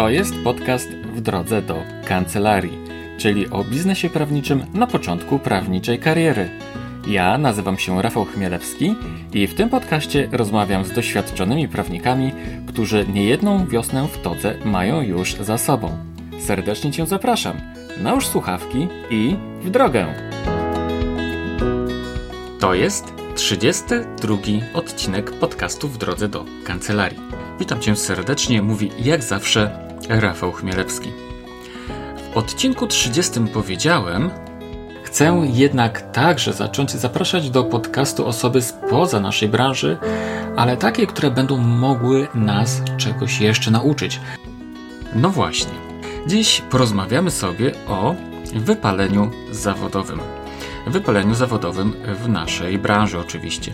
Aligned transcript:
To 0.00 0.08
jest 0.08 0.34
podcast 0.44 0.90
w 0.90 1.20
drodze 1.20 1.62
do 1.62 1.82
kancelarii, 2.04 2.78
czyli 3.18 3.50
o 3.50 3.64
biznesie 3.64 4.10
prawniczym 4.10 4.66
na 4.74 4.86
początku 4.86 5.38
prawniczej 5.38 5.98
kariery. 5.98 6.50
Ja 7.08 7.38
nazywam 7.38 7.78
się 7.78 8.02
Rafał 8.02 8.24
Chmielewski 8.24 8.94
i 9.32 9.46
w 9.46 9.54
tym 9.54 9.68
podcaście 9.68 10.28
rozmawiam 10.32 10.84
z 10.84 10.92
doświadczonymi 10.92 11.68
prawnikami, 11.68 12.32
którzy 12.68 13.06
niejedną 13.12 13.66
wiosnę 13.66 14.08
w 14.08 14.22
todze 14.22 14.54
mają 14.64 15.00
już 15.00 15.34
za 15.34 15.58
sobą. 15.58 15.98
Serdecznie 16.38 16.92
Cię 16.92 17.06
zapraszam. 17.06 17.60
Nałóż 18.02 18.26
słuchawki 18.26 18.88
i 19.10 19.36
w 19.62 19.70
drogę! 19.70 20.06
To 22.60 22.74
jest 22.74 23.12
32 23.34 24.36
odcinek 24.74 25.30
podcastu 25.30 25.88
w 25.88 25.98
drodze 25.98 26.28
do 26.28 26.44
kancelarii. 26.64 27.20
Witam 27.58 27.80
Cię 27.80 27.96
serdecznie, 27.96 28.62
mówi 28.62 28.90
jak 28.98 29.22
zawsze 29.22 29.89
Rafał 30.08 30.52
Chmielewski. 30.52 31.12
W 32.32 32.36
odcinku 32.36 32.86
30 32.86 33.40
powiedziałem, 33.52 34.30
Chcę 35.10 35.42
jednak 35.52 36.12
także 36.12 36.52
zacząć 36.52 36.90
zapraszać 36.90 37.50
do 37.50 37.64
podcastu 37.64 38.26
osoby 38.26 38.62
spoza 38.62 39.20
naszej 39.20 39.48
branży, 39.48 39.98
ale 40.56 40.76
takie, 40.76 41.06
które 41.06 41.30
będą 41.30 41.56
mogły 41.56 42.28
nas 42.34 42.82
czegoś 42.96 43.40
jeszcze 43.40 43.70
nauczyć. 43.70 44.20
No 45.14 45.30
właśnie, 45.30 45.72
dziś 46.26 46.62
porozmawiamy 46.70 47.30
sobie 47.30 47.72
o 47.88 48.14
wypaleniu 48.54 49.30
zawodowym 49.50 50.20
wypaleniu 50.86 51.34
zawodowym 51.34 51.92
w 52.24 52.28
naszej 52.28 52.78
branży 52.78 53.18
oczywiście. 53.18 53.72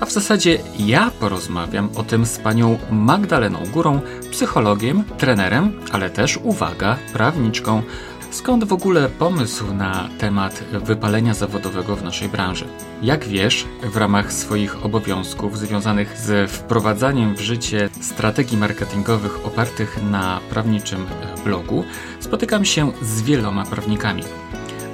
A 0.00 0.06
w 0.06 0.12
zasadzie 0.12 0.58
ja 0.78 1.10
porozmawiam 1.20 1.88
o 1.96 2.02
tym 2.02 2.26
z 2.26 2.38
panią 2.38 2.78
Magdaleną 2.90 3.58
Górą, 3.72 4.00
psychologiem, 4.30 5.04
trenerem, 5.18 5.80
ale 5.92 6.10
też 6.10 6.38
uwaga, 6.42 6.96
prawniczką. 7.12 7.82
Skąd 8.30 8.64
w 8.64 8.72
ogóle 8.72 9.08
pomysł 9.08 9.74
na 9.74 10.08
temat 10.18 10.64
wypalenia 10.72 11.34
zawodowego 11.34 11.96
w 11.96 12.02
naszej 12.02 12.28
branży? 12.28 12.64
Jak 13.02 13.24
wiesz, 13.24 13.66
w 13.82 13.96
ramach 13.96 14.32
swoich 14.32 14.84
obowiązków 14.84 15.58
związanych 15.58 16.18
z 16.18 16.50
wprowadzaniem 16.50 17.36
w 17.36 17.40
życie 17.40 17.88
strategii 18.00 18.58
marketingowych 18.58 19.46
opartych 19.46 19.98
na 20.10 20.40
prawniczym 20.50 21.06
blogu, 21.44 21.84
spotykam 22.20 22.64
się 22.64 22.92
z 23.02 23.22
wieloma 23.22 23.64
prawnikami 23.64 24.22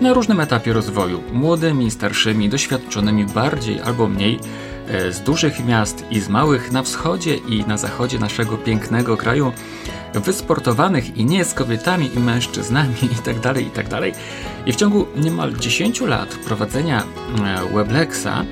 na 0.00 0.12
różnym 0.12 0.41
etapie 0.41 0.73
rozwoju 0.73 1.23
młodymi, 1.33 1.91
starszymi, 1.91 2.48
doświadczonymi 2.48 3.25
bardziej 3.25 3.81
albo 3.81 4.09
mniej 4.09 4.39
e, 4.89 5.12
z 5.12 5.20
dużych 5.20 5.64
miast 5.64 6.05
i 6.11 6.20
z 6.20 6.28
małych 6.28 6.73
na 6.73 6.83
wschodzie 6.83 7.36
i 7.36 7.64
na 7.67 7.77
zachodzie 7.77 8.19
naszego 8.19 8.59
pięknego 8.59 9.17
kraju, 9.17 9.53
wysportowanych 10.14 11.17
i 11.17 11.25
nie 11.25 11.45
z 11.45 11.55
kobietami 11.55 12.11
i 12.17 12.19
mężczyznami 12.19 12.95
itd. 13.17 13.41
Tak 13.41 13.56
itd. 13.56 13.89
Tak 13.89 14.14
I 14.67 14.73
w 14.73 14.77
ciągu 14.77 15.06
niemal 15.17 15.53
10 15.53 16.01
lat 16.01 16.29
prowadzenia 16.29 17.03
e, 17.03 17.75
Weblexa 17.75 18.45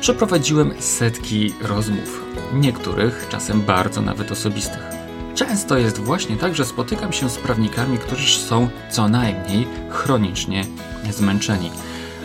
przeprowadziłem 0.00 0.72
setki 0.78 1.54
rozmów, 1.62 2.24
niektórych 2.54 3.26
czasem 3.30 3.62
bardzo 3.62 4.02
nawet 4.02 4.32
osobistych. 4.32 4.99
Często 5.40 5.78
jest 5.78 5.98
właśnie 5.98 6.36
tak, 6.36 6.54
że 6.54 6.64
spotykam 6.64 7.12
się 7.12 7.30
z 7.30 7.38
prawnikami, 7.38 7.98
którzy 7.98 8.38
są 8.40 8.68
co 8.90 9.08
najmniej 9.08 9.66
chronicznie 9.90 10.64
zmęczeni. 11.10 11.70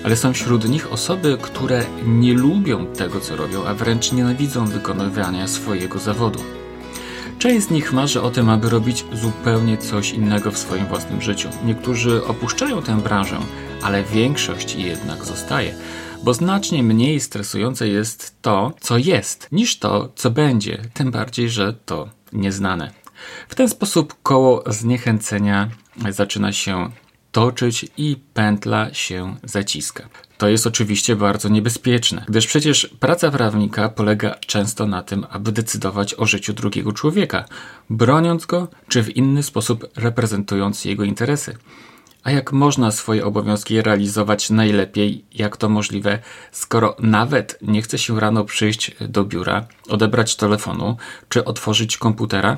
Ale 0.04 0.16
są 0.16 0.34
wśród 0.34 0.70
nich 0.70 0.94
osoby, 0.94 1.38
które 1.42 1.86
nie 2.06 2.34
lubią 2.34 2.86
tego, 2.86 3.20
co 3.20 3.36
robią, 3.36 3.66
a 3.66 3.74
wręcz 3.74 4.12
nienawidzą 4.12 4.66
wykonywania 4.66 5.48
swojego 5.48 6.00
zawodu. 6.00 6.40
Część 7.40 7.68
z 7.68 7.70
nich 7.70 7.94
marzy 7.94 8.22
o 8.22 8.32
tym, 8.32 8.50
aby 8.50 8.70
robić 8.70 9.06
zupełnie 9.14 9.78
coś 9.78 10.12
innego 10.12 10.52
w 10.52 10.58
swoim 10.58 10.86
własnym 10.86 11.22
życiu. 11.22 11.50
Niektórzy 11.66 12.26
opuszczają 12.26 12.82
tę 12.82 13.02
branżę, 13.02 13.38
ale 13.84 14.04
większość 14.04 14.76
jednak 14.76 15.26
zostaje, 15.26 15.76
bo 16.24 16.34
znacznie 16.34 16.84
mniej 16.84 17.20
stresujące 17.20 17.88
jest 17.88 18.36
to, 18.42 18.74
co 18.82 18.98
jest, 18.98 19.48
niż 19.52 19.80
to, 19.80 20.10
co 20.16 20.32
będzie, 20.32 20.82
tym 20.94 21.12
bardziej, 21.12 21.50
że 21.50 21.74
to 21.86 22.10
nieznane. 22.34 23.05
W 23.48 23.56
ten 23.56 23.70
sposób 23.70 24.16
koło 24.24 24.64
zniechęcenia 24.68 25.70
zaczyna 26.10 26.52
się 26.52 26.92
toczyć 27.32 27.86
i 27.98 28.18
pętla 28.34 28.94
się 28.94 29.36
zaciska. 29.44 30.10
To 30.38 30.48
jest 30.48 30.68
oczywiście 30.68 31.16
bardzo 31.16 31.50
niebezpieczne, 31.50 32.26
gdyż 32.28 32.48
przecież 32.48 32.90
praca 33.00 33.32
prawnika 33.32 33.90
polega 33.90 34.36
często 34.48 34.88
na 34.88 35.04
tym, 35.04 35.26
aby 35.30 35.52
decydować 35.52 36.14
o 36.14 36.26
życiu 36.26 36.54
drugiego 36.54 36.94
człowieka, 36.94 37.46
broniąc 37.90 38.46
go 38.46 38.68
czy 38.88 39.04
w 39.04 39.18
inny 39.18 39.44
sposób 39.44 39.88
reprezentując 39.96 40.86
jego 40.86 41.04
interesy. 41.04 41.58
A 42.24 42.32
jak 42.32 42.52
można 42.52 42.92
swoje 42.92 43.26
obowiązki 43.26 43.82
realizować 43.82 44.50
najlepiej, 44.50 45.26
jak 45.32 45.58
to 45.58 45.70
możliwe, 45.70 46.20
skoro 46.52 46.96
nawet 47.00 47.58
nie 47.62 47.82
chce 47.82 47.98
się 47.98 48.20
rano 48.20 48.44
przyjść 48.44 48.92
do 49.00 49.24
biura, 49.24 49.68
odebrać 49.90 50.36
telefonu 50.36 50.98
czy 51.30 51.46
otworzyć 51.46 51.98
komputera? 51.98 52.58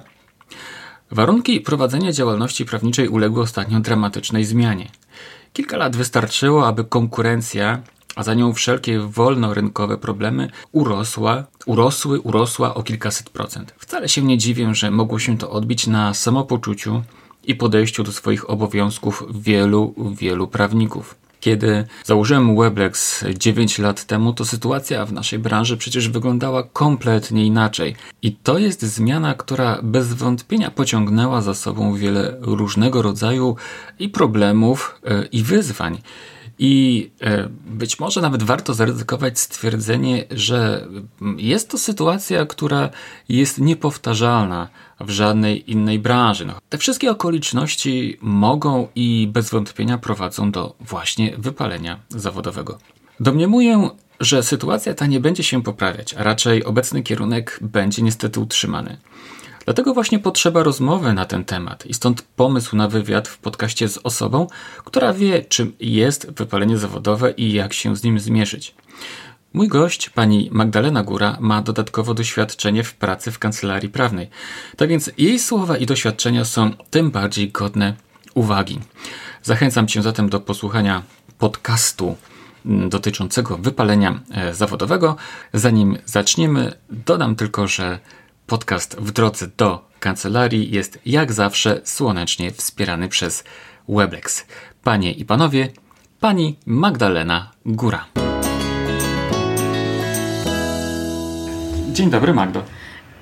Warunki 1.12 1.62
prowadzenia 1.62 2.12
działalności 2.12 2.66
prawniczej 2.66 3.08
uległy 3.08 3.42
ostatnio 3.42 3.80
dramatycznej 3.80 4.46
zmianie. 4.46 4.88
Kilka 5.54 5.78
lat 5.78 5.96
wystarczyło, 5.96 6.68
aby 6.68 6.84
konkurencja, 6.84 7.82
a 8.16 8.24
za 8.24 8.34
nią 8.34 8.54
wszelkie 8.54 9.00
wolnorynkowe 9.00 9.98
problemy 9.98 10.50
urosła, 10.72 11.44
urosły, 11.66 12.22
urosła 12.22 12.74
o 12.76 12.84
kilkaset 12.84 13.30
procent. 13.30 13.74
Wcale 13.78 14.10
się 14.10 14.24
nie 14.24 14.38
dziwię, 14.38 14.76
że 14.76 14.92
mogło 14.92 15.20
się 15.20 15.38
to 15.38 15.52
odbić 15.52 15.88
na 15.88 16.14
samopoczuciu 16.14 17.04
i 17.44 17.56
podejściu 17.56 18.04
do 18.04 18.12
swoich 18.12 18.50
obowiązków 18.50 19.24
wielu, 19.42 19.94
wielu 20.18 20.48
prawników. 20.48 21.16
Kiedy 21.40 21.86
założyłem 22.04 22.58
Weblex 22.58 23.26
9 23.38 23.80
lat 23.80 24.06
temu, 24.06 24.34
to 24.34 24.46
sytuacja 24.46 25.06
w 25.06 25.14
naszej 25.14 25.40
branży 25.40 25.78
przecież 25.78 26.10
wyglądała 26.10 26.64
kompletnie 26.64 27.46
inaczej. 27.46 27.96
I 28.22 28.32
to 28.36 28.58
jest 28.58 28.82
zmiana, 28.82 29.34
która 29.34 29.80
bez 29.84 30.14
wątpienia 30.14 30.72
pociągnęła 30.72 31.42
za 31.42 31.54
sobą 31.54 31.96
wiele 31.96 32.38
różnego 32.42 33.02
rodzaju 33.02 33.56
i 34.00 34.10
problemów, 34.10 35.02
e, 35.06 35.26
i 35.32 35.44
wyzwań. 35.44 36.02
I 36.60 37.12
e, 37.22 37.50
być 37.66 38.00
może 38.00 38.22
nawet 38.22 38.44
warto 38.44 38.74
zaryzykować 38.74 39.40
stwierdzenie, 39.40 40.26
że 40.32 40.88
jest 41.38 41.70
to 41.70 41.78
sytuacja, 41.78 42.46
która 42.46 42.90
jest 43.30 43.60
niepowtarzalna 43.60 44.70
w 45.00 45.10
żadnej 45.10 45.72
innej 45.72 46.00
branży. 46.00 46.46
No, 46.46 46.54
te 46.70 46.78
wszystkie 46.78 47.12
okoliczności 47.12 48.18
mogą 48.22 48.88
i 48.96 49.30
bez 49.32 49.50
wątpienia 49.50 49.98
prowadzą 49.98 50.52
do 50.52 50.76
właśnie 50.80 51.38
wypalenia 51.38 52.00
zawodowego. 52.10 52.78
Domniemuję, 53.20 53.90
że 54.20 54.44
sytuacja 54.44 54.94
ta 54.94 55.06
nie 55.06 55.20
będzie 55.20 55.44
się 55.44 55.64
poprawiać, 55.64 56.14
a 56.14 56.24
raczej 56.24 56.64
obecny 56.64 57.04
kierunek 57.04 57.60
będzie 57.62 58.02
niestety 58.02 58.40
utrzymany. 58.40 58.98
Dlatego 59.68 59.94
właśnie 59.94 60.20
potrzeba 60.20 60.64
rozmowy 60.64 61.14
na 61.14 61.26
ten 61.26 61.46
temat 61.46 61.86
i 61.86 61.94
stąd 61.94 62.22
pomysł 62.22 62.76
na 62.76 62.88
wywiad 62.88 63.28
w 63.28 63.38
podcaście 63.38 63.90
z 63.90 63.98
osobą, 63.98 64.48
która 64.86 65.14
wie, 65.14 65.46
czym 65.46 65.74
jest 65.80 66.32
wypalenie 66.32 66.78
zawodowe 66.78 67.32
i 67.32 67.54
jak 67.54 67.74
się 67.74 67.96
z 67.96 68.04
nim 68.04 68.20
zmierzyć. 68.20 68.76
Mój 69.54 69.68
gość, 69.68 70.10
pani 70.10 70.50
Magdalena 70.52 71.04
Góra, 71.04 71.38
ma 71.40 71.62
dodatkowo 71.62 72.14
doświadczenie 72.14 72.84
w 72.84 72.96
pracy 72.96 73.32
w 73.32 73.40
kancelarii 73.40 73.90
prawnej. 73.90 74.30
Tak 74.78 74.90
więc 74.90 75.12
jej 75.18 75.40
słowa 75.40 75.78
i 75.78 75.86
doświadczenia 75.86 76.46
są 76.46 76.72
tym 76.90 77.12
bardziej 77.12 77.52
godne 77.52 77.94
uwagi. 78.34 78.80
Zachęcam 79.44 79.88
cię 79.88 80.02
zatem 80.02 80.30
do 80.30 80.40
posłuchania 80.40 81.04
podcastu 81.38 82.16
mm, 82.66 82.90
dotyczącego 82.90 83.58
wypalenia 83.58 84.20
e, 84.32 84.54
zawodowego. 84.54 85.16
Zanim 85.54 85.98
zaczniemy, 86.06 86.74
dodam 86.90 87.36
tylko, 87.36 87.68
że 87.68 88.00
podcast 88.48 88.96
w 89.00 89.12
drodze 89.12 89.48
do 89.58 89.90
kancelarii 90.00 90.72
jest 90.72 91.00
jak 91.06 91.34
zawsze 91.34 91.82
słonecznie 91.84 92.52
wspierany 92.52 93.10
przez 93.10 93.44
Weblex. 93.90 94.46
Panie 94.84 95.12
i 95.12 95.26
panowie, 95.26 95.70
pani 96.20 96.56
Magdalena 96.66 97.52
Góra. 97.66 98.06
Dzień 101.94 102.10
dobry, 102.10 102.34
Magdo. 102.34 102.64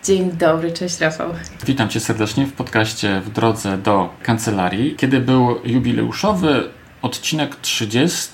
Dzień 0.04 0.32
dobry, 0.32 0.72
cześć 0.72 1.00
Rafał. 1.00 1.34
Witam 1.66 1.90
Cię 1.90 2.00
serdecznie 2.00 2.46
w 2.46 2.54
podcaście 2.54 3.22
w 3.22 3.30
drodze 3.30 3.78
do 3.78 4.14
kancelarii. 4.24 4.96
Kiedy 4.96 5.20
był 5.20 5.60
jubileuszowy 5.64 6.70
odcinek 7.02 7.56
30, 7.56 8.32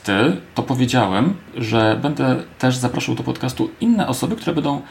to 0.55 0.63
powiedziałem, 0.63 1.33
że 1.57 1.99
będę 2.01 2.43
też 2.59 2.75
zapraszał 2.75 3.15
do 3.15 3.23
podcastu 3.23 3.69
inne 3.81 4.07
osoby, 4.07 4.35
które 4.35 4.53
będą 4.53 4.81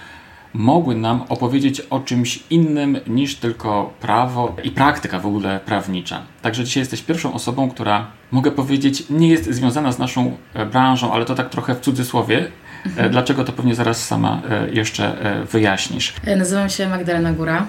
mogły 0.54 0.94
nam 0.94 1.22
opowiedzieć 1.28 1.80
o 1.80 2.00
czymś 2.00 2.42
innym 2.50 2.98
niż 3.06 3.36
tylko 3.36 3.92
prawo 4.00 4.56
i 4.64 4.70
praktyka 4.70 5.18
w 5.18 5.26
ogóle 5.26 5.60
prawnicza. 5.66 6.22
Także 6.42 6.64
dzisiaj 6.64 6.80
jesteś 6.80 7.02
pierwszą 7.02 7.34
osobą, 7.34 7.70
która 7.70 8.06
mogę 8.30 8.50
powiedzieć 8.50 9.04
nie 9.10 9.28
jest 9.28 9.44
związana 9.44 9.92
z 9.92 9.98
naszą 9.98 10.36
branżą, 10.72 11.12
ale 11.12 11.24
to 11.24 11.34
tak 11.34 11.50
trochę 11.50 11.74
w 11.74 11.80
cudzysłowie, 11.80 12.50
Mhm. 12.86 13.10
Dlaczego 13.10 13.44
to 13.44 13.52
pewnie 13.52 13.74
zaraz 13.74 14.06
sama 14.06 14.42
jeszcze 14.72 15.16
wyjaśnisz. 15.52 16.14
Nazywam 16.36 16.70
się 16.70 16.88
Magdalena 16.88 17.32
Góra 17.32 17.66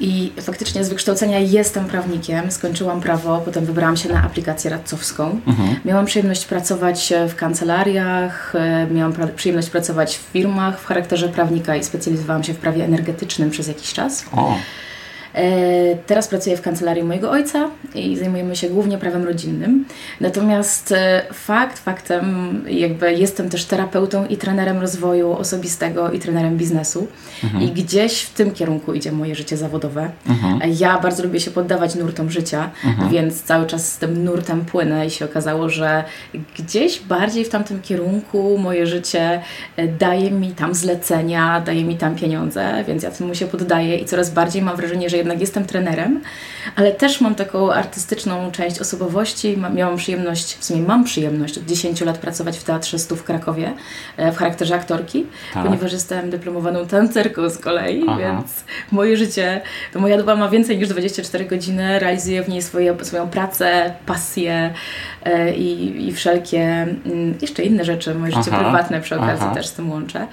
i 0.00 0.32
faktycznie 0.42 0.84
z 0.84 0.88
wykształcenia 0.88 1.38
jestem 1.38 1.84
prawnikiem. 1.84 2.50
Skończyłam 2.50 3.00
prawo, 3.00 3.42
potem 3.44 3.64
wybrałam 3.64 3.96
się 3.96 4.08
na 4.08 4.22
aplikację 4.22 4.70
radcowską. 4.70 5.40
Mhm. 5.46 5.76
Miałam 5.84 6.06
przyjemność 6.06 6.44
pracować 6.44 7.12
w 7.28 7.34
kancelariach, 7.34 8.52
miałam 8.90 9.12
przyjemność 9.36 9.70
pracować 9.70 10.16
w 10.16 10.20
firmach 10.20 10.80
w 10.80 10.86
charakterze 10.86 11.28
prawnika 11.28 11.76
i 11.76 11.84
specjalizowałam 11.84 12.44
się 12.44 12.54
w 12.54 12.58
prawie 12.58 12.84
energetycznym 12.84 13.50
przez 13.50 13.68
jakiś 13.68 13.92
czas. 13.92 14.24
O. 14.32 14.56
E, 15.34 15.96
teraz 16.06 16.28
pracuję 16.28 16.56
w 16.56 16.62
kancelarii 16.62 17.04
mojego 17.04 17.30
ojca 17.30 17.70
i 17.94 18.16
zajmujemy 18.16 18.56
się 18.56 18.68
głównie 18.68 18.98
prawem 18.98 19.24
rodzinnym. 19.24 19.84
Natomiast 20.20 20.92
e, 20.92 21.22
fakt, 21.32 21.78
faktem, 21.78 22.24
jakby 22.68 23.14
jestem 23.14 23.50
też 23.50 23.64
terapeutą 23.64 24.26
i 24.26 24.36
trenerem 24.36 24.80
rozwoju 24.80 25.32
osobistego 25.32 26.10
i 26.10 26.18
trenerem 26.18 26.56
biznesu. 26.56 27.06
Mhm. 27.44 27.64
I 27.64 27.68
gdzieś 27.70 28.22
w 28.22 28.34
tym 28.34 28.50
kierunku 28.50 28.94
idzie 28.94 29.12
moje 29.12 29.34
życie 29.34 29.56
zawodowe. 29.56 30.10
Mhm. 30.28 30.60
Ja 30.78 30.98
bardzo 30.98 31.22
lubię 31.22 31.40
się 31.40 31.50
poddawać 31.50 31.94
nurtom 31.94 32.30
życia, 32.30 32.70
mhm. 32.84 33.10
więc 33.10 33.42
cały 33.42 33.66
czas 33.66 33.92
z 33.92 33.98
tym 33.98 34.24
nurtem 34.24 34.64
płynę 34.64 35.06
i 35.06 35.10
się 35.10 35.24
okazało, 35.24 35.68
że 35.68 36.04
gdzieś 36.58 37.00
bardziej 37.00 37.44
w 37.44 37.48
tamtym 37.48 37.82
kierunku 37.82 38.58
moje 38.58 38.86
życie 38.86 39.42
e, 39.76 39.88
daje 39.88 40.30
mi 40.30 40.52
tam 40.52 40.74
zlecenia, 40.74 41.60
daje 41.60 41.84
mi 41.84 41.96
tam 41.96 42.14
pieniądze, 42.14 42.84
więc 42.88 43.02
ja 43.02 43.10
temu 43.10 43.34
się 43.34 43.46
poddaję 43.46 43.96
i 43.96 44.04
coraz 44.04 44.30
bardziej 44.30 44.62
mam 44.62 44.76
wrażenie, 44.76 45.10
że 45.10 45.19
jednak 45.20 45.40
jestem 45.40 45.64
trenerem, 45.66 46.20
ale 46.76 46.92
też 46.92 47.20
mam 47.20 47.34
taką 47.34 47.72
artystyczną 47.72 48.50
część 48.50 48.80
osobowości. 48.80 49.56
Miałam 49.74 49.96
przyjemność, 49.96 50.56
w 50.58 50.64
sumie 50.64 50.82
mam 50.82 51.04
przyjemność 51.04 51.58
od 51.58 51.64
10 51.64 52.00
lat 52.00 52.18
pracować 52.18 52.58
w 52.58 52.64
Teatrze 52.64 52.98
Stu 52.98 53.16
w 53.16 53.24
Krakowie 53.24 53.72
e, 54.16 54.32
w 54.32 54.36
charakterze 54.36 54.74
aktorki, 54.74 55.26
tak. 55.54 55.64
ponieważ 55.64 55.92
jestem 55.92 56.30
dyplomowaną 56.30 56.86
tancerką 56.86 57.50
z 57.50 57.58
kolei, 57.58 58.04
Aha. 58.08 58.18
więc 58.18 58.64
moje 58.92 59.16
życie, 59.16 59.60
to 59.92 60.00
moja 60.00 60.16
doba 60.16 60.36
ma 60.36 60.48
więcej 60.48 60.78
niż 60.78 60.88
24 60.88 61.44
godziny, 61.44 61.98
realizuję 61.98 62.42
w 62.42 62.48
niej 62.48 62.62
swoje, 62.62 63.04
swoją 63.04 63.28
pracę, 63.28 63.94
pasję 64.06 64.74
e, 65.24 65.54
i, 65.54 66.08
i 66.08 66.12
wszelkie 66.12 66.62
mm, 66.62 67.34
jeszcze 67.42 67.62
inne 67.62 67.84
rzeczy, 67.84 68.14
moje 68.14 68.32
życie 68.32 68.50
Aha. 68.52 68.62
prywatne 68.62 69.00
przy 69.00 69.16
okazji 69.16 69.46
Aha. 69.46 69.54
też 69.54 69.66
z 69.66 69.72
tym 69.72 69.90
łączę. 69.90 70.26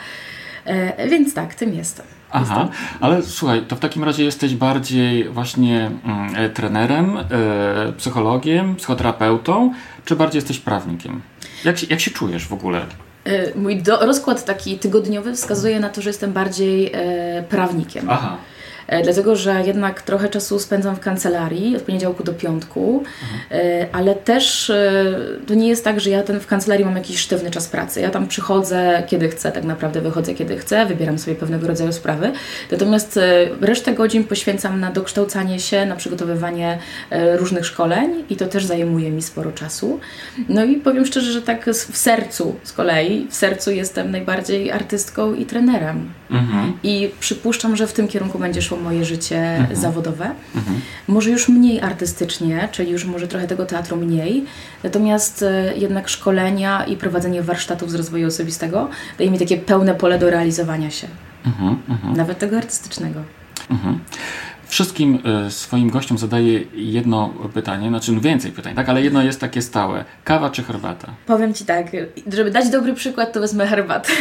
E, 0.65 1.07
więc 1.07 1.33
tak, 1.33 1.55
tym 1.55 1.73
jestem. 1.73 2.05
Aha, 2.31 2.67
ale 2.99 3.23
słuchaj, 3.23 3.61
to 3.67 3.75
w 3.75 3.79
takim 3.79 4.03
razie 4.03 4.23
jesteś 4.23 4.55
bardziej 4.55 5.29
właśnie 5.29 5.91
mm, 6.05 6.35
e, 6.35 6.49
trenerem, 6.49 7.17
e, 7.17 7.23
psychologiem, 7.97 8.75
psychoterapeutą, 8.75 9.73
czy 10.05 10.15
bardziej 10.15 10.37
jesteś 10.37 10.59
prawnikiem? 10.59 11.21
Jak 11.65 11.77
się, 11.77 11.87
jak 11.89 11.99
się 11.99 12.11
czujesz 12.11 12.47
w 12.47 12.53
ogóle? 12.53 12.85
E, 13.25 13.59
mój 13.59 13.81
do, 13.81 14.05
rozkład 14.05 14.45
taki 14.45 14.79
tygodniowy 14.79 15.33
wskazuje 15.33 15.79
na 15.79 15.89
to, 15.89 16.01
że 16.01 16.09
jestem 16.09 16.33
bardziej 16.33 16.91
e, 16.93 17.43
prawnikiem. 17.49 18.05
Aha. 18.09 18.37
E, 18.87 19.03
dlatego 19.03 19.35
że 19.35 19.63
jednak 19.65 20.01
trochę 20.01 20.29
czasu 20.29 20.59
spędzam 20.59 20.95
w 20.95 20.99
kancelarii 20.99 21.75
od 21.75 21.81
poniedziałku 21.81 22.23
do 22.23 22.33
piątku, 22.33 23.03
mhm. 23.51 23.87
ale 23.91 24.15
też 24.15 24.69
e, 24.69 25.15
to 25.47 25.53
nie 25.53 25.67
jest 25.67 25.83
tak, 25.83 25.99
że 25.99 26.09
ja 26.09 26.23
ten 26.23 26.39
w 26.39 26.47
kancelarii 26.47 26.85
mam 26.85 26.95
jakiś 26.95 27.19
sztywny 27.19 27.51
czas 27.51 27.67
pracy. 27.67 28.01
Ja 28.01 28.09
tam 28.09 28.27
przychodzę 28.27 29.03
kiedy 29.07 29.29
chcę, 29.29 29.51
tak 29.51 29.63
naprawdę 29.63 30.01
wychodzę 30.01 30.33
kiedy 30.33 30.57
chcę, 30.57 30.85
wybieram 30.85 31.19
sobie 31.19 31.35
pewnego 31.35 31.67
rodzaju 31.67 31.91
sprawy. 31.91 32.31
Natomiast 32.71 33.19
resztę 33.61 33.93
godzin 33.93 34.23
poświęcam 34.23 34.79
na 34.79 34.91
dokształcanie 34.91 35.59
się, 35.59 35.85
na 35.85 35.95
przygotowywanie 35.95 36.77
różnych 37.11 37.65
szkoleń 37.65 38.23
i 38.29 38.35
to 38.35 38.45
też 38.45 38.65
zajmuje 38.65 39.11
mi 39.11 39.21
sporo 39.21 39.51
czasu. 39.51 39.99
No 40.49 40.65
i 40.65 40.75
powiem 40.75 41.05
szczerze, 41.05 41.31
że 41.31 41.41
tak 41.41 41.65
w 41.65 41.97
sercu 41.97 42.55
z 42.63 42.73
kolei, 42.73 43.27
w 43.29 43.35
sercu 43.35 43.71
jestem 43.71 44.11
najbardziej 44.11 44.71
artystką 44.71 45.33
i 45.33 45.45
trenerem. 45.45 46.09
Mhm. 46.31 46.73
I 46.83 47.11
przypuszczam, 47.19 47.75
że 47.75 47.87
w 47.87 47.93
tym 47.93 48.07
kierunku 48.07 48.39
będzie 48.39 48.61
szło 48.61 48.76
moje 48.77 49.05
życie 49.05 49.55
mhm. 49.55 49.75
zawodowe. 49.75 50.31
Mhm. 50.55 50.81
Może 51.07 51.29
już 51.29 51.49
mniej 51.49 51.81
artystycznie, 51.81 52.69
czyli 52.71 52.91
już 52.91 53.05
może 53.05 53.27
trochę 53.27 53.47
tego 53.47 53.65
teatru 53.65 53.97
mniej, 53.97 54.45
natomiast 54.83 55.43
e, 55.43 55.77
jednak 55.77 56.09
szkolenia 56.09 56.85
i 56.85 56.97
prowadzenie 56.97 57.41
warsztatów 57.41 57.91
z 57.91 57.95
rozwoju 57.95 58.27
osobistego 58.27 58.89
daje 59.17 59.31
mi 59.31 59.39
takie 59.39 59.57
pełne 59.57 59.95
pole 59.95 60.19
do 60.19 60.29
realizowania 60.29 60.91
się. 60.91 61.07
Mhm, 61.45 61.77
mhm. 61.89 62.17
Nawet 62.17 62.39
tego 62.39 62.57
artystycznego. 62.57 63.19
Mhm. 63.71 63.99
Wszystkim 64.69 65.19
e, 65.47 65.51
swoim 65.51 65.89
gościom 65.89 66.17
zadaję 66.17 66.59
jedno 66.75 67.29
pytanie, 67.53 67.89
znaczy 67.89 68.11
no 68.11 68.21
więcej 68.21 68.51
pytań, 68.51 68.75
tak? 68.75 68.89
Ale 68.89 69.01
jedno 69.01 69.23
jest 69.23 69.39
takie 69.39 69.61
stałe. 69.61 70.05
Kawa 70.23 70.49
czy 70.49 70.63
herbata? 70.63 71.13
Powiem 71.25 71.53
Ci 71.53 71.65
tak, 71.65 71.87
żeby 72.33 72.51
dać 72.51 72.69
dobry 72.69 72.93
przykład, 72.93 73.33
to 73.33 73.39
wezmę 73.39 73.67
herbatę. 73.67 74.13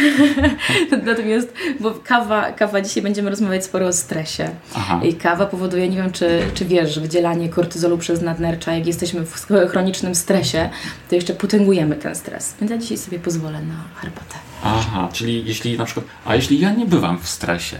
Natomiast, 1.05 1.53
bo 1.79 1.91
kawa, 2.03 2.51
kawa, 2.51 2.81
dzisiaj 2.81 3.03
będziemy 3.03 3.29
rozmawiać 3.29 3.65
sporo 3.65 3.87
o 3.87 3.93
stresie. 3.93 4.49
Aha. 4.75 4.99
I 5.03 5.13
kawa 5.13 5.45
powoduje, 5.45 5.89
nie 5.89 5.97
wiem 5.97 6.11
czy, 6.11 6.39
czy 6.53 6.65
wiesz, 6.65 6.99
wydzielanie 6.99 7.49
kortyzolu 7.49 7.97
przez 7.97 8.21
nadnercza. 8.21 8.73
Jak 8.73 8.87
jesteśmy 8.87 9.25
w 9.25 9.47
chronicznym 9.69 10.15
stresie, 10.15 10.69
to 11.09 11.15
jeszcze 11.15 11.33
potęgujemy 11.33 11.95
ten 11.95 12.15
stres. 12.15 12.55
Więc 12.59 12.71
ja 12.71 12.77
dzisiaj 12.77 12.97
sobie 12.97 13.19
pozwolę 13.19 13.61
na 13.61 13.75
herbatę. 14.01 14.35
Aha, 14.63 15.09
czyli 15.13 15.45
jeśli 15.45 15.77
na 15.77 15.85
przykład, 15.85 16.05
a 16.25 16.35
jeśli 16.35 16.59
ja 16.59 16.71
nie 16.71 16.85
bywam 16.85 17.19
w 17.19 17.27
stresie, 17.27 17.77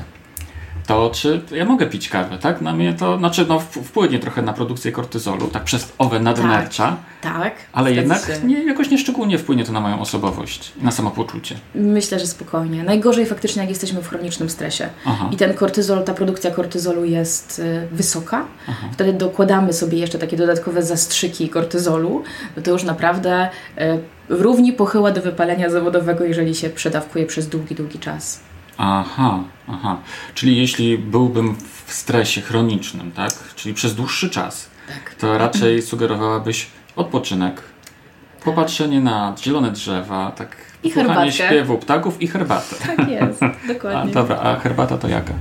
to 0.87 1.11
czy 1.13 1.41
ja 1.51 1.65
mogę 1.65 1.85
pić 1.85 2.09
kawę, 2.09 2.37
tak? 2.37 2.61
Na 2.61 2.73
mnie 2.73 2.93
to, 2.93 3.17
znaczy 3.17 3.45
no, 3.49 3.59
wpłynie 3.59 4.19
trochę 4.19 4.41
na 4.41 4.53
produkcję 4.53 4.91
kortyzolu, 4.91 5.47
tak 5.47 5.63
przez 5.63 5.93
owe 5.97 6.19
nadnercza. 6.19 6.97
Tak, 7.21 7.33
tak 7.33 7.53
ale 7.73 7.93
jednak 7.93 8.43
nie, 8.43 8.63
jakoś 8.63 8.89
nieszczególnie 8.89 9.37
wpłynie 9.37 9.63
to 9.63 9.71
na 9.71 9.79
moją 9.79 10.01
osobowość, 10.01 10.71
na 10.81 10.91
samopoczucie. 10.91 11.55
Myślę, 11.75 12.19
że 12.19 12.27
spokojnie. 12.27 12.83
Najgorzej 12.83 13.25
faktycznie, 13.25 13.61
jak 13.61 13.69
jesteśmy 13.69 14.01
w 14.01 14.09
chronicznym 14.09 14.49
stresie 14.49 14.89
Aha. 15.05 15.29
i 15.33 15.37
ten 15.37 15.53
kortyzol, 15.53 16.03
ta 16.03 16.13
produkcja 16.13 16.51
kortyzolu 16.51 17.05
jest 17.05 17.59
y, 17.59 17.87
wysoka, 17.91 18.45
Aha. 18.67 18.87
wtedy 18.93 19.13
dokładamy 19.13 19.73
sobie 19.73 19.97
jeszcze 19.97 20.19
takie 20.19 20.37
dodatkowe 20.37 20.83
zastrzyki 20.83 21.49
kortyzolu, 21.49 22.23
no 22.57 22.63
to 22.63 22.71
już 22.71 22.83
naprawdę 22.83 23.49
y, 23.77 23.99
równi 24.29 24.73
pochyła 24.73 25.11
do 25.11 25.21
wypalenia 25.21 25.69
zawodowego, 25.69 26.23
jeżeli 26.23 26.55
się 26.55 26.69
przedawkuje 26.69 27.25
przez 27.25 27.47
długi, 27.47 27.75
długi 27.75 27.99
czas. 27.99 28.46
Aha, 28.77 29.43
aha. 29.67 29.97
Czyli 30.33 30.57
jeśli 30.57 30.97
byłbym 30.97 31.55
w 31.85 31.93
stresie 31.93 32.41
chronicznym, 32.41 33.11
tak? 33.11 33.31
Czyli 33.55 33.75
przez 33.75 33.95
dłuższy 33.95 34.29
czas, 34.29 34.69
tak. 34.87 35.15
to 35.15 35.37
raczej 35.37 35.81
sugerowałabyś 35.81 36.67
odpoczynek, 36.95 37.55
tak. 37.55 38.43
popatrzenie 38.43 38.99
na 38.99 39.35
zielone 39.37 39.71
drzewa, 39.71 40.31
tak 40.31 40.55
i 40.83 40.91
herbatkę. 40.91 41.31
śpiewu 41.31 41.77
ptaków 41.77 42.21
i 42.21 42.27
herbatę. 42.27 42.75
Tak 42.87 43.09
jest, 43.09 43.41
dokładnie. 43.73 44.11
A, 44.11 44.13
dobra, 44.13 44.39
a 44.39 44.55
herbata 44.59 44.97
to 44.97 45.07
jaka? 45.07 45.33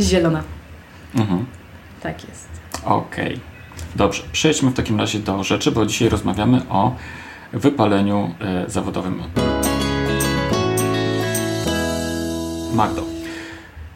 Zielona. 0.00 0.42
Mhm. 1.14 1.46
Tak 2.02 2.28
jest. 2.28 2.48
Okej. 2.84 3.26
Okay. 3.26 3.40
Dobrze, 3.96 4.22
przejdźmy 4.32 4.70
w 4.70 4.74
takim 4.74 5.00
razie 5.00 5.18
do 5.18 5.44
rzeczy, 5.44 5.72
bo 5.72 5.86
dzisiaj 5.86 6.08
rozmawiamy 6.08 6.62
o 6.68 6.94
wypaleniu 7.52 8.34
y, 8.66 8.70
zawodowym. 8.70 9.22
Magdo. 12.74 13.02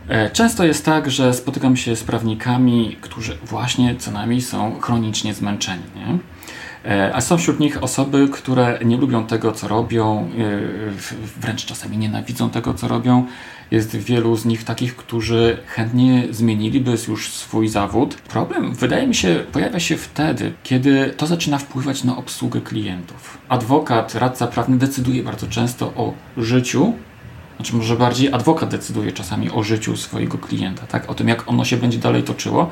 E, 0.09 0.31
często 0.31 0.65
jest 0.65 0.85
tak, 0.85 1.11
że 1.11 1.35
spotykam 1.35 1.77
się 1.77 1.97
z 1.97 2.05
prawnikami, 2.05 2.97
którzy 3.01 3.39
właśnie 3.45 3.97
co 3.97 4.11
najmniej 4.11 4.41
są 4.41 4.81
chronicznie 4.81 5.35
zmęczeni. 5.35 5.83
Nie? 5.97 6.19
E, 6.91 7.15
a 7.15 7.21
są 7.21 7.37
wśród 7.37 7.61
nich 7.61 7.83
osoby, 7.83 8.29
które 8.33 8.79
nie 8.85 8.97
lubią 8.97 9.27
tego, 9.27 9.53
co 9.53 9.69
robią, 9.69 10.19
e, 10.19 11.41
wręcz 11.41 11.65
czasami 11.65 11.99
nienawidzą 11.99 12.51
tego, 12.51 12.75
co 12.75 12.89
robią. 12.89 13.27
Jest 13.71 13.97
wielu 13.97 14.37
z 14.37 14.45
nich 14.45 14.65
takich, 14.65 14.97
którzy 14.97 15.59
chętnie 15.67 16.27
zmieniliby 16.31 16.97
już 17.09 17.33
swój 17.33 17.69
zawód. 17.69 18.15
Problem, 18.15 18.75
wydaje 18.75 19.07
mi 19.07 19.15
się, 19.15 19.45
pojawia 19.53 19.81
się 19.81 19.97
wtedy, 19.97 20.53
kiedy 20.63 21.15
to 21.17 21.27
zaczyna 21.27 21.59
wpływać 21.59 22.05
na 22.05 22.17
obsługę 22.17 22.61
klientów. 22.61 23.39
Adwokat, 23.49 24.15
radca 24.15 24.47
prawny 24.47 24.79
decyduje 24.79 25.23
bardzo 25.23 25.47
często 25.47 25.87
o 25.87 26.15
życiu 26.37 26.95
znaczy 27.57 27.77
może 27.77 27.97
bardziej 27.97 28.33
adwokat 28.33 28.71
decyduje 28.71 29.13
czasami 29.13 29.51
o 29.51 29.63
życiu 29.63 29.97
swojego 29.97 30.39
klienta, 30.39 30.87
tak? 30.87 31.11
o 31.11 31.15
tym 31.15 31.29
jak 31.29 31.49
ono 31.49 31.65
się 31.65 31.77
będzie 31.77 31.99
dalej 31.99 32.23
toczyło. 32.23 32.71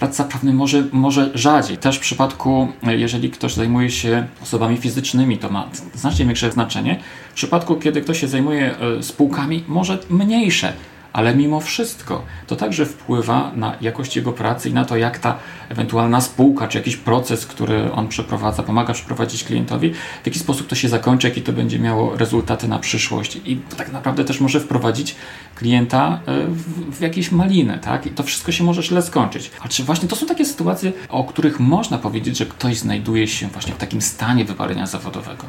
Radca 0.00 0.24
prawny 0.24 0.52
może, 0.52 0.84
może 0.92 1.30
rzadziej. 1.34 1.78
Też 1.78 1.96
w 1.96 2.00
przypadku, 2.00 2.68
jeżeli 2.82 3.30
ktoś 3.30 3.54
zajmuje 3.54 3.90
się 3.90 4.26
osobami 4.42 4.76
fizycznymi, 4.76 5.38
to 5.38 5.50
ma 5.50 5.68
znacznie 5.94 6.24
większe 6.24 6.52
znaczenie. 6.52 7.00
W 7.30 7.34
przypadku, 7.34 7.76
kiedy 7.76 8.00
ktoś 8.00 8.20
się 8.20 8.28
zajmuje 8.28 8.74
e, 8.78 9.02
spółkami, 9.02 9.64
może 9.68 9.98
mniejsze 10.10 10.72
ale 11.14 11.34
mimo 11.34 11.60
wszystko 11.60 12.24
to 12.46 12.56
także 12.56 12.86
wpływa 12.86 13.52
na 13.56 13.76
jakość 13.80 14.16
jego 14.16 14.32
pracy 14.32 14.68
i 14.68 14.72
na 14.72 14.84
to, 14.84 14.96
jak 14.96 15.18
ta 15.18 15.38
ewentualna 15.68 16.20
spółka, 16.20 16.68
czy 16.68 16.78
jakiś 16.78 16.96
proces, 16.96 17.46
który 17.46 17.92
on 17.92 18.08
przeprowadza, 18.08 18.62
pomaga 18.62 18.94
przeprowadzić 18.94 19.44
klientowi, 19.44 19.92
w 20.22 20.26
jaki 20.26 20.38
sposób 20.38 20.66
to 20.66 20.74
się 20.74 20.88
zakończy, 20.88 21.28
jakie 21.28 21.40
to 21.40 21.52
będzie 21.52 21.78
miało 21.78 22.16
rezultaty 22.16 22.68
na 22.68 22.78
przyszłość. 22.78 23.36
I 23.44 23.56
tak 23.76 23.92
naprawdę 23.92 24.24
też 24.24 24.40
może 24.40 24.60
wprowadzić 24.60 25.16
klienta 25.54 26.20
e, 26.26 26.46
w, 26.46 26.96
w 26.96 27.00
jakieś 27.00 27.32
maliny, 27.32 27.78
tak? 27.82 28.06
I 28.06 28.10
to 28.10 28.22
wszystko 28.22 28.52
się 28.52 28.64
może 28.64 28.82
źle 28.82 29.02
skończyć. 29.02 29.50
A 29.60 29.68
czy 29.68 29.84
właśnie 29.84 30.08
to 30.08 30.16
są 30.16 30.26
takie 30.26 30.44
sytuacje, 30.44 30.92
o 31.08 31.24
których 31.24 31.60
można 31.60 31.98
powiedzieć, 31.98 32.38
że 32.38 32.46
ktoś 32.46 32.78
znajduje 32.78 33.28
się 33.28 33.48
właśnie 33.48 33.72
w 33.72 33.78
takim 33.78 34.02
stanie 34.02 34.44
wypalenia 34.44 34.86
zawodowego? 34.86 35.44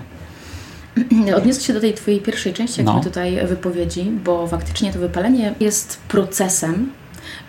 odniosę 1.38 1.62
się 1.62 1.74
do 1.74 1.82
tej 1.82 1.94
Twojej 1.94 2.22
pierwszej 2.22 2.54
części, 2.54 2.80
jak 2.80 2.86
no. 2.86 3.02
tutaj 3.04 3.48
wypowiedzi, 3.48 4.04
bo 4.04 4.48
faktycznie 4.48 4.94
to 4.94 5.00
wypalenie 5.00 5.56
jest 5.60 5.98
procesem, 6.08 6.92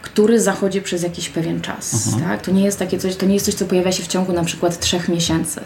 który 0.02 0.40
zachodzi 0.40 0.82
przez 0.82 1.02
jakiś 1.02 1.28
pewien 1.28 1.60
czas. 1.60 2.06
Mhm. 2.06 2.30
Tak? 2.30 2.42
To 2.42 2.50
nie 2.50 2.64
jest 2.64 2.78
takie 2.78 2.98
coś, 2.98 3.16
to 3.16 3.26
nie 3.26 3.34
jest 3.34 3.46
coś, 3.46 3.54
co 3.54 3.64
pojawia 3.64 3.92
się 3.92 4.02
w 4.02 4.06
ciągu 4.06 4.32
na 4.32 4.44
przykład 4.44 4.80
trzech 4.80 5.08
miesięcy. 5.08 5.60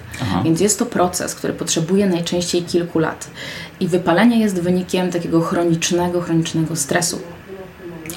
Więc 0.45 0.61
jest 0.61 0.79
to 0.79 0.87
proces, 0.87 1.35
który 1.35 1.53
potrzebuje 1.53 2.07
najczęściej 2.07 2.63
kilku 2.63 2.99
lat. 2.99 3.31
I 3.81 3.89
wypalenie 3.89 4.41
jest 4.41 4.61
wynikiem 4.61 5.11
takiego 5.11 5.41
chronicznego, 5.41 6.21
chronicznego 6.21 6.77
stresu. 6.77 7.21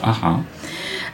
Aha. 0.02 0.44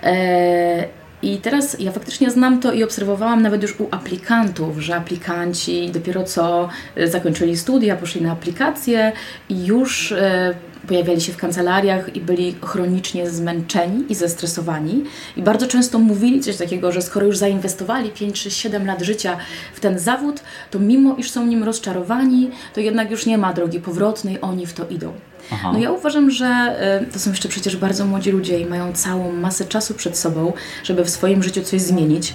E 0.04 0.99
i 1.24 1.38
teraz 1.38 1.80
ja 1.80 1.92
faktycznie 1.92 2.32
znam 2.32 2.60
to 2.60 2.74
i 2.74 2.84
obserwowałam 2.84 3.42
nawet 3.42 3.62
już 3.62 3.80
u 3.80 3.88
aplikantów, 3.92 4.80
że 4.80 4.96
aplikanci 4.96 5.92
dopiero 5.92 6.24
co 6.24 6.70
zakończyli 7.06 7.58
studia, 7.58 7.96
poszli 7.96 8.22
na 8.22 8.32
aplikacje 8.32 9.12
i 9.50 9.66
już 9.66 10.12
e, 10.12 10.54
pojawiali 10.88 11.22
się 11.22 11.34
w 11.34 11.38
kancelariach 11.38 12.16
i 12.16 12.22
byli 12.22 12.56
chronicznie 12.64 13.30
zmęczeni 13.30 14.06
i 14.10 14.16
zestresowani. 14.16 15.04
I 15.38 15.42
bardzo 15.42 15.68
często 15.68 16.00
mówili 16.00 16.40
coś 16.40 16.58
takiego, 16.58 16.92
że 16.92 17.02
skoro 17.02 17.26
już 17.26 17.38
zainwestowali 17.38 18.10
5 18.10 18.42
czy 18.44 18.52
7 18.52 18.86
lat 18.86 19.02
życia 19.02 19.38
w 19.74 19.80
ten 19.80 20.00
zawód, 20.00 20.42
to 20.72 20.80
mimo 20.80 21.16
iż 21.16 21.32
są 21.32 21.46
nim 21.46 21.64
rozczarowani, 21.64 22.50
to 22.74 22.80
jednak 22.80 23.12
już 23.12 23.26
nie 23.26 23.38
ma 23.38 23.54
drogi 23.54 23.80
powrotnej, 23.80 24.42
oni 24.42 24.66
w 24.66 24.74
to 24.74 24.88
idą. 24.88 25.14
Aha. 25.52 25.72
No 25.74 25.80
ja 25.80 25.92
uważam, 25.92 26.32
że 26.32 26.76
y, 27.02 27.12
to 27.12 27.20
są 27.20 27.30
jeszcze 27.30 27.50
przecież 27.50 27.78
bardzo 27.78 28.06
młodzi 28.06 28.32
ludzie 28.32 28.60
i 28.60 28.66
mają 28.66 28.94
całą 28.94 29.32
masę 29.32 29.66
czasu 29.66 29.94
przed 29.94 30.18
sobą, 30.18 30.54
żeby 30.84 31.06
w 31.06 31.10
swoim 31.10 31.44
życiu 31.44 31.62
coś 31.62 31.82
zmienić. 31.82 32.34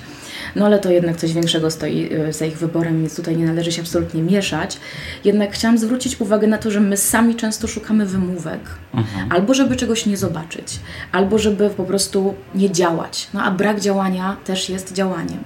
No 0.56 0.66
ale 0.66 0.78
to 0.78 0.90
jednak 0.90 1.16
coś 1.16 1.32
większego 1.32 1.70
stoi 1.70 2.12
y, 2.28 2.32
za 2.32 2.46
ich 2.46 2.58
wyborem, 2.58 3.00
więc 3.00 3.16
tutaj 3.16 3.36
nie 3.36 3.46
należy 3.46 3.72
się 3.72 3.82
absolutnie 3.82 4.22
mieszać. 4.22 4.78
Jednak 5.24 5.52
chciałam 5.52 5.78
zwrócić 5.78 6.20
uwagę 6.20 6.46
na 6.46 6.58
to, 6.58 6.70
że 6.70 6.80
my 6.80 6.96
sami 6.96 7.34
często 7.34 7.66
szukamy 7.66 8.06
wymówek. 8.06 8.60
Mhm. 8.94 9.32
Albo 9.32 9.54
żeby 9.54 9.76
czegoś 9.76 10.06
nie 10.06 10.16
zobaczyć, 10.16 10.78
albo 11.12 11.38
żeby 11.38 11.70
po 11.70 11.84
prostu 11.84 12.34
nie 12.54 12.70
działać. 12.70 13.28
No 13.34 13.42
a 13.42 13.50
brak 13.50 13.80
działania 13.80 14.36
też 14.44 14.68
jest 14.68 14.92
działaniem. 14.92 15.44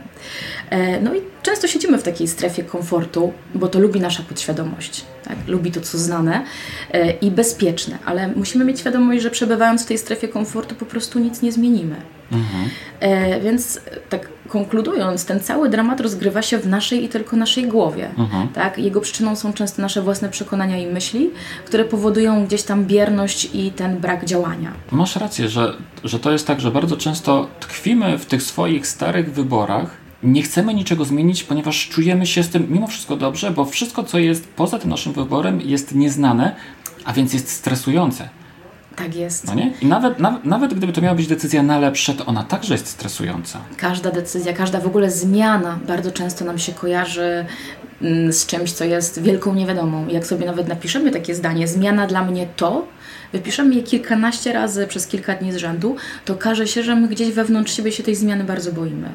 E, 0.71 1.01
no 1.01 1.15
i 1.15 1.21
często 1.43 1.69
siedzimy 1.69 1.99
w 1.99 2.03
takiej 2.03 2.29
strefie 2.29 2.63
komfortu, 2.63 3.33
bo 3.55 3.69
to 3.69 3.79
lubi 3.79 4.01
nasza 4.01 4.23
podświadomość. 4.23 5.05
Tak? 5.25 5.37
Lubi 5.47 5.73
to, 5.73 5.81
co 5.81 5.99
znane 5.99 6.45
e, 6.93 7.11
i 7.11 7.31
bezpieczne, 7.31 7.99
ale 8.05 8.29
musimy 8.29 8.65
mieć 8.65 8.81
świadomość, 8.81 9.23
że 9.23 9.31
przebywając 9.31 9.85
w 9.85 9.87
tej 9.87 9.99
strefie 9.99 10.29
komfortu 10.29 10.75
po 10.75 10.87
prostu 10.87 11.19
nic 11.19 11.43
nie 11.43 11.53
zmienimy. 11.53 11.97
Mhm. 12.33 12.71
E, 13.01 13.41
więc 13.41 13.81
tak 14.09 14.29
konkludując, 14.49 15.25
ten 15.25 15.41
cały 15.41 15.69
dramat 15.69 16.01
rozgrywa 16.01 16.43
się 16.43 16.59
w 16.59 16.67
naszej 16.67 17.05
i 17.05 17.09
tylko 17.09 17.37
naszej 17.37 17.67
głowie. 17.67 18.11
Mhm. 18.19 18.49
Tak? 18.49 18.79
Jego 18.79 19.01
przyczyną 19.01 19.37
są 19.37 19.53
często 19.53 19.83
nasze 19.83 20.03
własne 20.03 20.29
przekonania 20.29 20.79
i 20.79 20.87
myśli, 20.87 21.31
które 21.65 21.85
powodują 21.85 22.47
gdzieś 22.47 22.63
tam 22.63 22.85
bierność 22.85 23.49
i 23.53 23.71
ten 23.71 23.99
brak 23.99 24.25
działania. 24.25 24.73
Masz 24.93 25.17
rację, 25.17 25.49
że, 25.49 25.75
że 26.05 26.19
to 26.19 26.33
jest 26.33 26.47
tak, 26.47 26.61
że 26.61 26.71
bardzo 26.71 26.97
często 26.97 27.49
tkwimy 27.61 28.19
w 28.19 28.27
tych 28.27 28.43
swoich 28.43 28.87
starych 28.87 29.33
wyborach, 29.33 29.91
nie 30.23 30.43
chcemy 30.43 30.75
niczego 30.75 31.05
zmienić, 31.05 31.45
ponieważ 31.45 31.89
czujemy 31.89 32.27
się 32.27 32.43
z 32.43 32.49
tym 32.49 32.67
mimo 32.71 32.87
wszystko 32.87 33.17
dobrze, 33.17 33.51
bo 33.51 33.65
wszystko, 33.65 34.05
co 34.05 34.19
jest 34.19 34.49
poza 34.49 34.79
tym 34.79 34.91
naszym 34.91 35.13
wyborem, 35.13 35.61
jest 35.61 35.95
nieznane, 35.95 36.57
a 37.05 37.13
więc 37.13 37.33
jest 37.33 37.51
stresujące. 37.51 38.29
Tak 38.99 39.15
jest. 39.17 39.47
No 39.47 39.55
nie? 39.55 39.73
I 39.83 39.87
nawet, 39.87 40.19
nawet, 40.19 40.45
nawet 40.45 40.75
gdyby 40.75 40.93
to 40.93 41.01
miała 41.01 41.15
być 41.15 41.27
decyzja 41.27 41.63
na 41.63 41.79
lepsze, 41.79 42.15
to 42.15 42.27
ona 42.27 42.45
także 42.45 42.75
jest 42.75 42.87
stresująca. 42.87 43.59
Każda 43.77 44.11
decyzja, 44.11 44.53
każda 44.53 44.81
w 44.81 44.87
ogóle 44.87 45.11
zmiana 45.11 45.79
bardzo 45.87 46.13
często 46.13 46.45
nam 46.45 46.59
się 46.59 46.73
kojarzy 46.73 47.45
mm, 48.03 48.33
z 48.33 48.47
czymś, 48.47 48.73
co 48.73 48.85
jest 48.85 49.23
wielką 49.23 49.55
niewiadomą. 49.55 50.09
Jak 50.09 50.27
sobie 50.27 50.47
nawet 50.47 50.69
napiszemy 50.69 51.11
takie 51.11 51.35
zdanie, 51.35 51.69
zmiana 51.69 52.07
dla 52.07 52.25
mnie 52.25 52.47
to, 52.57 52.87
wypiszemy 53.33 53.75
je 53.75 53.83
kilkanaście 53.83 54.53
razy 54.53 54.87
przez 54.87 55.07
kilka 55.07 55.35
dni 55.35 55.53
z 55.53 55.57
rzędu, 55.57 55.97
to 56.25 56.33
okaże 56.33 56.67
się, 56.67 56.83
że 56.83 56.97
my 56.97 57.09
gdzieś 57.09 57.31
wewnątrz 57.31 57.77
siebie 57.77 57.93
się 57.93 58.03
tej 58.03 58.15
zmiany 58.15 58.45
bardzo 58.45 58.73
boimy. 58.73 59.09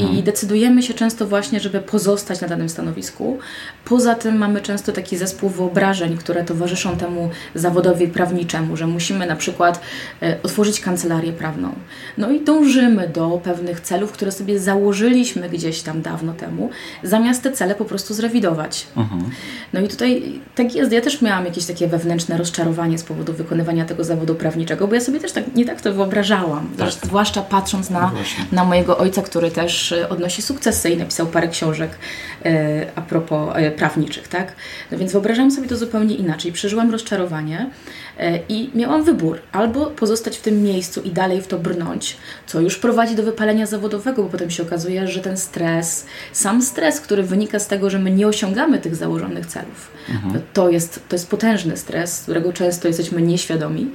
Mhm. 0.00 0.18
I 0.18 0.22
decydujemy 0.22 0.82
się 0.82 0.94
często 0.94 1.26
właśnie, 1.26 1.60
żeby 1.60 1.80
pozostać 1.80 2.40
na 2.40 2.48
danym 2.48 2.68
stanowisku. 2.68 3.38
Poza 3.84 4.14
tym 4.14 4.38
mamy 4.38 4.60
często 4.60 4.92
taki 4.92 5.16
zespół 5.16 5.50
wyobrażeń, 5.50 6.16
które 6.16 6.44
towarzyszą 6.44 6.96
temu 6.96 7.30
zawodowi 7.54 8.08
prawniczemu, 8.08 8.76
że 8.76 8.86
musimy 8.86 9.26
na 9.26 9.36
przykład 9.36 9.80
e, 10.22 10.36
otworzyć 10.42 10.80
kancelarię 10.80 11.32
prawną. 11.32 11.72
No 12.18 12.30
i 12.30 12.40
dążymy 12.40 13.08
do 13.08 13.40
pewnych 13.44 13.80
celów, 13.80 14.12
które 14.12 14.32
sobie 14.32 14.60
założyliśmy 14.60 15.48
gdzieś 15.48 15.82
tam 15.82 16.02
dawno 16.02 16.32
temu, 16.32 16.70
zamiast 17.02 17.42
te 17.42 17.52
cele 17.52 17.74
po 17.74 17.84
prostu 17.84 18.14
zrewidować. 18.14 18.86
Mhm. 18.96 19.30
No 19.72 19.80
i 19.80 19.88
tutaj 19.88 20.40
tak 20.54 20.74
jest. 20.74 20.92
Ja 20.92 21.00
też 21.00 21.22
miałam 21.22 21.44
jakieś 21.44 21.66
takie 21.66 21.88
wewnętrzne 21.88 22.36
rozczarowanie 22.36 22.98
z 22.98 23.02
powodu 23.02 23.32
wykonywania 23.32 23.84
tego 23.84 24.04
zawodu 24.04 24.34
prawniczego, 24.34 24.88
bo 24.88 24.94
ja 24.94 25.00
sobie 25.00 25.20
też 25.20 25.32
tak, 25.32 25.54
nie 25.54 25.64
tak 25.64 25.80
to 25.80 25.92
wyobrażałam. 25.92 26.70
Tak. 26.78 26.90
Zwłaszcza 26.90 27.42
patrząc 27.42 27.90
na, 27.90 28.00
no 28.00 28.12
na 28.52 28.64
mojego 28.64 28.98
ojca, 28.98 29.22
który 29.22 29.50
też 29.50 29.81
też 29.82 29.92
e, 29.92 30.08
odnosi 30.08 30.42
sukcesy 30.42 30.90
i 30.90 30.96
napisał 30.96 31.26
parę 31.26 31.48
książek 31.48 31.90
e, 32.44 32.86
a 32.94 33.00
propos 33.00 33.50
e, 33.54 33.70
prawniczych, 33.70 34.28
tak? 34.28 34.52
No 34.90 34.98
więc 34.98 35.12
wyobrażam 35.12 35.50
sobie 35.50 35.68
to 35.68 35.76
zupełnie 35.76 36.14
inaczej. 36.14 36.52
Przeżyłam 36.52 36.90
rozczarowanie 36.90 37.70
i 38.48 38.70
miałam 38.74 39.04
wybór. 39.04 39.38
Albo 39.52 39.86
pozostać 39.86 40.38
w 40.38 40.40
tym 40.40 40.62
miejscu 40.62 41.00
i 41.00 41.10
dalej 41.10 41.42
w 41.42 41.46
to 41.46 41.58
brnąć, 41.58 42.16
co 42.46 42.60
już 42.60 42.78
prowadzi 42.78 43.14
do 43.14 43.22
wypalenia 43.22 43.66
zawodowego, 43.66 44.22
bo 44.22 44.28
potem 44.28 44.50
się 44.50 44.62
okazuje, 44.62 45.08
że 45.08 45.20
ten 45.20 45.36
stres, 45.36 46.06
sam 46.32 46.62
stres, 46.62 47.00
który 47.00 47.22
wynika 47.22 47.58
z 47.58 47.66
tego, 47.66 47.90
że 47.90 47.98
my 47.98 48.10
nie 48.10 48.26
osiągamy 48.26 48.78
tych 48.78 48.96
założonych 48.96 49.46
celów, 49.46 49.90
mhm. 50.10 50.42
to, 50.52 50.70
jest, 50.70 51.00
to 51.08 51.16
jest 51.16 51.30
potężny 51.30 51.76
stres, 51.76 52.20
którego 52.22 52.52
często 52.52 52.88
jesteśmy 52.88 53.22
nieświadomi. 53.22 53.90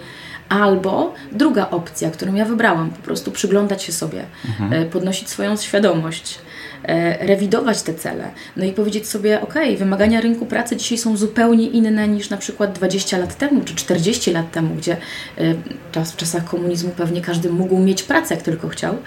Albo 0.49 1.13
druga 1.31 1.69
opcja, 1.69 2.11
którą 2.11 2.35
ja 2.35 2.45
wybrałam, 2.45 2.89
po 2.89 3.01
prostu 3.01 3.31
przyglądać 3.31 3.83
się 3.83 3.91
sobie, 3.91 4.25
mhm. 4.45 4.73
E, 4.73 4.85
podnosić 4.85 5.29
swoją 5.29 5.57
świadomość, 5.57 6.39
e, 6.83 7.27
rewidować 7.27 7.81
te 7.81 7.93
cele, 7.93 8.31
no 8.57 8.65
i 8.65 8.71
powiedzieć 8.71 9.07
sobie, 9.07 9.41
ok, 9.41 9.53
wymagania 9.77 10.21
rynku 10.21 10.45
pracy 10.45 10.75
dzisiaj 10.75 10.97
są 10.97 11.17
zupełnie 11.17 11.67
inne 11.67 12.07
niż 12.07 12.29
na 12.29 12.37
przykład 12.37 12.73
20 12.73 13.17
lat 13.17 13.37
temu 13.37 13.61
czy 13.65 13.75
40 13.75 14.31
lat 14.31 14.51
temu, 14.51 14.75
gdzie 14.75 14.97
e, 15.37 16.03
w 16.05 16.15
czasach 16.15 16.45
komunizmu 16.45 16.91
pewnie 16.97 17.21
każdy 17.21 17.49
mógł 17.49 17.79
mieć 17.79 18.03
pracę, 18.03 18.35
jak 18.35 18.43
tylko 18.43 18.67
chciał. 18.67 18.97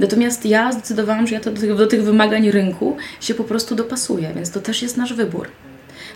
Natomiast 0.00 0.46
ja 0.46 0.72
zdecydowałam, 0.72 1.26
że 1.26 1.34
ja 1.34 1.40
to 1.40 1.50
do 1.50 1.60
tych, 1.60 1.76
do 1.76 1.86
tych 1.86 2.04
wymagań 2.04 2.50
rynku 2.50 2.96
się 3.20 3.34
po 3.34 3.44
prostu 3.44 3.74
dopasuję, 3.74 4.32
więc 4.34 4.50
to 4.50 4.60
też 4.60 4.82
jest 4.82 4.96
nasz 4.96 5.14
wybór. 5.14 5.48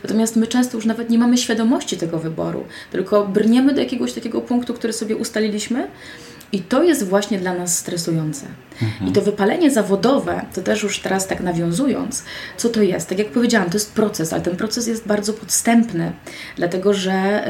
Natomiast 0.03 0.37
my 0.37 0.47
często 0.47 0.77
już 0.77 0.87
nawet 0.87 1.11
nie 1.11 1.19
mamy 1.19 1.39
świadomości 1.39 1.97
tego 1.97 2.19
wyboru, 2.19 2.65
tylko 2.93 3.27
brniemy 3.27 3.75
do 3.75 3.81
jakiegoś 3.81 4.13
takiego 4.13 4.41
punktu, 4.41 4.75
który 4.75 4.93
sobie 4.93 5.17
ustaliliśmy. 5.17 5.89
I 6.53 6.61
to 6.61 6.83
jest 6.83 7.05
właśnie 7.09 7.39
dla 7.39 7.55
nas 7.55 7.79
stresujące. 7.79 8.47
Mhm. 8.83 9.11
I 9.11 9.13
to 9.13 9.23
wypalenie 9.23 9.71
zawodowe, 9.71 10.45
to 10.55 10.63
też 10.63 10.83
już 10.83 10.99
teraz 10.99 11.27
tak 11.27 11.41
nawiązując, 11.41 12.25
co 12.57 12.69
to 12.69 12.83
jest? 12.83 13.09
Tak 13.09 13.19
jak 13.19 13.29
powiedziałam, 13.29 13.71
to 13.71 13.77
jest 13.77 13.93
proces, 13.93 14.33
ale 14.33 14.43
ten 14.43 14.57
proces 14.57 14.87
jest 14.87 15.07
bardzo 15.07 15.33
podstępny, 15.33 16.13
dlatego 16.57 16.95
że. 16.95 17.45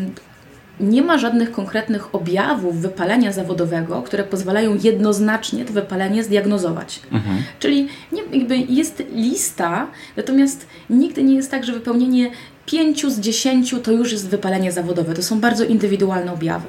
Yy, 0.00 0.33
nie 0.80 1.02
ma 1.02 1.18
żadnych 1.18 1.52
konkretnych 1.52 2.14
objawów 2.14 2.80
wypalenia 2.80 3.32
zawodowego, 3.32 4.02
które 4.02 4.24
pozwalają 4.24 4.78
jednoznacznie 4.82 5.64
to 5.64 5.72
wypalenie 5.72 6.24
zdiagnozować. 6.24 7.00
Mhm. 7.12 7.42
Czyli 7.58 7.88
nie, 8.12 8.56
jest 8.68 9.02
lista, 9.14 9.86
natomiast 10.16 10.66
nigdy 10.90 11.22
nie 11.22 11.34
jest 11.34 11.50
tak, 11.50 11.64
że 11.64 11.72
wypełnienie 11.72 12.30
pięciu 12.66 13.10
z 13.10 13.20
dziesięciu 13.20 13.80
to 13.80 13.92
już 13.92 14.12
jest 14.12 14.28
wypalenie 14.28 14.72
zawodowe. 14.72 15.14
To 15.14 15.22
są 15.22 15.40
bardzo 15.40 15.64
indywidualne 15.64 16.32
objawy. 16.32 16.66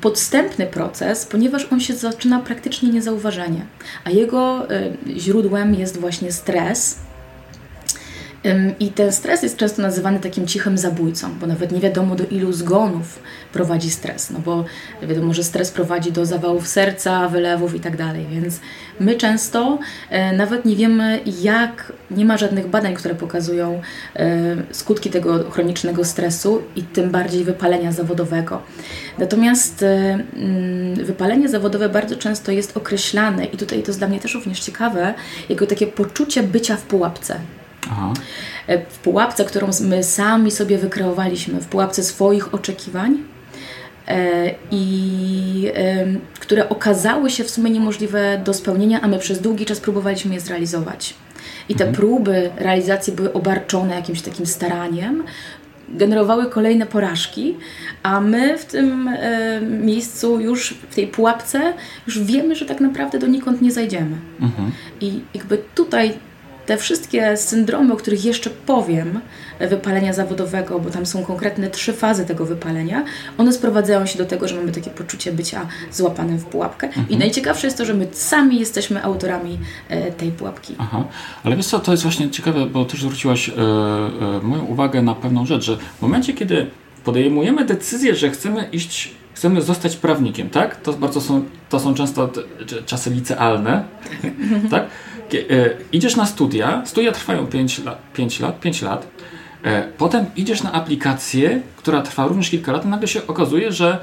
Podstępny 0.00 0.66
proces, 0.66 1.26
ponieważ 1.26 1.66
on 1.72 1.80
się 1.80 1.94
zaczyna 1.94 2.40
praktycznie 2.40 2.88
niezauważenie, 2.88 3.66
a 4.04 4.10
jego 4.10 4.70
y, 4.72 4.96
źródłem 5.18 5.74
jest 5.74 6.00
właśnie 6.00 6.32
stres, 6.32 6.98
i 8.80 8.88
ten 8.88 9.12
stres 9.12 9.42
jest 9.42 9.56
często 9.56 9.82
nazywany 9.82 10.20
takim 10.20 10.46
cichym 10.46 10.78
zabójcą, 10.78 11.28
bo 11.40 11.46
nawet 11.46 11.72
nie 11.72 11.80
wiadomo 11.80 12.14
do 12.14 12.24
ilu 12.24 12.52
zgonów 12.52 13.18
prowadzi 13.52 13.90
stres. 13.90 14.30
No 14.30 14.38
bo 14.38 14.64
wiadomo, 15.02 15.34
że 15.34 15.44
stres 15.44 15.70
prowadzi 15.70 16.12
do 16.12 16.26
zawałów 16.26 16.68
serca, 16.68 17.28
wylewów 17.28 17.74
i 17.74 17.80
tak 17.80 17.96
dalej. 17.96 18.26
Więc 18.30 18.60
my 19.00 19.14
często 19.14 19.78
e, 20.10 20.36
nawet 20.36 20.64
nie 20.64 20.76
wiemy, 20.76 21.20
jak, 21.42 21.92
nie 22.10 22.24
ma 22.24 22.38
żadnych 22.38 22.66
badań, 22.66 22.94
które 22.94 23.14
pokazują 23.14 23.80
e, 24.16 24.56
skutki 24.70 25.10
tego 25.10 25.50
chronicznego 25.50 26.04
stresu 26.04 26.62
i 26.76 26.82
tym 26.82 27.10
bardziej 27.10 27.44
wypalenia 27.44 27.92
zawodowego. 27.92 28.62
Natomiast 29.18 29.82
e, 29.82 29.86
mm, 30.36 31.04
wypalenie 31.04 31.48
zawodowe 31.48 31.88
bardzo 31.88 32.16
często 32.16 32.52
jest 32.52 32.76
określane, 32.76 33.44
i 33.44 33.56
tutaj 33.56 33.82
to 33.82 33.88
jest 33.88 34.00
dla 34.00 34.08
mnie 34.08 34.20
też 34.20 34.34
również 34.34 34.60
ciekawe, 34.60 35.14
jako 35.48 35.66
takie 35.66 35.86
poczucie 35.86 36.42
bycia 36.42 36.76
w 36.76 36.82
pułapce. 36.82 37.38
Aha. 37.90 38.12
E, 38.66 38.78
w 38.78 38.98
pułapce, 38.98 39.44
którą 39.44 39.70
my 39.80 40.02
sami 40.04 40.50
sobie 40.50 40.78
wykreowaliśmy, 40.78 41.60
w 41.60 41.66
pułapce 41.66 42.02
swoich 42.02 42.54
oczekiwań 42.54 43.18
e, 44.08 44.54
i 44.70 45.72
które 46.40 46.68
okazały 46.68 47.30
się 47.30 47.44
w 47.44 47.50
sumie 47.50 47.70
niemożliwe 47.70 48.40
do 48.44 48.54
spełnienia, 48.54 49.00
a 49.00 49.08
my 49.08 49.18
przez 49.18 49.40
długi 49.40 49.66
czas 49.66 49.80
próbowaliśmy 49.80 50.34
je 50.34 50.40
zrealizować. 50.40 51.14
I 51.68 51.74
te 51.74 51.84
mhm. 51.84 51.96
próby 51.96 52.50
realizacji 52.56 53.12
były 53.12 53.32
obarczone 53.32 53.94
jakimś 53.94 54.22
takim 54.22 54.46
staraniem, 54.46 55.24
generowały 55.88 56.50
kolejne 56.50 56.86
porażki, 56.86 57.56
a 58.02 58.20
my 58.20 58.58
w 58.58 58.64
tym 58.64 59.08
e, 59.08 59.60
miejscu 59.60 60.40
już, 60.40 60.74
w 60.90 60.94
tej 60.94 61.06
pułapce, 61.06 61.72
już 62.06 62.22
wiemy, 62.22 62.54
że 62.54 62.64
tak 62.64 62.80
naprawdę 62.80 63.18
donikąd 63.18 63.62
nie 63.62 63.72
zajdziemy. 63.72 64.16
Mhm. 64.40 64.70
I 65.00 65.20
jakby 65.34 65.58
tutaj 65.74 66.12
te 66.66 66.76
wszystkie 66.76 67.36
syndromy, 67.36 67.92
o 67.92 67.96
których 67.96 68.24
jeszcze 68.24 68.50
powiem, 68.50 69.20
e, 69.58 69.68
wypalenia 69.68 70.12
zawodowego, 70.12 70.80
bo 70.80 70.90
tam 70.90 71.06
są 71.06 71.24
konkretne 71.24 71.70
trzy 71.70 71.92
fazy 71.92 72.26
tego 72.26 72.46
wypalenia, 72.46 73.04
one 73.38 73.52
sprowadzają 73.52 74.06
się 74.06 74.18
do 74.18 74.24
tego, 74.24 74.48
że 74.48 74.56
mamy 74.56 74.72
takie 74.72 74.90
poczucie 74.90 75.32
bycia 75.32 75.66
złapanym 75.92 76.38
w 76.38 76.44
pułapkę. 76.44 76.86
Mhm. 76.86 77.08
I 77.08 77.16
najciekawsze 77.16 77.66
jest 77.66 77.78
to, 77.78 77.84
że 77.84 77.94
my 77.94 78.06
sami 78.12 78.60
jesteśmy 78.60 79.04
autorami 79.04 79.58
e, 79.88 80.12
tej 80.12 80.30
pułapki. 80.30 80.74
Aha, 80.78 81.04
ale 81.44 81.56
wiesz 81.56 81.66
co, 81.66 81.78
to 81.78 81.90
jest 81.90 82.02
właśnie 82.02 82.30
ciekawe, 82.30 82.66
bo 82.66 82.84
też 82.84 83.00
zwróciłaś 83.00 83.48
e, 83.48 83.52
moją 84.42 84.64
uwagę 84.64 85.02
na 85.02 85.14
pewną 85.14 85.46
rzecz, 85.46 85.64
że 85.64 85.76
w 85.76 86.02
momencie, 86.02 86.32
kiedy 86.32 86.66
podejmujemy 87.04 87.64
decyzję, 87.64 88.14
że 88.14 88.30
chcemy 88.30 88.68
iść 88.72 89.14
chcemy 89.34 89.62
zostać 89.62 89.96
prawnikiem, 89.96 90.50
tak? 90.50 90.80
To 90.80 90.92
bardzo 90.92 91.20
są, 91.20 91.44
to 91.70 91.80
są 91.80 91.94
często 91.94 92.30
czasy 92.86 93.10
licealne, 93.10 93.84
tak? 94.70 94.86
E, 95.40 95.70
idziesz 95.92 96.16
na 96.16 96.26
studia, 96.26 96.82
studia 96.86 97.12
trwają 97.12 97.46
5 97.46 97.78
lat, 97.84 98.12
5 98.12 98.40
lat, 98.40 98.60
5 98.60 98.82
lat, 98.82 99.06
e, 99.62 99.88
potem 99.98 100.26
idziesz 100.36 100.62
na 100.62 100.72
aplikację, 100.72 101.60
która 101.76 102.02
trwa 102.02 102.26
również 102.26 102.50
kilka 102.50 102.72
lat, 102.72 102.84
i 102.84 102.88
nagle 102.88 103.08
się 103.08 103.26
okazuje, 103.26 103.72
że 103.72 103.98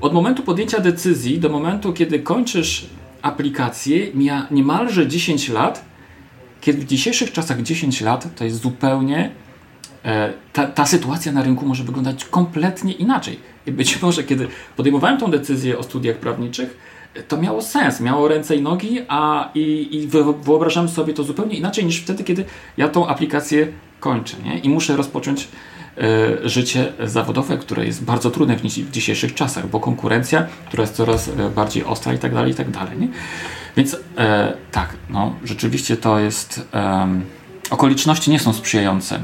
od 0.00 0.12
momentu 0.12 0.42
podjęcia 0.42 0.80
decyzji 0.80 1.38
do 1.38 1.48
momentu, 1.48 1.92
kiedy 1.92 2.18
kończysz 2.18 2.86
aplikację, 3.22 4.06
mija 4.14 4.46
niemalże 4.50 5.08
10 5.08 5.48
lat, 5.48 5.84
kiedy 6.60 6.78
w 6.78 6.84
dzisiejszych 6.84 7.32
czasach 7.32 7.62
10 7.62 8.00
lat 8.00 8.28
to 8.36 8.44
jest 8.44 8.62
zupełnie 8.62 9.30
e, 10.04 10.32
ta, 10.52 10.66
ta 10.66 10.86
sytuacja 10.86 11.32
na 11.32 11.42
rynku 11.42 11.66
może 11.66 11.84
wyglądać 11.84 12.24
kompletnie 12.24 12.92
inaczej. 12.92 13.38
I 13.66 13.72
być 13.72 14.02
może, 14.02 14.24
kiedy 14.24 14.48
podejmowałem 14.76 15.18
tą 15.18 15.30
decyzję 15.30 15.78
o 15.78 15.82
studiach 15.82 16.16
prawniczych, 16.16 16.76
to 17.28 17.36
miało 17.36 17.62
sens, 17.62 18.00
miało 18.00 18.28
ręce 18.28 18.56
i 18.56 18.62
nogi, 18.62 19.00
a 19.08 19.50
i, 19.54 19.88
i 19.90 20.08
wyobrażam 20.42 20.88
sobie 20.88 21.14
to 21.14 21.24
zupełnie 21.24 21.56
inaczej 21.56 21.84
niż 21.84 22.00
wtedy, 22.00 22.24
kiedy 22.24 22.44
ja 22.76 22.88
tą 22.88 23.06
aplikację 23.06 23.68
kończę 24.00 24.36
nie? 24.44 24.58
i 24.58 24.68
muszę 24.68 24.96
rozpocząć 24.96 25.48
e, 25.98 26.48
życie 26.48 26.92
zawodowe, 27.04 27.58
które 27.58 27.86
jest 27.86 28.04
bardzo 28.04 28.30
trudne 28.30 28.56
w, 28.56 28.62
w, 28.62 28.90
dzisiejszych 28.90 29.34
czasach, 29.34 29.68
bo 29.68 29.80
konkurencja, 29.80 30.46
która 30.68 30.82
jest 30.82 30.94
coraz 30.94 31.28
e, 31.28 31.50
bardziej 31.50 31.84
ostra 31.84 32.14
i 32.14 32.18
tak 32.18 32.34
dalej, 32.34 32.52
i 32.52 32.54
tak 32.54 32.70
dalej. 32.70 32.98
Nie? 32.98 33.08
Więc 33.76 33.96
e, 34.18 34.52
tak, 34.72 34.96
no, 35.10 35.34
rzeczywiście 35.44 35.96
to 35.96 36.18
jest. 36.18 36.68
okoliczności 37.70 38.30
nie 38.30 38.38
są 38.38 38.52
sprzyjające. 38.52 39.20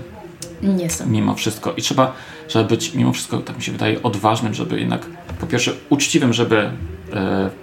Nie 0.63 0.91
są. 0.91 1.07
Mimo 1.07 1.35
wszystko. 1.35 1.73
I 1.73 1.83
trzeba, 1.83 2.13
żeby 2.49 2.69
być, 2.69 2.95
mimo 2.95 3.13
wszystko, 3.13 3.39
tak 3.39 3.57
mi 3.57 3.63
się 3.63 3.73
wydaje, 3.73 4.03
odważnym, 4.03 4.55
żeby 4.55 4.81
jednak 4.81 5.07
po 5.41 5.47
pierwsze 5.47 5.73
uczciwym, 5.89 6.33
żeby 6.33 6.71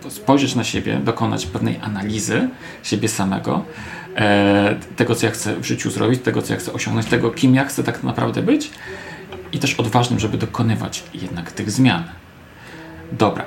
spojrzeć 0.10 0.56
na 0.56 0.63
siebie, 0.63 1.00
dokonać 1.04 1.46
pewnej 1.46 1.80
analizy 1.82 2.50
siebie 2.84 3.10
samego, 3.10 3.63
e, 4.16 4.75
tego, 4.96 5.16
co 5.16 5.25
ja 5.25 5.32
chcę 5.32 5.56
w 5.56 5.66
życiu 5.66 5.92
zrobić, 5.92 6.22
tego, 6.22 6.42
co 6.42 6.54
ja 6.54 6.60
chcę 6.60 6.74
osiągnąć, 6.74 7.08
tego, 7.08 7.32
kim 7.32 7.56
ja 7.56 7.66
chcę 7.66 7.84
tak 7.84 8.04
naprawdę 8.04 8.42
być 8.42 8.72
i 9.51 9.60
też 9.60 9.74
odważnym, 9.74 10.20
żeby 10.20 10.38
dokonywać 10.38 11.04
jednak 11.13 11.51
tych 11.51 11.72
zmian. 11.72 12.04
Dobra. 13.12 13.46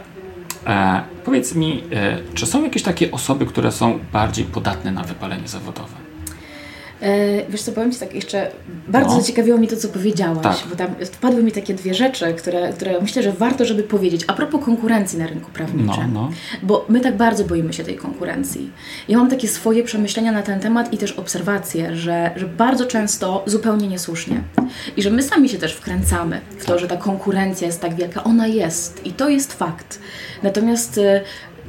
E, 0.67 1.03
powiedz 1.25 1.55
mi, 1.55 1.83
e, 1.93 2.19
czy 2.35 2.47
są 2.47 2.65
jakieś 2.65 2.83
takie 2.83 3.11
osoby, 3.11 3.47
które 3.47 3.73
są 3.73 3.99
bardziej 4.13 4.45
podatne 4.45 4.93
na 4.93 5.03
wypalenie 5.03 5.49
zawodowe? 5.49 6.10
E, 7.03 7.51
wiesz 7.51 7.63
co, 7.63 7.73
powiem 7.73 7.93
Ci 7.93 7.99
tak 7.99 8.15
jeszcze, 8.15 8.51
bardzo 8.89 9.15
no. 9.15 9.21
zaciekawiło 9.21 9.59
mnie 9.59 9.69
to, 9.69 9.77
co 9.77 9.89
powiedziałaś, 9.89 10.43
tak. 10.43 10.69
bo 10.71 10.77
tam 10.77 10.95
wpadły 11.05 11.43
mi 11.43 11.53
takie 11.53 11.75
dwie 11.75 11.95
rzeczy, 11.95 12.35
które, 12.35 12.73
które 12.73 13.01
myślę, 13.01 13.23
że 13.23 13.33
warto, 13.33 13.65
żeby 13.65 13.83
powiedzieć. 13.83 14.25
A 14.27 14.33
propos 14.33 14.65
konkurencji 14.65 15.19
na 15.19 15.27
rynku 15.27 15.51
prawniczym, 15.51 16.13
no, 16.13 16.23
no. 16.23 16.31
bo 16.63 16.87
my 16.89 17.01
tak 17.01 17.17
bardzo 17.17 17.45
boimy 17.45 17.73
się 17.73 17.85
tej 17.85 17.97
konkurencji. 17.97 18.71
Ja 19.09 19.19
mam 19.19 19.31
takie 19.31 19.49
swoje 19.49 19.85
przemyślenia 19.85 20.33
na 20.33 20.43
ten 20.43 20.61
temat 20.61 20.93
i 20.93 20.99
też 20.99 21.13
obserwacje, 21.13 21.97
że, 21.97 22.31
że 22.37 22.47
bardzo 22.47 22.87
często 22.87 23.43
zupełnie 23.47 23.89
niesłusznie 23.89 24.41
i 24.97 25.03
że 25.03 25.11
my 25.11 25.23
sami 25.23 25.49
się 25.49 25.59
też 25.59 25.75
wkręcamy 25.75 26.41
w 26.59 26.65
to, 26.65 26.79
że 26.79 26.89
ta 26.89 26.97
konkurencja 26.97 27.67
jest 27.67 27.81
tak 27.81 27.95
wielka. 27.95 28.25
Ona 28.25 28.47
jest 28.47 29.07
i 29.07 29.13
to 29.13 29.29
jest 29.29 29.53
fakt. 29.53 29.99
Natomiast 30.43 30.99
y, 30.99 31.21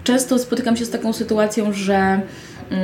często 0.04 0.39
spotykam 0.39 0.78
się 0.78 0.86
z 0.86 0.89
taką 0.89 1.13
sytuacją, 1.13 1.74
że 1.74 2.22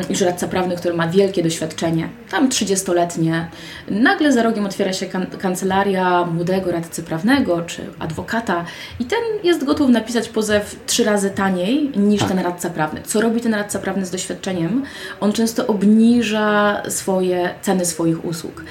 już 0.10 0.21
mm, 0.21 0.32
radca 0.32 0.47
prawny, 0.47 0.76
który 0.76 0.93
ma 0.93 1.08
wielkie 1.08 1.43
doświadczenie, 1.43 2.10
tam 2.32 2.50
30-letnie, 2.50 3.47
nagle 3.89 4.32
za 4.32 4.43
rogiem 4.43 4.65
otwiera 4.65 4.93
się 4.93 5.06
kan 5.06 5.26
kancelaria 5.26 6.26
młodego 6.26 6.71
radcy 6.71 7.04
prawnego 7.04 7.62
czy 7.62 7.82
adwokata 8.00 8.65
i 9.00 9.06
ten 9.06 9.19
jest 9.43 9.63
gotów 9.63 9.89
napisać 9.89 10.30
pozew 10.30 10.80
trzy 10.86 11.04
razy 11.04 11.30
taniej 11.30 11.91
niż 11.95 12.19
tak. 12.19 12.30
ten 12.30 12.39
radca 12.39 12.69
prawny. 12.69 13.02
Co 13.06 13.21
robi 13.21 13.41
ten 13.41 13.54
radca 13.54 13.80
prawny 13.80 14.06
z 14.06 14.12
doświadczeniem? 14.12 14.84
On 15.19 15.34
często 15.34 15.67
obniża 15.67 16.84
swoje 16.89 17.50
ceny 17.62 17.86
swoich 17.86 18.26
usług. 18.26 18.63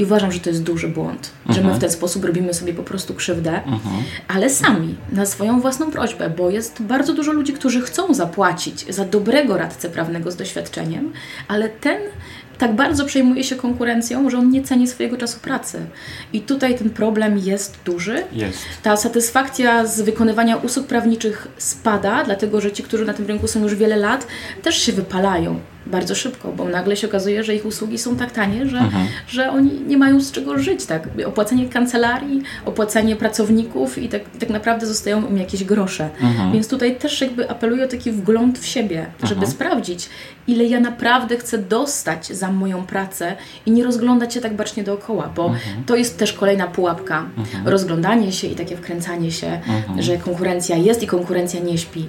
I 0.00 0.04
uważam, 0.04 0.32
że 0.32 0.40
to 0.40 0.50
jest 0.50 0.62
duży 0.62 0.88
błąd, 0.88 1.30
że 1.46 1.54
my 1.54 1.60
mhm. 1.60 1.76
w 1.76 1.80
ten 1.80 1.90
sposób 1.90 2.24
robimy 2.24 2.54
sobie 2.54 2.74
po 2.74 2.82
prostu 2.82 3.14
krzywdę, 3.14 3.50
mhm. 3.50 4.02
ale 4.28 4.50
sami, 4.50 4.96
na 5.12 5.26
swoją 5.26 5.60
własną 5.60 5.90
prośbę, 5.90 6.30
bo 6.30 6.50
jest 6.50 6.82
bardzo 6.82 7.14
dużo 7.14 7.32
ludzi, 7.32 7.52
którzy 7.52 7.80
chcą 7.80 8.14
zapłacić 8.14 8.94
za 8.94 9.04
dobrego 9.04 9.56
radcę 9.56 9.90
prawnego 9.90 10.30
z 10.30 10.36
doświadczeniem, 10.36 11.12
ale 11.48 11.68
ten 11.68 11.98
tak 12.58 12.74
bardzo 12.76 13.04
przejmuje 13.04 13.44
się 13.44 13.56
konkurencją, 13.56 14.30
że 14.30 14.38
on 14.38 14.50
nie 14.50 14.62
ceni 14.62 14.88
swojego 14.88 15.16
czasu 15.16 15.38
pracy. 15.40 15.78
I 16.32 16.40
tutaj 16.40 16.78
ten 16.78 16.90
problem 16.90 17.38
jest 17.38 17.78
duży. 17.84 18.24
Jest. 18.32 18.58
Ta 18.82 18.96
satysfakcja 18.96 19.86
z 19.86 20.00
wykonywania 20.00 20.56
usług 20.56 20.86
prawniczych 20.86 21.48
spada, 21.58 22.24
dlatego 22.24 22.60
że 22.60 22.72
ci, 22.72 22.82
którzy 22.82 23.04
na 23.04 23.14
tym 23.14 23.26
rynku 23.26 23.48
są 23.48 23.62
już 23.62 23.74
wiele 23.74 23.96
lat, 23.96 24.26
też 24.62 24.82
się 24.82 24.92
wypalają 24.92 25.60
bardzo 25.86 26.14
szybko, 26.14 26.52
bo 26.52 26.64
nagle 26.64 26.96
się 26.96 27.06
okazuje, 27.06 27.44
że 27.44 27.54
ich 27.54 27.66
usługi 27.66 27.98
są 27.98 28.16
tak 28.16 28.30
tanie, 28.30 28.66
że, 28.66 28.78
mhm. 28.78 29.06
że 29.28 29.50
oni 29.50 29.80
nie 29.80 29.96
mają 29.96 30.20
z 30.20 30.32
czego 30.32 30.58
żyć. 30.58 30.86
Tak? 30.86 31.08
Opłacenie 31.26 31.68
kancelarii, 31.68 32.42
opłacenie 32.64 33.16
pracowników 33.16 33.98
i 33.98 34.08
tak, 34.08 34.22
tak 34.38 34.50
naprawdę 34.50 34.86
zostają 34.86 35.28
im 35.28 35.38
jakieś 35.38 35.64
grosze. 35.64 36.08
Mhm. 36.22 36.52
Więc 36.52 36.68
tutaj 36.68 36.96
też 36.96 37.20
jakby 37.20 37.50
apeluję 37.50 37.84
o 37.84 37.88
taki 37.88 38.12
wgląd 38.12 38.58
w 38.58 38.66
siebie, 38.66 39.06
żeby 39.22 39.34
mhm. 39.34 39.52
sprawdzić, 39.52 40.08
ile 40.46 40.64
ja 40.64 40.80
naprawdę 40.80 41.36
chcę 41.36 41.58
dostać 41.58 42.26
za 42.26 42.52
moją 42.52 42.86
pracę 42.86 43.36
i 43.66 43.70
nie 43.70 43.84
rozglądać 43.84 44.34
się 44.34 44.40
tak 44.40 44.56
bacznie 44.56 44.84
dookoła, 44.84 45.32
bo 45.36 45.46
mhm. 45.46 45.84
to 45.84 45.96
jest 45.96 46.18
też 46.18 46.32
kolejna 46.32 46.66
pułapka. 46.66 47.24
Mhm. 47.36 47.68
Rozglądanie 47.68 48.32
się 48.32 48.46
i 48.46 48.54
takie 48.54 48.76
wkręcanie 48.76 49.32
się, 49.32 49.46
mhm. 49.46 50.02
że 50.02 50.18
konkurencja 50.18 50.76
jest 50.76 51.02
i 51.02 51.06
konkurencja 51.06 51.60
nie 51.60 51.78
śpi. 51.78 52.08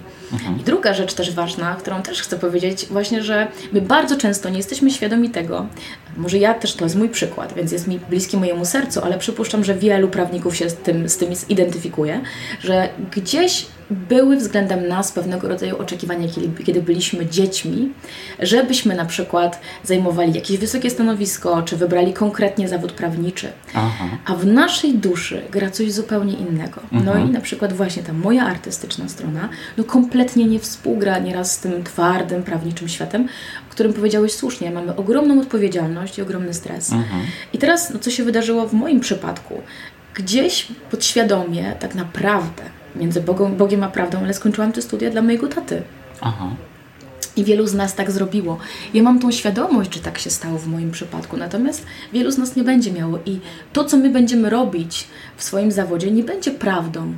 I 0.59 0.63
druga 0.63 0.93
rzecz 0.93 1.13
też 1.13 1.33
ważna, 1.33 1.75
którą 1.75 2.01
też 2.01 2.21
chcę 2.21 2.37
powiedzieć, 2.37 2.85
właśnie, 2.89 3.23
że 3.23 3.47
my 3.73 3.81
bardzo 3.81 4.17
często 4.17 4.49
nie 4.49 4.57
jesteśmy 4.57 4.91
świadomi 4.91 5.29
tego, 5.29 5.65
może 6.17 6.37
ja 6.37 6.53
też 6.53 6.73
to 6.73 6.85
jest 6.85 6.95
mój 6.95 7.09
przykład, 7.09 7.53
więc 7.53 7.71
jest 7.71 7.87
mi 7.87 7.99
bliski 7.99 8.37
mojemu 8.37 8.65
sercu, 8.65 8.99
ale 9.03 9.19
przypuszczam, 9.19 9.63
że 9.63 9.75
wielu 9.75 10.07
prawników 10.07 10.55
się 10.55 10.69
z 10.69 10.73
tym, 10.73 11.09
z 11.09 11.17
tym 11.17 11.35
zidentyfikuje, 11.35 12.21
że 12.59 12.89
gdzieś 13.11 13.65
były 13.91 14.37
względem 14.37 14.87
nas 14.87 15.11
pewnego 15.11 15.47
rodzaju 15.47 15.77
oczekiwania, 15.77 16.27
kiedy, 16.27 16.63
kiedy 16.63 16.81
byliśmy 16.81 17.25
dziećmi, 17.25 17.89
żebyśmy 18.39 18.95
na 18.95 19.05
przykład 19.05 19.61
zajmowali 19.83 20.33
jakieś 20.33 20.57
wysokie 20.57 20.89
stanowisko, 20.89 21.61
czy 21.61 21.77
wybrali 21.77 22.13
konkretnie 22.13 22.67
zawód 22.67 22.91
prawniczy. 22.91 23.47
Aha. 23.73 24.05
A 24.25 24.35
w 24.35 24.45
naszej 24.45 24.93
duszy 24.93 25.41
gra 25.51 25.71
coś 25.71 25.91
zupełnie 25.91 26.33
innego. 26.33 26.81
No 26.91 26.99
mhm. 26.99 27.29
i 27.29 27.31
na 27.31 27.41
przykład 27.41 27.73
właśnie 27.73 28.03
ta 28.03 28.13
moja 28.13 28.45
artystyczna 28.45 29.09
strona, 29.09 29.49
no 29.77 29.83
kompletnie 29.83 30.45
nie 30.45 30.59
współgra 30.59 31.19
nieraz 31.19 31.51
z 31.51 31.59
tym 31.59 31.83
twardym, 31.83 32.43
prawniczym 32.43 32.89
światem, 32.89 33.27
o 33.69 33.71
którym 33.71 33.93
powiedziałeś 33.93 34.31
słusznie. 34.31 34.71
Mamy 34.71 34.95
ogromną 34.95 35.41
odpowiedzialność 35.41 36.17
i 36.17 36.21
ogromny 36.21 36.53
stres. 36.53 36.91
Mhm. 36.91 37.21
I 37.53 37.57
teraz, 37.57 37.93
no, 37.93 37.99
co 37.99 38.11
się 38.11 38.23
wydarzyło 38.23 38.67
w 38.67 38.73
moim 38.73 38.99
przypadku? 38.99 39.61
Gdzieś 40.13 40.67
podświadomie 40.91 41.75
tak 41.79 41.95
naprawdę 41.95 42.80
między 42.95 43.21
Bogiem, 43.21 43.57
Bogiem 43.57 43.83
a 43.83 43.89
prawdą, 43.89 44.19
ale 44.19 44.33
skończyłam 44.33 44.71
te 44.71 44.81
studia 44.81 45.09
dla 45.09 45.21
mojego 45.21 45.47
taty. 45.47 45.81
Aha. 46.21 46.49
I 47.35 47.43
wielu 47.43 47.67
z 47.67 47.73
nas 47.73 47.95
tak 47.95 48.11
zrobiło. 48.11 48.57
Ja 48.93 49.03
mam 49.03 49.19
tą 49.19 49.31
świadomość, 49.31 49.93
że 49.93 49.99
tak 49.99 50.19
się 50.19 50.29
stało 50.29 50.57
w 50.57 50.67
moim 50.67 50.91
przypadku, 50.91 51.37
natomiast 51.37 51.85
wielu 52.13 52.31
z 52.31 52.37
nas 52.37 52.55
nie 52.55 52.63
będzie 52.63 52.91
miało. 52.91 53.19
I 53.25 53.39
to, 53.73 53.85
co 53.85 53.97
my 53.97 54.09
będziemy 54.09 54.49
robić 54.49 55.07
w 55.37 55.43
swoim 55.43 55.71
zawodzie, 55.71 56.11
nie 56.11 56.23
będzie 56.23 56.51
prawdą 56.51 57.13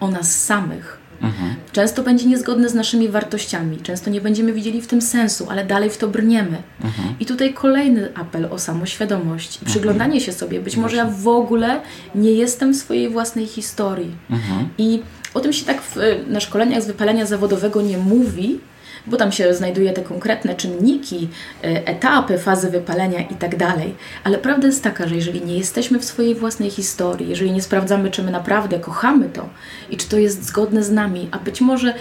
o 0.00 0.08
nas 0.08 0.44
samych. 0.44 1.05
Mhm. 1.22 1.54
Często 1.72 2.02
będzie 2.02 2.26
niezgodne 2.26 2.68
z 2.68 2.74
naszymi 2.74 3.08
wartościami, 3.08 3.76
często 3.76 4.10
nie 4.10 4.20
będziemy 4.20 4.52
widzieli 4.52 4.82
w 4.82 4.86
tym 4.86 5.02
sensu, 5.02 5.46
ale 5.50 5.64
dalej 5.64 5.90
w 5.90 5.98
to 5.98 6.08
brniemy. 6.08 6.62
Mhm. 6.84 7.14
I 7.20 7.26
tutaj 7.26 7.54
kolejny 7.54 8.08
apel 8.14 8.48
o 8.50 8.58
samoświadomość 8.58 9.56
i 9.56 9.58
mhm. 9.58 9.70
przyglądanie 9.70 10.20
się 10.20 10.32
sobie. 10.32 10.60
Być 10.60 10.76
może 10.76 10.96
ja 10.96 11.04
w 11.04 11.28
ogóle 11.28 11.80
nie 12.14 12.32
jestem 12.32 12.74
w 12.74 12.76
swojej 12.76 13.08
własnej 13.08 13.46
historii. 13.46 14.16
Mhm. 14.30 14.68
I 14.78 15.02
o 15.34 15.40
tym 15.40 15.52
się 15.52 15.64
tak 15.64 15.82
w, 15.82 15.96
na 16.26 16.40
szkoleniach 16.40 16.82
z 16.82 16.86
wypalenia 16.86 17.26
zawodowego 17.26 17.82
nie 17.82 17.98
mówi, 17.98 18.60
bo 19.06 19.16
tam 19.16 19.32
się 19.32 19.54
znajduje 19.54 19.92
te 19.92 20.02
konkretne 20.02 20.54
czynniki, 20.54 21.28
e, 21.64 21.86
etapy, 21.86 22.38
fazy 22.38 22.70
wypalenia 22.70 23.20
i 23.20 23.34
tak 23.34 23.56
dalej. 23.56 23.94
Ale 24.24 24.38
prawda 24.38 24.66
jest 24.66 24.82
taka, 24.82 25.08
że 25.08 25.14
jeżeli 25.14 25.44
nie 25.44 25.58
jesteśmy 25.58 25.98
w 25.98 26.04
swojej 26.04 26.34
własnej 26.34 26.70
historii, 26.70 27.28
jeżeli 27.28 27.52
nie 27.52 27.62
sprawdzamy, 27.62 28.10
czy 28.10 28.22
my 28.22 28.30
naprawdę 28.30 28.78
kochamy 28.78 29.28
to 29.28 29.48
i 29.90 29.96
czy 29.96 30.08
to 30.08 30.18
jest 30.18 30.44
zgodne 30.44 30.82
z 30.82 30.90
nami, 30.90 31.28
a 31.30 31.38
być 31.38 31.60
może 31.60 31.94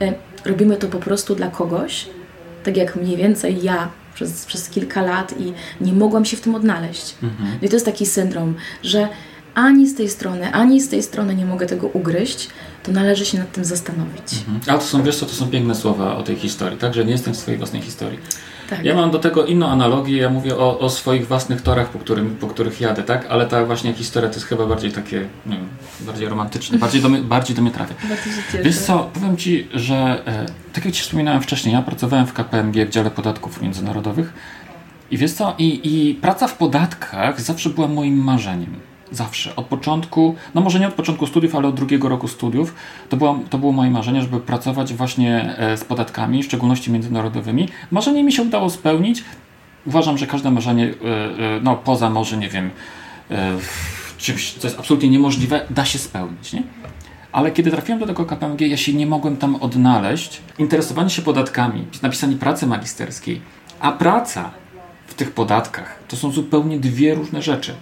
e, 0.00 0.14
robimy 0.44 0.76
to 0.76 0.88
po 0.88 0.98
prostu 0.98 1.34
dla 1.34 1.48
kogoś, 1.48 2.06
tak 2.64 2.76
jak 2.76 2.96
mniej 2.96 3.16
więcej 3.16 3.62
ja 3.62 3.88
przez, 4.14 4.44
przez 4.44 4.68
kilka 4.68 5.02
lat 5.02 5.34
i 5.40 5.52
nie 5.80 5.92
mogłam 5.92 6.24
się 6.24 6.36
w 6.36 6.40
tym 6.40 6.54
odnaleźć. 6.54 7.14
Mhm. 7.22 7.50
No 7.50 7.66
I 7.66 7.68
to 7.68 7.76
jest 7.76 7.86
taki 7.86 8.06
syndrom, 8.06 8.54
że 8.82 9.08
ani 9.54 9.88
z 9.88 9.94
tej 9.94 10.08
strony, 10.08 10.52
ani 10.52 10.80
z 10.80 10.88
tej 10.88 11.02
strony 11.02 11.34
nie 11.34 11.46
mogę 11.46 11.66
tego 11.66 11.86
ugryźć, 11.86 12.48
to 12.84 12.92
należy 12.92 13.26
się 13.26 13.38
nad 13.38 13.52
tym 13.52 13.64
zastanowić. 13.64 14.32
Mhm. 14.48 14.60
A 14.66 14.78
to 14.78 14.86
są, 14.86 15.02
wiesz 15.02 15.16
co, 15.16 15.26
to 15.26 15.32
są 15.32 15.46
piękne 15.46 15.74
słowa 15.74 16.16
o 16.16 16.22
tej 16.22 16.36
historii, 16.36 16.78
tak? 16.78 16.94
Że 16.94 17.04
nie 17.04 17.12
jestem 17.12 17.34
w 17.34 17.36
swojej 17.36 17.58
własnej 17.58 17.82
historii. 17.82 18.18
Tak. 18.70 18.84
Ja 18.84 18.94
mam 18.94 19.10
do 19.10 19.18
tego 19.18 19.46
inną 19.46 19.68
analogię, 19.68 20.16
ja 20.16 20.30
mówię 20.30 20.56
o, 20.56 20.78
o, 20.78 20.90
swoich 20.90 21.28
własnych 21.28 21.62
torach, 21.62 21.88
po, 21.88 21.98
którym, 21.98 22.36
po 22.36 22.46
których 22.46 22.80
jadę, 22.80 23.02
tak? 23.02 23.26
Ale 23.28 23.46
ta 23.46 23.64
właśnie 23.64 23.92
historia 23.92 24.30
to 24.30 24.34
jest 24.34 24.46
chyba 24.46 24.66
bardziej 24.66 24.92
takie, 24.92 25.28
nie 25.46 25.56
wiem, 25.56 25.68
bardziej 26.00 26.28
romantyczne, 26.28 26.78
bardziej 26.78 27.02
do, 27.02 27.08
mnie, 27.08 27.18
bardziej 27.34 27.56
do 27.56 27.62
mnie 27.62 27.70
trafia. 27.70 27.94
Wiesz 28.64 28.78
co, 28.78 29.10
powiem 29.14 29.36
Ci, 29.36 29.68
że 29.74 30.22
e, 30.26 30.46
tak 30.72 30.84
jak 30.84 30.94
Ci 30.94 31.02
wspominałem 31.02 31.42
wcześniej, 31.42 31.74
ja 31.74 31.82
pracowałem 31.82 32.26
w 32.26 32.32
KPMG 32.32 32.86
w 32.86 32.90
dziale 32.90 33.10
podatków 33.10 33.62
międzynarodowych 33.62 34.32
i 35.10 35.18
wiesz 35.18 35.32
co, 35.32 35.54
i, 35.58 35.80
i 35.84 36.14
praca 36.14 36.48
w 36.48 36.56
podatkach 36.56 37.40
zawsze 37.40 37.70
była 37.70 37.88
moim 37.88 38.24
marzeniem. 38.24 38.93
Zawsze. 39.12 39.56
Od 39.56 39.66
początku, 39.66 40.34
no 40.54 40.60
może 40.60 40.80
nie 40.80 40.88
od 40.88 40.94
początku 40.94 41.26
studiów, 41.26 41.54
ale 41.54 41.68
od 41.68 41.74
drugiego 41.74 42.08
roku 42.08 42.28
studiów, 42.28 42.74
to 43.08 43.16
było, 43.16 43.38
to 43.50 43.58
było 43.58 43.72
moje 43.72 43.90
marzenie, 43.90 44.22
żeby 44.22 44.40
pracować 44.40 44.94
właśnie 44.94 45.58
e, 45.58 45.76
z 45.76 45.84
podatkami, 45.84 46.42
w 46.42 46.46
szczególności 46.46 46.92
międzynarodowymi. 46.92 47.68
Marzenie 47.90 48.24
mi 48.24 48.32
się 48.32 48.42
udało 48.42 48.70
spełnić. 48.70 49.24
Uważam, 49.86 50.18
że 50.18 50.26
każde 50.26 50.50
marzenie, 50.50 50.84
e, 50.84 50.86
e, 50.86 51.60
no 51.62 51.76
poza 51.76 52.10
może, 52.10 52.36
nie 52.36 52.48
wiem, 52.48 52.70
czymś, 54.18 54.52
co 54.52 54.66
jest 54.66 54.78
absolutnie 54.78 55.08
niemożliwe, 55.08 55.66
da 55.70 55.84
się 55.84 55.98
spełnić, 55.98 56.52
nie? 56.52 56.62
Ale 57.32 57.50
kiedy 57.50 57.70
trafiłem 57.70 58.00
do 58.00 58.06
tego 58.06 58.24
KPMG, 58.24 58.60
ja 58.60 58.76
się 58.76 58.92
nie 58.92 59.06
mogłem 59.06 59.36
tam 59.36 59.56
odnaleźć. 59.56 60.40
Interesowanie 60.58 61.10
się 61.10 61.22
podatkami, 61.22 61.84
napisanie 62.02 62.36
pracy 62.36 62.66
magisterskiej, 62.66 63.40
a 63.80 63.92
praca 63.92 64.50
w 65.06 65.14
tych 65.14 65.30
podatkach 65.30 65.98
to 66.08 66.16
są 66.16 66.30
zupełnie 66.30 66.78
dwie 66.78 67.14
różne 67.14 67.42
rzeczy. 67.42 67.74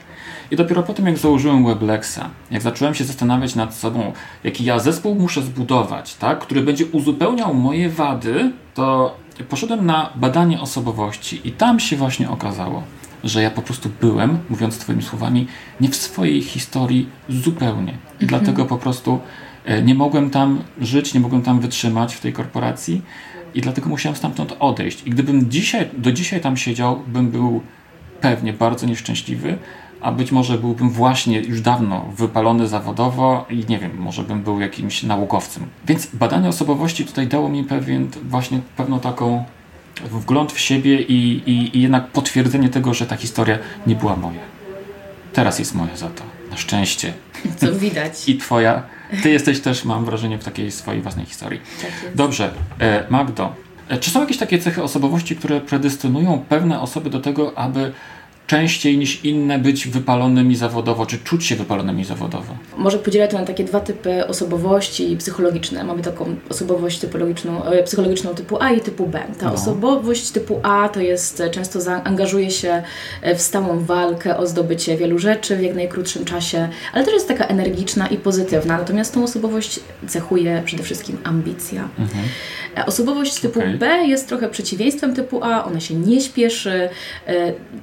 I 0.52 0.56
dopiero 0.56 0.82
po 0.82 0.94
tym, 0.94 1.06
jak 1.06 1.18
założyłem 1.18 1.64
Weblexa, 1.64 2.20
jak 2.50 2.62
zacząłem 2.62 2.94
się 2.94 3.04
zastanawiać 3.04 3.54
nad 3.54 3.74
sobą, 3.74 4.12
jaki 4.44 4.64
ja 4.64 4.78
zespół 4.78 5.14
muszę 5.14 5.42
zbudować, 5.42 6.14
tak, 6.14 6.38
który 6.38 6.60
będzie 6.60 6.86
uzupełniał 6.86 7.54
moje 7.54 7.90
wady, 7.90 8.52
to 8.74 9.16
poszedłem 9.48 9.86
na 9.86 10.10
badanie 10.14 10.60
osobowości 10.60 11.40
i 11.44 11.52
tam 11.52 11.80
się 11.80 11.96
właśnie 11.96 12.30
okazało, 12.30 12.82
że 13.24 13.42
ja 13.42 13.50
po 13.50 13.62
prostu 13.62 13.90
byłem, 14.00 14.38
mówiąc 14.50 14.78
Twoimi 14.78 15.02
słowami, 15.02 15.46
nie 15.80 15.88
w 15.88 15.96
swojej 15.96 16.42
historii 16.42 17.08
zupełnie. 17.28 17.92
I 17.92 18.24
mhm. 18.24 18.28
dlatego 18.28 18.64
po 18.64 18.78
prostu 18.78 19.20
e, 19.64 19.82
nie 19.82 19.94
mogłem 19.94 20.30
tam 20.30 20.62
żyć, 20.80 21.14
nie 21.14 21.20
mogłem 21.20 21.42
tam 21.42 21.60
wytrzymać 21.60 22.14
w 22.14 22.20
tej 22.20 22.32
korporacji 22.32 23.02
i 23.54 23.60
dlatego 23.60 23.88
musiałem 23.88 24.16
stamtąd 24.16 24.56
odejść. 24.60 25.02
I 25.06 25.10
gdybym 25.10 25.50
dzisiaj, 25.50 25.88
do 25.98 26.12
dzisiaj 26.12 26.40
tam 26.40 26.56
siedział, 26.56 27.02
bym 27.06 27.30
był 27.30 27.62
pewnie 28.20 28.52
bardzo 28.52 28.86
nieszczęśliwy, 28.86 29.58
a 30.02 30.12
być 30.12 30.32
może 30.32 30.58
byłbym 30.58 30.90
właśnie 30.90 31.40
już 31.40 31.60
dawno 31.60 32.04
wypalony 32.16 32.68
zawodowo 32.68 33.46
i 33.50 33.64
nie 33.68 33.78
wiem, 33.78 33.98
może 33.98 34.22
bym 34.22 34.42
był 34.42 34.60
jakimś 34.60 35.02
naukowcem. 35.02 35.66
Więc 35.86 36.06
badanie 36.12 36.48
osobowości 36.48 37.04
tutaj 37.04 37.26
dało 37.26 37.48
mi 37.48 37.64
pewien, 37.64 38.08
właśnie 38.22 38.60
pewną 38.76 39.00
taką 39.00 39.44
wgląd 40.10 40.52
w 40.52 40.60
siebie 40.60 41.02
i, 41.02 41.42
i, 41.50 41.78
i 41.78 41.82
jednak 41.82 42.06
potwierdzenie 42.06 42.68
tego, 42.68 42.94
że 42.94 43.06
ta 43.06 43.16
historia 43.16 43.58
nie 43.86 43.94
była 43.94 44.16
moja. 44.16 44.40
Teraz 45.32 45.58
jest 45.58 45.74
moja 45.74 45.96
za 45.96 46.08
to. 46.08 46.24
Na 46.50 46.56
szczęście. 46.56 47.12
Co 47.56 47.72
widać. 47.72 48.12
I 48.28 48.38
twoja. 48.38 48.82
Ty 49.22 49.30
jesteś 49.30 49.60
też, 49.60 49.84
mam 49.84 50.04
wrażenie, 50.04 50.38
w 50.38 50.44
takiej 50.44 50.70
swojej 50.70 51.02
własnej 51.02 51.26
historii. 51.26 51.60
Tak 51.82 52.14
Dobrze. 52.14 52.50
E, 52.80 53.04
Magdo, 53.10 53.54
e, 53.88 53.98
czy 53.98 54.10
są 54.10 54.20
jakieś 54.20 54.38
takie 54.38 54.58
cechy 54.58 54.82
osobowości, 54.82 55.36
które 55.36 55.60
predestynują 55.60 56.44
pewne 56.48 56.80
osoby 56.80 57.10
do 57.10 57.20
tego, 57.20 57.58
aby 57.58 57.92
częściej 58.46 58.98
niż 58.98 59.24
inne 59.24 59.59
być 59.59 59.88
wypalonymi 59.88 60.57
zawodowo, 60.57 61.07
czy 61.07 61.18
czuć 61.18 61.46
się 61.46 61.57
wypalonymi 61.57 62.05
zawodowo? 62.05 62.57
Może 62.76 62.98
podzielę 62.98 63.28
to 63.28 63.38
na 63.38 63.44
takie 63.44 63.64
dwa 63.64 63.81
typy 63.81 64.26
osobowości 64.26 65.16
psychologiczne. 65.16 65.85
Mamy 65.85 66.02
taką 66.02 66.37
osobowość 66.50 66.98
typologiczną, 66.98 67.64
e, 67.64 67.83
psychologiczną 67.83 68.35
typu 68.35 68.62
A 68.62 68.70
i 68.70 68.81
typu 68.81 69.07
B. 69.07 69.20
Ta 69.40 69.46
no. 69.46 69.52
osobowość 69.52 70.31
typu 70.31 70.61
A 70.62 70.88
to 70.88 71.00
jest 71.00 71.40
e, 71.40 71.50
często 71.50 71.81
zaangażuje 71.81 72.50
się 72.50 72.83
e, 73.22 73.35
w 73.35 73.42
stałą 73.42 73.85
walkę 73.85 74.37
o 74.37 74.46
zdobycie 74.46 74.96
wielu 74.96 75.18
rzeczy 75.18 75.57
w 75.57 75.62
jak 75.62 75.74
najkrótszym 75.74 76.24
czasie, 76.24 76.68
ale 76.92 77.05
też 77.05 77.14
jest 77.14 77.28
taka 77.28 77.44
energiczna 77.44 78.07
i 78.07 78.16
pozytywna. 78.16 78.78
Natomiast 78.78 79.14
tą 79.14 79.24
osobowość 79.24 79.81
cechuje 80.09 80.62
przede 80.64 80.83
wszystkim 80.83 81.18
ambicja. 81.24 81.88
Mhm. 81.98 82.24
Osobowość 82.87 83.40
typu 83.40 83.59
okay. 83.59 83.78
B 83.78 83.87
jest 84.07 84.28
trochę 84.28 84.48
przeciwieństwem 84.48 85.14
typu 85.14 85.44
A, 85.44 85.64
ona 85.64 85.81
się 85.81 85.94
nie 85.94 86.20
śpieszy, 86.20 86.88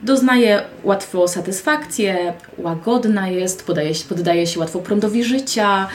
doznaje 0.04 0.59
łatwo 0.84 1.28
satysfakcję, 1.28 2.34
łagodna 2.58 3.28
jest, 3.28 3.66
podaje, 3.66 3.92
poddaje 4.10 4.48
się 4.48 4.60
łatwo 4.60 4.80
prądowi 4.80 5.24
życia, 5.24 5.88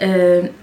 yy, 0.00 0.06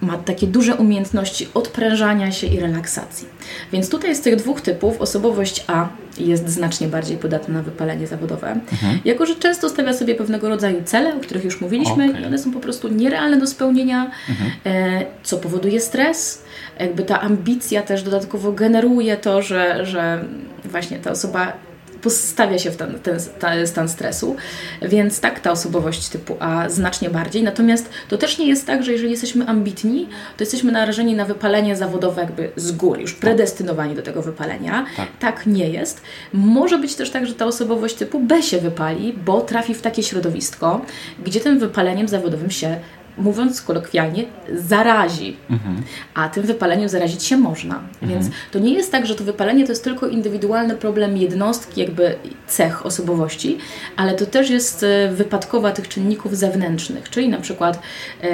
ma 0.02 0.18
takie 0.18 0.48
duże 0.48 0.76
umiejętności 0.76 1.48
odprężania 1.54 2.32
się 2.32 2.48
i 2.48 2.60
relaksacji. 2.60 3.28
Więc 3.74 3.90
tutaj 3.90 4.16
z 4.16 4.22
tych 4.22 4.36
dwóch 4.36 4.62
typów 4.62 5.02
osobowość 5.02 5.64
A 5.68 5.88
jest 6.18 6.50
znacznie 6.50 6.88
bardziej 6.88 7.18
podatna 7.18 7.54
na 7.54 7.64
wypalenie 7.64 8.08
zawodowe, 8.08 8.52
mhm. 8.52 9.00
jako 9.06 9.26
że 9.26 9.36
często 9.36 9.70
stawia 9.70 9.94
sobie 9.94 10.16
pewnego 10.16 10.50
rodzaju 10.50 10.82
cele, 10.86 11.16
o 11.16 11.20
których 11.20 11.44
już 11.44 11.62
mówiliśmy, 11.62 12.10
okay. 12.10 12.22
i 12.22 12.26
one 12.26 12.38
są 12.38 12.52
po 12.52 12.60
prostu 12.60 12.88
nierealne 12.88 13.38
do 13.38 13.48
spełnienia, 13.48 14.12
mhm. 14.30 14.52
e, 14.66 15.06
co 15.24 15.38
powoduje 15.38 15.82
stres. 15.82 16.44
Jakby 16.80 17.04
ta 17.04 17.22
ambicja 17.22 17.82
też 17.82 18.04
dodatkowo 18.04 18.52
generuje 18.52 19.18
to, 19.18 19.42
że, 19.42 19.86
że 19.86 20.24
właśnie 20.66 21.00
ta 21.00 21.12
osoba 21.12 21.54
postawia 22.02 22.60
się 22.60 22.72
w 22.72 22.78
ten, 22.78 23.00
ten, 23.00 23.20
ten, 23.40 23.68
stan 23.68 23.90
stresu, 23.90 24.36
więc 24.82 25.20
tak, 25.20 25.40
ta 25.40 25.52
osobowość 25.52 26.10
typu 26.10 26.38
A 26.40 26.70
znacznie 26.70 27.10
bardziej. 27.10 27.44
Natomiast 27.44 27.90
to 28.10 28.18
też 28.18 28.38
nie 28.38 28.48
jest 28.48 28.68
tak, 28.68 28.84
że 28.84 28.92
jeżeli 28.92 29.12
jesteśmy 29.12 29.48
ambitni, 29.48 30.10
to 30.38 30.44
jesteśmy 30.44 30.72
narażeni 30.72 31.16
na 31.16 31.26
wypalenie 31.26 31.76
zawodowe 31.76 32.22
jakby 32.22 32.52
z 32.56 32.72
góry, 32.72 33.02
już 33.02 33.14
predestynowani 33.14 33.96
do 33.96 34.02
tego 34.02 34.22
wypalenia. 34.22 34.86
Tak. 34.98 35.08
tak 35.20 35.46
nie 35.46 35.70
jest. 35.70 36.02
Może 36.34 36.78
być 36.78 36.96
też 36.96 37.10
tak, 37.10 37.26
że 37.28 37.34
ta 37.34 37.46
osobowość 37.46 37.96
typu 37.96 38.20
B 38.20 38.44
się 38.44 38.58
wypali, 38.58 39.14
bo 39.26 39.42
trafi 39.42 39.74
w 39.74 39.82
takie 39.82 40.04
środowisko, 40.04 40.82
gdzie 41.26 41.40
tym 41.40 41.60
wypaleniem 41.60 42.08
zawodowym 42.08 42.52
się 42.52 42.80
mówiąc 43.18 43.62
kolokwialnie, 43.62 44.26
zarazi. 44.56 45.38
Mhm. 45.50 45.84
A 46.14 46.30
tym 46.30 46.44
wypaleniem 46.44 46.90
zarazić 46.90 47.24
się 47.24 47.38
można. 47.38 47.76
Mhm. 47.76 48.12
Więc 48.12 48.36
to 48.52 48.60
nie 48.60 48.74
jest 48.74 48.92
tak, 48.92 49.06
że 49.06 49.16
to 49.16 49.24
wypalenie 49.24 49.66
to 49.66 49.72
jest 49.72 49.84
tylko 49.84 50.08
indywidualny 50.08 50.76
problem 50.76 51.18
jednostki, 51.18 51.82
jakby 51.82 52.16
cech 52.48 52.86
osobowości, 52.86 53.58
ale 53.96 54.14
to 54.14 54.26
też 54.26 54.50
jest 54.50 54.84
e, 54.84 55.12
wypadkowa 55.12 55.72
tych 55.72 55.88
czynników 55.88 56.38
zewnętrznych, 56.38 57.10
czyli 57.10 57.30
na 57.30 57.38
przykład 57.38 57.80
e, 58.24 58.28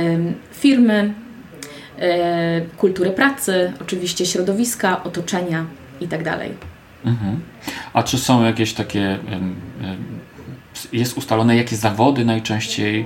firmy, 0.51 1.13
e, 1.99 2.61
kultury 2.61 3.11
pracy, 3.11 3.73
oczywiście 3.81 4.25
środowiska, 4.25 5.03
otoczenia 5.03 5.65
itd. 6.01 6.23
Tak 6.23 6.41
mhm. 7.05 7.39
A 7.93 8.03
czy 8.03 8.17
są 8.17 8.43
jakieś 8.43 8.73
takie, 8.73 9.19
jest 10.93 11.17
ustalone, 11.17 11.55
jakie 11.55 11.75
zawody 11.75 12.25
najczęściej 12.25 13.05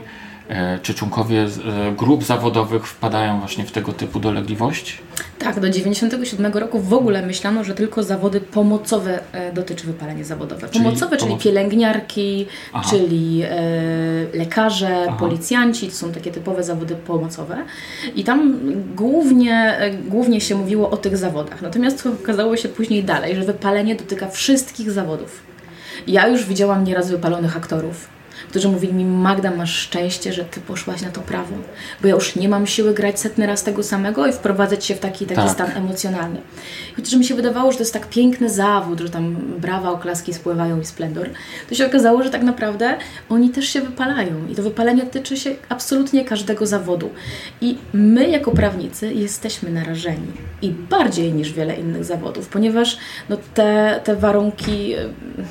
czy 0.82 0.94
członkowie 0.94 1.42
e, 1.42 1.48
grup 1.92 2.24
zawodowych 2.24 2.88
wpadają 2.88 3.40
właśnie 3.40 3.66
w 3.66 3.72
tego 3.72 3.94
typu 3.94 4.20
dolegliwości? 4.20 4.98
Tak, 5.40 5.60
do 5.60 5.70
97 5.70 6.54
roku 6.54 6.80
w 6.80 6.94
ogóle 6.94 7.26
myślano, 7.26 7.64
że 7.64 7.74
tylko 7.74 8.04
zawody 8.04 8.42
pomocowe 8.42 9.20
e, 9.32 9.54
dotyczy 9.54 9.88
wypalenie 9.88 10.26
zawodowe. 10.26 10.68
Pomocowe, 10.68 11.18
czyli 11.18 11.30
pomoc... 11.30 11.44
pielęgniarki, 11.44 12.48
Aha. 12.74 12.90
czyli 12.90 13.42
e, 13.44 13.58
lekarze, 14.34 15.06
Aha. 15.08 15.18
policjanci, 15.20 15.88
to 15.88 15.94
są 15.94 16.12
takie 16.12 16.32
typowe 16.32 16.64
zawody 16.64 16.96
pomocowe. 16.96 17.58
I 18.16 18.24
tam 18.24 18.60
głównie, 18.96 19.78
głównie 20.08 20.42
się 20.42 20.56
mówiło 20.56 20.90
o 20.90 20.98
tych 20.98 21.18
zawodach. 21.18 21.62
Natomiast 21.62 22.08
okazało 22.24 22.58
się 22.58 22.70
później 22.70 23.04
dalej, 23.04 23.36
że 23.36 23.42
wypalenie 23.42 23.96
dotyka 23.96 24.30
wszystkich 24.30 24.92
zawodów. 24.92 25.44
Ja 26.08 26.28
już 26.28 26.46
widziałam 26.46 26.84
nieraz 26.84 27.12
wypalonych 27.12 27.58
aktorów 27.58 28.21
którzy 28.52 28.70
mówili 28.70 28.94
mi, 28.94 29.06
Magda, 29.06 29.52
masz 29.52 29.76
szczęście, 29.76 30.34
że 30.34 30.46
ty 30.46 30.62
poszłaś 30.62 31.02
na 31.02 31.10
to 31.10 31.22
prawo, 31.22 31.56
bo 32.02 32.08
ja 32.08 32.14
już 32.16 32.36
nie 32.36 32.50
mam 32.50 32.68
siły 32.68 32.94
grać 32.94 33.20
setny 33.20 33.48
raz 33.48 33.64
tego 33.64 33.84
samego 33.84 34.28
i 34.28 34.34
wprowadzać 34.34 34.86
się 34.86 34.96
w 34.96 35.00
taki, 35.00 35.26
taki 35.26 35.42
tak. 35.42 35.52
stan 35.52 35.72
emocjonalny. 35.72 36.42
Chociaż 36.96 37.16
mi 37.16 37.26
się 37.26 37.36
wydawało, 37.36 37.72
że 37.72 37.78
to 37.78 37.84
jest 37.84 37.94
tak 37.94 38.10
piękny 38.10 38.50
zawód, 38.50 39.00
że 39.00 39.10
tam 39.10 39.36
brawa, 39.36 39.92
oklaski 39.92 40.34
spływają 40.34 40.82
i 40.82 40.86
splendor, 40.86 41.30
to 41.70 41.76
się 41.76 41.86
okazało, 41.86 42.24
że 42.24 42.30
tak 42.30 42.44
naprawdę 42.44 42.98
oni 43.30 43.50
też 43.50 43.66
się 43.66 43.82
wypalają 43.82 44.48
i 44.50 44.56
to 44.56 44.64
wypalenie 44.64 45.04
tyczy 45.04 45.38
się 45.38 45.56
absolutnie 45.70 46.26
każdego 46.26 46.66
zawodu. 46.66 47.10
I 47.62 47.78
my 47.94 48.30
jako 48.30 48.52
prawnicy 48.52 49.14
jesteśmy 49.14 49.72
narażeni 49.72 50.32
i 50.62 50.70
bardziej 50.70 51.34
niż 51.34 51.54
wiele 51.54 51.76
innych 51.76 52.04
zawodów, 52.04 52.48
ponieważ 52.48 52.98
no, 53.30 53.38
te, 53.54 54.00
te 54.04 54.16
warunki, 54.16 54.96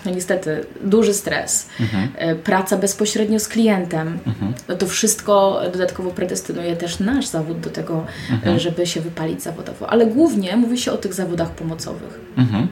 no 0.06 0.10
niestety, 0.14 0.64
duży 0.84 1.14
stres, 1.14 1.68
mhm. 1.80 2.08
E, 2.16 2.34
praca 2.34 2.76
bezpośrednio 2.90 3.40
z 3.40 3.48
klientem, 3.48 4.18
mhm. 4.26 4.52
no 4.68 4.76
to 4.76 4.86
wszystko 4.86 5.60
dodatkowo 5.72 6.10
predestynuje 6.10 6.76
też 6.76 7.00
nasz 7.00 7.26
zawód 7.26 7.60
do 7.60 7.70
tego, 7.70 8.06
mhm. 8.30 8.58
żeby 8.58 8.86
się 8.86 9.00
wypalić 9.00 9.42
zawodowo. 9.42 9.90
Ale 9.90 10.06
głównie 10.06 10.56
mówi 10.56 10.78
się 10.78 10.92
o 10.92 10.96
tych 10.96 11.14
zawodach 11.14 11.50
pomocowych. 11.50 12.20
Mhm. 12.36 12.68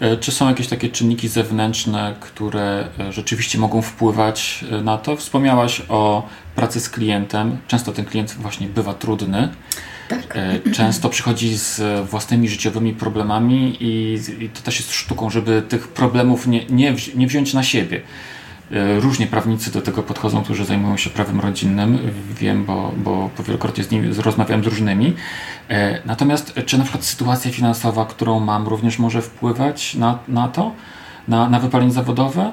E, 0.00 0.16
czy 0.16 0.32
są 0.32 0.48
jakieś 0.48 0.68
takie 0.68 0.88
czynniki 0.88 1.28
zewnętrzne, 1.28 2.14
które 2.20 2.88
e, 3.00 3.12
rzeczywiście 3.12 3.58
mogą 3.58 3.82
wpływać 3.82 4.64
na 4.84 4.98
to? 4.98 5.16
Wspomniałaś 5.16 5.82
o 5.88 6.28
pracy 6.56 6.80
z 6.80 6.88
klientem. 6.88 7.58
Często 7.66 7.92
ten 7.92 8.04
klient 8.04 8.36
właśnie 8.40 8.66
bywa 8.66 8.94
trudny. 8.94 9.48
Tak. 10.08 10.36
E, 10.36 10.70
często 10.70 11.08
przychodzi 11.08 11.56
z 11.56 11.80
własnymi 12.10 12.48
życiowymi 12.48 12.92
problemami 12.92 13.76
i, 13.80 14.18
i 14.44 14.48
to 14.48 14.60
też 14.62 14.78
jest 14.78 14.92
sztuką, 14.92 15.30
żeby 15.30 15.62
tych 15.68 15.88
problemów 15.88 16.46
nie, 16.46 16.66
nie, 16.66 16.94
nie 17.14 17.26
wziąć 17.26 17.54
na 17.54 17.62
siebie. 17.62 18.00
E, 18.72 19.00
różnie 19.00 19.26
prawnicy 19.26 19.72
do 19.72 19.82
tego 19.82 20.02
podchodzą, 20.02 20.42
którzy 20.42 20.64
zajmują 20.64 20.96
się 20.96 21.10
prawem 21.10 21.40
rodzinnym. 21.40 21.98
Wiem, 22.40 22.64
bo, 22.64 22.92
bo 22.96 23.30
wielokrotnie 23.46 23.84
z 23.84 23.90
nimi 23.90 24.08
rozmawiałem 24.14 24.64
z 24.64 24.66
różnymi. 24.66 25.14
E, 25.68 26.02
natomiast 26.06 26.54
czy 26.66 26.78
na 26.78 26.84
przykład 26.84 27.04
sytuacja 27.04 27.50
finansowa, 27.50 28.06
którą 28.06 28.40
mam, 28.40 28.68
również 28.68 28.98
może 28.98 29.22
wpływać 29.22 29.94
na, 29.94 30.18
na 30.28 30.48
to, 30.48 30.72
na, 31.28 31.48
na 31.48 31.60
wypalenie 31.60 31.92
zawodowe? 31.92 32.52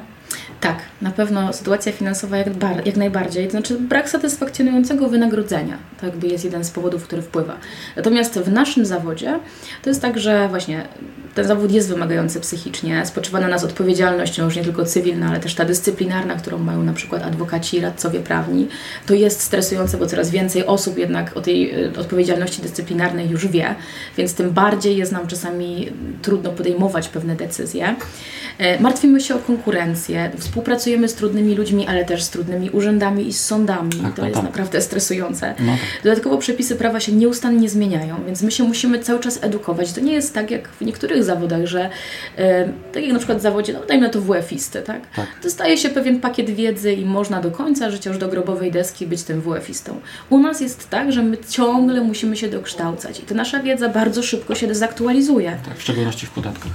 Tak, 0.62 0.80
na 1.02 1.12
pewno 1.12 1.54
sytuacja 1.54 1.92
finansowa 1.92 2.38
jak, 2.38 2.54
bar, 2.54 2.86
jak 2.86 2.98
najbardziej. 2.98 3.46
To 3.46 3.52
znaczy 3.52 3.80
brak 3.80 4.10
satysfakcjonującego 4.10 5.10
wynagrodzenia. 5.10 5.78
To 6.00 6.06
jakby 6.06 6.28
jest 6.28 6.46
jeden 6.46 6.64
z 6.64 6.72
powodów, 6.72 7.04
który 7.04 7.22
wpływa. 7.22 7.58
Natomiast 7.96 8.40
w 8.40 8.52
naszym 8.52 8.86
zawodzie 8.86 9.40
to 9.84 9.90
jest 9.90 10.02
tak, 10.02 10.20
że 10.20 10.48
właśnie 10.50 10.88
ten 11.36 11.48
zawód 11.48 11.72
jest 11.72 11.90
wymagający 11.90 12.40
psychicznie, 12.40 13.06
spoczywa 13.06 13.40
na 13.40 13.48
nas 13.48 13.64
odpowiedzialność, 13.64 14.38
no 14.38 14.46
już 14.46 14.56
nie 14.56 14.64
tylko 14.64 14.86
cywilna, 14.86 15.30
ale 15.30 15.40
też 15.40 15.56
ta 15.56 15.66
dyscyplinarna, 15.66 16.36
którą 16.36 16.58
mają 16.58 16.84
na 16.84 16.94
przykład 16.94 17.24
adwokaci, 17.24 17.82
radcowie 17.82 18.20
prawni. 18.20 18.68
To 19.06 19.14
jest 19.14 19.42
stresujące, 19.42 19.98
bo 19.98 20.06
coraz 20.06 20.30
więcej 20.30 20.66
osób 20.66 20.98
jednak 20.98 21.38
o 21.38 21.42
tej 21.42 21.86
y, 21.86 22.00
odpowiedzialności 22.00 22.62
dyscyplinarnej 22.62 23.30
już 23.30 23.48
wie, 23.48 23.76
więc 24.18 24.34
tym 24.34 24.52
bardziej 24.52 24.98
jest 24.98 25.12
nam 25.12 25.28
czasami 25.28 25.92
trudno 26.22 26.50
podejmować 26.50 27.08
pewne 27.10 27.36
decyzje. 27.36 27.96
E, 28.58 28.80
martwimy 28.80 29.22
się 29.22 29.36
o 29.36 29.40
konkurencję, 29.40 30.32
współpracujemy 30.38 31.08
z 31.08 31.16
trudnymi 31.16 31.56
ludźmi, 31.56 31.88
ale 31.88 32.06
też 32.06 32.24
z 32.24 32.30
trudnymi 32.30 32.70
urzędami 32.70 33.28
i 33.28 33.34
z 33.34 33.46
sądami. 33.46 33.92
Tak, 33.92 34.16
to 34.16 34.22
no 34.22 34.28
jest 34.28 34.36
tak. 34.36 34.46
naprawdę 34.46 34.82
stresujące. 34.82 35.56
No 35.60 35.72
tak. 35.72 36.04
Dodatkowo 36.04 36.38
przepisy 36.38 36.76
prawa 36.76 37.00
się 37.00 37.12
nieustannie 37.12 37.70
zmieniają, 37.70 38.26
więc 38.26 38.42
my 38.42 38.52
się 38.52 38.64
musimy 38.64 39.00
cały 39.00 39.20
czas 39.20 39.40
edukować. 39.44 39.94
To 39.94 40.02
nie 40.02 40.14
jest 40.14 40.34
tak 40.34 40.52
jak 40.52 40.70
w 40.70 40.82
niektórych 40.82 41.24
zawodach, 41.24 41.66
że 41.66 41.90
e, 42.38 42.70
tak 42.94 43.04
jak 43.04 43.14
na 43.14 43.20
przykład 43.20 43.38
w 43.38 43.42
zawodzie, 43.42 43.74
no 43.74 43.80
dajmy 43.88 44.08
na 44.08 44.14
to 44.14 44.22
WF-isty, 44.22 44.82
tak? 44.82 45.02
tak? 45.16 45.28
Dostaje 45.44 45.78
się 45.78 45.90
pewien 45.90 46.20
pakiet 46.20 46.50
wiedzy 46.50 46.94
i 46.94 47.06
można 47.06 47.42
do 47.42 47.52
końca 47.52 47.92
życia, 47.92 48.10
już 48.10 48.20
do 48.20 48.28
grobowej 48.28 48.72
deski 48.72 49.08
być 49.08 49.24
tym 49.24 49.42
WF-istą. 49.42 50.00
U 50.30 50.40
nas 50.40 50.62
jest 50.62 50.90
tak, 50.90 51.12
że 51.12 51.24
my 51.24 51.38
ciągle 51.50 52.02
musimy 52.02 52.38
się 52.38 52.48
dokształcać 52.48 53.20
i 53.20 53.24
ta 53.24 53.36
nasza 53.36 53.60
wiedza 53.60 53.90
bardzo 53.90 54.24
szybko 54.24 54.56
się 54.56 54.68
dezaktualizuje. 54.68 55.58
Tak, 55.66 55.78
w 55.78 55.82
szczególności 55.82 56.26
w 56.26 56.30
podatkach 56.30 56.72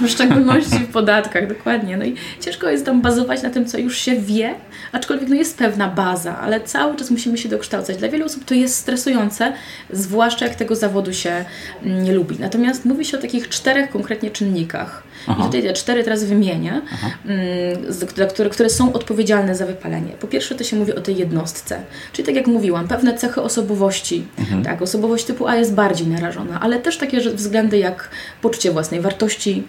w 0.00 0.08
szczególności 0.08 0.78
w 0.78 0.92
podatkach, 0.92 1.48
dokładnie. 1.48 1.96
No 1.96 2.04
i 2.04 2.14
ciężko 2.40 2.70
jest 2.70 2.86
tam 2.86 3.02
bazować 3.02 3.42
na 3.42 3.50
tym, 3.50 3.66
co 3.66 3.78
już 3.78 3.96
się 3.96 4.16
wie, 4.16 4.54
aczkolwiek 4.92 5.28
no 5.28 5.34
jest 5.34 5.58
pewna 5.58 5.88
baza, 5.88 6.38
ale 6.38 6.60
cały 6.60 6.96
czas 6.96 7.10
musimy 7.10 7.38
się 7.38 7.48
dokształcać. 7.48 7.96
Dla 7.96 8.08
wielu 8.08 8.26
osób 8.26 8.44
to 8.44 8.54
jest 8.54 8.74
stresujące, 8.74 9.52
zwłaszcza 9.90 10.46
jak 10.46 10.54
tego 10.54 10.76
zawodu 10.76 11.12
się 11.12 11.44
mm, 11.82 12.04
nie 12.04 12.12
lubi. 12.12 12.36
Natomiast 12.38 12.84
mówi 12.84 13.04
się 13.04 13.18
o 13.18 13.20
takich 13.20 13.48
czterech 13.48 13.90
konkretnie 13.90 14.30
czynnikach. 14.30 15.02
Aha. 15.26 15.42
I 15.42 15.44
tutaj 15.46 15.62
te 15.62 15.72
cztery 15.72 16.04
teraz 16.04 16.24
wymienię, 16.24 16.82
mm, 17.26 18.08
które, 18.28 18.50
które 18.50 18.70
są 18.70 18.92
odpowiedzialne 18.92 19.54
za 19.54 19.66
wypalenie. 19.66 20.12
Po 20.20 20.26
pierwsze 20.26 20.54
to 20.54 20.64
się 20.64 20.76
mówi 20.76 20.94
o 20.94 21.00
tej 21.00 21.16
jednostce, 21.16 21.80
czyli 22.12 22.26
tak 22.26 22.34
jak 22.34 22.46
mówiłam, 22.46 22.88
pewne 22.88 23.14
cechy 23.14 23.42
osobowości. 23.42 24.26
Mhm. 24.38 24.62
Tak, 24.62 24.82
osobowość 24.82 25.24
typu 25.24 25.46
A 25.46 25.56
jest 25.56 25.74
bardziej 25.74 26.06
narażona, 26.06 26.60
ale 26.60 26.78
też 26.78 26.96
takie 26.98 27.20
względy 27.20 27.78
jak 27.78 28.08
poczucie 28.42 28.70
własnej 28.70 29.00
wartości, 29.00 29.62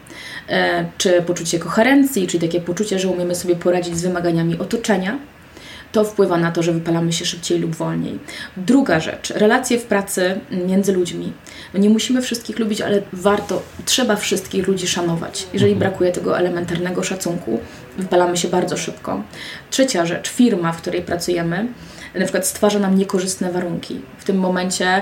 czy 0.98 1.22
poczucie 1.22 1.60
koherencji, 1.60 2.28
czyli 2.28 2.48
takie 2.48 2.62
poczucie, 2.62 3.00
że 3.00 3.08
umiemy 3.08 3.36
sobie 3.36 3.56
poradzić 3.56 3.98
z 3.98 4.02
wymaganiami 4.02 4.60
otoczenia 4.60 5.20
to 5.94 6.04
wpływa 6.04 6.38
na 6.38 6.52
to, 6.52 6.64
że 6.64 6.72
wypalamy 6.72 7.14
się 7.14 7.26
szybciej 7.26 7.60
lub 7.60 7.76
wolniej. 7.76 8.20
Druga 8.58 9.00
rzecz, 9.00 9.30
relacje 9.30 9.80
w 9.80 9.84
pracy 9.84 10.40
między 10.68 10.94
ludźmi. 10.94 11.34
Nie 11.74 11.90
musimy 11.90 12.22
wszystkich 12.22 12.60
lubić, 12.60 12.82
ale 12.82 13.02
warto, 13.14 13.62
trzeba 13.86 14.16
wszystkich 14.16 14.68
ludzi 14.68 14.88
szanować. 14.88 15.48
Jeżeli 15.54 15.74
mhm. 15.74 15.90
brakuje 15.90 16.12
tego 16.12 16.40
elementarnego 16.40 17.04
szacunku, 17.04 17.60
wypalamy 17.98 18.38
się 18.38 18.48
bardzo 18.48 18.78
szybko. 18.78 19.24
Trzecia 19.70 20.06
rzecz, 20.06 20.30
firma, 20.30 20.72
w 20.72 20.82
której 20.82 21.02
pracujemy, 21.02 21.68
na 22.20 22.26
przykład 22.26 22.48
stwarza 22.48 22.80
nam 22.80 22.98
niekorzystne 22.98 23.52
warunki. 23.52 24.02
W 24.18 24.24
tym 24.24 24.38
momencie 24.38 25.02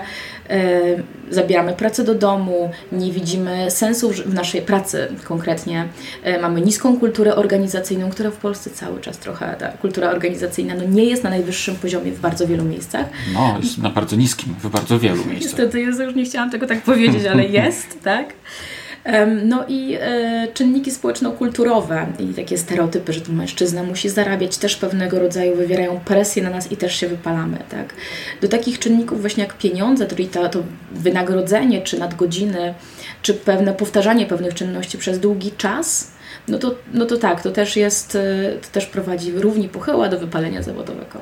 y, 0.52 1.04
zabieramy 1.30 1.74
pracę 1.74 2.04
do 2.04 2.16
domu, 2.16 2.72
nie 2.92 3.12
widzimy 3.12 3.72
sensu 3.72 4.10
w 4.10 4.34
naszej 4.34 4.62
pracy 4.62 5.08
konkretnie. 5.24 5.88
Y, 6.28 6.42
mamy 6.42 6.62
niską 6.62 7.00
kulturę 7.00 7.36
organizacyjną, 7.36 8.10
która 8.10 8.32
w 8.32 8.38
Polsce 8.38 8.70
cały 8.70 9.02
czas 9.02 9.18
trochę, 9.18 9.56
ta 9.60 9.68
kultura 9.68 10.10
organizacyjna 10.10 10.76
no, 10.76 10.84
nie 10.84 11.04
jest 11.04 11.24
na 11.24 11.30
najwyższym 11.30 11.76
poziomie 11.76 12.12
w 12.12 12.20
bardzo 12.20 12.48
wielu 12.48 12.64
miejscach. 12.64 13.06
No, 13.34 13.58
jest 13.62 13.78
na 13.78 13.90
bardzo 13.90 14.16
niskim 14.16 14.56
w 14.64 14.70
bardzo 14.70 15.00
wielu 15.00 15.26
miejscach. 15.32 15.60
Niestety, 15.60 15.82
już 15.82 16.16
nie 16.16 16.26
chciałam 16.26 16.52
tego 16.52 16.68
tak 16.68 16.82
powiedzieć, 16.82 17.26
ale 17.26 17.46
jest, 17.62 18.04
tak? 18.04 18.34
No 19.46 19.66
i 19.68 19.98
e, 20.00 20.48
czynniki 20.54 20.92
społeczno-kulturowe 20.92 22.08
i 22.20 22.34
takie 22.34 22.58
stereotypy, 22.58 23.14
że 23.14 23.22
to 23.22 23.32
mężczyzna 23.32 23.84
musi 23.84 24.10
zarabiać, 24.10 24.58
też 24.58 24.76
pewnego 24.76 25.20
rodzaju 25.20 25.56
wywierają 25.56 26.00
presję 26.06 26.44
na 26.44 26.50
nas 26.50 26.72
i 26.72 26.78
też 26.78 26.96
się 26.96 27.08
wypalamy. 27.08 27.58
Tak? 27.70 27.94
Do 28.42 28.48
takich 28.48 28.80
czynników 28.80 29.22
właśnie 29.22 29.44
jak 29.44 29.54
pieniądze, 29.54 30.08
czyli 30.08 30.28
to, 30.28 30.50
to 30.50 30.64
wynagrodzenie, 30.92 31.82
czy 31.82 32.00
nadgodziny, 32.00 32.74
czy 33.22 33.34
pewne 33.34 33.74
powtarzanie 33.74 34.26
pewnych 34.26 34.54
czynności 34.54 34.98
przez 34.98 35.20
długi 35.20 35.52
czas, 35.58 36.12
no 36.48 36.58
to, 36.58 36.76
no 36.94 37.06
to 37.06 37.18
tak, 37.18 37.44
to 37.44 37.52
też 37.52 37.78
jest, 37.78 38.16
e, 38.16 38.20
to 38.62 38.68
też 38.72 38.86
prowadzi 38.86 39.32
równi 39.32 39.70
pochyła 39.70 40.10
do 40.10 40.20
wypalenia 40.20 40.62
zawodowego. 40.62 41.22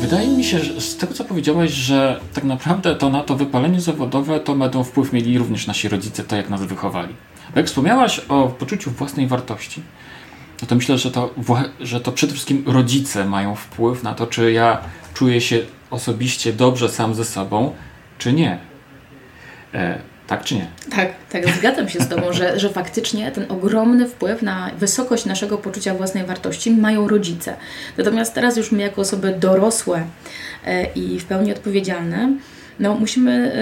Wydaje 0.00 0.28
mi 0.28 0.44
się, 0.44 0.58
że 0.58 0.80
z 0.80 0.96
tego 0.96 1.14
co 1.14 1.24
powiedziałeś, 1.24 1.70
że 1.70 2.20
tak 2.34 2.44
naprawdę 2.44 2.96
to 2.96 3.10
na 3.10 3.22
to 3.22 3.36
wypalenie 3.36 3.80
zawodowe 3.80 4.40
to 4.40 4.54
będą 4.54 4.84
wpływ 4.84 5.12
mieli 5.12 5.38
również 5.38 5.66
nasi 5.66 5.88
rodzice, 5.88 6.24
to 6.24 6.36
jak 6.36 6.50
nas 6.50 6.62
wychowali. 6.62 7.14
Bo 7.54 7.60
jak 7.60 7.66
wspomniałaś 7.66 8.18
o 8.28 8.48
poczuciu 8.48 8.90
własnej 8.90 9.26
wartości, 9.26 9.82
no 10.62 10.68
to 10.68 10.74
myślę, 10.74 10.98
że 10.98 11.10
to, 11.10 11.34
że 11.80 12.00
to 12.00 12.12
przede 12.12 12.32
wszystkim 12.32 12.64
rodzice 12.66 13.24
mają 13.24 13.54
wpływ 13.54 14.02
na 14.02 14.14
to, 14.14 14.26
czy 14.26 14.52
ja 14.52 14.78
czuję 15.14 15.40
się 15.40 15.58
osobiście 15.90 16.52
dobrze 16.52 16.88
sam 16.88 17.14
ze 17.14 17.24
sobą, 17.24 17.72
czy 18.18 18.32
nie. 18.32 18.58
Tak 20.30 20.44
czy 20.44 20.54
nie? 20.54 20.66
Tak, 20.90 21.08
tak, 21.30 21.48
zgadzam 21.48 21.88
się 21.88 22.00
z 22.00 22.08
Tobą, 22.08 22.32
że, 22.32 22.60
że 22.60 22.68
faktycznie 22.68 23.30
ten 23.30 23.44
ogromny 23.48 24.08
wpływ 24.08 24.42
na 24.42 24.70
wysokość 24.78 25.24
naszego 25.24 25.58
poczucia 25.58 25.94
własnej 25.94 26.24
wartości 26.24 26.70
mają 26.70 27.08
rodzice. 27.08 27.56
Natomiast 27.96 28.34
teraz 28.34 28.56
już 28.56 28.72
my 28.72 28.82
jako 28.82 29.00
osoby 29.00 29.34
dorosłe 29.38 30.04
e, 30.66 30.84
i 30.84 31.20
w 31.20 31.24
pełni 31.24 31.52
odpowiedzialne, 31.52 32.32
no 32.80 32.94
musimy 32.94 33.52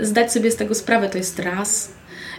zdać 0.00 0.32
sobie 0.32 0.50
z 0.50 0.56
tego 0.56 0.74
sprawę, 0.74 1.08
to 1.08 1.18
jest 1.18 1.38
raz, 1.38 1.92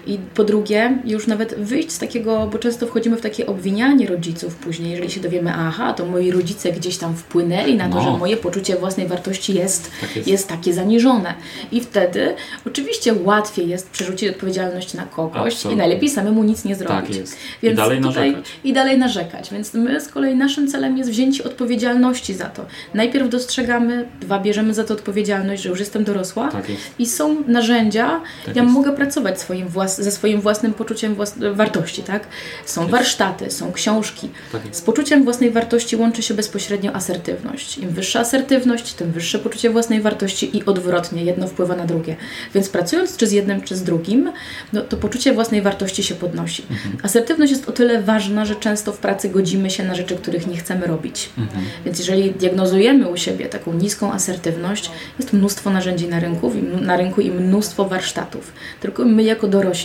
i 0.07 0.17
po 0.35 0.43
drugie, 0.43 0.97
już 1.05 1.27
nawet 1.27 1.55
wyjść 1.55 1.91
z 1.91 1.99
takiego, 1.99 2.47
bo 2.51 2.57
często 2.57 2.87
wchodzimy 2.87 3.17
w 3.17 3.21
takie 3.21 3.45
obwinianie 3.45 4.07
rodziców 4.07 4.55
później, 4.55 4.91
jeżeli 4.91 5.11
się 5.11 5.19
dowiemy, 5.21 5.53
aha, 5.53 5.93
to 5.93 6.05
moi 6.05 6.31
rodzice 6.31 6.71
gdzieś 6.71 6.97
tam 6.97 7.15
wpłynęli 7.15 7.75
na 7.75 7.89
to, 7.89 7.95
no. 7.95 8.01
że 8.03 8.17
moje 8.17 8.37
poczucie 8.37 8.75
własnej 8.75 9.07
wartości 9.07 9.53
jest, 9.53 9.91
tak 10.01 10.15
jest. 10.15 10.27
jest. 10.27 10.47
takie 10.47 10.73
zaniżone. 10.73 11.33
I 11.71 11.81
wtedy 11.81 12.35
oczywiście 12.67 13.13
łatwiej 13.23 13.69
jest 13.69 13.89
przerzucić 13.89 14.29
odpowiedzialność 14.29 14.93
na 14.93 15.03
kogoś 15.03 15.53
Absolutnie. 15.53 15.71
i 15.73 15.77
najlepiej 15.77 16.09
samemu 16.09 16.43
nic 16.43 16.65
nie 16.65 16.75
zrobić. 16.75 17.07
Tak 17.07 17.15
jest. 17.15 17.37
Więc 17.63 17.73
I 17.73 17.77
dalej 17.77 18.01
tutaj, 18.01 18.31
narzekać. 18.31 18.51
I 18.63 18.73
dalej 18.73 18.97
narzekać. 18.97 19.51
Więc 19.51 19.73
my 19.73 20.01
z 20.01 20.07
kolei 20.07 20.35
naszym 20.35 20.67
celem 20.67 20.97
jest 20.97 21.09
wzięcie 21.09 21.43
odpowiedzialności 21.43 22.33
za 22.33 22.45
to. 22.45 22.65
Najpierw 22.93 23.29
dostrzegamy, 23.29 24.07
dwa, 24.21 24.39
bierzemy 24.39 24.73
za 24.73 24.83
to 24.83 24.93
odpowiedzialność, 24.93 25.63
że 25.63 25.69
już 25.69 25.79
jestem 25.79 26.03
dorosła 26.03 26.47
tak 26.51 26.65
i 26.99 27.05
są 27.05 27.43
narzędzia, 27.47 28.21
tak 28.45 28.55
ja 28.55 28.63
jest. 28.63 28.73
mogę 28.73 28.91
pracować 28.91 29.41
swoim 29.41 29.67
własnym 29.67 29.92
ze 29.95 30.11
swoim 30.11 30.41
własnym 30.41 30.73
poczuciem 30.73 31.15
włas 31.15 31.35
wartości, 31.53 32.03
tak? 32.03 32.27
Są 32.65 32.87
warsztaty, 32.87 33.51
są 33.51 33.71
książki. 33.71 34.29
Tak 34.51 34.61
z 34.71 34.81
poczuciem 34.81 35.23
własnej 35.23 35.51
wartości 35.51 35.95
łączy 35.95 36.23
się 36.23 36.33
bezpośrednio 36.33 36.93
asertywność. 36.93 37.77
Im 37.77 37.89
wyższa 37.89 38.19
asertywność, 38.19 38.93
tym 38.93 39.11
wyższe 39.11 39.39
poczucie 39.39 39.69
własnej 39.69 40.01
wartości 40.01 40.57
i 40.57 40.65
odwrotnie, 40.65 41.23
jedno 41.23 41.47
wpływa 41.47 41.75
na 41.75 41.85
drugie. 41.85 42.15
Więc 42.53 42.69
pracując 42.69 43.17
czy 43.17 43.27
z 43.27 43.31
jednym, 43.31 43.61
czy 43.61 43.75
z 43.75 43.83
drugim, 43.83 44.31
no, 44.73 44.81
to 44.81 44.97
poczucie 44.97 45.33
własnej 45.33 45.61
wartości 45.61 46.03
się 46.03 46.15
podnosi. 46.15 46.63
Mhm. 46.71 46.97
Asertywność 47.03 47.51
jest 47.51 47.69
o 47.69 47.71
tyle 47.71 48.01
ważna, 48.01 48.45
że 48.45 48.55
często 48.55 48.93
w 48.93 48.97
pracy 48.97 49.29
godzimy 49.29 49.69
się 49.69 49.83
na 49.83 49.95
rzeczy, 49.95 50.15
których 50.15 50.47
nie 50.47 50.57
chcemy 50.57 50.87
robić. 50.87 51.29
Mhm. 51.37 51.65
Więc 51.85 51.99
jeżeli 51.99 52.31
diagnozujemy 52.31 53.07
u 53.07 53.17
siebie 53.17 53.45
taką 53.45 53.73
niską 53.73 54.13
asertywność, 54.13 54.91
jest 55.19 55.33
mnóstwo 55.33 55.69
narzędzi 55.69 56.07
na 56.07 56.19
rynku, 56.19 56.51
na 56.81 56.97
rynku 56.97 57.21
i 57.21 57.31
mnóstwo 57.31 57.85
warsztatów. 57.85 58.53
Tylko 58.79 59.05
my 59.05 59.23
jako 59.23 59.47
dorośli 59.47 59.82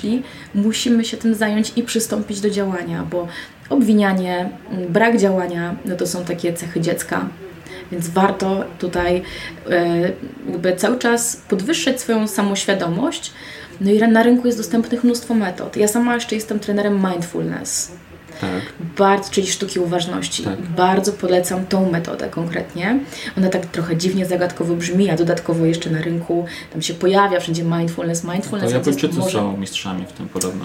musimy 0.55 1.05
się 1.05 1.17
tym 1.17 1.35
zająć 1.35 1.73
i 1.77 1.83
przystąpić 1.83 2.41
do 2.41 2.51
działania, 2.51 3.07
bo 3.11 3.29
obwinianie, 3.71 4.51
brak 4.89 5.19
działania, 5.19 5.77
no 5.85 5.97
to 5.97 6.07
są 6.07 6.25
takie 6.25 6.53
cechy 6.53 6.81
dziecka, 6.81 7.29
więc 7.93 8.09
warto 8.09 8.65
tutaj 8.79 9.23
e, 9.71 10.13
jakby 10.51 10.77
cały 10.77 10.99
czas 10.99 11.37
podwyższać 11.49 12.01
swoją 12.01 12.29
samoświadomość. 12.29 13.33
No 13.81 13.91
i 13.91 13.99
na 13.99 14.23
rynku 14.23 14.47
jest 14.47 14.59
dostępnych 14.59 15.05
mnóstwo 15.05 15.35
metod. 15.35 15.77
Ja 15.77 15.89
sama 15.89 16.15
jeszcze 16.15 16.35
jestem 16.35 16.59
trenerem 16.59 17.07
mindfulness. 17.11 17.93
Tak. 18.41 18.73
Bardzo, 18.99 19.31
czyli 19.31 19.47
sztuki 19.47 19.81
uważności. 19.81 20.43
Tak. 20.43 20.61
Bardzo 20.61 21.13
polecam 21.13 21.67
tą 21.67 21.91
metodę 21.91 22.29
konkretnie. 22.29 23.01
Ona 23.39 23.49
tak 23.49 23.67
trochę 23.67 23.97
dziwnie, 23.97 24.27
zagadkowo 24.27 24.75
brzmi, 24.75 25.11
a 25.11 25.17
dodatkowo 25.17 25.67
jeszcze 25.67 25.91
na 25.91 26.03
rynku 26.03 26.45
tam 26.73 26.83
się 26.83 26.95
pojawia 26.95 27.41
wszędzie 27.41 27.65
mindfulness, 27.65 28.25
mindfulness. 28.25 28.71
To 28.71 28.79
Japończycy 28.79 29.19
może... 29.19 29.39
są 29.39 29.57
mistrzami 29.57 30.05
w 30.07 30.13
tym 30.13 30.29
podobno. 30.29 30.65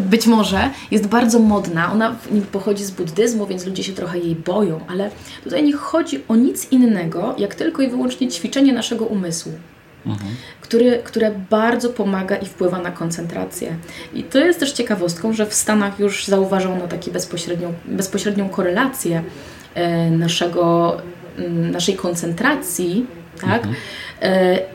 Być 0.00 0.26
może 0.26 0.70
jest 0.90 1.06
bardzo 1.06 1.38
modna. 1.38 1.92
Ona 1.92 2.16
pochodzi 2.52 2.84
z 2.84 2.90
buddyzmu, 2.90 3.46
więc 3.46 3.66
ludzie 3.66 3.84
się 3.84 3.92
trochę 3.92 4.18
jej 4.18 4.34
boją, 4.34 4.80
ale 4.88 5.10
tutaj 5.44 5.62
nie 5.62 5.72
chodzi 5.72 6.22
o 6.28 6.36
nic 6.36 6.72
innego, 6.72 7.34
jak 7.38 7.54
tylko 7.54 7.82
i 7.82 7.88
wyłącznie 7.88 8.28
ćwiczenie 8.28 8.72
naszego 8.72 9.04
umysłu 9.04 9.52
mhm. 10.06 10.30
który, 10.60 11.00
które 11.04 11.30
bardzo 11.50 11.88
pomaga 11.88 12.36
i 12.36 12.46
wpływa 12.46 12.78
na 12.78 12.90
koncentrację. 12.90 13.76
I 14.14 14.22
to 14.22 14.38
jest 14.38 14.60
też 14.60 14.72
ciekawostką, 14.72 15.32
że 15.32 15.46
w 15.46 15.54
Stanach 15.54 15.98
już 15.98 16.26
zauważono 16.26 16.88
taką 16.88 17.10
bezpośrednią, 17.12 17.74
bezpośrednią 17.84 18.48
korelację 18.48 19.22
e, 19.74 20.10
naszego, 20.10 20.96
naszej 21.72 21.96
koncentracji, 21.96 23.06
tak? 23.40 23.62
Mhm 23.62 23.74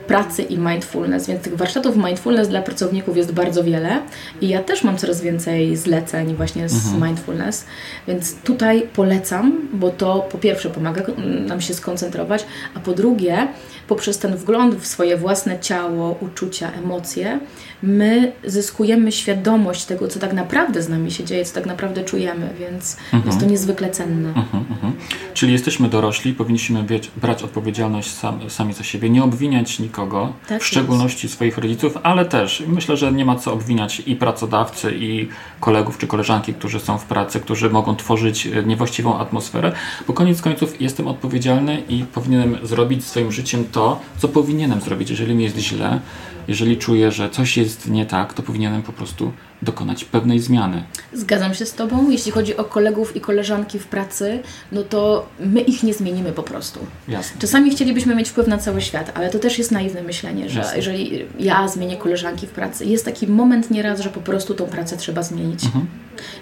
pracy 0.08 0.42
i 0.42 0.58
mindfulness, 0.58 1.28
więc 1.28 1.42
tych 1.42 1.56
warsztatów 1.56 1.96
mindfulness 1.96 2.48
dla 2.48 2.62
pracowników 2.62 3.18
jest 3.18 3.32
bardzo 3.32 3.64
wiele 3.64 4.02
i 4.42 4.48
ja 4.50 4.64
też 4.64 4.84
mam 4.84 4.98
coraz 4.98 5.22
więcej 5.22 5.78
zleceń 5.78 6.36
właśnie 6.36 6.70
z 6.70 6.86
mhm. 6.86 7.04
mindfulness, 7.04 7.66
więc 8.08 8.36
tutaj 8.36 8.88
polecam, 8.94 9.68
bo 9.74 9.90
to 9.90 10.28
po 10.32 10.38
pierwsze 10.38 10.70
pomaga 10.70 11.04
nam 11.48 11.62
się 11.62 11.74
skoncentrować, 11.74 12.46
a 12.76 12.80
po 12.80 12.94
drugie 12.94 13.48
poprzez 13.88 14.18
ten 14.18 14.36
wgląd 14.36 14.76
w 14.76 14.88
swoje 14.88 15.18
własne 15.18 15.60
ciało, 15.60 16.18
uczucia, 16.22 16.72
emocje, 16.72 17.40
my 17.84 18.32
zyskujemy 18.46 19.12
świadomość 19.12 19.86
tego, 19.86 20.08
co 20.08 20.20
tak 20.20 20.34
naprawdę 20.34 20.82
z 20.82 20.90
nami 20.90 21.12
się 21.12 21.24
dzieje, 21.24 21.46
co 21.46 21.56
tak 21.56 21.66
naprawdę 21.66 22.04
czujemy, 22.04 22.50
więc 22.60 22.98
mhm. 23.14 23.24
jest 23.26 23.40
to 23.40 23.46
niezwykle 23.46 23.90
cenne. 23.90 24.30
Mhm, 24.30 24.66
mhm. 24.70 24.94
Czyli 25.34 25.54
jesteśmy 25.54 25.90
dorośli, 25.90 26.34
powinniśmy 26.34 26.86
brać 27.18 27.44
odpowiedzialność 27.44 28.12
sam, 28.12 28.50
sami 28.50 28.74
za 28.74 28.84
siebie, 28.84 29.10
nie 29.10 29.24
obwiniać 29.24 29.80
nikogo, 29.80 30.34
tak 30.48 30.62
w 30.62 30.66
szczególności 30.66 31.28
jest. 31.28 31.36
swoich 31.36 31.58
rodziców, 31.58 31.98
ale 32.04 32.26
też 32.26 32.64
myślę, 32.68 32.98
że 32.98 33.12
nie 33.12 33.26
ma 33.26 33.36
co 33.36 33.54
obwiniać 33.54 34.02
i 34.06 34.16
pracodawcy, 34.16 34.94
i 34.96 35.28
kolegów 35.60 35.98
czy 35.98 36.08
koleżanki, 36.08 36.54
którzy 36.54 36.80
są 36.80 36.98
w 36.98 37.06
pracy, 37.06 37.40
którzy 37.40 37.70
mogą 37.70 37.96
tworzyć 37.96 38.48
e, 38.48 38.64
niewłaściwą 38.64 39.20
atmosferę, 39.20 39.72
bo 40.08 40.14
koniec 40.14 40.42
końców 40.42 40.82
jestem 40.82 41.08
odpowiedzialny 41.08 41.84
i 41.90 42.06
powinienem 42.14 42.58
zrobić 42.64 43.06
swoim 43.06 43.32
życiem 43.32 43.66
to, 43.72 44.00
co 44.18 44.28
powinienem 44.28 44.82
zrobić. 44.82 45.10
Jeżeli 45.10 45.36
mi 45.36 45.44
jest 45.44 45.58
źle, 45.58 46.00
jeżeli 46.48 46.78
czuję, 46.78 47.12
że 47.12 47.30
coś 47.30 47.58
jest 47.58 47.90
nie 47.90 48.06
tak, 48.06 48.34
to 48.34 48.44
powinienem 48.44 48.84
po 48.84 48.94
prostu 48.94 49.32
dokonać 49.62 50.06
pewnej 50.06 50.40
zmiany. 50.40 50.84
Zgadzam 51.14 51.54
się 51.54 51.66
z 51.66 51.74
Tobą. 51.74 52.10
Jeśli 52.10 52.32
chodzi 52.32 52.58
o 52.58 52.64
kolegów 52.64 53.16
i 53.16 53.22
koleżanki 53.22 53.80
w 53.80 53.88
pracy, 53.88 54.40
no 54.72 54.84
to 54.84 55.30
my 55.40 55.62
ich 55.62 55.84
nie 55.84 55.94
zmienimy 55.94 56.32
po 56.32 56.44
prostu. 56.44 56.80
Jasne. 57.08 57.42
Czasami 57.42 57.72
chcielibyśmy 57.72 58.16
mieć 58.16 58.30
wpływ 58.30 58.48
na 58.48 58.58
cały 58.58 58.82
świat, 58.82 59.12
ale 59.16 59.30
to 59.30 59.40
też 59.40 59.58
jest 59.58 59.72
naiwne 59.72 60.04
myślenie, 60.04 60.50
że 60.50 60.60
Jasne. 60.60 60.78
jeżeli 60.78 61.26
ja 61.40 61.68
zmienię 61.68 61.98
koleżanki 61.98 62.48
w 62.48 62.50
pracy, 62.50 62.86
jest 62.86 63.06
taki 63.06 63.28
moment 63.28 63.72
nieraz, 63.72 64.00
że 64.00 64.10
po 64.10 64.22
prostu 64.22 64.54
tą 64.54 64.66
pracę 64.66 64.98
trzeba 64.98 65.24
zmienić. 65.24 65.66
Mhm. 65.66 65.86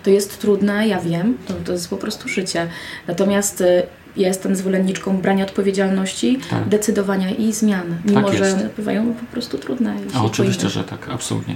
To 0.04 0.10
jest 0.10 0.42
trudne, 0.42 0.88
ja 0.88 1.00
wiem, 1.00 1.38
to, 1.48 1.54
to 1.54 1.72
jest 1.72 1.90
po 1.90 1.98
prostu 1.98 2.30
życie. 2.30 2.68
Natomiast 3.08 3.62
y, 3.62 3.84
jestem 4.16 4.56
zwolenniczką 4.56 5.18
brania 5.18 5.46
odpowiedzialności, 5.46 6.40
tak. 6.50 6.70
decydowania 6.70 7.32
i 7.32 7.54
zmian, 7.54 7.98
mimo 8.06 8.30
tak 8.30 8.38
że 8.38 8.70
bywają 8.78 9.14
po 9.14 9.26
prostu 9.26 9.58
trudne. 9.58 9.96
A 10.14 10.24
oczywiście, 10.24 10.70
że 10.70 10.84
tak, 10.84 11.10
absolutnie. 11.10 11.56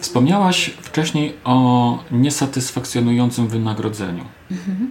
Wspomniałaś 0.00 0.70
wcześniej 0.80 1.34
o 1.44 1.98
niesatysfakcjonującym 2.10 3.48
wynagrodzeniu. 3.48 4.24
Mhm. 4.50 4.90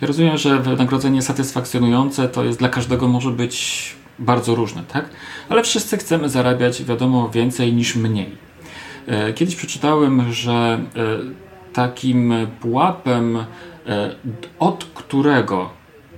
Ja 0.00 0.06
rozumiem, 0.06 0.38
że 0.38 0.58
wynagrodzenie 0.60 1.22
satysfakcjonujące 1.22 2.28
to 2.28 2.44
jest 2.44 2.58
dla 2.58 2.68
każdego 2.68 3.08
może 3.08 3.30
być 3.30 3.96
bardzo 4.18 4.54
różne, 4.54 4.82
tak? 4.92 5.08
Ale 5.48 5.62
wszyscy 5.62 5.96
chcemy 5.96 6.28
zarabiać, 6.28 6.84
wiadomo, 6.84 7.28
więcej 7.28 7.72
niż 7.72 7.96
mniej. 7.96 8.36
E, 9.06 9.32
kiedyś 9.32 9.56
przeczytałem, 9.56 10.32
że 10.32 10.52
e, 10.52 10.82
takim 11.72 12.34
pułapem, 12.60 13.36
e, 13.36 14.14
od 14.58 14.84
którego 14.94 15.70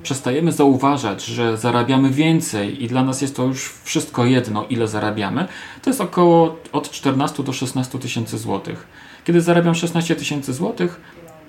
przestajemy 0.03 0.53
zauważać, 0.53 1.25
że 1.25 1.57
zarabiamy 1.57 2.11
więcej 2.11 2.85
i 2.85 2.87
dla 2.87 3.05
nas 3.05 3.23
jest 3.23 3.37
to 3.37 3.45
już 3.45 3.75
wszystko 3.85 4.25
jedno, 4.25 4.67
ile 4.71 4.89
zarabiamy, 4.89 5.49
to 5.83 5.91
jest 5.91 6.01
około 6.01 6.57
od 6.73 6.91
14 6.91 7.43
do 7.43 7.53
16 7.53 7.99
tysięcy 7.99 8.39
złotych. 8.39 8.87
Kiedy 9.25 9.41
zarabiam 9.41 9.75
16 9.75 10.17
tysięcy 10.17 10.53
złotych, 10.53 11.01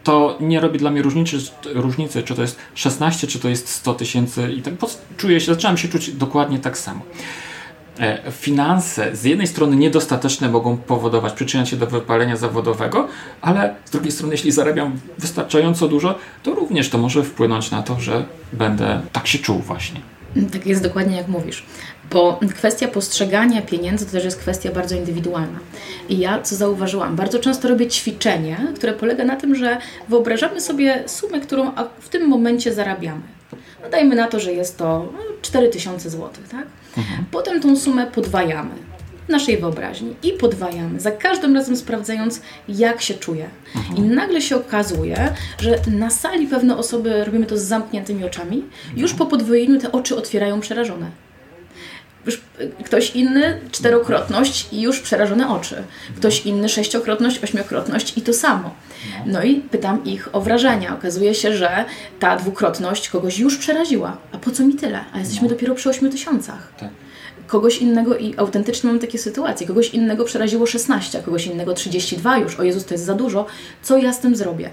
to 0.04 0.38
nie 0.42 0.60
robi 0.60 0.80
dla 0.80 0.92
mnie 0.92 1.02
różnicy, 1.02 1.38
różnicy, 1.66 2.24
czy 2.24 2.36
to 2.36 2.42
jest 2.42 2.58
16, 2.76 3.28
czy 3.28 3.40
to 3.40 3.50
jest 3.50 3.70
100 3.70 3.94
tysięcy 3.94 4.52
i 4.52 4.62
tak 4.62 4.74
czuję 5.18 5.40
się, 5.40 5.54
zaczynam 5.54 5.78
się 5.78 5.88
czuć 5.88 6.12
dokładnie 6.12 6.60
tak 6.60 6.78
samo. 6.78 7.02
E, 8.00 8.32
finanse 8.32 9.16
z 9.16 9.24
jednej 9.24 9.48
strony 9.48 9.76
niedostateczne 9.76 10.50
mogą 10.50 10.78
powodować, 10.78 11.34
przyczyniać 11.34 11.70
się 11.70 11.78
do 11.78 11.88
wypalenia 11.88 12.36
zawodowego, 12.36 13.08
ale 13.42 13.76
z 13.86 13.92
drugiej 13.92 14.12
strony, 14.12 14.34
jeśli 14.34 14.52
zarabiam 14.52 15.00
wystarczająco 15.18 15.88
dużo, 15.88 16.16
to 16.44 16.56
również 16.56 16.90
to 16.90 16.98
może 16.98 17.24
wpłynąć 17.24 17.72
na 17.72 17.84
to, 17.84 18.00
że 18.00 18.26
będę 18.54 19.02
tak 19.12 19.28
się 19.28 19.40
czuł 19.40 19.60
właśnie. 19.60 20.02
Tak 20.52 20.66
jest 20.66 20.84
dokładnie 20.84 21.18
jak 21.18 21.28
mówisz. 21.28 21.66
Bo 22.12 22.40
kwestia 22.56 22.88
postrzegania 22.88 23.62
pieniędzy 23.62 24.06
to 24.06 24.12
też 24.12 24.24
jest 24.24 24.40
kwestia 24.40 24.72
bardzo 24.72 24.96
indywidualna. 24.96 25.60
I 26.10 26.20
ja, 26.20 26.42
co 26.42 26.56
zauważyłam, 26.56 27.16
bardzo 27.16 27.40
często 27.40 27.68
robię 27.68 27.88
ćwiczenie, 27.88 28.68
które 28.76 28.94
polega 28.94 29.24
na 29.24 29.36
tym, 29.36 29.56
że 29.56 29.78
wyobrażamy 30.10 30.62
sobie 30.62 31.04
sumę, 31.08 31.40
którą 31.40 31.72
w 32.00 32.10
tym 32.10 32.28
momencie 32.28 32.74
zarabiamy. 32.74 33.22
No 33.84 33.90
dajmy 33.90 34.16
na 34.16 34.28
to, 34.28 34.40
że 34.40 34.54
jest 34.54 34.78
to 34.78 35.14
4000 35.42 36.10
zł, 36.10 36.30
tak? 36.52 36.68
Potem 37.32 37.62
tą 37.62 37.76
sumę 37.76 38.08
podwajamy 38.08 38.72
w 39.28 39.32
naszej 39.32 39.58
wyobraźni 39.58 40.16
i 40.24 40.32
podwajamy, 40.32 41.00
za 41.00 41.12
każdym 41.12 41.56
razem 41.56 41.78
sprawdzając, 41.78 42.42
jak 42.68 43.02
się 43.02 43.14
czuje. 43.14 43.50
Mhm. 43.76 43.98
I 43.98 44.02
nagle 44.02 44.42
się 44.42 44.56
okazuje, 44.56 45.34
że 45.60 45.80
na 45.88 46.10
sali 46.10 46.48
pewne 46.48 46.78
osoby, 46.78 47.24
robimy 47.24 47.46
to 47.46 47.58
z 47.58 47.62
zamkniętymi 47.62 48.24
oczami, 48.24 48.64
już 48.96 49.14
po 49.14 49.26
podwojeniu 49.26 49.80
te 49.80 49.92
oczy 49.92 50.16
otwierają 50.16 50.60
przerażone 50.60 51.12
już 52.30 52.42
ktoś 52.86 53.16
inny 53.16 53.60
czterokrotność 53.72 54.68
i 54.72 54.82
już 54.82 55.00
przerażone 55.00 55.50
oczy. 55.50 55.84
Ktoś 56.18 56.46
inny 56.46 56.70
sześciokrotność, 56.70 57.44
ośmiokrotność 57.44 58.18
i 58.18 58.22
to 58.22 58.34
samo. 58.34 58.76
No 59.26 59.44
i 59.44 59.56
pytam 59.56 60.06
ich 60.06 60.36
o 60.36 60.42
wrażenia. 60.42 60.96
Okazuje 60.96 61.36
się, 61.36 61.58
że 61.58 61.86
ta 62.20 62.36
dwukrotność 62.36 63.10
kogoś 63.10 63.40
już 63.40 63.58
przeraziła. 63.58 64.18
A 64.32 64.38
po 64.38 64.52
co 64.52 64.64
mi 64.64 64.74
tyle? 64.74 65.06
A 65.14 65.20
jesteśmy 65.20 65.48
no. 65.48 65.54
dopiero 65.54 65.76
przy 65.76 65.90
ośmiu 65.90 66.10
tysiącach. 66.10 66.74
Tak. 66.80 66.90
Kogoś 67.48 67.78
innego, 67.78 68.18
i 68.18 68.34
autentycznie 68.38 68.90
mam 68.90 69.00
takie 69.00 69.18
sytuacje, 69.18 69.68
kogoś 69.68 69.90
innego 69.90 70.26
przeraziło 70.26 70.66
16, 70.66 71.20
a 71.20 71.22
kogoś 71.22 71.46
innego 71.46 71.74
32 71.74 72.38
już. 72.38 72.60
O 72.60 72.64
Jezus, 72.64 72.86
to 72.86 72.94
jest 72.94 73.06
za 73.06 73.16
dużo. 73.16 73.46
Co 73.82 73.98
ja 73.98 74.14
z 74.14 74.20
tym 74.20 74.36
zrobię? 74.36 74.70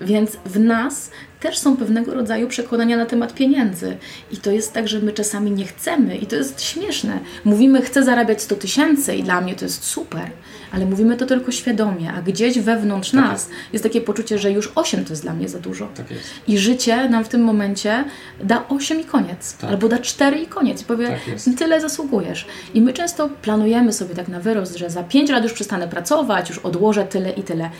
Więc 0.00 0.30
w 0.44 0.60
nas 0.60 1.10
też 1.40 1.58
są 1.58 1.76
pewnego 1.76 2.14
rodzaju 2.14 2.48
przekonania 2.48 2.96
na 2.96 3.06
temat 3.06 3.34
pieniędzy. 3.34 3.96
I 4.32 4.36
to 4.36 4.50
jest 4.50 4.72
tak, 4.72 4.88
że 4.88 5.00
my 5.00 5.12
czasami 5.12 5.50
nie 5.50 5.64
chcemy, 5.64 6.16
i 6.16 6.26
to 6.26 6.36
jest 6.36 6.62
śmieszne. 6.62 7.18
Mówimy, 7.44 7.82
chcę 7.82 8.02
zarabiać 8.02 8.42
100 8.42 8.56
tysięcy, 8.56 9.16
i 9.16 9.22
dla 9.22 9.40
mnie 9.40 9.54
to 9.54 9.64
jest 9.64 9.84
super, 9.84 10.30
ale 10.72 10.86
mówimy 10.86 11.16
to 11.16 11.26
tylko 11.26 11.52
świadomie, 11.52 12.12
a 12.12 12.22
gdzieś 12.22 12.58
wewnątrz 12.58 13.10
tak 13.10 13.20
nas 13.20 13.48
jest. 13.48 13.72
jest. 13.72 13.82
takie 13.82 14.00
poczucie, 14.00 14.38
że 14.38 14.52
już 14.52 14.72
8 14.74 15.04
to 15.04 15.10
jest 15.10 15.22
dla 15.22 15.34
mnie 15.34 15.48
za 15.48 15.58
dużo. 15.58 15.88
Tak 15.94 16.06
I 16.48 16.58
życie 16.58 17.08
nam 17.08 17.24
w 17.24 17.28
tym 17.28 17.44
momencie 17.44 18.04
da 18.44 18.68
8 18.68 19.00
i 19.00 19.04
koniec, 19.04 19.56
tak. 19.56 19.70
albo 19.70 19.88
da 19.88 19.98
4 19.98 20.38
i 20.38 20.46
koniec. 20.46 20.82
I 20.82 20.84
powie, 20.84 21.08
tak 21.08 21.54
tyle 21.58 21.80
zasługujesz. 21.80 22.46
I 22.74 22.80
my 22.80 22.92
często 22.92 23.28
planujemy 23.28 23.92
sobie 23.92 24.14
tak 24.14 24.28
na 24.28 24.40
wyrost, 24.40 24.76
że 24.76 24.90
za 24.90 25.02
5 25.02 25.30
lat 25.30 25.44
już 25.44 25.52
przestanę 25.52 25.88
pracować, 25.88 26.48
już 26.48 26.58
odłożę 26.58 27.04
tyle 27.04 27.30
i 27.30 27.42
tyle 27.42 27.70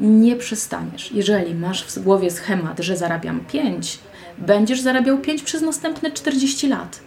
nie 0.00 0.36
przestaniesz. 0.36 1.12
Jeżeli 1.12 1.54
masz 1.54 1.84
w 1.84 1.98
głowie 1.98 2.30
schemat, 2.30 2.80
że 2.80 2.96
zarabiam 2.96 3.40
5, 3.40 3.98
będziesz 4.38 4.80
zarabiał 4.80 5.18
5 5.18 5.42
przez 5.42 5.62
następne 5.62 6.10
40 6.10 6.68
lat. 6.68 7.00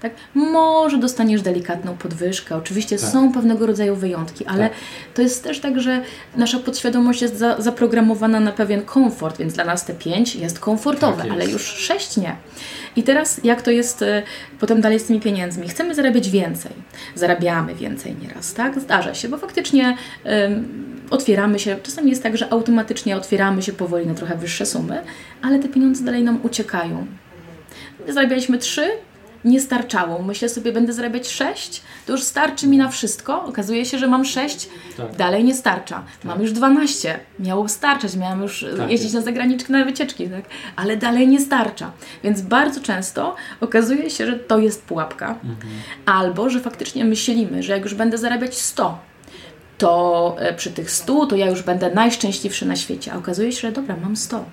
Tak? 0.00 0.12
Może 0.34 0.98
dostaniesz 0.98 1.42
delikatną 1.42 1.96
podwyżkę, 1.96 2.56
oczywiście 2.56 2.98
tak. 2.98 3.10
są 3.10 3.32
pewnego 3.32 3.66
rodzaju 3.66 3.96
wyjątki, 3.96 4.46
ale 4.46 4.68
tak. 4.68 4.78
to 5.14 5.22
jest 5.22 5.44
też 5.44 5.60
tak, 5.60 5.80
że 5.80 6.02
nasza 6.36 6.58
podświadomość 6.58 7.22
jest 7.22 7.38
za, 7.38 7.60
zaprogramowana 7.60 8.40
na 8.40 8.52
pewien 8.52 8.82
komfort, 8.82 9.38
więc 9.38 9.54
dla 9.54 9.64
nas 9.64 9.84
te 9.84 9.94
5 9.94 10.36
jest 10.36 10.58
komfortowe, 10.58 11.16
tak 11.16 11.26
jest. 11.26 11.36
ale 11.36 11.50
już 11.50 11.62
6 11.62 12.16
nie. 12.16 12.36
I 12.96 13.02
teraz 13.02 13.40
jak 13.44 13.62
to 13.62 13.70
jest 13.70 14.02
y, 14.02 14.22
potem 14.60 14.80
dalej 14.80 15.00
z 15.00 15.04
tymi 15.04 15.20
pieniędzmi? 15.20 15.68
Chcemy 15.68 15.94
zarabiać 15.94 16.30
więcej, 16.30 16.72
zarabiamy 17.14 17.74
więcej 17.74 18.16
nieraz, 18.22 18.54
tak? 18.54 18.80
Zdarza 18.80 19.14
się, 19.14 19.28
bo 19.28 19.38
faktycznie 19.38 19.96
otwieramy 21.10 21.58
się, 21.58 21.76
czasami 21.82 22.10
jest 22.10 22.22
tak, 22.22 22.36
że 22.36 22.52
automatycznie 22.52 23.16
otwieramy 23.16 23.62
się 23.62 23.72
powoli 23.72 24.06
na 24.06 24.14
trochę 24.14 24.36
wyższe 24.36 24.66
sumy, 24.66 25.02
ale 25.42 25.58
te 25.58 25.68
pieniądze 25.68 26.04
dalej 26.04 26.22
nam 26.22 26.40
uciekają. 26.42 27.06
Zarabialiśmy 28.08 28.58
3, 28.58 28.90
nie 29.44 29.60
starczało. 29.60 30.22
Myślę 30.22 30.48
sobie, 30.48 30.72
będę 30.72 30.92
zarabiać 30.92 31.28
6, 31.28 31.82
to 32.06 32.12
już 32.12 32.22
starczy 32.22 32.66
mi 32.66 32.76
na 32.76 32.88
wszystko. 32.88 33.44
Okazuje 33.44 33.84
się, 33.84 33.98
że 33.98 34.08
mam 34.08 34.24
6, 34.24 34.68
tak. 34.96 35.16
dalej 35.16 35.44
nie 35.44 35.54
starcza. 35.54 35.94
Tak. 35.94 36.24
Mam 36.24 36.42
już 36.42 36.52
12, 36.52 37.20
miało 37.38 37.68
starczać, 37.68 38.16
miałam 38.16 38.42
już 38.42 38.66
tak 38.76 38.90
jeździć 38.90 39.12
na 39.12 39.20
zagraniczkę 39.20 39.72
na 39.72 39.84
wycieczki, 39.84 40.28
tak? 40.28 40.44
ale 40.76 40.96
dalej 40.96 41.28
nie 41.28 41.40
starcza. 41.40 41.92
Więc 42.24 42.40
bardzo 42.40 42.80
często 42.80 43.36
okazuje 43.60 44.10
się, 44.10 44.26
że 44.26 44.38
to 44.38 44.58
jest 44.58 44.82
pułapka. 44.82 45.30
Mhm. 45.30 45.72
Albo, 46.06 46.50
że 46.50 46.60
faktycznie 46.60 47.04
myślimy, 47.04 47.62
że 47.62 47.72
jak 47.72 47.82
już 47.82 47.94
będę 47.94 48.18
zarabiać 48.18 48.58
100, 48.58 48.98
to 49.78 50.36
e, 50.38 50.54
przy 50.54 50.70
tych 50.70 50.90
100 50.90 51.26
to 51.26 51.36
ja 51.36 51.50
już 51.50 51.62
będę 51.62 51.94
najszczęśliwszy 51.94 52.66
na 52.66 52.76
świecie. 52.76 53.12
A 53.12 53.16
okazuje 53.16 53.52
się, 53.52 53.60
że 53.60 53.72
dobra, 53.72 53.96
mam 54.02 54.16
100 54.16 54.44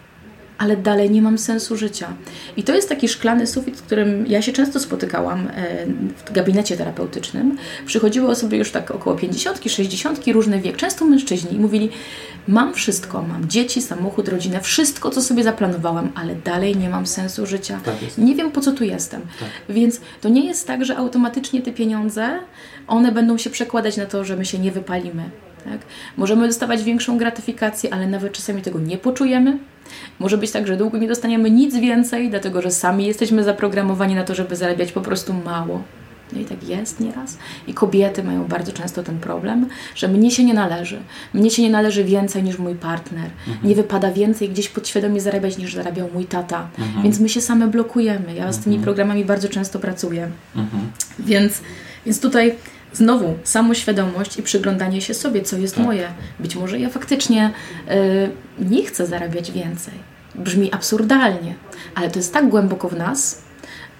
ale 0.58 0.78
dalej 0.78 1.12
nie 1.12 1.22
mam 1.22 1.38
sensu 1.38 1.78
życia. 1.78 2.14
I 2.58 2.64
to 2.64 2.76
jest 2.76 2.90
taki 2.90 3.08
szklany 3.08 3.48
sufit, 3.48 3.78
z 3.78 3.82
którym 3.82 4.28
ja 4.28 4.42
się 4.42 4.54
często 4.54 4.80
spotykałam 4.80 5.48
e, 5.48 5.86
w 6.26 6.32
gabinecie 6.32 6.78
terapeutycznym. 6.78 7.58
Przychodziły 7.86 8.30
osoby 8.30 8.58
już 8.58 8.72
tak 8.72 8.92
około 8.92 9.16
50, 9.16 9.60
60, 9.68 10.28
różny 10.28 10.62
wiek, 10.62 10.78
często 10.78 11.06
mężczyźni 11.06 11.54
i 11.54 11.60
mówili: 11.60 11.90
Mam 12.48 12.74
wszystko, 12.74 13.22
mam 13.22 13.50
dzieci, 13.50 13.82
samochód, 13.82 14.30
rodzinę, 14.30 14.62
wszystko, 14.62 15.10
co 15.10 15.22
sobie 15.22 15.44
zaplanowałam, 15.44 16.12
ale 16.16 16.36
dalej 16.36 16.78
nie 16.78 16.90
mam 16.90 17.08
sensu 17.08 17.46
życia. 17.46 17.80
Tak 17.86 17.96
nie 18.18 18.36
wiem, 18.36 18.52
po 18.52 18.62
co 18.62 18.72
tu 18.72 18.84
jestem. 18.84 19.22
Tak. 19.22 19.76
Więc 19.76 20.02
to 20.22 20.30
nie 20.30 20.46
jest 20.46 20.68
tak, 20.68 20.86
że 20.86 20.98
automatycznie 20.98 21.62
te 21.62 21.72
pieniądze, 21.72 22.40
one 22.88 23.12
będą 23.12 23.38
się 23.38 23.50
przekładać 23.50 23.98
na 23.98 24.06
to, 24.06 24.24
że 24.24 24.36
my 24.36 24.46
się 24.46 24.60
nie 24.60 24.72
wypalimy. 24.72 25.24
Tak? 25.70 25.80
Możemy 26.18 26.48
dostawać 26.48 26.84
większą 26.84 27.18
gratyfikację, 27.18 27.94
ale 27.94 28.08
nawet 28.08 28.34
czasami 28.34 28.62
tego 28.62 28.80
nie 28.80 28.98
poczujemy. 28.98 29.58
Może 30.20 30.38
być 30.38 30.52
tak, 30.52 30.68
że 30.68 30.78
długo 30.78 30.98
nie 30.98 31.08
dostaniemy 31.08 31.52
nic 31.52 31.76
więcej, 31.76 32.30
dlatego 32.30 32.62
że 32.62 32.72
sami 32.72 33.06
jesteśmy 33.06 33.44
zaprogramowani 33.44 34.16
na 34.16 34.24
to, 34.24 34.36
żeby 34.36 34.56
zarabiać 34.56 34.92
po 34.92 35.02
prostu 35.02 35.34
mało. 35.34 35.84
No 36.34 36.40
i 36.40 36.46
tak 36.46 36.64
jest 36.64 37.00
nieraz. 37.00 37.38
I 37.68 37.74
kobiety 37.74 38.24
mają 38.24 38.46
bardzo 38.46 38.72
często 38.72 39.04
ten 39.04 39.20
problem, 39.20 39.68
że 39.96 40.08
mnie 40.08 40.32
się 40.32 40.44
nie 40.44 40.54
należy. 40.54 41.00
Mnie 41.34 41.50
się 41.50 41.62
nie 41.62 41.70
należy 41.70 42.04
więcej 42.04 42.44
niż 42.44 42.60
mój 42.60 42.76
partner. 42.76 43.30
Mhm. 43.48 43.68
Nie 43.68 43.76
wypada 43.76 44.12
więcej 44.12 44.50
gdzieś 44.50 44.70
podświadomie 44.70 45.22
zarabiać 45.22 45.58
niż 45.58 45.74
zarabiał 45.76 46.10
mój 46.14 46.26
tata. 46.26 46.68
Mhm. 46.80 47.04
Więc 47.04 47.20
my 47.20 47.30
się 47.30 47.42
same 47.42 47.68
blokujemy. 47.68 48.36
Ja 48.36 48.52
z 48.52 48.60
tymi 48.60 48.76
mhm. 48.76 48.84
programami 48.84 49.26
bardzo 49.26 49.50
często 49.50 49.80
pracuję. 49.80 50.30
Mhm. 50.56 50.92
Więc, 51.20 51.62
więc 52.06 52.20
tutaj 52.20 52.56
znowu 52.98 53.38
samoświadomość 53.44 54.38
i 54.38 54.44
przyglądanie 54.44 55.02
się 55.02 55.14
sobie, 55.14 55.42
co 55.42 55.58
jest 55.58 55.76
tak. 55.76 55.86
moje. 55.86 56.10
Być 56.40 56.56
może 56.56 56.80
ja 56.80 56.90
faktycznie 56.90 57.52
y, 57.92 58.30
nie 58.60 58.86
chcę 58.86 59.08
zarabiać 59.08 59.52
więcej. 59.52 59.94
Brzmi 60.36 60.74
absurdalnie, 60.74 61.56
ale 61.96 62.12
to 62.12 62.20
jest 62.20 62.34
tak 62.34 62.50
głęboko 62.50 62.90
w 62.90 62.98
nas, 62.98 63.42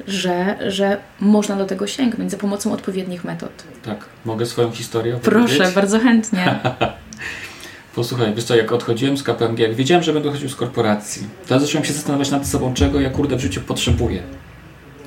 że, 0.08 0.58
że 0.72 0.98
można 1.20 1.56
do 1.56 1.66
tego 1.66 1.88
sięgnąć 1.88 2.32
za 2.32 2.38
pomocą 2.38 2.74
odpowiednich 2.74 3.24
metod. 3.24 3.64
Tak, 3.84 4.06
mogę 4.26 4.46
swoją 4.46 4.72
historię 4.72 5.16
opowiedzieć? 5.16 5.58
Proszę, 5.58 5.72
bardzo 5.76 6.00
chętnie. 6.00 6.56
Posłuchaj, 7.96 8.34
wiesz 8.36 8.44
co, 8.44 8.56
jak 8.56 8.72
odchodziłem 8.72 9.18
z 9.18 9.24
KPMG, 9.24 9.60
jak 9.60 9.76
wiedziałem, 9.76 10.04
że 10.04 10.14
będę 10.14 10.32
chodził 10.32 10.50
z 10.50 10.56
korporacji, 10.56 11.28
to 11.48 11.60
zacząłem 11.60 11.86
się 11.86 11.94
zastanawiać 11.94 12.32
nad 12.32 12.48
sobą, 12.48 12.74
czego 12.74 13.02
ja 13.02 13.10
kurde 13.10 13.36
w 13.36 13.40
życiu 13.40 13.62
potrzebuję 13.62 14.24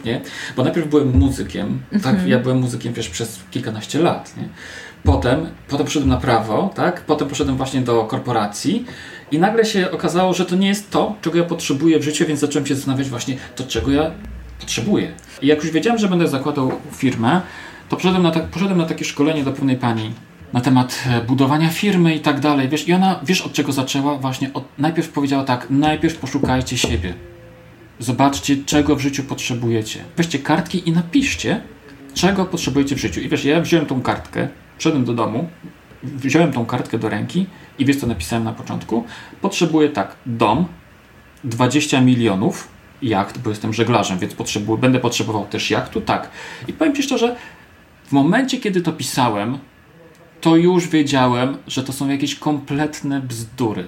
nie? 0.04 0.20
Bo 0.56 0.64
najpierw 0.64 0.88
byłem 0.88 1.18
muzykiem, 1.18 1.82
tak, 1.92 2.06
mhm. 2.06 2.28
ja 2.28 2.38
byłem 2.38 2.58
muzykiem 2.58 2.92
wiesz, 2.92 3.08
przez 3.08 3.40
kilkanaście 3.50 3.98
lat, 3.98 4.36
nie? 4.36 4.48
Potem, 5.04 5.46
potem 5.68 5.86
poszedłem 5.86 6.08
na 6.08 6.16
prawo, 6.16 6.70
tak? 6.74 7.00
Potem 7.00 7.28
poszedłem 7.28 7.56
właśnie 7.56 7.80
do 7.80 8.04
korporacji 8.04 8.84
i 9.30 9.38
nagle 9.38 9.64
się 9.64 9.90
okazało, 9.90 10.34
że 10.34 10.46
to 10.46 10.56
nie 10.56 10.68
jest 10.68 10.90
to, 10.90 11.14
czego 11.22 11.38
ja 11.38 11.44
potrzebuję 11.44 11.98
w 11.98 12.02
życiu, 12.02 12.24
więc 12.26 12.40
zacząłem 12.40 12.66
się 12.66 12.74
zastanawiać 12.74 13.08
właśnie, 13.08 13.36
to 13.56 13.64
czego 13.64 13.90
ja 13.90 14.10
potrzebuję. 14.60 15.12
I 15.42 15.46
jak 15.46 15.62
już 15.62 15.72
wiedziałem, 15.72 15.98
że 15.98 16.08
będę 16.08 16.28
zakładał 16.28 16.72
firmę, 16.92 17.40
to 17.88 17.96
poszedłem 17.96 18.22
na, 18.22 18.30
ta, 18.30 18.40
poszedłem 18.40 18.78
na 18.78 18.84
takie 18.84 19.04
szkolenie 19.04 19.44
do 19.44 19.52
pewnej 19.52 19.76
pani 19.76 20.12
na 20.52 20.60
temat 20.60 21.04
e, 21.06 21.20
budowania 21.20 21.68
firmy 21.68 22.14
i 22.14 22.20
tak 22.20 22.40
dalej, 22.40 22.68
wiesz, 22.68 22.88
i 22.88 22.92
ona, 22.92 23.20
wiesz 23.22 23.42
od 23.42 23.52
czego 23.52 23.72
zaczęła? 23.72 24.18
Właśnie 24.18 24.52
od, 24.52 24.64
najpierw 24.78 25.08
powiedziała 25.08 25.44
tak, 25.44 25.66
najpierw 25.70 26.18
poszukajcie 26.18 26.78
siebie. 26.78 27.14
Zobaczcie, 28.00 28.56
czego 28.66 28.96
w 28.96 29.00
życiu 29.00 29.22
potrzebujecie. 29.22 30.04
Weźcie 30.16 30.38
kartki 30.38 30.88
i 30.88 30.92
napiszcie, 30.92 31.60
czego 32.14 32.46
potrzebujecie 32.46 32.96
w 32.96 32.98
życiu. 32.98 33.20
I 33.20 33.28
wiesz, 33.28 33.44
ja 33.44 33.60
wziąłem 33.60 33.86
tą 33.86 34.02
kartkę, 34.02 34.48
szedłem 34.78 35.04
do 35.04 35.14
domu, 35.14 35.48
wziąłem 36.02 36.52
tą 36.52 36.66
kartkę 36.66 36.98
do 36.98 37.08
ręki 37.08 37.46
i 37.78 37.84
wiesz, 37.84 37.96
co 37.96 38.06
napisałem 38.06 38.44
na 38.44 38.52
początku? 38.52 39.04
Potrzebuję 39.40 39.88
tak, 39.88 40.16
dom, 40.26 40.66
20 41.44 42.00
milionów, 42.00 42.68
jacht, 43.02 43.38
bo 43.38 43.50
jestem 43.50 43.72
żeglarzem, 43.72 44.18
więc 44.18 44.34
potrzebuję, 44.34 44.80
będę 44.80 44.98
potrzebował 44.98 45.46
też 45.46 45.70
jachtu, 45.70 46.00
tak. 46.00 46.30
I 46.68 46.72
powiem 46.72 46.94
Ci 46.94 47.02
szczerze, 47.02 47.36
w 48.04 48.12
momencie, 48.12 48.58
kiedy 48.58 48.82
to 48.82 48.92
pisałem, 48.92 49.58
to 50.40 50.56
już 50.56 50.88
wiedziałem, 50.88 51.56
że 51.66 51.84
to 51.84 51.92
są 51.92 52.08
jakieś 52.08 52.34
kompletne 52.34 53.20
bzdury 53.20 53.86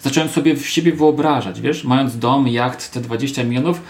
zacząłem 0.00 0.28
sobie 0.28 0.56
w 0.56 0.68
siebie 0.68 0.92
wyobrażać, 0.92 1.60
wiesz, 1.60 1.84
mając 1.84 2.18
dom, 2.18 2.48
jacht, 2.48 2.92
te 2.92 3.00
20 3.00 3.44
milionów 3.44 3.82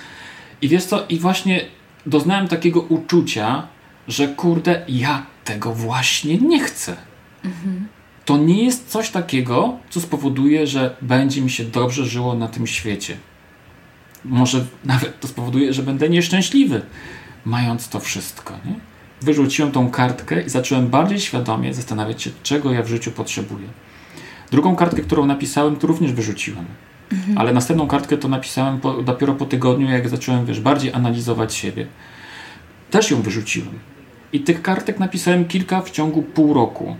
i 0.63 0.69
wiesz 0.69 0.85
co, 0.85 1.07
i 1.09 1.19
właśnie 1.19 1.65
doznałem 2.07 2.49
takiego 2.49 2.81
uczucia, 2.81 3.67
że 4.09 4.29
kurde, 4.29 4.85
ja 4.89 5.27
tego 5.45 5.75
właśnie 5.75 6.39
nie 6.39 6.61
chcę. 6.61 6.97
Mhm. 7.45 7.89
To 8.25 8.37
nie 8.37 8.65
jest 8.65 8.89
coś 8.89 9.11
takiego, 9.11 9.79
co 9.91 10.01
spowoduje, 10.01 10.67
że 10.67 10.97
będzie 11.03 11.43
mi 11.43 11.51
się 11.51 11.65
dobrze 11.65 12.07
żyło 12.07 12.35
na 12.35 12.49
tym 12.49 12.67
świecie. 12.67 13.17
Może 14.25 14.67
nawet 14.85 15.21
to 15.21 15.29
spowoduje, 15.29 15.73
że 15.73 15.83
będę 15.83 16.09
nieszczęśliwy, 16.09 16.83
mając 17.45 17.89
to 17.89 18.01
wszystko. 18.01 18.55
Nie? 18.65 18.75
Wyrzuciłem 19.21 19.73
tą 19.73 19.91
kartkę 19.91 20.43
i 20.43 20.49
zacząłem 20.49 20.89
bardziej 20.89 21.21
świadomie 21.21 21.75
zastanawiać 21.75 22.23
się, 22.23 22.31
czego 22.43 22.73
ja 22.73 22.83
w 22.83 22.89
życiu 22.89 23.11
potrzebuję. 23.11 23.69
Drugą 24.51 24.76
kartkę, 24.76 25.03
którą 25.03 25.26
napisałem, 25.26 25.76
to 25.76 25.86
również 25.86 26.12
wyrzuciłem. 26.12 26.64
Mhm. 27.12 27.38
Ale 27.38 27.53
następną 27.53 27.86
kartkę 27.86 28.16
to 28.16 28.28
napisałem 28.28 28.80
po, 28.80 28.92
dopiero 28.92 29.34
po 29.34 29.46
tygodniu, 29.46 29.90
jak 29.90 30.09
zacząłem, 30.09 30.46
wiesz, 30.46 30.61
bardziej 30.61 30.92
analizować 30.92 31.55
siebie. 31.55 31.86
Też 32.90 33.11
ją 33.11 33.22
wyrzuciłem. 33.22 33.78
I 34.32 34.40
tych 34.40 34.62
kartek 34.62 34.99
napisałem 34.99 35.44
kilka 35.44 35.80
w 35.80 35.90
ciągu 35.90 36.22
pół 36.22 36.55
roku. 36.55 36.96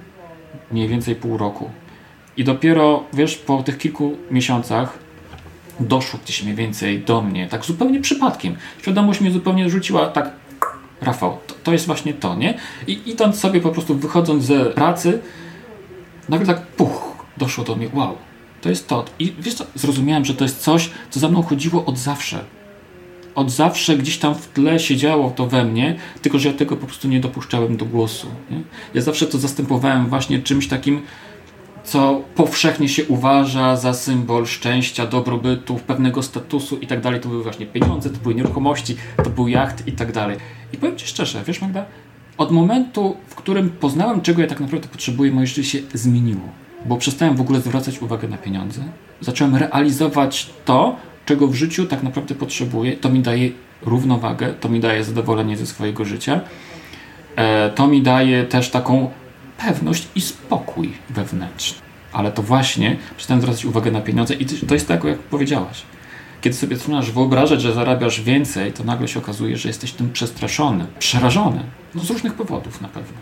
Mniej 0.73 0.89
więcej 0.89 1.15
pół 1.15 1.39
roku. 1.39 1.71
I 2.37 2.45
dopiero, 2.45 3.05
wiesz, 3.13 3.37
po 3.37 3.63
tych 3.63 3.79
kilku 3.79 4.17
miesiącach 4.31 4.99
doszło 5.81 6.21
gdzieś 6.25 6.43
mniej 6.43 6.55
więcej 6.55 7.01
do 7.01 7.23
mnie, 7.23 7.49
tak 7.49 7.65
zupełnie 7.65 8.01
przypadkiem. 8.01 8.57
Świadomość 8.83 9.21
mnie 9.21 9.31
zupełnie 9.31 9.71
rzuciła 9.71 10.07
tak, 10.07 10.31
Rafał, 11.01 11.39
to, 11.47 11.55
to 11.63 11.73
jest 11.73 11.87
właśnie 11.87 12.15
to, 12.15 12.35
nie? 12.35 12.59
I 12.87 13.01
idąc 13.07 13.39
sobie 13.39 13.61
po 13.61 13.71
prostu 13.71 13.95
wychodząc 13.95 14.45
ze 14.45 14.65
pracy, 14.65 15.21
nagle 16.29 16.47
tak 16.47 16.67
puch, 16.67 17.18
doszło 17.39 17.65
do 17.65 17.77
mnie, 17.77 17.89
wow, 17.95 18.17
to 18.61 18.69
jest 18.69 18.89
to. 18.89 19.05
I 19.19 19.33
wiesz 19.39 19.55
co, 19.55 19.67
zrozumiałem, 19.75 20.25
że 20.25 20.35
to 20.35 20.45
jest 20.45 20.59
coś, 20.61 20.91
co 21.11 21.21
za 21.21 21.29
mną 21.29 21.43
chodziło 21.43 21.85
od 21.85 21.99
zawsze. 21.99 22.45
Od 23.35 23.51
zawsze 23.51 23.97
gdzieś 23.97 24.19
tam 24.19 24.35
w 24.35 24.49
tle 24.49 24.81
siedziało 24.81 25.31
to 25.31 25.47
we 25.47 25.65
mnie, 25.65 25.97
tylko 26.23 26.39
że 26.39 26.49
ja 26.49 26.55
tego 26.55 26.77
po 26.77 26.87
prostu 26.87 27.09
nie 27.09 27.21
dopuszczałem 27.21 27.77
do 27.77 27.85
głosu. 27.85 28.27
Nie? 28.51 28.61
Ja 28.95 29.01
zawsze 29.01 29.27
to 29.27 29.39
zastępowałem 29.39 30.07
właśnie 30.07 30.43
czymś 30.43 30.69
takim, 30.69 31.03
co 31.85 32.23
powszechnie 32.35 32.89
się 32.89 33.05
uważa 33.05 33.77
za 33.77 33.95
symbol 33.95 34.47
szczęścia, 34.47 35.07
dobrobytu, 35.07 35.81
pewnego 35.87 36.23
statusu 36.23 36.77
i 36.77 36.87
tak 36.87 37.01
dalej. 37.01 37.21
To 37.21 37.29
były 37.29 37.43
właśnie 37.43 37.67
pieniądze, 37.67 38.11
to 38.11 38.19
były 38.19 38.35
nieruchomości, 38.35 38.97
to 39.25 39.31
był 39.31 39.49
jacht 39.49 39.87
i 39.87 39.93
tak 39.93 40.13
dalej. 40.13 40.37
I 40.73 40.77
powiem 40.77 40.97
Ci 40.97 41.07
szczerze, 41.07 41.43
wiesz 41.47 41.61
Magda, 41.61 41.85
od 42.39 42.51
momentu, 42.51 43.17
w 43.29 43.35
którym 43.35 43.71
poznałem, 43.71 44.21
czego 44.21 44.43
ja 44.43 44.49
tak 44.49 44.61
naprawdę 44.61 44.89
potrzebuję, 44.89 45.33
moje 45.33 45.47
życie 45.47 45.65
się 45.65 45.79
zmieniło. 45.95 46.68
Bo 46.89 46.97
przestałem 46.97 47.37
w 47.37 47.41
ogóle 47.41 47.61
zwracać 47.61 48.03
uwagę 48.03 48.29
na 48.29 48.39
pieniądze. 48.39 48.81
Zacząłem 49.21 49.57
realizować 49.57 50.51
to, 50.65 50.97
czego 51.27 51.47
w 51.47 51.55
życiu 51.55 51.87
tak 51.87 52.03
naprawdę 52.03 52.35
potrzebuję. 52.35 52.97
To 52.97 53.09
mi 53.09 53.21
daje 53.21 53.51
równowagę, 53.83 54.55
to 54.55 54.69
mi 54.69 54.81
daje 54.81 55.05
zadowolenie 55.05 55.57
ze 55.57 55.67
swojego 55.67 56.05
życia. 56.05 56.41
E, 57.37 57.71
to 57.71 57.87
mi 57.87 58.03
daje 58.03 58.45
też 58.45 58.71
taką 58.71 59.11
pewność 59.59 60.09
i 60.15 60.21
spokój 60.21 60.93
wewnętrzny. 61.11 61.79
Ale 62.13 62.33
to 62.33 62.43
właśnie 62.43 62.97
przestałem 63.17 63.41
zwracać 63.41 63.65
uwagę 63.65 63.91
na 63.91 64.01
pieniądze 64.01 64.35
i 64.35 64.47
to 64.47 64.75
jest 64.75 64.89
tak, 64.89 65.05
jak 65.05 65.19
powiedziałaś. 65.19 65.83
Kiedy 66.41 66.57
sobie 66.57 66.77
zaczynasz 66.77 67.11
wyobrażać, 67.11 67.63
że 67.63 67.73
zarabiasz 67.73 68.21
więcej, 68.21 68.73
to 68.73 68.85
nagle 68.85 69.09
się 69.09 69.19
okazuje, 69.19 69.57
że 69.57 69.69
jesteś 69.69 69.93
tym 69.93 70.13
przestraszony, 70.13 70.87
przerażony. 70.99 71.61
No 71.95 72.03
z 72.03 72.11
różnych 72.11 72.35
powodów 72.35 72.81
na 72.81 72.89
pewno. 72.89 73.19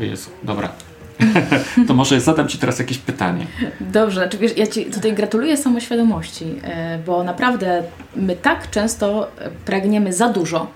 O 0.00 0.02
Jezu, 0.02 0.30
dobra. 0.42 0.89
to 1.88 1.94
może 1.94 2.20
zadam 2.20 2.48
Ci 2.48 2.58
teraz 2.58 2.78
jakieś 2.78 2.98
pytanie. 2.98 3.46
Dobrze, 3.80 4.28
czy 4.28 4.38
wiesz, 4.38 4.56
ja 4.56 4.66
Ci 4.66 4.86
tutaj 4.86 5.12
gratuluję 5.12 5.56
samoświadomości, 5.56 6.44
e, 6.62 6.98
bo 7.06 7.24
naprawdę 7.24 7.82
my 8.16 8.36
tak 8.36 8.70
często 8.70 9.30
pragniemy 9.64 10.12
za 10.12 10.28
dużo 10.28 10.66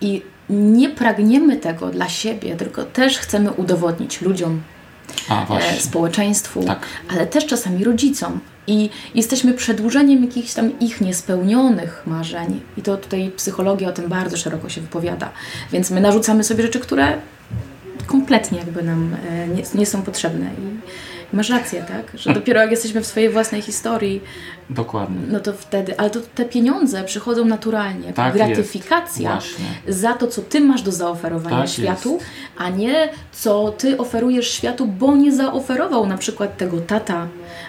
i 0.00 0.22
nie 0.50 0.88
pragniemy 0.88 1.56
tego 1.56 1.90
dla 1.90 2.08
siebie, 2.08 2.56
tylko 2.56 2.84
też 2.84 3.18
chcemy 3.18 3.52
udowodnić 3.52 4.20
ludziom, 4.20 4.60
A, 5.28 5.58
e, 5.58 5.80
społeczeństwu, 5.80 6.62
tak. 6.62 6.86
ale 7.10 7.26
też 7.26 7.46
czasami 7.46 7.84
rodzicom. 7.84 8.40
I 8.66 8.90
jesteśmy 9.14 9.54
przedłużeniem 9.54 10.24
jakichś 10.24 10.54
tam 10.54 10.78
ich 10.80 11.00
niespełnionych 11.00 12.02
marzeń. 12.06 12.60
I 12.76 12.82
to 12.82 12.96
tutaj 12.96 13.32
psychologia 13.36 13.88
o 13.88 13.92
tym 13.92 14.08
bardzo 14.08 14.36
szeroko 14.36 14.68
się 14.68 14.80
wypowiada. 14.80 15.30
Więc 15.72 15.90
my 15.90 16.00
narzucamy 16.00 16.44
sobie 16.44 16.62
rzeczy, 16.62 16.80
które 16.80 17.12
kompletnie 18.08 18.58
jakby 18.58 18.82
nam 18.82 19.16
e, 19.30 19.48
nie, 19.48 19.62
nie 19.74 19.86
są 19.86 20.02
potrzebne. 20.02 20.46
I, 20.46 20.78
Masz 21.32 21.50
rację, 21.50 21.84
tak? 21.88 22.20
Że 22.20 22.32
dopiero 22.40 22.60
jak 22.60 22.70
jesteśmy 22.70 23.00
w 23.00 23.06
swojej 23.06 23.28
własnej 23.30 23.62
historii, 23.62 24.20
Dokładnie. 24.70 25.16
no 25.28 25.40
to 25.40 25.52
wtedy, 25.52 25.98
ale 25.98 26.10
to 26.10 26.20
te 26.34 26.44
pieniądze 26.44 27.04
przychodzą 27.04 27.44
naturalnie, 27.44 28.12
Tak 28.12 28.34
gratyfikacja 28.34 29.38
za 29.88 30.12
to, 30.12 30.26
co 30.26 30.42
ty 30.42 30.60
masz 30.60 30.82
do 30.82 30.92
zaoferowania 30.92 31.60
Tak 31.60 31.68
światu, 31.68 32.12
jest. 32.14 32.26
a 32.58 32.68
nie 32.70 33.08
co 33.32 33.70
ty 33.78 33.98
oferujesz 33.98 34.50
światu, 34.50 34.86
bo 34.86 35.16
nie 35.16 35.32
zaoferował 35.32 36.06
na 36.06 36.18
przykład 36.18 36.56
tego 36.56 36.80
tata 36.80 37.26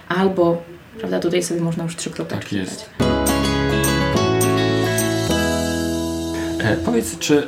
albo, 0.10 0.62
prawda, 1.00 1.20
tutaj 1.20 1.44
sobie 1.44 1.62
można 1.62 1.84
już 1.84 1.96
trzy 1.96 2.10
kropeczki 2.12 2.56
Tak 2.56 2.66
jest. 2.66 2.90
dać. 3.00 3.39
Powiedz, 6.86 7.20
czy, 7.20 7.38
e, 7.38 7.47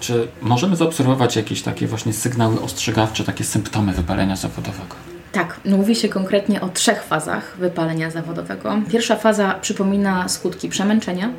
czy 0.00 0.28
możemy 0.42 0.76
zaobserwować 0.76 1.36
jakieś 1.36 1.62
takie 1.62 1.86
właśnie 1.86 2.12
sygnały 2.12 2.60
ostrzegawcze, 2.60 3.24
takie 3.24 3.44
symptomy 3.44 3.92
wypalenia 3.92 4.36
zawodowego? 4.36 4.94
Tak, 5.32 5.60
mówi 5.64 5.96
się 5.96 6.08
konkretnie 6.08 6.60
o 6.60 6.68
trzech 6.68 7.02
fazach 7.02 7.56
wypalenia 7.58 8.10
zawodowego. 8.10 8.76
Pierwsza 8.90 9.16
faza 9.16 9.54
przypomina 9.60 10.28
skutki 10.28 10.68
przemęczenia. 10.68 11.30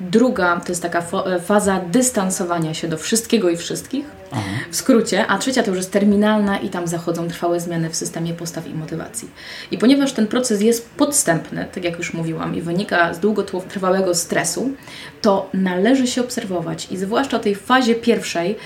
Druga 0.00 0.60
to 0.60 0.68
jest 0.68 0.82
taka 0.82 1.02
faza 1.44 1.80
dystansowania 1.80 2.74
się 2.74 2.88
do 2.88 2.98
wszystkiego 2.98 3.50
i 3.50 3.56
wszystkich, 3.56 4.04
Aha. 4.32 4.42
w 4.70 4.76
skrócie, 4.76 5.26
a 5.26 5.38
trzecia 5.38 5.62
to 5.62 5.68
już 5.68 5.76
jest 5.76 5.92
terminalna 5.92 6.58
i 6.58 6.68
tam 6.68 6.88
zachodzą 6.88 7.28
trwałe 7.28 7.60
zmiany 7.60 7.90
w 7.90 7.96
systemie 7.96 8.34
postaw 8.34 8.66
i 8.66 8.74
motywacji. 8.74 9.28
I 9.70 9.78
ponieważ 9.78 10.12
ten 10.12 10.26
proces 10.26 10.62
jest 10.62 10.90
podstępny, 10.90 11.66
tak 11.74 11.84
jak 11.84 11.98
już 11.98 12.14
mówiłam, 12.14 12.54
i 12.54 12.62
wynika 12.62 13.14
z 13.14 13.20
długotrwałego 13.20 14.14
stresu, 14.14 14.70
to 15.22 15.50
należy 15.54 16.06
się 16.06 16.20
obserwować 16.20 16.88
i 16.90 16.96
zwłaszcza 16.96 17.38
tej 17.38 17.54
fazie 17.54 17.94
pierwszej 17.94 18.56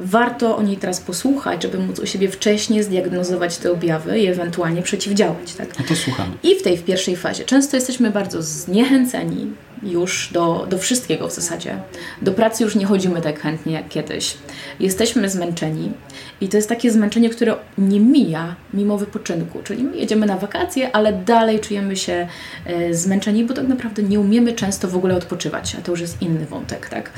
warto 0.00 0.56
o 0.56 0.62
niej 0.62 0.76
teraz 0.76 1.00
posłuchać, 1.00 1.62
żeby 1.62 1.78
móc 1.78 1.98
u 1.98 2.06
siebie 2.06 2.28
wcześniej 2.28 2.82
zdiagnozować 2.82 3.56
te 3.56 3.72
objawy 3.72 4.18
i 4.18 4.26
ewentualnie 4.26 4.82
przeciwdziałać. 4.82 5.54
Tak? 5.54 5.78
No 5.78 5.84
to 5.88 5.96
słucham. 5.96 6.38
I 6.42 6.54
w 6.54 6.62
tej 6.62 6.76
w 6.76 6.84
pierwszej 6.84 7.16
fazie 7.16 7.44
często 7.44 7.76
jesteśmy 7.76 8.10
bardzo 8.10 8.42
zniechęceni 8.42 9.52
już 9.82 10.30
do, 10.32 10.66
do 10.70 10.78
wszystkiego 10.78 11.28
w 11.28 11.32
zasadzie. 11.32 11.78
Do 12.22 12.32
pracy 12.32 12.64
już 12.64 12.74
nie 12.74 12.86
chodzimy 12.86 13.20
tak 13.20 13.40
chętnie 13.40 13.72
jak 13.72 13.88
kiedyś. 13.88 14.36
Jesteśmy 14.80 15.28
zmęczeni 15.30 15.92
i 16.40 16.48
to 16.48 16.56
jest 16.56 16.68
takie 16.68 16.90
zmęczenie, 16.90 17.30
które 17.30 17.54
nie 17.78 18.00
mija 18.00 18.56
mimo 18.74 18.98
wypoczynku. 18.98 19.62
Czyli 19.64 19.84
my 19.84 19.96
jedziemy 19.96 20.26
na 20.26 20.36
wakacje, 20.36 20.96
ale 20.96 21.12
dalej 21.12 21.60
czujemy 21.60 21.96
się 21.96 22.28
e, 22.66 22.94
zmęczeni, 22.94 23.44
bo 23.44 23.54
tak 23.54 23.68
naprawdę 23.68 24.02
nie 24.02 24.20
umiemy 24.20 24.52
często 24.52 24.88
w 24.88 24.96
ogóle 24.96 25.14
odpoczywać, 25.16 25.76
a 25.78 25.82
to 25.82 25.90
już 25.90 26.00
jest 26.00 26.22
inny 26.22 26.46
wątek, 26.46 26.88
tak? 26.88 27.10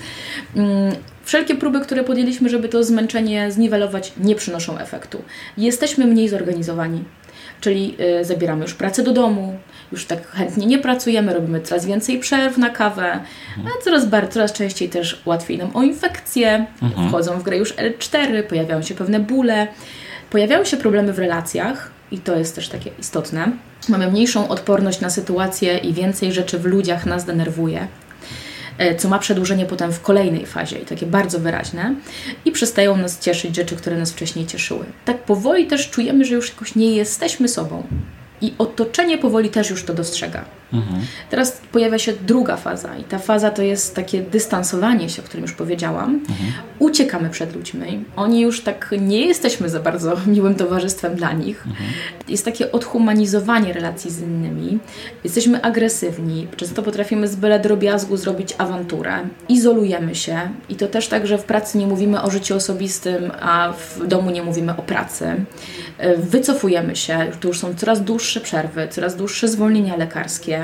Mm, 0.56 0.94
Wszelkie 1.28 1.54
próby, 1.54 1.80
które 1.80 2.04
podjęliśmy, 2.04 2.48
żeby 2.48 2.68
to 2.68 2.84
zmęczenie 2.84 3.52
zniwelować, 3.52 4.12
nie 4.20 4.34
przynoszą 4.34 4.78
efektu. 4.78 5.22
Jesteśmy 5.58 6.06
mniej 6.06 6.28
zorganizowani, 6.28 7.04
czyli 7.60 7.96
y, 8.20 8.24
zabieramy 8.24 8.62
już 8.62 8.74
pracę 8.74 9.02
do 9.02 9.12
domu, 9.12 9.58
już 9.92 10.06
tak 10.06 10.26
chętnie 10.28 10.66
nie 10.66 10.78
pracujemy, 10.78 11.34
robimy 11.34 11.60
coraz 11.60 11.86
więcej 11.86 12.18
przerw 12.18 12.58
na 12.58 12.70
kawę, 12.70 13.20
a 13.64 13.82
coraz, 13.84 14.06
bar- 14.06 14.28
coraz 14.28 14.52
częściej 14.52 14.88
też 14.88 15.22
łatwiej 15.26 15.58
nam 15.58 15.70
o 15.76 15.82
infekcje, 15.82 16.66
wchodzą 17.08 17.38
w 17.38 17.42
grę 17.42 17.56
już 17.56 17.74
L4, 17.74 18.42
pojawiają 18.42 18.82
się 18.82 18.94
pewne 18.94 19.20
bóle, 19.20 19.66
pojawiają 20.30 20.64
się 20.64 20.76
problemy 20.76 21.12
w 21.12 21.18
relacjach 21.18 21.90
i 22.10 22.18
to 22.18 22.36
jest 22.36 22.54
też 22.54 22.68
takie 22.68 22.90
istotne. 22.98 23.52
Mamy 23.88 24.10
mniejszą 24.10 24.48
odporność 24.48 25.00
na 25.00 25.10
sytuacje 25.10 25.78
i 25.78 25.92
więcej 25.92 26.32
rzeczy 26.32 26.58
w 26.58 26.64
ludziach 26.64 27.06
nas 27.06 27.24
denerwuje 27.24 27.86
e, 28.78 28.94
co 28.94 29.08
ma 29.08 29.18
przedłużenie 29.18 29.66
potem 29.66 29.92
w 29.92 30.00
kolejnej 30.00 30.46
fazie 30.46 30.78
i 30.78 30.84
takie 30.84 31.06
bardzo 31.06 31.38
wyraźne 31.38 31.94
i 32.44 32.52
przestają 32.52 32.96
nas 32.96 33.18
cieszyć 33.18 33.56
rzeczy, 33.56 33.76
które 33.76 33.96
nas 33.96 34.12
wcześniej 34.12 34.46
cieszyły. 34.46 34.84
Tak 35.04 35.18
powoli 35.22 35.66
też 35.66 35.90
czujemy, 35.90 36.24
że 36.24 36.34
już 36.34 36.48
jakoś 36.48 36.74
nie 36.74 36.96
jesteśmy 36.96 37.48
sobą 37.48 37.82
i 38.40 38.54
otoczenie 38.58 39.18
powoli 39.18 39.50
też 39.50 39.70
już 39.70 39.84
to 39.84 39.94
dostrzega. 39.94 40.44
Teraz 41.30 41.60
pojawia 41.72 41.98
się 41.98 42.12
druga 42.12 42.56
faza 42.56 42.96
i 42.96 43.04
ta 43.04 43.18
faza 43.18 43.50
to 43.50 43.62
jest 43.62 43.94
takie 43.94 44.22
dystansowanie 44.22 45.08
się, 45.08 45.22
o 45.22 45.24
którym 45.24 45.42
już 45.42 45.52
powiedziałam. 45.52 46.20
Uciekamy 46.78 47.30
przed 47.30 47.54
ludźmi. 47.54 48.04
Oni 48.16 48.40
już 48.40 48.60
tak 48.60 48.94
nie 49.00 49.26
jesteśmy 49.26 49.68
za 49.68 49.80
bardzo 49.80 50.16
miłym 50.26 50.54
towarzystwem 50.54 51.14
dla 51.14 51.32
nich. 51.32 51.64
Jest 52.28 52.44
takie 52.44 52.72
odhumanizowanie 52.72 53.72
relacji 53.72 54.10
z 54.10 54.20
innymi. 54.20 54.78
Jesteśmy 55.24 55.62
agresywni. 55.62 56.48
Często 56.56 56.82
potrafimy 56.82 57.28
z 57.28 57.36
byle 57.36 57.60
drobiazgu 57.60 58.16
zrobić 58.16 58.54
awanturę. 58.58 59.18
Izolujemy 59.48 60.14
się 60.14 60.38
i 60.68 60.76
to 60.76 60.86
też 60.86 61.08
tak, 61.08 61.26
że 61.26 61.38
w 61.38 61.44
pracy 61.44 61.78
nie 61.78 61.86
mówimy 61.86 62.22
o 62.22 62.30
życiu 62.30 62.56
osobistym, 62.56 63.30
a 63.40 63.72
w 63.72 64.06
domu 64.06 64.30
nie 64.30 64.42
mówimy 64.42 64.76
o 64.76 64.82
pracy. 64.82 65.44
E, 65.98 66.16
Wycofujemy 66.16 66.96
się. 66.96 67.18
To 67.40 67.48
już 67.48 67.58
są 67.58 67.74
coraz 67.74 68.02
dłuższe 68.02 68.40
przerwy, 68.40 68.88
coraz 68.90 69.16
dłuższe 69.16 69.48
zwolnienia 69.48 69.96
lekarskie. 69.96 70.57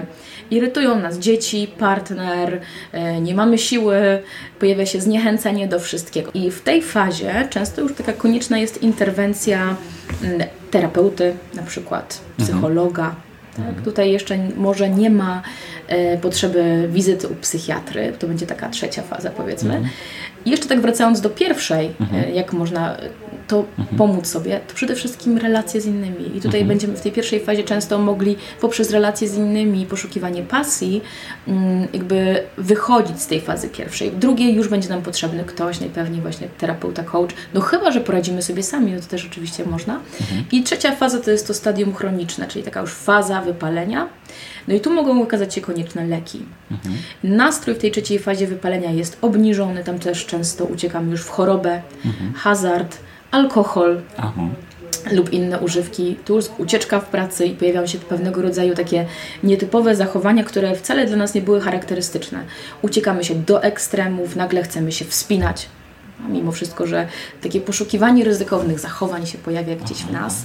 Irytują 0.50 0.98
nas 0.98 1.18
dzieci, 1.18 1.68
partner, 1.78 2.60
e, 2.92 3.20
nie 3.20 3.34
mamy 3.34 3.58
siły, 3.58 3.96
pojawia 4.58 4.86
się 4.86 5.00
zniechęcenie 5.00 5.68
do 5.68 5.80
wszystkiego. 5.80 6.30
I 6.34 6.50
w 6.50 6.60
tej 6.60 6.82
fazie 6.82 7.48
często 7.50 7.80
już 7.80 7.94
taka 7.94 8.12
konieczna 8.12 8.58
jest 8.58 8.82
interwencja 8.82 9.76
mm, 10.22 10.42
terapeuty, 10.70 11.34
na 11.54 11.62
przykład 11.62 12.20
psychologa. 12.38 13.14
Tak? 13.56 13.84
Tutaj 13.84 14.12
jeszcze 14.12 14.38
może 14.56 14.90
nie 14.90 15.10
ma 15.10 15.42
e, 15.88 16.18
potrzeby 16.18 16.88
wizyty 16.92 17.28
u 17.28 17.34
psychiatry, 17.34 18.12
to 18.18 18.26
będzie 18.26 18.46
taka 18.46 18.68
trzecia 18.68 19.02
faza 19.02 19.30
powiedzmy. 19.30 19.82
I 20.46 20.50
jeszcze 20.50 20.68
tak 20.68 20.80
wracając 20.80 21.20
do 21.20 21.30
pierwszej, 21.30 21.90
e, 22.12 22.30
jak 22.30 22.52
można 22.52 22.96
to 23.48 23.64
pomóc 23.96 24.26
sobie, 24.26 24.60
to 24.68 24.74
przede 24.74 24.94
wszystkim 24.94 25.38
relacje 25.38 25.80
z 25.80 25.86
innymi. 25.86 26.36
I 26.36 26.40
tutaj 26.40 26.64
będziemy 26.64 26.96
w 26.96 27.00
tej 27.00 27.12
pierwszej 27.12 27.40
fazie 27.40 27.64
często 27.64 27.98
mogli 27.98 28.36
poprzez 28.60 28.90
relacje 28.90 29.28
z 29.28 29.36
innymi, 29.36 29.86
poszukiwanie 29.86 30.42
pasji, 30.42 31.02
mm, 31.48 31.88
jakby 31.92 32.42
wychodzić 32.58 33.22
z 33.22 33.26
tej 33.26 33.40
fazy 33.40 33.68
pierwszej. 33.68 34.10
W 34.10 34.18
drugiej 34.18 34.54
już 34.54 34.68
będzie 34.68 34.88
nam 34.88 35.02
potrzebny 35.02 35.44
ktoś, 35.44 35.80
najpewniej 35.80 36.20
właśnie 36.20 36.48
terapeuta, 36.58 37.02
coach, 37.02 37.30
no 37.54 37.60
chyba, 37.60 37.90
że 37.90 38.00
poradzimy 38.00 38.42
sobie 38.42 38.62
sami, 38.62 38.92
no 38.92 39.00
to 39.00 39.06
też 39.06 39.26
oczywiście 39.26 39.64
można. 39.64 40.00
I 40.52 40.62
trzecia 40.62 40.96
faza 40.96 41.20
to 41.20 41.30
jest 41.30 41.46
to 41.46 41.54
stadium 41.54 41.94
chroniczne, 41.94 42.46
czyli 42.46 42.64
taka 42.64 42.80
już 42.80 42.92
faza 42.92 43.40
wypalenia. 43.40 44.08
No 44.68 44.74
i 44.74 44.80
tu 44.80 44.92
mogą 44.92 45.22
okazać 45.22 45.54
się 45.54 45.60
konieczne 45.60 46.06
leki. 46.06 46.42
Nastrój 47.24 47.74
w 47.74 47.78
tej 47.78 47.90
trzeciej 47.90 48.18
fazie 48.18 48.46
wypalenia 48.46 48.90
jest 48.90 49.18
obniżony, 49.22 49.84
tam 49.84 49.98
też 49.98 50.26
często 50.26 50.64
uciekamy 50.64 51.10
już 51.10 51.20
w 51.20 51.28
chorobę, 51.28 51.82
hazard, 52.34 52.96
alkohol, 53.30 54.00
Aha. 54.16 54.42
lub 55.12 55.32
inne 55.32 55.60
używki. 55.60 56.16
Tu 56.24 56.36
już 56.36 56.44
ucieczka 56.58 57.00
w 57.00 57.08
pracy 57.08 57.46
i 57.46 57.54
pojawiają 57.54 57.86
się 57.86 57.98
pewnego 57.98 58.42
rodzaju 58.42 58.74
takie 58.74 59.06
nietypowe 59.42 59.96
zachowania, 59.96 60.44
które 60.44 60.74
wcale 60.74 61.06
dla 61.06 61.16
nas 61.16 61.34
nie 61.34 61.40
były 61.40 61.60
charakterystyczne. 61.60 62.44
Uciekamy 62.82 63.24
się 63.24 63.34
do 63.34 63.62
ekstremów, 63.62 64.36
nagle 64.36 64.62
chcemy 64.62 64.92
się 64.92 65.04
wspinać. 65.04 65.68
Mimo 66.28 66.52
wszystko, 66.52 66.86
że 66.86 67.08
takie 67.42 67.60
poszukiwanie 67.60 68.24
ryzykownych 68.24 68.80
zachowań 68.80 69.26
się 69.26 69.38
pojawia 69.38 69.76
gdzieś 69.76 69.98
w 69.98 70.12
nas. 70.12 70.44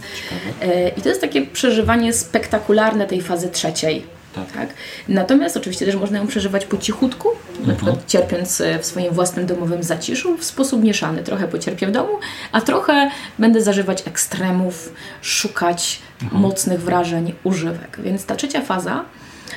E, 0.61 0.89
I 0.89 1.01
to 1.01 1.09
jest 1.09 1.21
takie 1.21 1.45
przeżywanie 1.45 2.13
spektakularne 2.13 3.07
tej 3.07 3.21
fazy 3.21 3.49
trzeciej. 3.49 4.03
Tak. 4.35 4.51
tak. 4.51 4.69
Natomiast 5.07 5.57
oczywiście 5.57 5.85
też 5.85 5.95
można 5.95 6.17
ją 6.17 6.27
przeżywać 6.27 6.65
po 6.65 6.77
cichutku, 6.77 7.29
mhm. 7.29 7.67
na 7.67 7.75
przykład 7.75 8.05
cierpiąc 8.07 8.61
e, 8.61 8.79
w 8.79 8.85
swoim 8.85 9.13
własnym 9.13 9.45
domowym 9.45 9.83
zaciszu 9.83 10.37
w 10.37 10.43
sposób 10.43 10.83
mieszany. 10.83 11.23
Trochę 11.23 11.47
pocierpię 11.47 11.87
w 11.87 11.91
domu, 11.91 12.13
a 12.51 12.61
trochę 12.61 13.11
będę 13.39 13.61
zażywać 13.61 14.07
ekstremów, 14.07 14.93
szukać 15.21 15.99
mhm. 16.21 16.41
mocnych 16.41 16.81
wrażeń, 16.81 17.33
używek. 17.43 17.97
Więc 18.03 18.25
ta 18.25 18.35
trzecia 18.35 18.61
faza 18.61 19.05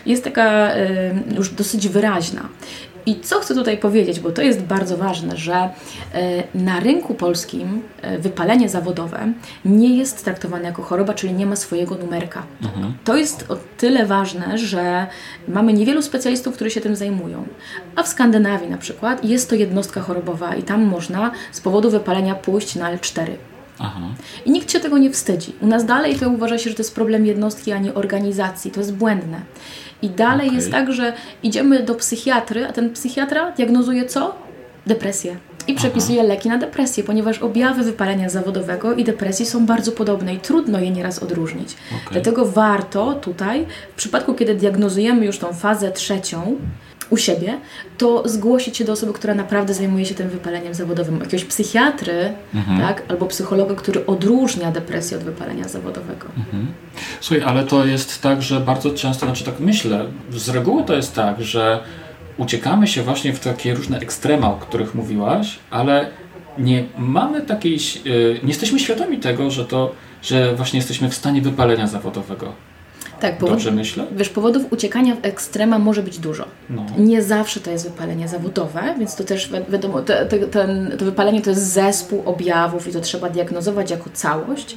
jest 0.06 0.24
taka 0.24 0.76
y, 0.76 1.14
już 1.36 1.50
dosyć 1.50 1.88
wyraźna. 1.88 2.48
I 3.06 3.20
co 3.20 3.40
chcę 3.40 3.54
tutaj 3.54 3.78
powiedzieć, 3.78 4.20
bo 4.20 4.30
to 4.30 4.42
jest 4.42 4.62
bardzo 4.62 4.96
ważne, 4.96 5.36
że 5.36 5.54
e, 5.54 5.68
na 6.54 6.80
rynku 6.80 7.14
polskim 7.14 7.82
e, 8.02 8.18
wypalenie 8.18 8.68
zawodowe 8.68 9.32
nie 9.64 9.96
jest 9.96 10.24
traktowane 10.24 10.64
jako 10.64 10.82
choroba, 10.82 11.14
czyli 11.14 11.32
nie 11.32 11.46
ma 11.46 11.56
swojego 11.56 11.94
numerka. 11.94 12.42
Mhm. 12.62 12.94
To 13.04 13.16
jest 13.16 13.50
o 13.50 13.56
tyle 13.78 14.06
ważne, 14.06 14.58
że 14.58 15.06
mamy 15.48 15.72
niewielu 15.72 16.02
specjalistów, 16.02 16.54
którzy 16.54 16.70
się 16.70 16.80
tym 16.80 16.96
zajmują. 16.96 17.44
A 17.96 18.02
w 18.02 18.08
Skandynawii 18.08 18.70
na 18.70 18.78
przykład 18.78 19.24
jest 19.24 19.50
to 19.50 19.54
jednostka 19.54 20.00
chorobowa 20.00 20.54
i 20.54 20.62
tam 20.62 20.82
można 20.82 21.30
z 21.52 21.60
powodu 21.60 21.90
wypalenia 21.90 22.34
pójść 22.34 22.74
na 22.74 22.96
L4. 22.96 23.26
Aha. 23.82 24.00
I 24.44 24.50
nikt 24.50 24.70
się 24.70 24.80
tego 24.80 24.98
nie 24.98 25.10
wstydzi. 25.10 25.52
U 25.60 25.66
nas 25.66 25.84
dalej 25.84 26.16
to 26.16 26.28
uważa 26.28 26.58
się, 26.58 26.70
że 26.70 26.76
to 26.76 26.82
jest 26.82 26.94
problem 26.94 27.26
jednostki, 27.26 27.72
a 27.72 27.78
nie 27.78 27.94
organizacji. 27.94 28.70
To 28.70 28.80
jest 28.80 28.94
błędne. 28.94 29.40
I 30.02 30.10
dalej 30.10 30.46
okay. 30.46 30.56
jest 30.56 30.70
tak, 30.70 30.92
że 30.92 31.12
idziemy 31.42 31.82
do 31.82 31.94
psychiatry, 31.94 32.66
a 32.66 32.72
ten 32.72 32.92
psychiatra 32.92 33.50
diagnozuje 33.50 34.04
co? 34.04 34.34
Depresję. 34.86 35.36
I 35.66 35.74
przepisuje 35.74 36.20
Aha. 36.20 36.28
leki 36.28 36.48
na 36.48 36.58
depresję, 36.58 37.04
ponieważ 37.04 37.38
objawy 37.38 37.84
wypalenia 37.84 38.28
zawodowego 38.28 38.94
i 38.94 39.04
depresji 39.04 39.46
są 39.46 39.66
bardzo 39.66 39.92
podobne 39.92 40.34
i 40.34 40.38
trudno 40.38 40.80
je 40.80 40.90
nieraz 40.90 41.22
odróżnić. 41.22 41.76
Okay. 41.88 42.12
Dlatego 42.12 42.46
warto 42.46 43.12
tutaj, 43.14 43.66
w 43.92 43.94
przypadku 43.94 44.34
kiedy 44.34 44.54
diagnozujemy 44.54 45.26
już 45.26 45.38
tą 45.38 45.52
fazę 45.52 45.92
trzecią, 45.92 46.56
u 47.12 47.16
siebie, 47.16 47.58
to 47.98 48.28
zgłosić 48.28 48.76
się 48.76 48.84
do 48.84 48.92
osoby, 48.92 49.12
która 49.12 49.34
naprawdę 49.34 49.74
zajmuje 49.74 50.06
się 50.06 50.14
tym 50.14 50.28
wypaleniem 50.28 50.74
zawodowym. 50.74 51.20
Jakiegoś 51.20 51.44
psychiatry, 51.44 52.32
mhm. 52.54 52.80
tak? 52.80 53.02
albo 53.08 53.26
psychologa, 53.26 53.74
który 53.74 54.06
odróżnia 54.06 54.72
depresję 54.72 55.16
od 55.18 55.24
wypalenia 55.24 55.68
zawodowego. 55.68 56.26
Mhm. 56.36 56.66
Słuchaj, 57.20 57.44
ale 57.46 57.64
to 57.64 57.86
jest 57.86 58.22
tak, 58.22 58.42
że 58.42 58.60
bardzo 58.60 58.90
często, 58.90 59.26
znaczy 59.26 59.44
tak 59.44 59.60
myślę, 59.60 60.04
z 60.30 60.48
reguły 60.48 60.84
to 60.84 60.94
jest 60.94 61.14
tak, 61.14 61.42
że 61.42 61.80
uciekamy 62.36 62.86
się 62.86 63.02
właśnie 63.02 63.32
w 63.32 63.40
takie 63.40 63.74
różne 63.74 63.98
ekstrema, 63.98 64.50
o 64.50 64.56
których 64.56 64.94
mówiłaś, 64.94 65.58
ale 65.70 66.10
nie 66.58 66.84
mamy 66.98 67.40
takiej, 67.40 67.78
y, 68.06 68.40
nie 68.42 68.48
jesteśmy 68.48 68.78
świadomi 68.78 69.18
tego, 69.18 69.50
że 69.50 69.64
to, 69.64 69.92
że 70.22 70.54
właśnie 70.54 70.78
jesteśmy 70.78 71.10
w 71.10 71.14
stanie 71.14 71.42
wypalenia 71.42 71.86
zawodowego. 71.86 72.52
Tak, 73.22 73.38
powod, 73.38 73.54
Dobrze 73.54 73.70
myślę? 73.70 74.06
Wiesz, 74.16 74.28
powodów 74.28 74.72
uciekania 74.72 75.14
w 75.14 75.24
ekstrema 75.24 75.78
może 75.78 76.02
być 76.02 76.18
dużo. 76.18 76.44
No. 76.70 76.86
Nie 76.98 77.22
zawsze 77.22 77.60
to 77.60 77.70
jest 77.70 77.90
wypalenie 77.90 78.28
zawodowe, 78.28 78.94
więc 78.98 79.16
to 79.16 79.24
też 79.24 79.50
wiadomo, 79.68 80.02
to, 80.02 80.12
to, 80.26 80.46
ten, 80.50 80.92
to 80.98 81.04
wypalenie 81.04 81.42
to 81.42 81.50
jest 81.50 81.72
zespół 81.72 82.22
objawów 82.24 82.88
i 82.88 82.92
to 82.92 83.00
trzeba 83.00 83.30
diagnozować 83.30 83.90
jako 83.90 84.10
całość. 84.12 84.76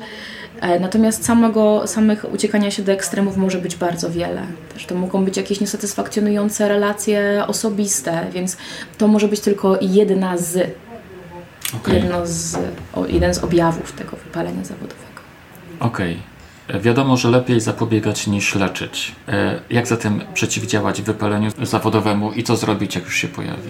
E, 0.61 0.79
natomiast 0.79 1.25
samego, 1.25 1.87
samych 1.87 2.33
uciekania 2.33 2.71
się 2.71 2.83
do 2.83 2.91
ekstremów 2.91 3.37
może 3.37 3.57
być 3.57 3.75
bardzo 3.75 4.09
wiele. 4.09 4.41
Też 4.73 4.85
to 4.85 4.95
mogą 4.95 5.25
być 5.25 5.37
jakieś 5.37 5.61
niesatysfakcjonujące 5.61 6.67
relacje 6.67 7.43
osobiste, 7.47 8.27
więc 8.33 8.57
to 8.97 9.07
może 9.07 9.27
być 9.27 9.39
tylko 9.39 9.77
jedna 9.81 10.37
z, 10.37 10.71
okay. 11.75 11.95
jedno 11.95 12.21
z 12.23 12.57
o, 12.93 13.05
jeden 13.05 13.33
z 13.33 13.43
objawów 13.43 13.91
tego 13.91 14.17
wypalenia 14.17 14.63
zawodowego. 14.63 15.21
Okej. 15.79 16.13
Okay. 16.13 16.34
Wiadomo, 16.69 17.17
że 17.17 17.29
lepiej 17.29 17.59
zapobiegać 17.59 18.27
niż 18.27 18.55
leczyć. 18.55 19.11
E, 19.27 19.59
jak 19.69 19.87
zatem 19.87 20.21
przeciwdziałać 20.33 21.01
wypaleniu 21.01 21.51
zawodowemu 21.61 22.31
i 22.31 22.43
co 22.43 22.55
zrobić, 22.55 22.95
jak 22.95 23.03
już 23.03 23.15
się 23.15 23.27
pojawi? 23.27 23.69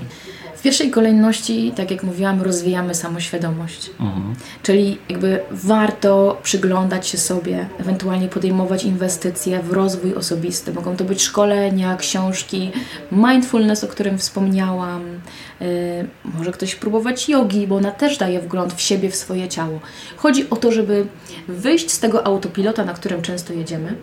Pierwszej 0.66 0.92
kolejności, 0.92 1.72
tak 1.76 1.92
jak 1.92 2.04
mówiłam, 2.04 2.42
rozwijamy 2.42 2.96
samoświadomość. 2.96 3.90
Mhm. 4.00 4.36
Czyli 4.64 4.98
jakby 5.10 5.40
warto 5.52 6.40
przyglądać 6.44 7.08
się 7.08 7.18
sobie, 7.18 7.70
ewentualnie 7.80 8.28
podejmować 8.28 8.84
inwestycje 8.84 9.60
w 9.60 9.72
rozwój 9.72 10.16
osobisty. 10.16 10.74
Mogą 10.74 10.96
to 10.96 11.04
być 11.04 11.22
szkolenia, 11.22 11.98
książki, 11.98 12.72
mindfulness, 13.12 13.84
o 13.84 13.88
którym 13.88 14.18
wspomniałam. 14.18 15.02
Yy, 15.60 15.68
może 16.24 16.52
ktoś 16.52 16.76
próbować 16.76 17.30
jogi, 17.30 17.68
bo 17.68 17.76
ona 17.76 17.92
też 17.92 18.18
daje 18.18 18.40
wgląd 18.40 18.74
w 18.74 18.82
siebie, 18.82 19.10
w 19.10 19.16
swoje 19.16 19.48
ciało. 19.48 19.80
Chodzi 20.18 20.50
o 20.50 20.56
to, 20.56 20.72
żeby 20.72 21.08
wyjść 21.48 21.92
z 21.92 22.00
tego 22.00 22.26
autopilota, 22.28 22.86
na 22.86 22.94
którym 22.94 23.22
często 23.22 23.54
jedziemy, 23.54 23.96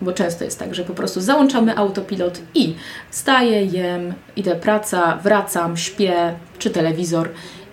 bo 0.00 0.12
często 0.12 0.44
jest 0.44 0.58
tak, 0.58 0.74
że 0.74 0.84
po 0.84 0.94
prostu 0.94 1.20
załączamy 1.20 1.76
autopilot 1.76 2.40
i 2.54 2.74
wstaję, 3.10 3.64
jem, 3.64 4.14
idę 4.36 4.56
praca, 4.56 5.16
wracam, 5.16 5.76
śpię, 5.76 6.34
czy 6.58 6.70
telewizor 6.70 7.28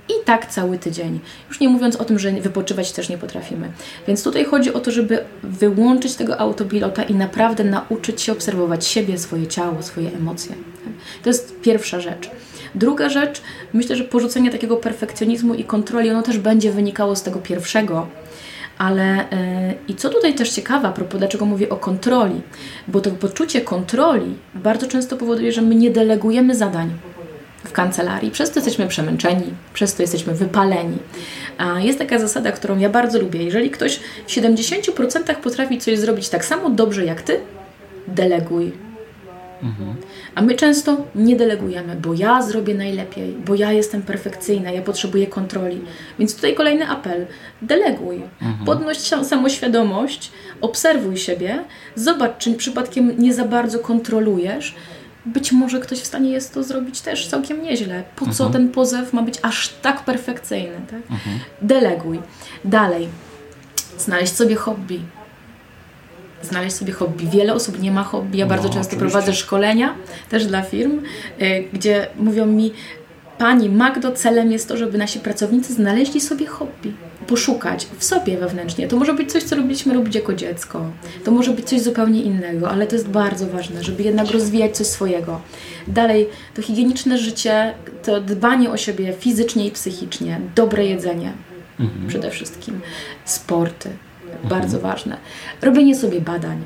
i 0.10 0.14
tak 0.26 0.46
cały 0.46 0.78
tydzień. 0.78 1.20
Już 1.50 1.60
nie 1.60 1.70
mówiąc 1.70 1.96
o 1.96 2.06
tym, 2.06 2.20
że 2.20 2.32
wypoczywać 2.32 2.92
też 2.92 3.10
nie 3.10 3.18
potrafimy. 3.18 3.72
Więc 4.08 4.24
tutaj 4.24 4.46
chodzi 4.46 4.74
o 4.74 4.80
to, 4.80 4.92
żeby 4.92 5.24
wyłączyć 5.44 6.16
tego 6.16 6.40
autopilota 6.40 7.04
i 7.04 7.16
naprawdę 7.16 7.64
nauczyć 7.64 8.22
się 8.22 8.32
obserwować 8.32 8.86
siebie, 8.86 9.18
swoje 9.18 9.48
ciało, 9.48 9.84
swoje 9.84 10.12
emocje. 10.14 10.56
To 11.24 11.30
jest 11.30 11.62
pierwsza 11.62 12.00
rzecz. 12.00 12.30
Druga 12.76 13.10
rzecz, 13.10 13.42
myślę, 13.74 13.96
że 13.96 14.04
porzucenie 14.04 14.52
takiego 14.52 14.78
perfekcjonizmu 14.78 15.54
i 15.54 15.64
kontroli, 15.64 16.10
ono 16.10 16.22
też 16.22 16.38
będzie 16.38 16.72
wynikało 16.72 17.16
z 17.16 17.24
tego 17.24 17.40
pierwszego, 17.40 18.08
ale 18.78 19.16
yy, 19.16 19.74
i 19.88 19.96
co 19.96 20.10
tutaj 20.10 20.36
też 20.36 20.50
ciekawe, 20.50 20.88
a 20.88 20.92
propos 20.92 21.20
dlaczego 21.20 21.46
mówię 21.46 21.70
o 21.70 21.76
kontroli, 21.76 22.42
bo 22.88 23.02
to 23.02 23.12
poczucie 23.12 23.62
kontroli 23.62 24.36
bardzo 24.56 24.88
często 24.88 25.18
powoduje, 25.18 25.52
że 25.52 25.62
my 25.62 25.76
nie 25.76 25.92
delegujemy 25.92 26.56
zadań 26.56 26.92
w 27.64 27.72
kancelarii. 27.72 28.32
Przez 28.32 28.52
to 28.52 28.60
jesteśmy 28.60 28.88
przemęczeni, 28.88 29.54
przez 29.74 29.96
to 29.96 30.04
jesteśmy 30.04 30.34
wypaleni. 30.34 30.98
A 31.58 31.80
jest 31.80 32.00
taka 32.00 32.20
zasada, 32.20 32.52
którą 32.52 32.78
ja 32.78 32.90
bardzo 32.90 33.20
lubię. 33.20 33.44
Jeżeli 33.44 33.70
ktoś 33.70 34.00
w 34.28 34.30
70% 34.30 35.36
potrafi 35.36 35.78
coś 35.78 36.00
zrobić 36.00 36.30
tak 36.30 36.46
samo 36.46 36.70
dobrze 36.70 37.06
jak 37.06 37.22
ty, 37.22 37.40
deleguj 38.08 38.72
Mhm. 39.64 39.96
A 40.36 40.42
my 40.42 40.56
często 40.56 40.98
nie 41.16 41.36
delegujemy, 41.36 41.96
bo 41.96 42.14
ja 42.14 42.42
zrobię 42.42 42.76
najlepiej, 42.76 43.34
bo 43.46 43.56
ja 43.56 43.72
jestem 43.72 44.02
perfekcyjna, 44.02 44.72
ja 44.72 44.82
potrzebuję 44.82 45.28
kontroli. 45.28 45.82
Więc 46.20 46.36
tutaj 46.36 46.56
kolejny 46.56 46.90
apel: 46.90 47.28
deleguj, 47.62 48.22
mhm. 48.42 48.66
podnoś 48.66 48.98
samoświadomość, 48.98 50.32
obserwuj 50.62 51.18
siebie, 51.18 51.64
zobacz, 51.96 52.38
czy 52.38 52.54
przypadkiem 52.54 53.14
nie 53.18 53.34
za 53.34 53.46
bardzo 53.46 53.80
kontrolujesz. 53.80 54.76
Być 55.26 55.52
może 55.52 55.80
ktoś 55.80 56.00
w 56.00 56.06
stanie 56.06 56.30
jest 56.30 56.54
to 56.54 56.64
zrobić 56.64 57.02
też 57.02 57.28
całkiem 57.28 57.64
nieźle. 57.64 58.04
Po 58.16 58.26
co 58.26 58.46
mhm. 58.46 58.52
ten 58.52 58.70
pozew 58.70 59.14
ma 59.14 59.22
być 59.22 59.40
aż 59.42 59.70
tak 59.82 60.06
perfekcyjny? 60.06 60.76
Tak? 60.90 61.02
Mhm. 61.12 61.40
Deleguj. 61.62 62.20
Dalej, 62.66 63.08
znaleźć 63.98 64.36
sobie 64.36 64.56
hobby 64.56 65.00
znaleźć 66.44 66.76
sobie 66.76 66.94
hobby. 66.94 67.28
Wiele 67.28 67.54
osób 67.54 67.82
nie 67.82 67.92
ma 67.92 68.04
hobby. 68.04 68.38
Ja 68.38 68.46
bardzo 68.46 68.68
no, 68.68 68.74
często 68.74 68.96
oczywiście. 68.96 69.12
prowadzę 69.12 69.34
szkolenia 69.34 69.96
też 70.30 70.46
dla 70.46 70.62
firm, 70.62 71.02
y, 71.42 71.64
gdzie 71.74 72.08
mówią 72.18 72.46
mi, 72.46 72.72
Pani 73.38 73.70
Magdo, 73.70 74.12
celem 74.12 74.52
jest 74.52 74.68
to, 74.68 74.78
żeby 74.78 74.98
nasi 74.98 75.20
pracownicy 75.20 75.74
znaleźli 75.74 76.22
sobie 76.22 76.46
hobby. 76.46 76.94
Poszukać 77.28 77.88
w 77.98 78.04
sobie 78.04 78.38
wewnętrznie. 78.38 78.88
To 78.88 78.98
może 78.98 79.14
być 79.14 79.32
coś, 79.32 79.44
co 79.44 79.56
robiliśmy 79.56 79.94
robić 79.94 80.16
jako 80.16 80.34
dziecko. 80.34 80.86
To 81.24 81.32
może 81.32 81.52
być 81.52 81.66
coś 81.66 81.82
zupełnie 81.82 82.22
innego, 82.22 82.70
ale 82.70 82.88
to 82.88 82.96
jest 82.96 83.08
bardzo 83.08 83.48
ważne, 83.48 83.84
żeby 83.84 84.04
jednak 84.04 84.32
rozwijać 84.32 84.78
coś 84.78 84.88
swojego. 84.88 85.42
Dalej, 85.88 86.28
to 86.54 86.62
higieniczne 86.62 87.18
życie, 87.18 87.74
to 88.04 88.22
dbanie 88.22 88.70
o 88.70 88.78
siebie 88.78 89.14
fizycznie 89.14 89.68
i 89.68 89.72
psychicznie, 89.72 90.42
dobre 90.56 90.86
jedzenie 90.86 91.34
mhm. 91.80 92.08
przede 92.08 92.30
wszystkim, 92.30 92.82
sporty, 93.26 93.90
bardzo 94.44 94.80
ważne. 94.80 95.18
Robienie 95.62 95.96
sobie 95.96 96.22
badań. 96.22 96.62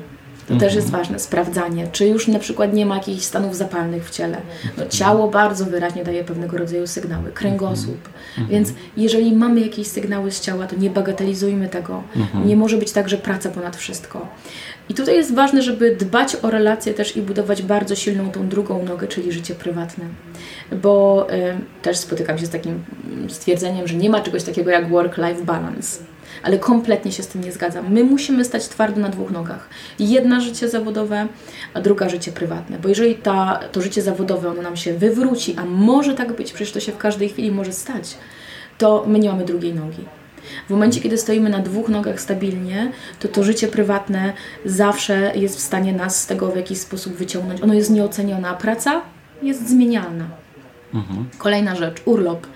To 0.48 0.56
też 0.56 0.74
jest 0.74 0.90
ważne, 0.90 1.18
sprawdzanie, 1.18 1.88
czy 1.92 2.06
już 2.06 2.28
na 2.28 2.38
przykład 2.38 2.74
nie 2.74 2.86
ma 2.86 2.94
jakichś 2.94 3.24
stanów 3.24 3.56
zapalnych 3.56 4.08
w 4.08 4.10
ciele. 4.10 4.36
No, 4.78 4.86
ciało 4.86 5.30
bardzo 5.30 5.64
wyraźnie 5.64 6.04
daje 6.04 6.24
pewnego 6.24 6.58
rodzaju 6.58 6.86
sygnały, 6.86 7.32
kręgosłup. 7.32 8.08
Mhm. 8.28 8.48
Więc 8.48 8.72
jeżeli 8.96 9.36
mamy 9.36 9.60
jakieś 9.60 9.86
sygnały 9.86 10.32
z 10.32 10.40
ciała, 10.40 10.66
to 10.66 10.76
nie 10.76 10.90
bagatelizujmy 10.90 11.68
tego. 11.68 12.02
Mhm. 12.16 12.48
Nie 12.48 12.56
może 12.56 12.76
być 12.76 12.92
tak, 12.92 13.08
że 13.08 13.16
praca 13.16 13.50
ponad 13.50 13.76
wszystko. 13.76 14.28
I 14.88 14.94
tutaj 14.94 15.14
jest 15.14 15.34
ważne, 15.34 15.62
żeby 15.62 15.96
dbać 15.96 16.36
o 16.42 16.50
relacje 16.50 16.94
też 16.94 17.16
i 17.16 17.22
budować 17.22 17.62
bardzo 17.62 17.94
silną 17.94 18.30
tą 18.30 18.48
drugą 18.48 18.84
nogę, 18.84 19.08
czyli 19.08 19.32
życie 19.32 19.54
prywatne. 19.54 20.04
Bo 20.82 21.26
y, 21.32 21.82
też 21.82 21.96
spotykam 21.96 22.38
się 22.38 22.46
z 22.46 22.50
takim 22.50 22.84
stwierdzeniem, 23.28 23.88
że 23.88 23.94
nie 23.94 24.10
ma 24.10 24.20
czegoś 24.20 24.42
takiego 24.42 24.70
jak 24.70 24.88
work-life 24.88 25.44
balance 25.44 25.98
ale 26.42 26.58
kompletnie 26.58 27.12
się 27.12 27.22
z 27.22 27.28
tym 27.28 27.44
nie 27.44 27.52
zgadzam. 27.52 27.92
My 27.92 28.04
musimy 28.04 28.44
stać 28.44 28.68
twardo 28.68 29.00
na 29.00 29.08
dwóch 29.08 29.30
nogach. 29.30 29.68
Jedna 29.98 30.40
życie 30.40 30.68
zawodowe, 30.68 31.26
a 31.74 31.80
druga 31.80 32.08
życie 32.08 32.32
prywatne. 32.32 32.78
Bo 32.78 32.88
jeżeli 32.88 33.14
ta, 33.14 33.60
to 33.72 33.82
życie 33.82 34.02
zawodowe 34.02 34.48
ono 34.48 34.62
nam 34.62 34.76
się 34.76 34.94
wywróci, 34.94 35.56
a 35.56 35.64
może 35.64 36.14
tak 36.14 36.32
być, 36.32 36.52
przecież 36.52 36.72
to 36.72 36.80
się 36.80 36.92
w 36.92 36.98
każdej 36.98 37.28
chwili 37.28 37.50
może 37.50 37.72
stać, 37.72 38.16
to 38.78 39.04
my 39.06 39.18
nie 39.18 39.28
mamy 39.28 39.44
drugiej 39.44 39.74
nogi. 39.74 40.04
W 40.66 40.70
momencie, 40.70 41.00
kiedy 41.00 41.18
stoimy 41.18 41.50
na 41.50 41.58
dwóch 41.58 41.88
nogach 41.88 42.20
stabilnie, 42.20 42.92
to 43.20 43.28
to 43.28 43.42
życie 43.42 43.68
prywatne 43.68 44.32
zawsze 44.64 45.32
jest 45.34 45.56
w 45.56 45.60
stanie 45.60 45.92
nas 45.92 46.22
z 46.22 46.26
tego 46.26 46.48
w 46.48 46.56
jakiś 46.56 46.78
sposób 46.78 47.12
wyciągnąć. 47.12 47.62
Ono 47.62 47.74
jest 47.74 47.90
nieocenione, 47.90 48.48
a 48.48 48.54
praca 48.54 49.02
jest 49.42 49.68
zmienialna. 49.68 50.24
Mhm. 50.94 51.28
Kolejna 51.38 51.76
rzecz, 51.76 52.02
urlop. 52.04 52.46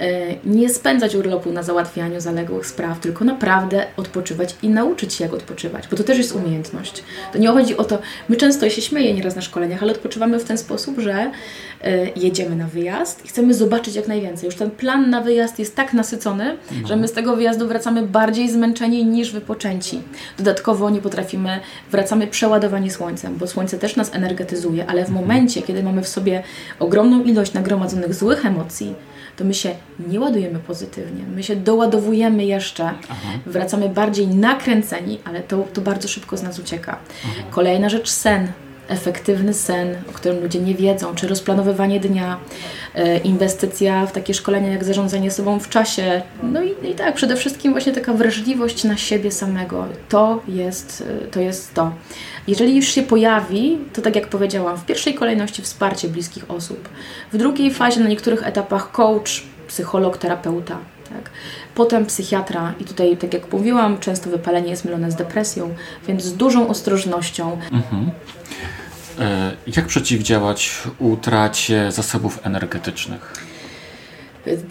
E, 0.00 0.34
nie 0.44 0.68
spędzać 0.68 1.14
urlopu 1.14 1.52
na 1.52 1.62
załatwianiu 1.62 2.20
zaległych 2.20 2.66
spraw, 2.66 3.00
tylko 3.00 3.24
naprawdę 3.24 3.86
odpoczywać 3.96 4.56
i 4.62 4.68
nauczyć 4.68 5.14
się, 5.14 5.24
jak 5.24 5.34
odpoczywać, 5.34 5.88
bo 5.88 5.96
to 5.96 6.04
też 6.04 6.18
jest 6.18 6.32
umiejętność. 6.32 7.02
To 7.32 7.38
nie 7.38 7.48
chodzi 7.48 7.76
o 7.76 7.84
to, 7.84 7.98
my 8.28 8.36
często 8.36 8.70
się 8.70 8.82
śmieję 8.82 9.14
nieraz 9.14 9.36
na 9.36 9.42
szkoleniach, 9.42 9.82
ale 9.82 9.92
odpoczywamy 9.92 10.38
w 10.38 10.44
ten 10.44 10.58
sposób, 10.58 10.98
że 10.98 11.30
e, 11.82 12.08
jedziemy 12.16 12.56
na 12.56 12.66
wyjazd 12.66 13.24
i 13.24 13.28
chcemy 13.28 13.54
zobaczyć 13.54 13.94
jak 13.94 14.08
najwięcej. 14.08 14.46
Już 14.46 14.54
ten 14.54 14.70
plan 14.70 15.10
na 15.10 15.20
wyjazd 15.20 15.58
jest 15.58 15.76
tak 15.76 15.94
nasycony, 15.94 16.56
no. 16.82 16.88
że 16.88 16.96
my 16.96 17.08
z 17.08 17.12
tego 17.12 17.36
wyjazdu 17.36 17.68
wracamy 17.68 18.02
bardziej 18.02 18.50
zmęczeni 18.50 19.04
niż 19.04 19.32
wypoczęci. 19.32 20.02
Dodatkowo 20.38 20.90
nie 20.90 21.00
potrafimy, 21.00 21.60
wracamy 21.90 22.26
przeładowani 22.26 22.90
słońcem, 22.90 23.36
bo 23.36 23.46
słońce 23.46 23.78
też 23.78 23.96
nas 23.96 24.14
energetyzuje, 24.14 24.86
ale 24.86 25.04
w 25.04 25.10
momencie, 25.10 25.62
kiedy 25.62 25.82
mamy 25.82 26.02
w 26.02 26.08
sobie 26.08 26.42
ogromną 26.78 27.22
ilość 27.22 27.52
nagromadzonych 27.52 28.14
złych 28.14 28.46
emocji, 28.46 28.94
to 29.40 29.44
my 29.44 29.54
się 29.54 29.74
nie 30.08 30.20
ładujemy 30.20 30.58
pozytywnie, 30.58 31.24
my 31.34 31.42
się 31.42 31.56
doładowujemy 31.56 32.44
jeszcze, 32.44 32.84
Aha. 32.84 33.28
wracamy 33.46 33.88
bardziej 33.88 34.28
nakręceni, 34.28 35.18
ale 35.24 35.40
to, 35.40 35.64
to 35.72 35.80
bardzo 35.80 36.08
szybko 36.08 36.36
z 36.36 36.42
nas 36.42 36.58
ucieka. 36.58 36.98
Aha. 37.24 37.42
Kolejna 37.50 37.88
rzecz, 37.88 38.10
sen 38.10 38.52
efektywny 38.88 39.54
sen, 39.54 39.96
o 40.10 40.12
którym 40.12 40.42
ludzie 40.42 40.60
nie 40.60 40.74
wiedzą, 40.74 41.14
czy 41.14 41.28
rozplanowywanie 41.28 42.00
dnia, 42.00 42.38
e, 42.94 43.18
inwestycja 43.18 44.06
w 44.06 44.12
takie 44.12 44.34
szkolenia 44.34 44.68
jak 44.68 44.84
zarządzanie 44.84 45.30
sobą 45.30 45.60
w 45.60 45.68
czasie. 45.68 46.22
No 46.42 46.62
i, 46.62 46.90
i 46.90 46.94
tak, 46.94 47.14
przede 47.14 47.36
wszystkim 47.36 47.72
właśnie 47.72 47.92
taka 47.92 48.12
wrażliwość 48.12 48.84
na 48.84 48.96
siebie 48.96 49.30
samego. 49.32 49.86
To 50.08 50.42
jest 50.48 51.04
e, 51.24 51.26
to. 51.26 51.40
Jest 51.40 51.74
to. 51.74 51.92
Jeżeli 52.50 52.76
już 52.76 52.86
się 52.86 53.02
pojawi, 53.02 53.78
to 53.92 54.02
tak 54.02 54.16
jak 54.16 54.28
powiedziałam, 54.28 54.76
w 54.76 54.86
pierwszej 54.86 55.14
kolejności 55.14 55.62
wsparcie 55.62 56.08
bliskich 56.08 56.50
osób, 56.50 56.88
w 57.32 57.36
drugiej 57.36 57.74
fazie 57.74 58.00
na 58.00 58.08
niektórych 58.08 58.46
etapach 58.46 58.92
coach, 58.92 59.42
psycholog, 59.68 60.18
terapeuta. 60.18 60.78
Tak? 61.08 61.30
Potem 61.74 62.06
psychiatra 62.06 62.74
i 62.80 62.84
tutaj, 62.84 63.16
tak 63.16 63.34
jak 63.34 63.52
mówiłam, 63.52 63.98
często 63.98 64.30
wypalenie 64.30 64.70
jest 64.70 64.84
mylone 64.84 65.10
z 65.10 65.16
depresją, 65.16 65.74
więc 66.08 66.22
z 66.22 66.36
dużą 66.36 66.68
ostrożnością. 66.68 67.58
Mhm. 67.72 68.10
E, 69.18 69.52
jak 69.76 69.86
przeciwdziałać 69.86 70.82
utracie 70.98 71.92
zasobów 71.92 72.38
energetycznych? 72.42 73.49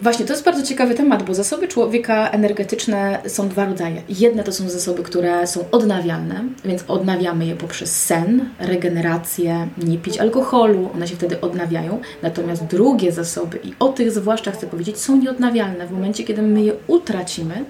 Właśnie, 0.02 0.26
to 0.26 0.32
jest 0.32 0.44
bardzo 0.44 0.62
ciekawy 0.62 0.94
temat, 0.94 1.22
bo 1.22 1.34
zasoby 1.34 1.68
człowieka 1.68 2.30
energetyczne 2.30 3.18
są 3.26 3.48
dwa 3.48 3.64
rodzaje. 3.64 4.02
Jedne 4.08 4.44
to 4.44 4.52
są 4.52 4.68
zasoby, 4.68 5.02
które 5.02 5.46
są 5.46 5.64
odnawialne, 5.70 6.44
więc 6.64 6.84
odnawiamy 6.88 7.46
je 7.46 7.56
poprzez 7.56 8.02
sen, 8.02 8.48
regenerację, 8.58 9.68
nie 9.78 9.98
pić 9.98 10.18
alkoholu, 10.18 10.90
one 10.94 11.08
się 11.08 11.16
wtedy 11.16 11.40
odnawiają. 11.40 12.00
Natomiast 12.22 12.64
drugie 12.64 13.12
zasoby, 13.12 13.58
i 13.64 13.74
o 13.78 13.88
tych 13.88 14.12
zwłaszcza 14.12 14.50
chcę 14.50 14.66
powiedzieć, 14.66 14.98
są 14.98 15.16
nieodnawialne. 15.16 15.86
W 15.86 15.92
momencie, 15.92 16.24
kiedy 16.24 16.42
my 16.42 16.62
je 16.62 16.72
utracimy, 16.86 17.64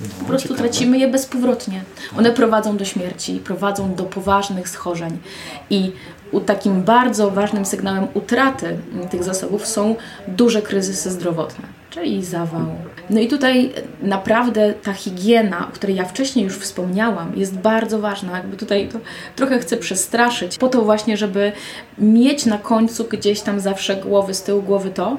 no, 0.00 0.06
po 0.18 0.24
prostu 0.24 0.48
ciekawe. 0.48 0.68
tracimy 0.68 0.98
je 0.98 1.08
bezpowrotnie. 1.08 1.82
One 2.18 2.32
prowadzą 2.32 2.76
do 2.76 2.84
śmierci, 2.84 3.40
prowadzą 3.44 3.94
do 3.94 4.04
poważnych 4.04 4.68
schorzeń. 4.68 5.18
I 5.70 5.92
takim 6.40 6.82
bardzo 6.82 7.30
ważnym 7.30 7.64
sygnałem 7.64 8.06
utraty 8.14 8.76
tych 9.10 9.24
zasobów 9.24 9.66
są 9.66 9.96
duże 10.28 10.62
kryzysy 10.62 11.10
zdrowotne, 11.10 11.64
czyli 11.90 12.24
zawał. 12.24 12.66
No 13.10 13.20
i 13.20 13.28
tutaj 13.28 13.72
naprawdę 14.02 14.74
ta 14.82 14.92
higiena, 14.92 15.68
o 15.68 15.72
której 15.72 15.96
ja 15.96 16.04
wcześniej 16.04 16.44
już 16.44 16.58
wspomniałam, 16.58 17.32
jest 17.36 17.58
bardzo 17.58 17.98
ważna. 17.98 18.36
Jakby 18.36 18.56
tutaj 18.56 18.88
to 18.88 18.98
trochę 19.36 19.58
chcę 19.58 19.76
przestraszyć, 19.76 20.58
po 20.58 20.68
to 20.68 20.82
właśnie, 20.82 21.16
żeby 21.16 21.52
mieć 21.98 22.46
na 22.46 22.58
końcu 22.58 23.04
gdzieś 23.04 23.40
tam 23.40 23.60
zawsze 23.60 23.96
głowy, 23.96 24.34
z 24.34 24.42
tyłu 24.42 24.62
głowy 24.62 24.90
to, 24.90 25.16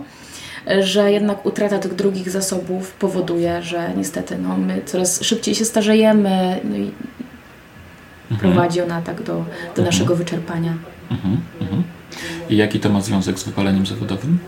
że 0.79 1.11
jednak 1.11 1.45
utrata 1.45 1.79
tych 1.79 1.95
drugich 1.95 2.29
zasobów 2.29 2.91
powoduje, 2.91 3.61
że 3.61 3.93
niestety 3.97 4.37
no, 4.37 4.57
my 4.57 4.81
coraz 4.85 5.23
szybciej 5.23 5.55
się 5.55 5.65
starzejemy 5.65 6.59
no 6.63 6.75
i 6.75 6.91
mhm. 8.31 8.53
prowadzi 8.53 8.81
ona 8.81 9.01
tak 9.01 9.17
do, 9.17 9.33
do 9.33 9.39
mhm. 9.67 9.85
naszego 9.85 10.15
wyczerpania. 10.15 10.73
Mhm. 11.13 11.41
Mhm. 11.61 11.83
I 12.49 12.57
jaki 12.57 12.79
to 12.79 12.89
ma 12.89 13.01
związek 13.01 13.39
z 13.39 13.43
wypaleniem 13.43 13.85
zawodowym? 13.85 14.39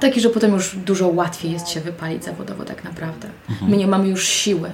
Taki, 0.00 0.20
że 0.20 0.30
potem 0.30 0.52
już 0.52 0.76
dużo 0.76 1.08
łatwiej 1.08 1.52
jest 1.52 1.68
się 1.68 1.80
wypalić 1.80 2.24
zawodowo 2.24 2.64
tak 2.64 2.84
naprawdę. 2.84 3.28
Mhm. 3.50 3.70
My 3.70 3.76
nie 3.76 3.86
mamy 3.86 4.08
już 4.08 4.26
siły 4.26 4.70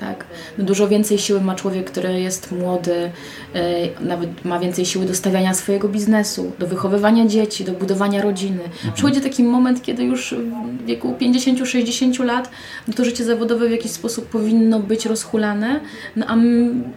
tak? 0.00 0.24
No 0.58 0.64
dużo 0.64 0.88
więcej 0.88 1.18
siły 1.18 1.40
ma 1.40 1.54
człowiek, 1.54 1.90
który 1.90 2.20
jest 2.20 2.52
młody, 2.52 3.10
yy, 3.54 3.60
nawet 4.00 4.44
ma 4.44 4.58
więcej 4.58 4.86
siły 4.86 5.06
do 5.06 5.14
stawiania 5.14 5.54
swojego 5.54 5.88
biznesu, 5.88 6.52
do 6.58 6.66
wychowywania 6.66 7.26
dzieci, 7.26 7.64
do 7.64 7.72
budowania 7.72 8.22
rodziny. 8.22 8.64
Mhm. 8.64 8.94
Przychodzi 8.94 9.20
taki 9.20 9.44
moment, 9.44 9.82
kiedy 9.82 10.02
już 10.02 10.34
w 10.34 10.86
wieku 10.86 11.14
50-60 11.20 12.24
lat 12.24 12.50
no 12.88 12.94
to 12.94 13.04
życie 13.04 13.24
zawodowe 13.24 13.68
w 13.68 13.70
jakiś 13.70 13.90
sposób 13.90 14.26
powinno 14.26 14.80
być 14.80 15.06
rozhulane, 15.06 15.80
no 16.16 16.26
a 16.26 16.36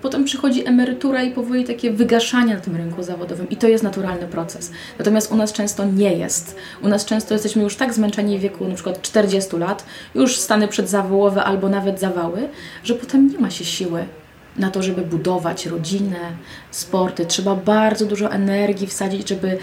potem 0.02 0.26
przychodzi 0.26 0.68
emerytura 0.68 1.24
i 1.24 1.32
powoli 1.32 1.66
takie 1.66 1.91
wygaszanie 1.91 2.54
na 2.54 2.60
tym 2.60 2.76
rynku 2.76 3.04
zawodowym 3.04 3.50
i 3.50 3.58
to 3.58 3.68
jest 3.68 3.84
naturalny 3.84 4.28
proces. 4.28 4.72
Natomiast 5.00 5.32
u 5.32 5.36
nas 5.36 5.54
często 5.54 5.86
nie 5.86 6.14
jest. 6.14 6.56
U 6.84 6.88
nas 6.88 7.06
często 7.06 7.34
jesteśmy 7.34 7.64
już 7.64 7.76
tak 7.76 7.93
zmęczeni 7.93 8.38
w 8.38 8.41
wieku 8.41 8.68
na 8.68 8.76
przykład 8.76 9.02
40 9.02 9.58
lat, 9.58 9.86
już 10.16 10.38
stany 10.38 10.68
przedzawołowe 10.68 11.43
albo 11.43 11.70
nawet 11.70 12.00
zawały, 12.00 12.50
że 12.84 12.95
potem 12.98 13.28
nie 13.28 13.39
ma 13.39 13.50
się 13.50 13.66
siły 13.66 14.06
na 14.58 14.72
to, 14.72 14.84
żeby 14.84 15.02
budować 15.02 15.66
rodzinę, 15.66 16.20
sporty. 16.72 17.26
Trzeba 17.26 17.56
bardzo 17.56 18.06
dużo 18.06 18.32
energii 18.32 18.88
wsadzić, 18.88 19.30
żeby, 19.30 19.58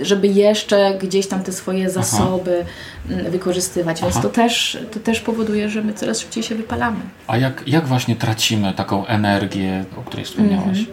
żeby 0.00 0.28
jeszcze 0.28 0.98
gdzieś 1.02 1.26
tam 1.26 1.42
te 1.42 1.52
swoje 1.52 1.90
zasoby 1.90 2.64
Aha. 2.64 3.20
Mm, 3.20 3.32
wykorzystywać. 3.32 4.02
Więc 4.02 4.20
to 4.20 4.28
też, 4.28 4.78
to 4.92 5.00
też 5.00 5.20
powoduje, 5.20 5.68
że 5.68 5.82
my 5.82 5.94
coraz 5.94 6.20
szybciej 6.20 6.42
się 6.42 6.54
wypalamy. 6.54 7.00
A 7.26 7.36
jak, 7.36 7.62
jak 7.66 7.86
właśnie 7.86 8.16
tracimy 8.16 8.72
taką 8.72 9.06
energię, 9.06 9.84
o 9.98 10.02
której 10.02 10.24
wspomniałaś? 10.24 10.78
Mhm. 10.78 10.86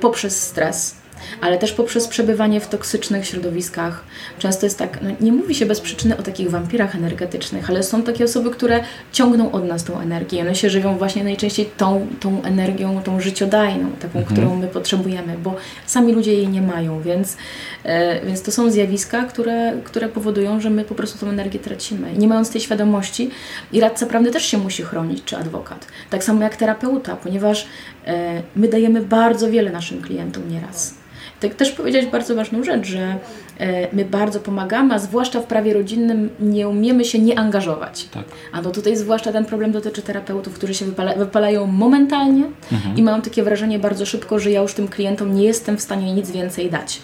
Poprzez 0.00 0.42
stres 0.42 1.01
ale 1.40 1.58
też 1.58 1.72
poprzez 1.72 2.08
przebywanie 2.08 2.60
w 2.60 2.68
toksycznych 2.68 3.26
środowiskach. 3.26 4.04
Często 4.38 4.66
jest 4.66 4.78
tak, 4.78 4.98
no 5.02 5.10
nie 5.20 5.32
mówi 5.32 5.54
się 5.54 5.66
bez 5.66 5.80
przyczyny 5.80 6.16
o 6.16 6.22
takich 6.22 6.50
wampirach 6.50 6.94
energetycznych, 6.94 7.70
ale 7.70 7.82
są 7.82 8.02
takie 8.02 8.24
osoby, 8.24 8.50
które 8.50 8.80
ciągną 9.12 9.52
od 9.52 9.64
nas 9.64 9.84
tą 9.84 10.00
energię. 10.00 10.40
One 10.40 10.54
się 10.54 10.70
żywią 10.70 10.98
właśnie 10.98 11.24
najczęściej 11.24 11.70
tą, 11.76 12.06
tą 12.20 12.42
energią, 12.42 13.02
tą 13.02 13.20
życiodajną, 13.20 13.90
taką, 13.92 14.18
mhm. 14.18 14.24
którą 14.24 14.56
my 14.56 14.68
potrzebujemy, 14.68 15.38
bo 15.38 15.56
sami 15.86 16.12
ludzie 16.12 16.34
jej 16.34 16.48
nie 16.48 16.62
mają, 16.62 17.02
więc, 17.02 17.36
e, 17.84 18.26
więc 18.26 18.42
to 18.42 18.52
są 18.52 18.70
zjawiska, 18.70 19.24
które, 19.24 19.72
które 19.84 20.08
powodują, 20.08 20.60
że 20.60 20.70
my 20.70 20.84
po 20.84 20.94
prostu 20.94 21.18
tą 21.18 21.28
energię 21.28 21.58
tracimy. 21.58 22.12
Nie 22.16 22.28
mając 22.28 22.50
tej 22.50 22.60
świadomości, 22.60 23.30
i 23.72 23.80
radca 23.80 24.06
prawny 24.06 24.30
też 24.30 24.44
się 24.44 24.58
musi 24.58 24.82
chronić, 24.82 25.24
czy 25.24 25.36
adwokat. 25.36 25.86
Tak 26.10 26.24
samo 26.24 26.42
jak 26.42 26.56
terapeuta, 26.56 27.16
ponieważ 27.16 27.66
e, 28.06 28.42
my 28.56 28.68
dajemy 28.68 29.02
bardzo 29.02 29.50
wiele 29.50 29.70
naszym 29.70 30.02
klientom 30.02 30.50
nieraz. 30.50 30.94
Tak 31.42 31.54
też 31.54 31.72
powiedzieć 31.72 32.06
bardzo 32.06 32.34
ważną 32.34 32.64
rzecz, 32.64 32.86
że 32.86 33.16
e, 33.58 33.96
my 33.96 34.04
bardzo 34.04 34.40
pomagamy, 34.40 34.94
a 34.94 34.98
zwłaszcza 34.98 35.40
w 35.40 35.46
prawie 35.46 35.74
rodzinnym 35.74 36.30
nie 36.40 36.68
umiemy 36.68 37.04
się 37.04 37.18
nie 37.18 37.38
angażować. 37.38 38.04
Tak. 38.04 38.24
A 38.52 38.62
no 38.62 38.70
tutaj 38.70 38.96
zwłaszcza 38.96 39.32
ten 39.32 39.44
problem 39.44 39.72
dotyczy 39.72 40.02
terapeutów, 40.02 40.54
którzy 40.54 40.74
się 40.74 40.84
wypala, 40.84 41.14
wypalają 41.14 41.66
momentalnie 41.66 42.44
mhm. 42.72 42.96
i 42.96 43.02
mają 43.02 43.22
takie 43.22 43.42
wrażenie 43.42 43.78
bardzo 43.78 44.06
szybko, 44.06 44.38
że 44.38 44.50
ja 44.50 44.62
już 44.62 44.74
tym 44.74 44.88
klientom 44.88 45.34
nie 45.34 45.44
jestem 45.44 45.76
w 45.76 45.80
stanie 45.80 46.14
nic 46.14 46.30
więcej 46.30 46.70
dać. 46.70 47.00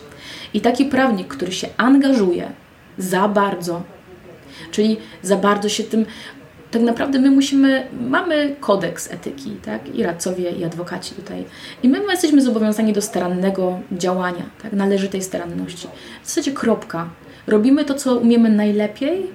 I 0.54 0.60
taki 0.60 0.84
prawnik, 0.84 1.28
który 1.28 1.52
się 1.52 1.68
angażuje 1.76 2.48
za 2.98 3.28
bardzo, 3.28 3.82
czyli 4.70 4.96
za 5.22 5.36
bardzo 5.36 5.68
się 5.68 5.84
tym 5.84 6.06
tak 6.70 6.82
naprawdę 6.82 7.18
my 7.18 7.30
musimy, 7.30 7.86
mamy 8.00 8.56
kodeks 8.60 9.12
etyki, 9.12 9.50
tak? 9.64 9.94
I 9.94 10.02
radcowie, 10.02 10.50
i 10.50 10.64
adwokaci 10.64 11.14
tutaj. 11.14 11.44
I 11.82 11.88
my 11.88 12.00
jesteśmy 12.10 12.42
zobowiązani 12.42 12.92
do 12.92 13.02
starannego 13.02 13.80
działania, 13.92 14.50
tak? 14.62 14.72
Należytej 14.72 15.22
staranności. 15.22 15.88
W 16.22 16.28
zasadzie 16.28 16.52
kropka. 16.52 17.08
Robimy 17.46 17.84
to, 17.84 17.94
co 17.94 18.18
umiemy 18.18 18.48
najlepiej 18.50 19.26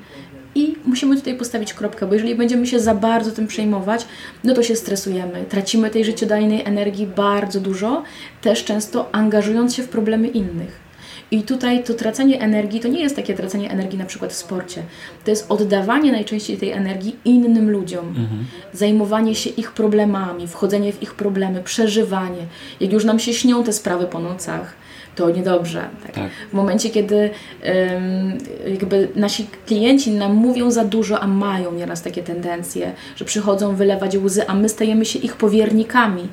i 0.56 0.76
musimy 0.86 1.16
tutaj 1.16 1.36
postawić 1.36 1.74
kropkę, 1.74 2.06
bo 2.06 2.14
jeżeli 2.14 2.36
będziemy 2.36 2.68
się 2.68 2.80
za 2.80 2.96
bardzo 2.96 3.32
tym 3.32 3.48
przejmować, 3.48 4.06
no 4.44 4.54
to 4.54 4.64
się 4.64 4.76
stresujemy, 4.76 5.46
tracimy 5.50 5.90
tej 5.90 6.06
życiodajnej 6.06 6.62
energii 6.66 7.08
bardzo 7.08 7.60
dużo, 7.60 8.04
też 8.42 8.64
często 8.64 9.10
angażując 9.16 9.76
się 9.76 9.84
w 9.84 9.90
problemy 9.90 10.28
innych. 10.28 10.83
I 11.32 11.44
tutaj 11.44 11.84
to 11.84 11.94
tracenie 11.94 12.42
energii 12.42 12.80
to 12.80 12.88
nie 12.88 13.02
jest 13.02 13.16
takie 13.16 13.34
tracenie 13.34 13.72
energii 13.72 14.00
na 14.00 14.06
przykład 14.06 14.32
w 14.32 14.36
sporcie. 14.36 14.84
To 15.26 15.32
jest 15.32 15.52
oddawanie 15.52 16.12
najczęściej 16.12 16.58
tej 16.58 16.72
energii 16.72 17.16
innym 17.26 17.70
ludziom. 17.70 18.08
Mhm. 18.08 18.46
Zajmowanie 18.74 19.36
się 19.36 19.50
ich 19.50 19.72
problemami, 19.72 20.48
wchodzenie 20.48 20.94
w 20.94 21.04
ich 21.04 21.14
problemy, 21.14 21.64
przeżywanie. 21.64 22.46
Jak 22.80 22.94
już 22.94 23.06
nam 23.06 23.20
się 23.20 23.34
śnią 23.34 23.64
te 23.64 23.74
sprawy 23.74 24.06
po 24.06 24.20
nocach, 24.20 24.74
to 25.16 25.30
niedobrze. 25.30 25.86
Tak? 26.04 26.16
Tak. 26.16 26.32
W 26.52 26.54
momencie, 26.54 26.90
kiedy 26.90 27.16
ym, 27.16 28.38
jakby 28.68 29.08
nasi 29.16 29.48
klienci 29.66 30.12
nam 30.12 30.34
mówią 30.34 30.72
za 30.72 30.86
dużo, 30.86 31.20
a 31.20 31.28
mają 31.28 31.74
nieraz 31.74 32.02
takie 32.02 32.24
tendencje, 32.24 32.92
że 33.16 33.26
przychodzą 33.26 33.76
wylewać 33.76 34.18
łzy, 34.18 34.48
a 34.48 34.54
my 34.56 34.70
stajemy 34.70 35.06
się 35.06 35.20
ich 35.20 35.36
powiernikami, 35.36 36.28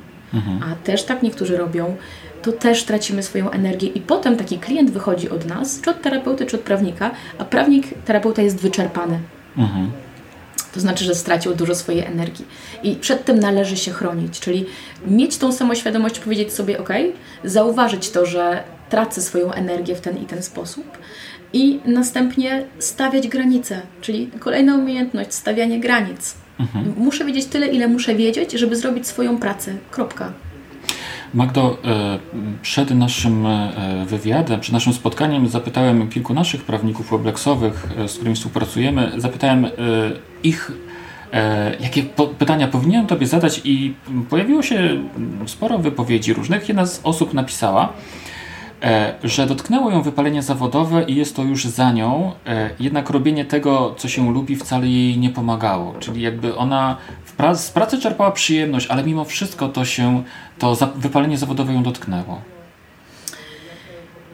a 0.62 0.74
też 0.84 1.02
tak 1.02 1.22
niektórzy 1.22 1.56
robią, 1.56 1.96
to 2.42 2.52
też 2.52 2.84
tracimy 2.84 3.22
swoją 3.22 3.50
energię 3.50 3.88
i 3.88 4.00
potem 4.00 4.36
taki 4.36 4.58
klient 4.58 4.90
wychodzi 4.90 5.30
od 5.30 5.46
nas, 5.46 5.80
czy 5.80 5.90
od 5.90 6.02
terapeuty, 6.02 6.46
czy 6.46 6.56
od 6.56 6.62
prawnika, 6.62 7.10
a 7.38 7.44
prawnik, 7.44 7.86
terapeuta 8.04 8.42
jest 8.42 8.60
wyczerpany. 8.60 9.18
Mhm. 9.58 9.90
To 10.74 10.80
znaczy, 10.80 11.04
że 11.04 11.14
stracił 11.14 11.54
dużo 11.54 11.74
swojej 11.74 12.04
energii. 12.04 12.44
I 12.82 12.96
przed 12.96 13.24
tym 13.24 13.38
należy 13.38 13.76
się 13.76 13.92
chronić, 13.92 14.40
czyli 14.40 14.66
mieć 15.06 15.36
tą 15.36 15.52
samoświadomość, 15.52 16.18
powiedzieć 16.18 16.52
sobie, 16.52 16.78
ok, 16.78 16.88
zauważyć 17.44 18.10
to, 18.10 18.26
że 18.26 18.62
tracę 18.90 19.22
swoją 19.22 19.52
energię 19.52 19.94
w 19.94 20.00
ten 20.00 20.22
i 20.22 20.26
ten 20.26 20.42
sposób 20.42 20.98
i 21.52 21.80
następnie 21.84 22.64
stawiać 22.78 23.28
granice, 23.28 23.82
czyli 24.00 24.30
kolejna 24.38 24.74
umiejętność, 24.74 25.34
stawianie 25.34 25.80
granic. 25.80 26.34
Muszę 26.96 27.24
wiedzieć 27.24 27.46
tyle, 27.46 27.66
ile 27.66 27.88
muszę 27.88 28.14
wiedzieć, 28.14 28.52
żeby 28.52 28.76
zrobić 28.76 29.06
swoją 29.06 29.38
pracę. 29.38 29.74
Kropka. 29.90 30.32
Magdo, 31.34 31.78
e, 31.84 32.18
przed 32.62 32.90
naszym 32.90 33.46
e, 33.46 33.72
wywiadem, 34.06 34.60
przed 34.60 34.72
naszym 34.72 34.92
spotkaniem 34.92 35.48
zapytałem 35.48 36.08
kilku 36.08 36.34
naszych 36.34 36.64
prawników 36.64 37.10
weblexowych, 37.10 37.88
e, 37.98 38.08
z 38.08 38.14
którymi 38.14 38.36
współpracujemy, 38.36 39.12
zapytałem 39.16 39.66
ich, 40.42 40.72
jakie 41.80 42.02
pytania 42.38 42.68
powinienem 42.68 43.06
Tobie 43.06 43.26
zadać 43.26 43.60
i 43.64 43.94
pojawiło 44.30 44.62
się 44.62 45.02
sporo 45.46 45.78
wypowiedzi 45.78 46.32
różnych. 46.32 46.68
Jedna 46.68 46.86
z 46.86 47.00
osób 47.04 47.34
napisała, 47.34 47.92
że 49.24 49.46
dotknęło 49.46 49.90
ją 49.90 50.02
wypalenie 50.02 50.42
zawodowe 50.42 51.02
i 51.02 51.14
jest 51.14 51.36
to 51.36 51.42
już 51.42 51.64
za 51.64 51.92
nią, 51.92 52.32
jednak 52.80 53.10
robienie 53.10 53.44
tego, 53.44 53.94
co 53.98 54.08
się 54.08 54.32
lubi, 54.32 54.56
wcale 54.56 54.86
jej 54.86 55.18
nie 55.18 55.30
pomagało. 55.30 55.94
Czyli 56.00 56.22
jakby 56.22 56.56
ona 56.56 56.96
pra 57.40 57.54
z 57.54 57.70
pracy 57.70 57.98
czerpała 57.98 58.30
przyjemność, 58.30 58.86
ale 58.86 59.02
mimo 59.02 59.24
wszystko 59.24 59.68
to 59.68 59.84
się, 59.84 60.22
to 60.60 60.76
wypalenie 60.96 61.38
zawodowe 61.38 61.72
ją 61.72 61.82
dotknęło. 61.82 62.40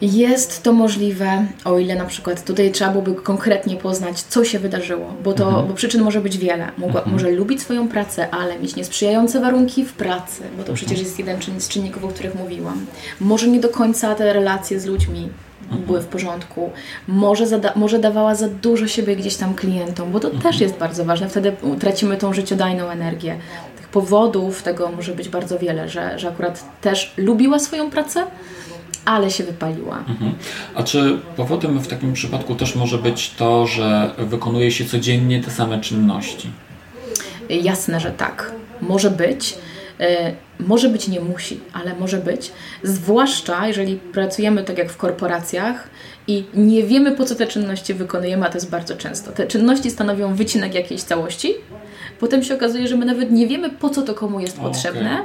Jest 0.01 0.63
to 0.63 0.73
możliwe, 0.73 1.47
o 1.65 1.79
ile 1.79 1.95
na 1.95 2.05
przykład 2.05 2.45
tutaj 2.45 2.73
trzeba 2.73 2.91
byłoby 2.91 3.15
konkretnie 3.15 3.77
poznać, 3.77 4.21
co 4.21 4.45
się 4.45 4.59
wydarzyło, 4.59 5.15
bo, 5.25 5.33
to, 5.33 5.47
mhm. 5.47 5.67
bo 5.67 5.75
przyczyn 5.75 6.03
może 6.03 6.21
być 6.21 6.39
wiele. 6.39 6.71
Mogła, 6.79 7.01
mhm. 7.01 7.13
Może 7.13 7.31
lubić 7.31 7.63
swoją 7.63 7.89
pracę, 7.89 8.31
ale 8.31 8.59
mieć 8.59 8.77
niesprzyjające 8.77 9.41
warunki 9.41 9.85
w 9.85 9.93
pracy, 9.93 10.43
bo 10.43 10.63
to 10.63 10.73
mhm. 10.73 10.77
przecież 10.77 10.99
jest 10.99 11.19
jeden 11.19 11.39
z 11.59 11.69
czynników, 11.69 12.05
o 12.05 12.09
których 12.09 12.35
mówiłam. 12.35 12.87
Może 13.21 13.49
nie 13.49 13.61
do 13.61 13.69
końca 13.69 14.15
te 14.15 14.33
relacje 14.33 14.81
z 14.81 14.87
ludźmi 14.87 15.29
mhm. 15.63 15.83
były 15.83 16.01
w 16.01 16.07
porządku. 16.07 16.71
Może, 17.09 17.45
może 17.77 17.99
dawała 17.99 18.35
za 18.35 18.49
dużo 18.49 18.87
siebie 18.87 19.17
gdzieś 19.17 19.37
tam 19.37 19.55
klientom, 19.55 20.13
bo 20.13 20.21
to 20.21 20.29
mhm. 20.29 20.43
też 20.43 20.61
jest 20.61 20.75
bardzo 20.75 21.05
ważne. 21.05 21.29
Wtedy 21.29 21.53
tracimy 21.81 22.17
tą 22.17 22.33
życiodajną 22.33 22.89
energię. 22.89 23.39
Powodów 23.97 24.63
tego 24.63 24.93
może 24.97 25.13
być 25.13 25.29
bardzo 25.29 25.59
wiele, 25.59 25.89
że, 25.89 26.19
że 26.19 26.29
akurat 26.29 26.81
też 26.81 27.15
lubiła 27.17 27.59
swoją 27.59 27.91
pracę, 27.91 28.27
ale 29.05 29.31
się 29.31 29.45
wypaliła. 29.45 29.99
Mhm. 29.99 30.35
A 30.75 30.83
czy 30.83 31.19
powodem 31.37 31.79
w 31.79 31.89
takim 31.89 32.13
przypadku 32.13 32.55
też 32.55 32.75
może 32.75 32.99
być 32.99 33.31
to, 33.31 33.67
że 33.67 34.11
wykonuje 34.19 34.71
się 34.71 34.85
codziennie 34.85 35.43
te 35.43 35.51
same 35.51 35.81
czynności? 35.81 36.51
Jasne, 37.51 38.01
że 38.01 38.11
tak. 38.11 38.53
Może 38.81 39.11
być. 39.11 39.59
E, 40.01 40.33
może 40.61 40.89
być, 40.89 41.09
nie 41.09 41.21
musi, 41.21 41.61
ale 41.73 41.95
może 41.95 42.19
być. 42.19 42.53
Zwłaszcza 42.83 43.67
jeżeli 43.67 43.97
pracujemy 43.97 44.65
tak 44.65 44.79
jak 44.79 44.91
w 44.93 44.97
korporacjach 44.97 45.89
i 46.29 46.45
nie 46.55 46.83
wiemy 46.83 47.13
po 47.13 47.25
co 47.25 47.35
te 47.35 47.47
czynności 47.47 47.95
wykonujemy, 47.95 48.47
a 48.47 48.49
to 48.49 48.55
jest 48.55 48.71
bardzo 48.71 48.97
często. 48.97 49.33
Te 49.33 49.47
czynności 49.47 49.91
stanowią 49.91 50.35
wycinek 50.35 50.75
jakiejś 50.75 51.03
całości, 51.03 51.55
Potem 52.21 52.43
się 52.43 52.55
okazuje, 52.55 52.89
że 52.89 52.97
my 52.97 53.07
nawet 53.07 53.33
nie 53.33 53.47
wiemy, 53.47 53.71
po 53.71 53.91
co 53.91 54.03
to 54.03 54.15
komu 54.15 54.41
jest 54.41 54.61
potrzebne, 54.61 55.13
okay. 55.13 55.25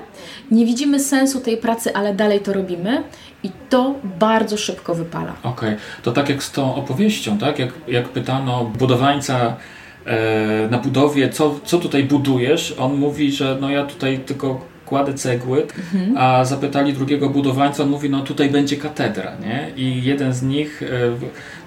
nie 0.52 0.66
widzimy 0.66 1.00
sensu 1.00 1.40
tej 1.40 1.58
pracy, 1.58 1.96
ale 1.96 2.14
dalej 2.16 2.40
to 2.40 2.54
robimy 2.54 3.04
i 3.44 3.50
to 3.70 3.96
bardzo 4.20 4.58
szybko 4.58 4.96
wypala. 4.96 5.34
Okej, 5.44 5.70
okay. 5.70 5.78
to 6.04 6.12
tak 6.12 6.30
jak 6.30 6.44
z 6.44 6.52
tą 6.52 6.76
opowieścią, 6.76 7.38
tak? 7.38 7.60
Jak, 7.60 7.70
jak 7.88 8.10
pytano 8.10 8.66
budowańca 8.66 9.56
e, 10.06 10.68
na 10.72 10.78
budowie, 10.78 11.30
co, 11.30 11.60
co 11.66 11.78
tutaj 11.78 12.04
budujesz, 12.04 12.76
on 12.78 12.94
mówi, 12.94 13.32
że 13.32 13.58
no 13.62 13.70
ja 13.70 13.86
tutaj 13.86 14.20
tylko 14.20 14.71
kładę 14.92 15.14
cegły, 15.14 15.64
mhm. 15.94 16.18
a 16.18 16.46
zapytali 16.46 16.94
drugiego 16.94 17.30
budowlańca, 17.30 17.84
on 17.84 17.90
mówi, 17.90 18.10
no 18.10 18.22
tutaj 18.22 18.50
będzie 18.50 18.78
katedra, 18.78 19.32
nie? 19.42 19.72
I 19.76 20.04
jeden 20.04 20.34
z 20.34 20.42
nich, 20.42 20.84
e, 20.84 20.88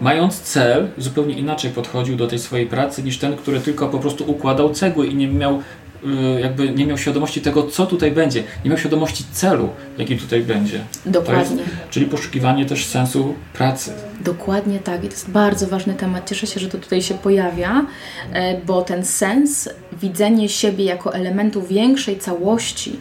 mając 0.01 0.41
cel, 0.41 0.89
zupełnie 0.99 1.35
inaczej 1.35 1.71
podchodził 1.71 2.17
do 2.17 2.27
tej 2.27 2.39
swojej 2.39 2.67
pracy 2.67 3.03
niż 3.03 3.19
ten, 3.19 3.37
który 3.37 3.61
tylko 3.61 3.89
po 3.89 3.99
prostu 3.99 4.31
układał 4.31 4.71
cegły 4.71 5.07
i 5.07 5.15
nie 5.15 5.29
miał 5.29 5.63
e, 6.07 6.41
jakby 6.41 6.71
nie 6.71 6.87
miał 6.87 6.99
świadomości 6.99 7.41
tego, 7.41 7.63
co 7.63 7.87
tutaj 7.87 8.13
będzie. 8.13 8.43
Nie 8.65 8.71
miał 8.71 8.79
świadomości 8.79 9.25
celu, 9.33 9.69
jaki 9.99 10.17
tutaj 10.17 10.41
będzie. 10.41 10.81
Dokładnie. 11.07 11.57
Jest, 11.57 11.91
czyli 11.91 12.07
poszukiwanie 12.07 12.67
też 12.67 12.87
sensu 12.87 13.35
pracy. 13.53 13.93
Dokładnie 14.21 14.79
tak. 14.79 15.05
I 15.05 15.09
to 15.09 15.15
jest 15.15 15.31
bardzo 15.31 15.67
ważny 15.67 15.95
temat. 15.95 16.29
Cieszę 16.29 16.47
się, 16.47 16.61
że 16.61 16.69
to 16.69 16.79
tutaj 16.79 17.03
się 17.03 17.15
pojawia, 17.15 17.87
e, 18.33 18.61
bo 18.61 18.83
ten 18.83 19.05
sens, 19.05 19.69
widzenie 20.03 20.49
siebie 20.49 20.85
jako 20.85 21.15
elementu 21.15 21.63
większej 21.63 22.19
całości, 22.19 23.01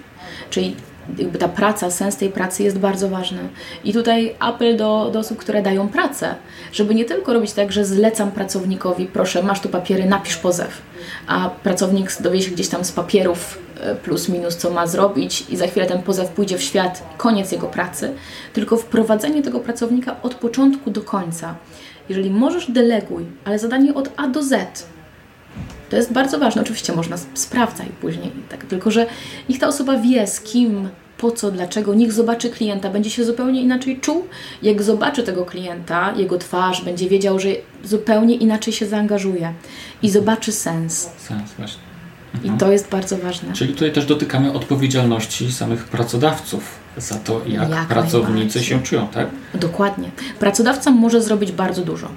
Czyli 0.50 0.76
jakby 1.18 1.38
ta 1.38 1.48
praca, 1.48 1.92
sens 1.92 2.18
tej 2.18 2.30
pracy 2.30 2.64
jest 2.64 2.80
bardzo 2.80 3.10
ważny. 3.10 3.40
I 3.84 3.94
tutaj 3.94 4.36
apel 4.40 4.78
do, 4.78 5.10
do 5.14 5.20
osób, 5.20 5.38
które 5.38 5.62
dają 5.62 5.88
pracę, 5.88 6.36
żeby 6.74 6.96
nie 6.96 7.06
tylko 7.06 7.34
robić 7.34 7.54
tak, 7.54 7.72
że 7.72 7.86
zlecam 7.86 8.32
pracownikowi, 8.32 9.06
proszę, 9.06 9.44
masz 9.44 9.60
tu 9.60 9.70
papiery, 9.70 10.06
napisz 10.06 10.38
pozew, 10.38 10.82
a 11.28 11.50
pracownik 11.50 12.22
dowie 12.22 12.42
się 12.42 12.52
gdzieś 12.52 12.68
tam 12.68 12.86
z 12.86 12.92
papierów 12.92 13.60
e, 13.82 13.96
plus 13.96 14.30
minus, 14.30 14.58
co 14.58 14.72
ma 14.72 14.88
zrobić 14.88 15.46
i 15.50 15.58
za 15.58 15.68
chwilę 15.68 15.86
ten 15.86 16.02
pozew 16.02 16.30
pójdzie 16.30 16.58
w 16.58 16.64
świat, 16.64 17.04
koniec 17.18 17.52
jego 17.52 17.68
pracy, 17.68 18.14
tylko 18.54 18.78
wprowadzenie 18.78 19.42
tego 19.42 19.60
pracownika 19.60 20.16
od 20.22 20.36
początku 20.36 20.92
do 20.92 21.02
końca. 21.02 21.56
Jeżeli 22.10 22.32
możesz, 22.32 22.72
deleguj, 22.72 23.26
ale 23.46 23.60
zadanie 23.60 23.94
od 23.94 24.10
A 24.18 24.28
do 24.28 24.44
Z, 24.44 24.86
to 25.90 25.96
jest 25.96 26.14
bardzo 26.14 26.40
ważne. 26.40 26.62
Oczywiście 26.62 26.94
można 26.94 27.18
sprawdzać 27.34 27.88
później, 28.02 28.32
tak, 28.50 28.66
tylko 28.66 28.92
że 28.92 29.06
niech 29.50 29.60
ta 29.60 29.68
osoba 29.68 29.98
wie 29.98 30.28
z 30.28 30.42
kim, 30.42 30.90
po 31.18 31.32
co, 31.32 31.52
dlaczego, 31.52 31.94
niech 31.94 32.14
zobaczy 32.14 32.50
klienta, 32.50 32.90
będzie 32.90 33.10
się 33.10 33.26
zupełnie 33.26 33.62
inaczej 33.62 34.00
czuł. 34.00 34.28
Jak 34.62 34.84
zobaczy 34.84 35.24
tego 35.24 35.46
klienta, 35.46 36.14
jego 36.18 36.38
twarz, 36.38 36.86
będzie 36.86 37.10
wiedział, 37.10 37.40
że 37.40 37.50
zupełnie 37.84 38.36
inaczej 38.36 38.74
się 38.74 38.86
zaangażuje 38.86 39.54
i 40.02 40.10
zobaczy 40.10 40.52
sens. 40.52 41.10
Sens, 41.18 41.54
właśnie. 41.58 41.82
Mhm. 42.34 42.56
I 42.56 42.60
to 42.60 42.72
jest 42.72 42.90
bardzo 42.90 43.18
ważne. 43.18 43.54
Czyli 43.54 43.74
tutaj 43.74 43.92
też 43.92 44.06
dotykamy 44.06 44.54
odpowiedzialności 44.54 45.52
samych 45.52 45.84
pracodawców 45.84 46.80
za 46.98 47.16
to, 47.16 47.42
jak, 47.48 47.70
jak 47.70 47.88
pracownicy 47.88 48.64
się 48.64 48.84
czują, 48.84 49.08
tak? 49.08 49.28
Dokładnie. 49.54 50.10
Pracodawca 50.40 50.92
może 50.92 51.22
zrobić 51.22 51.52
bardzo 51.52 51.82
dużo 51.82 52.08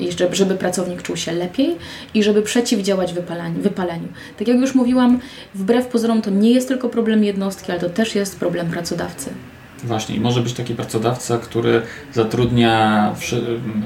i 0.00 0.12
żeby, 0.12 0.36
żeby 0.36 0.54
pracownik 0.54 1.02
czuł 1.02 1.16
się 1.16 1.32
lepiej 1.32 1.76
i 2.14 2.22
żeby 2.22 2.42
przeciwdziałać 2.42 3.12
wypaleniu, 3.12 3.60
wypaleniu. 3.60 4.08
Tak 4.38 4.48
jak 4.48 4.56
już 4.56 4.74
mówiłam, 4.74 5.20
wbrew 5.54 5.86
pozorom 5.86 6.22
to 6.22 6.30
nie 6.30 6.50
jest 6.50 6.68
tylko 6.68 6.88
problem 6.88 7.24
jednostki, 7.24 7.72
ale 7.72 7.80
to 7.80 7.90
też 7.90 8.14
jest 8.14 8.38
problem 8.38 8.70
pracodawcy. 8.70 9.30
Właśnie, 9.84 10.16
i 10.16 10.20
może 10.20 10.40
być 10.40 10.52
taki 10.52 10.74
pracodawca, 10.74 11.38
który 11.38 11.82
zatrudnia 12.12 13.14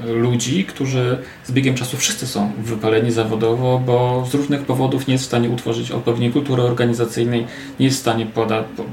ludzi, 0.07 0.65
którzy 0.65 1.17
z 1.45 1.51
biegiem 1.51 1.75
czasu 1.75 1.97
wszyscy 1.97 2.27
są 2.27 2.51
wypaleni 2.57 3.11
zawodowo, 3.11 3.81
bo 3.85 4.27
z 4.31 4.33
różnych 4.33 4.61
powodów 4.61 5.07
nie 5.07 5.13
jest 5.13 5.23
w 5.23 5.27
stanie 5.27 5.49
utworzyć 5.49 5.91
odpowiedniej 5.91 6.31
kultury 6.31 6.63
organizacyjnej, 6.63 7.47
nie 7.79 7.85
jest 7.85 7.97
w 7.97 8.01
stanie 8.01 8.27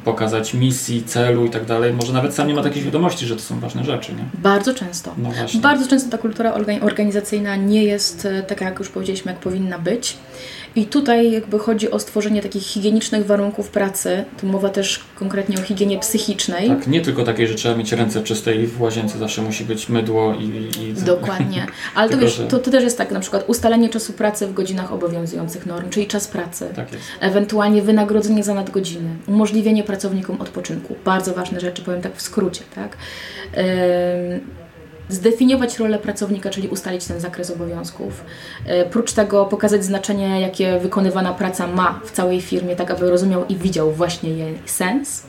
pokazać 0.05 0.55
misji, 0.55 1.03
celu 1.03 1.47
i 1.47 1.51
tak 1.51 1.65
dalej. 1.65 1.93
Może 1.93 2.13
nawet 2.13 2.35
sam 2.35 2.49
nie 2.49 2.55
ma 2.55 2.63
takiej 2.63 2.83
świadomości, 2.83 3.27
że 3.27 3.37
to 3.37 3.43
są 3.43 3.61
ważne 3.61 3.85
rzeczy. 3.85 4.13
Nie? 4.13 4.25
Bardzo 4.35 4.75
często. 4.75 5.15
No 5.19 5.31
Bardzo 5.61 5.89
często 5.89 6.11
ta 6.11 6.19
kultura 6.19 6.55
organizacyjna 6.81 7.57
nie 7.57 7.85
jest 7.85 8.25
e, 8.27 8.43
taka, 8.43 8.65
jak 8.65 8.79
już 8.79 8.89
powiedzieliśmy, 8.89 9.33
jak 9.33 9.41
powinna 9.41 9.79
być. 9.79 10.17
I 10.77 10.87
tutaj 10.87 11.33
jakby 11.33 11.59
chodzi 11.59 11.91
o 11.91 11.99
stworzenie 11.99 12.43
takich 12.43 12.63
higienicznych 12.63 13.27
warunków 13.27 13.71
pracy. 13.71 14.25
Tu 14.41 14.47
mowa 14.47 14.69
też 14.69 15.01
konkretnie 15.15 15.59
o 15.59 15.63
higienie 15.63 15.99
psychicznej. 15.99 16.69
Tak, 16.69 16.87
nie 16.87 17.01
tylko 17.01 17.25
takiej, 17.25 17.49
że 17.49 17.55
trzeba 17.55 17.75
mieć 17.75 17.93
ręce 17.93 18.23
czyste 18.23 18.55
i 18.55 18.67
w 18.67 18.81
łazience 18.81 19.19
zawsze 19.19 19.43
musi 19.43 19.65
być 19.65 19.89
mydło 19.89 20.35
i... 20.35 20.45
i... 20.81 20.93
Dokładnie. 20.93 21.67
Ale 21.95 22.11
to, 22.11 22.19
wiesz, 22.19 22.37
że... 22.37 22.47
to, 22.47 22.59
to 22.59 22.71
też 22.71 22.85
jest 22.85 22.99
tak, 22.99 23.11
na 23.11 23.21
przykład 23.21 23.45
ustalenie 23.47 23.89
czasu 23.89 24.13
pracy 24.13 24.47
w 24.47 24.55
godzinach 24.55 24.93
obowiązujących 24.93 25.67
norm, 25.67 25.91
czyli 25.91 26.07
czas 26.07 26.29
pracy. 26.29 26.69
Tak 26.77 26.93
jest. 26.93 27.05
Ewentualnie 27.21 27.83
wynagrodzenie 27.83 28.45
za 28.45 28.55
nadgodziny. 28.55 29.11
Umożliwienie 29.27 29.85
pracownikom 29.85 30.41
odpoczynku. 30.41 30.97
Bardzo 31.05 31.35
ważne 31.35 31.61
rzeczy, 31.61 31.83
powiem 31.83 32.03
tak 32.03 32.17
w 32.17 32.23
skrócie, 32.23 32.63
tak? 32.75 32.97
Zdefiniować 35.09 35.79
rolę 35.79 35.99
pracownika, 35.99 36.51
czyli 36.51 36.69
ustalić 36.69 37.05
ten 37.05 37.21
zakres 37.21 37.51
obowiązków. 37.51 38.25
E, 38.67 38.85
prócz 38.85 39.13
tego 39.13 39.45
pokazać 39.45 39.85
znaczenie, 39.85 40.41
jakie 40.41 40.79
wykonywana 40.79 41.33
praca 41.33 41.67
ma 41.67 42.01
w 42.05 42.11
całej 42.11 42.41
firmie, 42.41 42.77
tak 42.77 42.91
aby 42.91 43.11
rozumiał 43.11 43.47
i 43.47 43.57
widział 43.57 43.93
właśnie 43.93 44.31
jej 44.31 44.59
sens. 44.67 45.23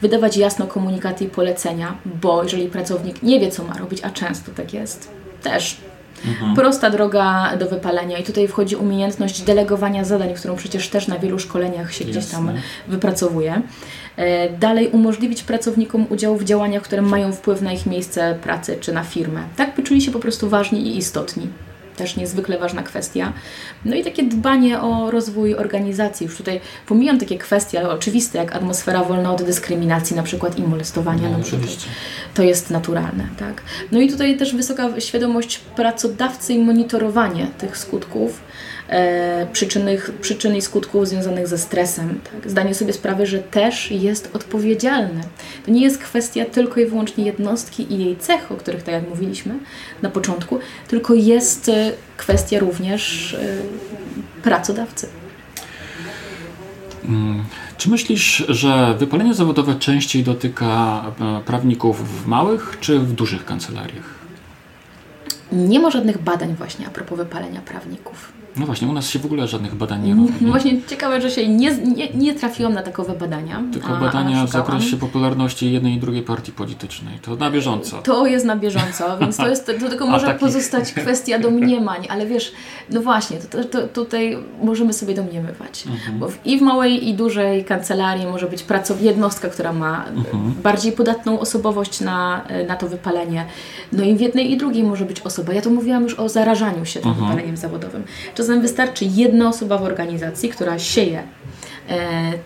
wydawać 0.00 0.36
jasno 0.36 0.66
komunikaty 0.66 1.24
i 1.24 1.28
polecenia, 1.28 1.96
bo 2.22 2.42
jeżeli 2.42 2.68
pracownik 2.68 3.22
nie 3.22 3.40
wie, 3.40 3.50
co 3.50 3.64
ma 3.64 3.78
robić, 3.78 4.04
a 4.04 4.10
często 4.10 4.52
tak 4.56 4.74
jest, 4.74 5.10
też 5.42 5.80
Mhm. 6.26 6.54
Prosta 6.54 6.90
droga 6.90 7.56
do 7.56 7.68
wypalenia 7.68 8.18
i 8.18 8.22
tutaj 8.22 8.48
wchodzi 8.48 8.76
umiejętność 8.76 9.42
delegowania 9.42 10.04
zadań, 10.04 10.34
którą 10.34 10.56
przecież 10.56 10.88
też 10.88 11.08
na 11.08 11.18
wielu 11.18 11.38
szkoleniach 11.38 11.92
się 11.92 12.04
gdzieś 12.04 12.26
tam 12.26 12.52
wypracowuje. 12.88 13.62
E, 14.16 14.50
dalej 14.50 14.88
umożliwić 14.88 15.42
pracownikom 15.42 16.06
udział 16.10 16.36
w 16.36 16.44
działaniach, 16.44 16.82
które 16.82 17.02
mają 17.02 17.32
wpływ 17.32 17.62
na 17.62 17.72
ich 17.72 17.86
miejsce 17.86 18.34
pracy 18.42 18.78
czy 18.80 18.92
na 18.92 19.04
firmę. 19.04 19.42
Tak 19.56 19.76
by 19.76 19.82
czuli 19.82 20.02
się 20.02 20.10
po 20.10 20.18
prostu 20.18 20.48
ważni 20.48 20.86
i 20.86 20.98
istotni 20.98 21.46
też 22.00 22.16
niezwykle 22.16 22.58
ważna 22.58 22.82
kwestia. 22.82 23.32
No 23.84 23.96
i 23.96 24.04
takie 24.04 24.22
dbanie 24.22 24.80
o 24.80 25.10
rozwój 25.10 25.54
organizacji. 25.54 26.26
Już 26.26 26.36
tutaj 26.36 26.60
pomijam 26.86 27.18
takie 27.18 27.38
kwestie 27.38 27.80
ale 27.80 27.90
oczywiste, 27.90 28.38
jak 28.38 28.56
atmosfera 28.56 29.04
wolna 29.04 29.32
od 29.32 29.42
dyskryminacji 29.42 30.16
na 30.16 30.22
przykład 30.22 30.58
i 30.58 30.62
molestowania. 30.62 31.22
No, 31.22 31.38
no 31.38 31.44
oczywiście. 31.44 31.88
To 32.34 32.42
jest 32.42 32.70
naturalne. 32.70 33.28
Tak? 33.38 33.62
No 33.92 34.00
i 34.00 34.10
tutaj 34.10 34.36
też 34.36 34.54
wysoka 34.54 35.00
świadomość 35.00 35.58
pracodawcy 35.58 36.52
i 36.52 36.58
monitorowanie 36.58 37.46
tych 37.58 37.78
skutków 37.78 38.40
e, 38.90 39.46
przyczynych, 39.52 40.12
przyczyn 40.20 40.56
i 40.56 40.62
skutków 40.62 41.08
związanych 41.08 41.48
ze 41.48 41.58
stresem. 41.58 42.20
Tak? 42.32 42.50
Zdanie 42.50 42.74
sobie 42.74 42.92
sprawy, 42.92 43.26
że 43.26 43.38
też 43.38 43.90
jest 43.90 44.30
odpowiedzialny. 44.36 45.20
To 45.66 45.70
nie 45.70 45.82
jest 45.82 45.98
kwestia 45.98 46.44
tylko 46.44 46.80
i 46.80 46.86
wyłącznie 46.86 47.24
jednostki 47.24 47.92
i 47.92 48.04
jej 48.04 48.16
cech, 48.16 48.52
o 48.52 48.56
których 48.56 48.82
tak 48.82 48.94
jak 48.94 49.08
mówiliśmy 49.08 49.54
na 50.02 50.10
początku, 50.10 50.58
tylko 50.88 51.14
jest 51.14 51.68
e, 51.68 51.92
kwestia 52.16 52.58
również 52.58 53.34
e, 53.34 54.42
pracodawcy. 54.42 55.08
Mm. 57.04 57.44
Czy 57.76 57.90
myślisz, 57.90 58.44
że 58.48 58.94
wypalenie 58.98 59.34
zawodowe 59.34 59.74
częściej 59.74 60.24
dotyka 60.24 61.04
prawników 61.46 62.22
w 62.22 62.26
małych 62.26 62.76
czy 62.80 62.98
w 62.98 63.12
dużych 63.12 63.44
kancelariach? 63.44 64.20
Nie 65.52 65.80
ma 65.80 65.90
żadnych 65.90 66.18
badań 66.18 66.54
właśnie 66.54 66.86
a 66.86 66.90
propos 66.90 67.18
wypalenia 67.18 67.60
prawników. 67.60 68.32
No 68.56 68.66
właśnie, 68.66 68.88
u 68.88 68.92
nas 68.92 69.08
się 69.10 69.18
w 69.18 69.26
ogóle 69.26 69.48
żadnych 69.48 69.74
badań 69.74 70.02
nie 70.02 70.14
robi. 70.14 70.32
No 70.40 70.50
właśnie 70.50 70.82
ciekawe, 70.88 71.20
że 71.20 71.30
się 71.30 71.48
nie, 71.48 71.76
nie, 71.76 72.08
nie 72.14 72.34
trafiłam 72.34 72.74
na 72.74 72.82
takowe 72.82 73.14
badania. 73.14 73.62
Tylko 73.72 73.88
a, 73.88 74.00
badania 74.00 74.40
a 74.40 74.46
w 74.46 74.50
zakresie 74.50 74.96
popularności 74.96 75.72
jednej 75.72 75.94
i 75.94 75.98
drugiej 75.98 76.22
partii 76.22 76.52
politycznej. 76.52 77.18
To 77.22 77.36
na 77.36 77.50
bieżąco. 77.50 78.02
To 78.02 78.26
jest 78.26 78.46
na 78.46 78.56
bieżąco, 78.56 79.18
więc 79.18 79.36
to, 79.36 79.48
jest, 79.48 79.66
to 79.66 79.72
tylko 79.72 80.06
może 80.14 80.26
takich... 80.26 80.40
pozostać 80.40 80.92
kwestia 80.92 81.38
domniemań, 81.38 82.06
ale 82.08 82.26
wiesz, 82.26 82.52
no 82.90 83.00
właśnie, 83.00 83.36
to, 83.38 83.64
to, 83.64 83.88
tutaj 83.88 84.38
możemy 84.62 84.92
sobie 84.92 85.14
domniemywać. 85.14 85.86
Mhm. 85.86 86.18
Bo 86.18 86.28
w, 86.28 86.46
i 86.46 86.58
w 86.58 86.62
małej 86.62 87.08
i 87.08 87.14
dużej 87.14 87.64
kancelarii 87.64 88.26
może 88.26 88.46
być 88.46 88.62
pracow 88.62 89.02
jednostka, 89.02 89.48
która 89.48 89.72
ma 89.72 90.04
mhm. 90.04 90.54
bardziej 90.62 90.92
podatną 90.92 91.40
osobowość 91.40 92.00
na, 92.00 92.44
na 92.68 92.76
to 92.76 92.88
wypalenie. 92.88 93.46
No 93.92 94.04
i 94.04 94.14
w 94.14 94.20
jednej 94.20 94.52
i 94.52 94.56
drugiej 94.56 94.84
może 94.84 95.04
być 95.04 95.20
osoba. 95.20 95.52
Ja 95.52 95.62
tu 95.62 95.70
mówiłam 95.70 96.02
już 96.02 96.14
o 96.14 96.28
zarażaniu 96.28 96.84
się 96.84 97.00
tym 97.00 97.10
mhm. 97.10 97.28
wypaleniem 97.28 97.56
zawodowym. 97.56 98.04
Czasem 98.40 98.62
wystarczy 98.62 99.04
jedna 99.04 99.48
osoba 99.48 99.78
w 99.78 99.82
organizacji, 99.82 100.48
która 100.48 100.78
sieje 100.78 101.22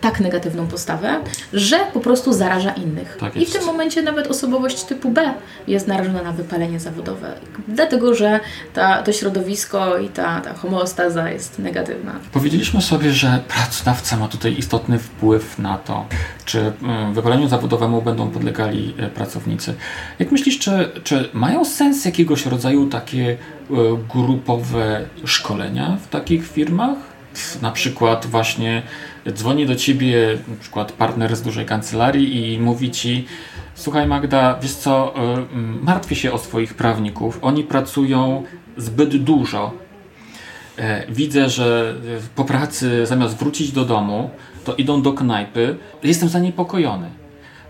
tak 0.01 0.19
negatywną 0.19 0.67
postawę, 0.67 1.19
że 1.53 1.79
po 1.93 1.99
prostu 1.99 2.33
zaraża 2.33 2.71
innych. 2.71 3.17
Tak 3.19 3.35
I 3.35 3.45
w 3.45 3.51
tym 3.51 3.65
momencie 3.65 4.01
nawet 4.01 4.27
osobowość 4.27 4.83
typu 4.83 5.09
B 5.09 5.33
jest 5.67 5.87
narażona 5.87 6.23
na 6.23 6.31
wypalenie 6.31 6.79
zawodowe, 6.79 7.33
dlatego 7.67 8.15
że 8.15 8.39
ta, 8.73 9.03
to 9.03 9.11
środowisko 9.13 9.97
i 9.97 10.09
ta, 10.09 10.41
ta 10.41 10.53
homeostaza 10.53 11.29
jest 11.29 11.59
negatywna. 11.59 12.13
Powiedzieliśmy 12.31 12.81
sobie, 12.81 13.11
że 13.11 13.39
pracodawca 13.47 14.17
ma 14.17 14.27
tutaj 14.27 14.57
istotny 14.57 14.99
wpływ 14.99 15.59
na 15.59 15.77
to, 15.77 16.05
czy 16.45 16.59
e, 16.59 17.13
wypaleniu 17.13 17.47
zawodowemu 17.47 18.01
będą 18.01 18.29
podlegali 18.29 18.93
e, 18.97 19.09
pracownicy. 19.09 19.73
Jak 20.19 20.31
myślisz, 20.31 20.59
czy, 20.59 20.91
czy 21.03 21.29
mają 21.33 21.65
sens 21.65 22.05
jakiegoś 22.05 22.45
rodzaju 22.45 22.89
takie 22.89 23.31
e, 23.31 23.37
grupowe 24.13 25.05
szkolenia 25.25 25.97
w 26.01 26.07
takich 26.07 26.47
firmach? 26.47 26.97
Na 27.61 27.71
przykład 27.71 28.25
właśnie 28.25 28.83
dzwoni 29.31 29.65
do 29.65 29.75
ciebie 29.75 30.37
na 30.47 30.55
przykład 30.55 30.91
partner 30.91 31.35
z 31.35 31.41
dużej 31.41 31.65
kancelarii 31.65 32.53
i 32.53 32.59
mówi 32.59 32.91
ci 32.91 33.25
słuchaj 33.75 34.07
Magda, 34.07 34.59
wiesz 34.61 34.73
co, 34.73 35.13
martwię 35.81 36.15
się 36.15 36.31
o 36.31 36.37
swoich 36.37 36.73
prawników, 36.73 37.39
oni 37.41 37.63
pracują 37.63 38.43
zbyt 38.77 39.23
dużo. 39.23 39.73
Widzę, 41.09 41.49
że 41.49 41.95
po 42.35 42.45
pracy 42.45 43.05
zamiast 43.05 43.37
wrócić 43.37 43.71
do 43.71 43.85
domu, 43.85 44.29
to 44.65 44.75
idą 44.75 45.01
do 45.01 45.13
knajpy. 45.13 45.77
Jestem 46.03 46.29
zaniepokojony. 46.29 47.09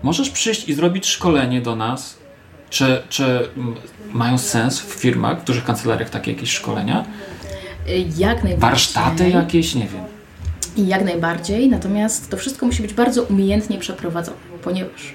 Możesz 0.02 0.30
przyjść 0.30 0.68
i 0.68 0.74
zrobić 0.74 1.06
szkolenie 1.06 1.60
do 1.60 1.76
nas? 1.76 2.18
Czy, 2.70 3.02
czy 3.08 3.48
mają 4.12 4.38
sens 4.38 4.80
w 4.80 4.92
firmach, 4.92 5.40
w 5.40 5.44
dużych 5.44 5.64
kancelariach 5.64 6.10
takie 6.10 6.32
jakieś 6.32 6.50
szkolenia? 6.50 7.04
Jak 8.16 8.44
najbardziej. 8.44 8.58
Warsztaty 8.58 9.30
jakieś, 9.30 9.74
nie 9.74 9.86
wiem. 9.88 10.15
Jak 10.76 11.04
najbardziej, 11.04 11.68
natomiast 11.68 12.30
to 12.30 12.36
wszystko 12.36 12.66
musi 12.66 12.82
być 12.82 12.94
bardzo 12.94 13.22
umiejętnie 13.22 13.78
przeprowadzone, 13.78 14.36
ponieważ 14.62 15.14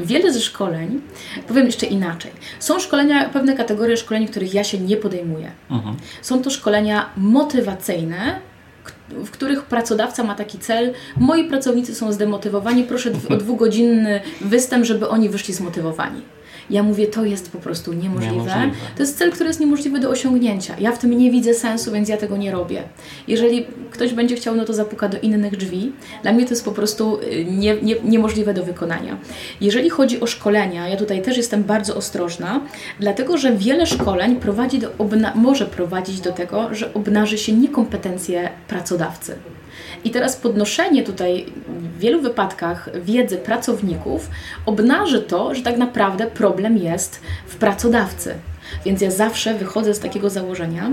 wiele 0.00 0.32
ze 0.32 0.40
szkoleń, 0.40 1.00
powiem 1.48 1.66
jeszcze 1.66 1.86
inaczej, 1.86 2.30
są 2.60 2.80
szkolenia, 2.80 3.28
pewne 3.28 3.56
kategorie 3.56 3.96
szkoleń, 3.96 4.28
których 4.28 4.54
ja 4.54 4.64
się 4.64 4.78
nie 4.78 4.96
podejmuję. 4.96 5.50
Mhm. 5.70 5.96
Są 6.22 6.42
to 6.42 6.50
szkolenia 6.50 7.10
motywacyjne, 7.16 8.40
w 9.08 9.30
których 9.30 9.62
pracodawca 9.62 10.24
ma 10.24 10.34
taki 10.34 10.58
cel, 10.58 10.92
moi 11.16 11.44
pracownicy 11.44 11.94
są 11.94 12.12
zdemotywowani, 12.12 12.84
proszę 12.84 13.10
o 13.28 13.36
dwugodzinny 13.36 14.20
występ, 14.40 14.84
żeby 14.84 15.08
oni 15.08 15.28
wyszli 15.28 15.54
zmotywowani. 15.54 16.22
Ja 16.70 16.82
mówię, 16.82 17.06
to 17.06 17.24
jest 17.24 17.52
po 17.52 17.58
prostu 17.58 17.92
niemożliwe. 17.92 18.32
niemożliwe. 18.32 18.70
To 18.96 19.02
jest 19.02 19.18
cel, 19.18 19.32
który 19.32 19.48
jest 19.48 19.60
niemożliwy 19.60 20.00
do 20.00 20.10
osiągnięcia. 20.10 20.74
Ja 20.78 20.92
w 20.92 20.98
tym 20.98 21.18
nie 21.18 21.30
widzę 21.30 21.54
sensu, 21.54 21.92
więc 21.92 22.08
ja 22.08 22.16
tego 22.16 22.36
nie 22.36 22.50
robię. 22.50 22.82
Jeżeli 23.28 23.66
ktoś 23.90 24.12
będzie 24.12 24.36
chciał, 24.36 24.54
no 24.54 24.64
to 24.64 24.74
zapuka 24.74 25.08
do 25.08 25.18
innych 25.18 25.56
drzwi. 25.56 25.92
Dla 26.22 26.32
mnie 26.32 26.44
to 26.44 26.50
jest 26.50 26.64
po 26.64 26.72
prostu 26.72 27.20
y, 27.20 27.44
nie, 27.44 27.74
nie, 27.82 27.94
niemożliwe 28.04 28.54
do 28.54 28.64
wykonania. 28.64 29.16
Jeżeli 29.60 29.90
chodzi 29.90 30.20
o 30.20 30.26
szkolenia, 30.26 30.88
ja 30.88 30.96
tutaj 30.96 31.22
też 31.22 31.36
jestem 31.36 31.64
bardzo 31.64 31.96
ostrożna, 31.96 32.60
dlatego 33.00 33.38
że 33.38 33.52
wiele 33.52 33.86
szkoleń 33.86 34.36
prowadzi 34.36 34.78
do 34.78 34.90
może 35.34 35.66
prowadzić 35.66 36.20
do 36.20 36.32
tego, 36.32 36.74
że 36.74 36.94
obnaży 36.94 37.38
się 37.38 37.52
niekompetencje 37.52 38.50
pracodawcy. 38.68 39.36
I 40.04 40.10
teraz 40.10 40.36
podnoszenie 40.36 41.02
tutaj 41.02 41.46
w 41.68 41.98
wielu 41.98 42.20
wypadkach 42.20 42.88
wiedzy 43.02 43.36
pracowników 43.36 44.30
obnaży 44.66 45.22
to, 45.22 45.54
że 45.54 45.62
tak 45.62 45.76
naprawdę 45.76 46.26
problem 46.26 46.76
jest 46.76 47.20
w 47.46 47.56
pracodawcy. 47.56 48.34
Więc 48.84 49.00
ja 49.00 49.10
zawsze 49.10 49.54
wychodzę 49.54 49.94
z 49.94 50.00
takiego 50.00 50.30
założenia, 50.30 50.90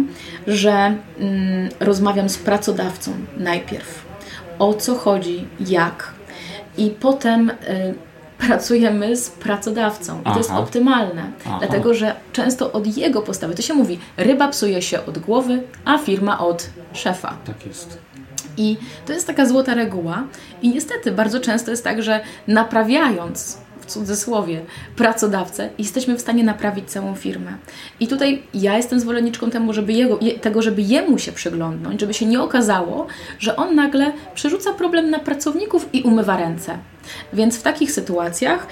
że 0.47 0.72
mm, 0.72 1.70
rozmawiam 1.80 2.30
z 2.30 2.38
pracodawcą 2.38 3.12
najpierw. 3.38 4.06
O 4.60 4.74
co 4.74 4.95
chodzi, 4.95 5.47
jak. 5.60 6.14
I 6.78 6.89
potem 6.89 7.49
y, 7.49 7.54
pracujemy 8.38 9.18
z 9.18 9.30
pracodawcą. 9.30 10.22
I 10.22 10.24
to 10.24 10.38
jest 10.38 10.51
optymalne, 10.51 11.32
Aha. 11.45 11.58
dlatego 11.60 11.93
że 11.93 12.16
często 12.34 12.72
od 12.72 12.97
jego 12.97 13.22
postawy, 13.22 13.56
to 13.56 13.62
się 13.62 13.74
mówi, 13.74 13.99
ryba 14.18 14.47
psuje 14.47 14.82
się 14.82 15.06
od 15.06 15.20
głowy, 15.20 15.64
a 15.86 15.97
firma 15.97 16.39
od 16.39 16.70
szefa. 16.93 17.38
Tak 17.45 17.66
jest. 17.66 17.97
I 18.58 18.78
to 19.06 19.14
jest 19.14 19.28
taka 19.28 19.45
złota 19.45 19.74
reguła. 19.74 20.24
I 20.62 20.70
niestety 20.70 21.12
bardzo 21.12 21.39
często 21.39 21.72
jest 21.72 21.84
tak, 21.84 22.04
że 22.04 22.22
naprawiając 22.47 23.64
w 23.84 23.86
cudzysłowie 23.86 24.62
pracodawcę, 24.95 25.70
jesteśmy 25.78 26.18
w 26.18 26.22
stanie 26.22 26.43
naprawić 26.43 26.89
całą 26.89 27.16
firmę. 27.16 27.54
I 27.99 28.08
tutaj 28.08 28.43
ja 28.54 28.78
jestem 28.78 28.99
zwolenniczką 28.99 29.49
temu, 29.49 29.74
żeby 29.74 29.93
jego, 29.93 30.20
tego, 30.41 30.62
żeby 30.62 30.82
jemu 30.82 31.18
się 31.18 31.32
przyglądnąć, 31.32 32.01
żeby 32.01 32.14
się 32.14 32.26
nie 32.26 32.41
okazało, 32.41 33.08
że 33.39 33.56
on 33.56 33.76
nagle 33.76 34.12
przerzuca 34.36 34.74
problem 34.74 35.10
na 35.10 35.20
pracowników 35.20 35.89
i 35.93 36.01
umywa 36.01 36.38
ręce. 36.38 36.78
Więc 37.34 37.58
w 37.58 37.62
takich 37.62 37.91
sytuacjach 37.91 38.68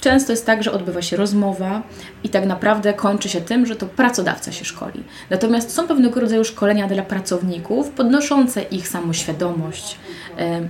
Często 0.00 0.32
jest 0.32 0.46
tak, 0.46 0.62
że 0.62 0.72
odbywa 0.72 1.02
się 1.02 1.16
rozmowa 1.16 1.82
i 2.24 2.28
tak 2.28 2.46
naprawdę 2.46 2.94
kończy 2.94 3.28
się 3.28 3.40
tym, 3.40 3.66
że 3.66 3.76
to 3.76 3.86
pracodawca 3.86 4.52
się 4.52 4.64
szkoli. 4.64 5.04
Natomiast 5.30 5.74
są 5.74 5.88
pewnego 5.88 6.20
rodzaju 6.20 6.44
szkolenia 6.44 6.86
dla 6.86 7.02
pracowników 7.02 7.90
podnoszące 7.90 8.62
ich 8.62 8.88
samoświadomość. 8.88 9.96
E, 10.38 10.60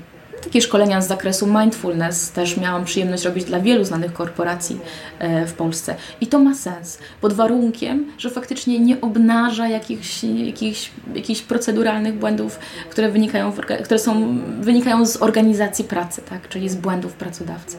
takie 0.45 0.61
szkolenia 0.61 1.03
z 1.03 1.09
zakresu 1.09 1.47
mindfulness 1.47 2.31
też 2.31 2.57
miałam 2.57 2.85
przyjemność 2.85 3.25
robić 3.25 3.45
dla 3.45 3.61
wielu 3.61 3.85
znanych 3.85 4.13
korporacji 4.13 4.81
e, 5.19 5.47
w 5.47 5.53
Polsce. 5.53 5.95
I 6.21 6.27
to 6.27 6.39
ma 6.39 6.55
sens, 6.55 6.99
pod 7.21 7.33
warunkiem, 7.33 8.13
że 8.19 8.31
faktycznie 8.31 8.79
nie 8.79 9.01
obnaża 9.01 9.69
jakichś, 9.69 10.25
jakichś, 10.25 10.91
jakichś 11.15 11.43
proceduralnych 11.43 12.19
błędów, 12.19 12.59
które, 12.91 13.11
wynikają, 13.11 13.53
które 13.85 13.99
są, 13.99 14.39
wynikają 14.61 15.07
z 15.07 15.23
organizacji 15.23 15.85
pracy, 15.85 16.23
tak? 16.31 16.49
czyli 16.49 16.69
z 16.69 16.77
błędów 16.77 17.13
pracodawcy. 17.13 17.77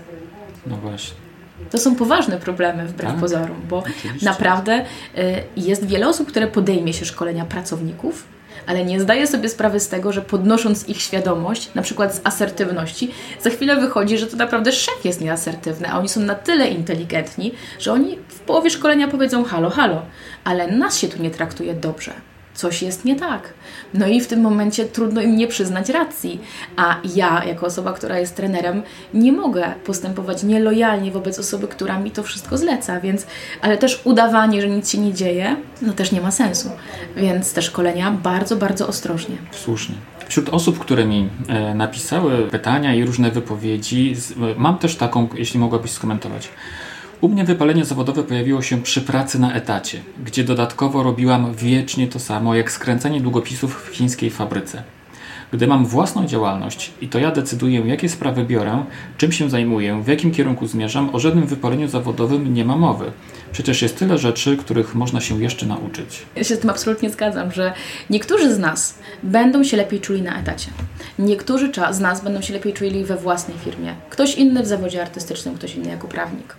No 0.68 0.78
właśnie. 0.78 1.31
To 1.72 1.78
są 1.78 1.96
poważne 1.96 2.38
problemy 2.38 2.86
wbrew 2.88 3.12
tak? 3.12 3.20
pozorom, 3.20 3.62
bo 3.70 3.78
Oczywiście. 3.78 4.26
naprawdę 4.26 4.86
y, 5.18 5.44
jest 5.58 5.86
wiele 5.86 6.08
osób, 6.08 6.28
które 6.28 6.48
podejmie 6.48 6.94
się 6.94 7.06
szkolenia 7.06 7.46
pracowników, 7.46 8.28
ale 8.68 8.86
nie 8.86 9.02
zdaję 9.02 9.28
sobie 9.28 9.50
sprawy 9.50 9.80
z 9.80 9.88
tego, 9.88 10.12
że 10.12 10.22
podnosząc 10.22 10.90
ich 10.90 11.02
świadomość, 11.02 11.74
na 11.76 11.82
przykład 11.82 12.16
z 12.16 12.22
asertywności, 12.24 13.12
za 13.42 13.50
chwilę 13.50 13.76
wychodzi, 13.76 14.18
że 14.18 14.28
to 14.28 14.38
naprawdę 14.38 14.72
szef 14.72 15.06
jest 15.06 15.22
nieasertywny, 15.22 15.90
a 15.90 16.00
oni 16.00 16.10
są 16.10 16.22
na 16.22 16.36
tyle 16.36 16.68
inteligentni, 16.68 17.52
że 17.80 17.94
oni 17.94 18.18
w 18.28 18.40
połowie 18.40 18.70
szkolenia 18.70 19.08
powiedzą 19.08 19.44
halo, 19.44 19.70
halo, 19.70 20.02
ale 20.44 20.68
nas 20.68 20.98
się 20.98 21.08
tu 21.08 21.24
nie 21.24 21.32
traktuje 21.32 21.74
dobrze 21.74 22.12
coś 22.54 22.82
jest 22.82 23.06
nie 23.06 23.16
tak. 23.16 23.54
No 23.94 24.08
i 24.08 24.22
w 24.22 24.28
tym 24.28 24.42
momencie 24.42 24.86
trudno 24.86 25.22
im 25.22 25.36
nie 25.36 25.48
przyznać 25.48 25.90
racji. 25.90 26.42
A 26.76 26.98
ja, 27.16 27.44
jako 27.46 27.66
osoba, 27.66 27.94
która 27.94 28.20
jest 28.20 28.36
trenerem, 28.36 28.84
nie 29.14 29.32
mogę 29.32 29.74
postępować 29.86 30.44
nielojalnie 30.44 31.12
wobec 31.12 31.40
osoby, 31.40 31.68
która 31.68 32.00
mi 32.00 32.12
to 32.12 32.24
wszystko 32.24 32.58
zleca, 32.58 33.00
więc, 33.00 33.28
ale 33.62 33.78
też 33.78 34.02
udawanie, 34.04 34.62
że 34.62 34.68
nic 34.68 34.90
się 34.90 34.98
nie 34.98 35.14
dzieje, 35.14 35.56
no 35.82 35.94
też 35.94 36.12
nie 36.12 36.22
ma 36.22 36.32
sensu. 36.32 36.70
Więc 37.16 37.54
te 37.54 37.62
szkolenia 37.62 38.12
bardzo, 38.12 38.56
bardzo 38.56 38.88
ostrożnie. 38.88 39.36
Słusznie. 39.52 39.96
Wśród 40.28 40.50
osób, 40.50 40.80
które 40.80 41.06
mi 41.06 41.30
e, 41.48 41.76
napisały 41.76 42.48
pytania 42.48 42.96
i 42.96 43.06
różne 43.06 43.32
wypowiedzi, 43.32 44.16
z, 44.16 44.34
mam 44.58 44.78
też 44.78 44.96
taką, 44.96 45.28
jeśli 45.36 45.60
mogłabyś 45.60 45.92
skomentować. 45.92 46.50
U 47.22 47.30
mnie 47.30 47.44
wypalenie 47.44 47.86
zawodowe 47.86 48.24
pojawiło 48.24 48.62
się 48.62 48.82
przy 48.82 49.02
pracy 49.02 49.40
na 49.40 49.54
etacie, 49.54 50.02
gdzie 50.26 50.44
dodatkowo 50.44 51.04
robiłam 51.04 51.54
wiecznie 51.54 52.08
to 52.08 52.20
samo 52.20 52.56
jak 52.56 52.72
skręcanie 52.72 53.22
długopisów 53.22 53.90
w 53.90 53.96
chińskiej 53.96 54.30
fabryce. 54.30 54.84
Gdy 55.54 55.68
mam 55.68 55.86
własną 55.86 56.28
działalność 56.28 56.92
i 57.02 57.08
to 57.08 57.20
ja 57.20 57.32
decyduję, 57.32 57.80
jakie 57.80 58.10
sprawy 58.10 58.44
biorę, 58.44 58.84
czym 59.18 59.32
się 59.32 59.50
zajmuję, 59.50 60.02
w 60.04 60.08
jakim 60.08 60.32
kierunku 60.32 60.68
zmierzam, 60.68 61.16
o 61.16 61.20
żadnym 61.20 61.48
wypaleniu 61.48 61.88
zawodowym 61.88 62.54
nie 62.54 62.66
ma 62.66 62.76
mowy. 62.76 63.12
Przecież 63.52 63.82
jest 63.82 63.98
tyle 63.98 64.18
rzeczy, 64.18 64.58
których 64.58 64.96
można 64.96 65.22
się 65.22 65.42
jeszcze 65.42 65.66
nauczyć. 65.66 66.26
Ja 66.36 66.44
się 66.44 66.56
z 66.56 66.60
tym 66.60 66.70
absolutnie 66.70 67.10
zgadzam, 67.10 67.52
że 67.52 67.74
niektórzy 68.10 68.56
z 68.56 68.60
nas 68.60 69.00
będą 69.24 69.64
się 69.64 69.78
lepiej 69.78 70.00
czuli 70.00 70.22
na 70.22 70.40
etacie. 70.40 70.68
Niektórzy 71.20 71.72
z 71.92 72.00
nas 72.00 72.24
będą 72.24 72.42
się 72.42 72.54
lepiej 72.54 72.74
czuli 72.74 73.06
we 73.06 73.18
własnej 73.18 73.58
firmie. 73.58 73.96
Ktoś 74.10 74.36
inny 74.36 74.64
w 74.64 74.68
zawodzie 74.68 75.02
artystycznym, 75.02 75.56
ktoś 75.56 75.76
inny 75.76 75.90
jako 75.90 76.08
prawnik 76.08 76.56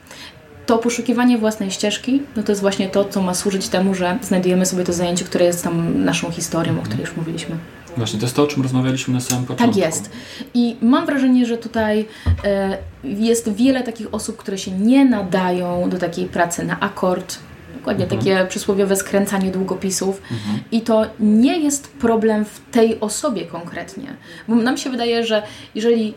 to 0.73 0.79
poszukiwanie 0.79 1.39
własnej 1.39 1.70
ścieżki, 1.70 2.23
no 2.37 2.43
to 2.43 2.53
jest 2.53 2.61
właśnie 2.61 2.89
to, 2.89 3.05
co 3.05 3.23
ma 3.23 3.35
służyć 3.35 3.68
temu, 3.68 3.95
że 3.95 4.18
znajdujemy 4.23 4.66
sobie 4.66 4.85
to 4.85 4.93
zajęcie, 4.93 5.25
które 5.25 5.45
jest 5.45 5.64
tam 5.64 6.05
naszą 6.05 6.31
historią, 6.31 6.79
o 6.79 6.83
której 6.83 7.01
już 7.01 7.16
mówiliśmy. 7.16 7.57
Właśnie, 7.97 8.18
to 8.18 8.27
jest 8.27 8.37
to, 8.37 8.43
o 8.43 8.47
czym 8.47 8.62
rozmawialiśmy 8.62 9.14
na 9.14 9.20
samym 9.20 9.45
początku. 9.45 9.75
Tak 9.75 9.85
jest. 9.87 10.11
I 10.55 10.77
mam 10.81 11.07
wrażenie, 11.07 11.47
że 11.47 11.59
tutaj 11.59 12.07
e, 12.45 12.79
jest 13.05 13.53
wiele 13.53 13.83
takich 13.83 14.14
osób, 14.14 14.37
które 14.37 14.59
się 14.59 14.70
nie 14.70 15.05
nadają 15.05 15.91
do 15.91 15.99
takiej 15.99 16.27
pracy 16.27 16.64
na 16.64 16.81
akord, 16.81 17.39
dokładnie 17.77 18.05
mhm. 18.05 18.20
takie 18.20 18.47
przysłowiowe 18.47 18.97
skręcanie 18.97 19.51
długopisów. 19.51 20.23
Mhm. 20.31 20.61
I 20.73 20.81
to 20.81 21.07
nie 21.20 21.59
jest 21.59 21.89
problem 21.89 22.45
w 22.45 22.61
tej 22.70 23.01
osobie 23.01 23.45
konkretnie. 23.45 24.16
Bo 24.49 24.55
nam 24.55 24.77
się 24.77 24.91
wydaje, 24.91 25.27
że 25.27 25.43
jeżeli 25.75 26.14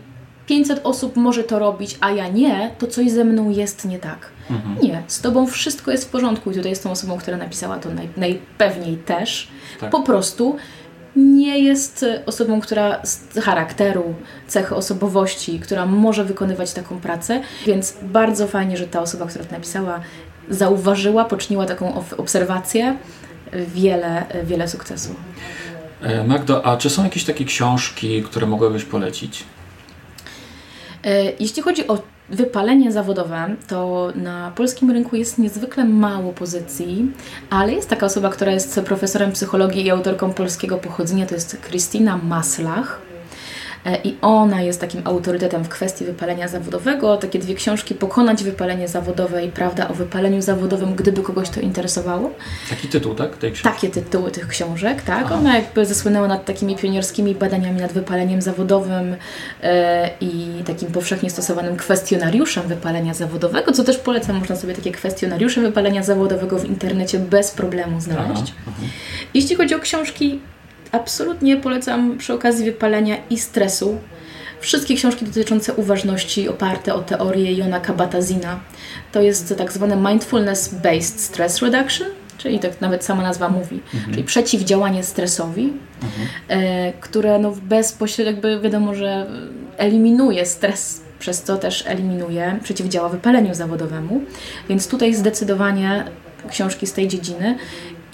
500 0.47 0.81
osób 0.83 1.15
może 1.15 1.43
to 1.43 1.59
robić, 1.59 1.97
a 2.01 2.11
ja 2.11 2.27
nie, 2.27 2.71
to 2.79 2.87
coś 2.87 3.11
ze 3.11 3.23
mną 3.23 3.49
jest 3.49 3.85
nie 3.85 3.99
tak. 3.99 4.29
Mhm. 4.51 4.77
Nie, 4.81 5.03
z 5.07 5.21
Tobą 5.21 5.47
wszystko 5.47 5.91
jest 5.91 6.05
w 6.05 6.09
porządku 6.09 6.51
i 6.51 6.55
tutaj 6.55 6.69
jest 6.69 6.83
tą 6.83 6.91
osobą, 6.91 7.17
która 7.17 7.37
napisała 7.37 7.77
to 7.77 7.89
naj, 7.89 8.09
najpewniej 8.17 8.97
też. 8.97 9.47
Tak. 9.79 9.89
Po 9.89 10.03
prostu 10.03 10.55
nie 11.15 11.59
jest 11.59 12.05
osobą, 12.25 12.61
która 12.61 13.05
z 13.05 13.39
charakteru, 13.39 14.13
cechy 14.47 14.75
osobowości, 14.75 15.59
która 15.59 15.85
może 15.85 16.25
wykonywać 16.25 16.73
taką 16.73 16.99
pracę, 16.99 17.41
więc 17.65 17.97
bardzo 18.01 18.47
fajnie, 18.47 18.77
że 18.77 18.87
ta 18.87 19.01
osoba, 19.01 19.25
która 19.25 19.45
to 19.45 19.51
napisała, 19.51 19.99
zauważyła, 20.49 21.25
poczyniła 21.25 21.65
taką 21.65 22.03
obserwację. 22.17 22.97
Wiele, 23.67 24.25
wiele 24.43 24.67
sukcesu. 24.67 25.15
E, 26.01 26.23
Magdo, 26.23 26.65
a 26.65 26.77
czy 26.77 26.89
są 26.89 27.03
jakieś 27.03 27.23
takie 27.23 27.45
książki, 27.45 28.23
które 28.23 28.47
mogłabyś 28.47 28.83
polecić? 28.83 29.43
E, 31.05 31.31
jeśli 31.39 31.61
chodzi 31.61 31.87
o 31.87 31.97
wypalenie 32.29 32.91
zawodowe, 32.91 33.55
to 33.67 34.11
na 34.15 34.51
polskim 34.55 34.91
rynku 34.91 35.15
jest 35.15 35.37
niezwykle 35.37 35.85
mało 35.85 36.33
pozycji, 36.33 37.11
ale 37.49 37.73
jest 37.73 37.89
taka 37.89 38.05
osoba, 38.05 38.29
która 38.29 38.51
jest 38.51 38.79
profesorem 38.85 39.31
psychologii 39.31 39.85
i 39.85 39.91
autorką 39.91 40.33
polskiego 40.33 40.77
pochodzenia, 40.77 41.25
to 41.25 41.35
jest 41.35 41.57
Krystyna 41.61 42.17
Maslach. 42.17 43.01
E, 43.85 43.97
i 44.03 44.15
ona 44.21 44.61
jest 44.61 44.81
takim 44.81 45.01
autorytetem 45.05 45.63
w 45.63 45.69
kwestii 45.69 46.05
wypalenia 46.05 46.47
zawodowego. 46.47 47.17
Takie 47.17 47.39
dwie 47.39 47.55
książki, 47.55 47.95
Pokonać 47.95 48.43
wypalenie 48.43 48.87
zawodowe 48.87 49.45
i 49.45 49.51
Prawda 49.51 49.87
o 49.87 49.93
wypaleniu 49.93 50.41
zawodowym, 50.41 50.95
gdyby 50.95 51.23
kogoś 51.23 51.49
to 51.49 51.61
interesowało. 51.61 52.31
Taki 52.69 52.87
tytuł, 52.87 53.15
tak? 53.15 53.37
Tej 53.37 53.53
Takie 53.53 53.89
tytuły 53.89 54.31
tych 54.31 54.47
książek, 54.47 55.01
tak. 55.01 55.23
Aha. 55.25 55.35
Ona 55.35 55.55
jakby 55.55 55.85
zasłynęła 55.85 56.27
nad 56.27 56.45
takimi 56.45 56.75
pionierskimi 56.75 57.35
badaniami 57.35 57.81
nad 57.81 57.93
wypaleniem 57.93 58.41
zawodowym 58.41 59.15
e, 59.63 60.09
i 60.21 60.63
takim 60.65 60.91
powszechnie 60.91 61.29
stosowanym 61.29 61.77
kwestionariuszem 61.77 62.67
wypalenia 62.67 63.13
zawodowego, 63.13 63.71
co 63.71 63.83
też 63.83 63.97
polecam, 63.97 64.39
można 64.39 64.55
sobie 64.55 64.73
takie 64.73 64.91
kwestionariusze 64.91 65.61
wypalenia 65.61 66.03
zawodowego 66.03 66.59
w 66.59 66.65
internecie 66.65 67.19
bez 67.19 67.51
problemu 67.51 68.01
znaleźć. 68.01 68.53
Aha, 68.61 68.71
aha. 68.77 68.87
Jeśli 69.33 69.55
chodzi 69.55 69.75
o 69.75 69.79
książki 69.79 70.39
absolutnie 70.95 71.57
polecam 71.57 72.17
przy 72.17 72.33
okazji 72.33 72.65
wypalenia 72.65 73.15
i 73.29 73.37
stresu 73.37 73.97
wszystkie 74.59 74.95
książki 74.95 75.25
dotyczące 75.25 75.73
uważności 75.73 76.49
oparte 76.49 76.93
o 76.93 76.99
teorię 76.99 77.53
Jona 77.53 77.79
Kabat-Zina. 77.79 78.55
To 79.11 79.21
jest 79.21 79.55
tak 79.57 79.71
zwane 79.71 79.95
mindfulness-based 79.95 81.19
stress 81.19 81.61
reduction, 81.61 82.07
czyli 82.37 82.59
tak 82.59 82.81
nawet 82.81 83.03
sama 83.03 83.23
nazwa 83.23 83.49
mówi, 83.49 83.81
mhm. 83.93 84.13
czyli 84.13 84.23
przeciwdziałanie 84.23 85.03
stresowi, 85.03 85.73
mhm. 86.03 86.27
e, 86.47 86.93
które 86.93 87.39
no 87.39 87.53
bezpośrednio 87.63 88.31
jakby 88.31 88.59
wiadomo, 88.59 88.95
że 88.95 89.25
eliminuje 89.77 90.45
stres, 90.45 91.01
przez 91.19 91.43
co 91.43 91.57
też 91.57 91.83
eliminuje, 91.87 92.59
przeciwdziała 92.63 93.09
wypaleniu 93.09 93.53
zawodowemu. 93.53 94.21
Więc 94.69 94.87
tutaj 94.87 95.13
zdecydowanie 95.13 96.05
książki 96.49 96.87
z 96.87 96.93
tej 96.93 97.07
dziedziny 97.07 97.57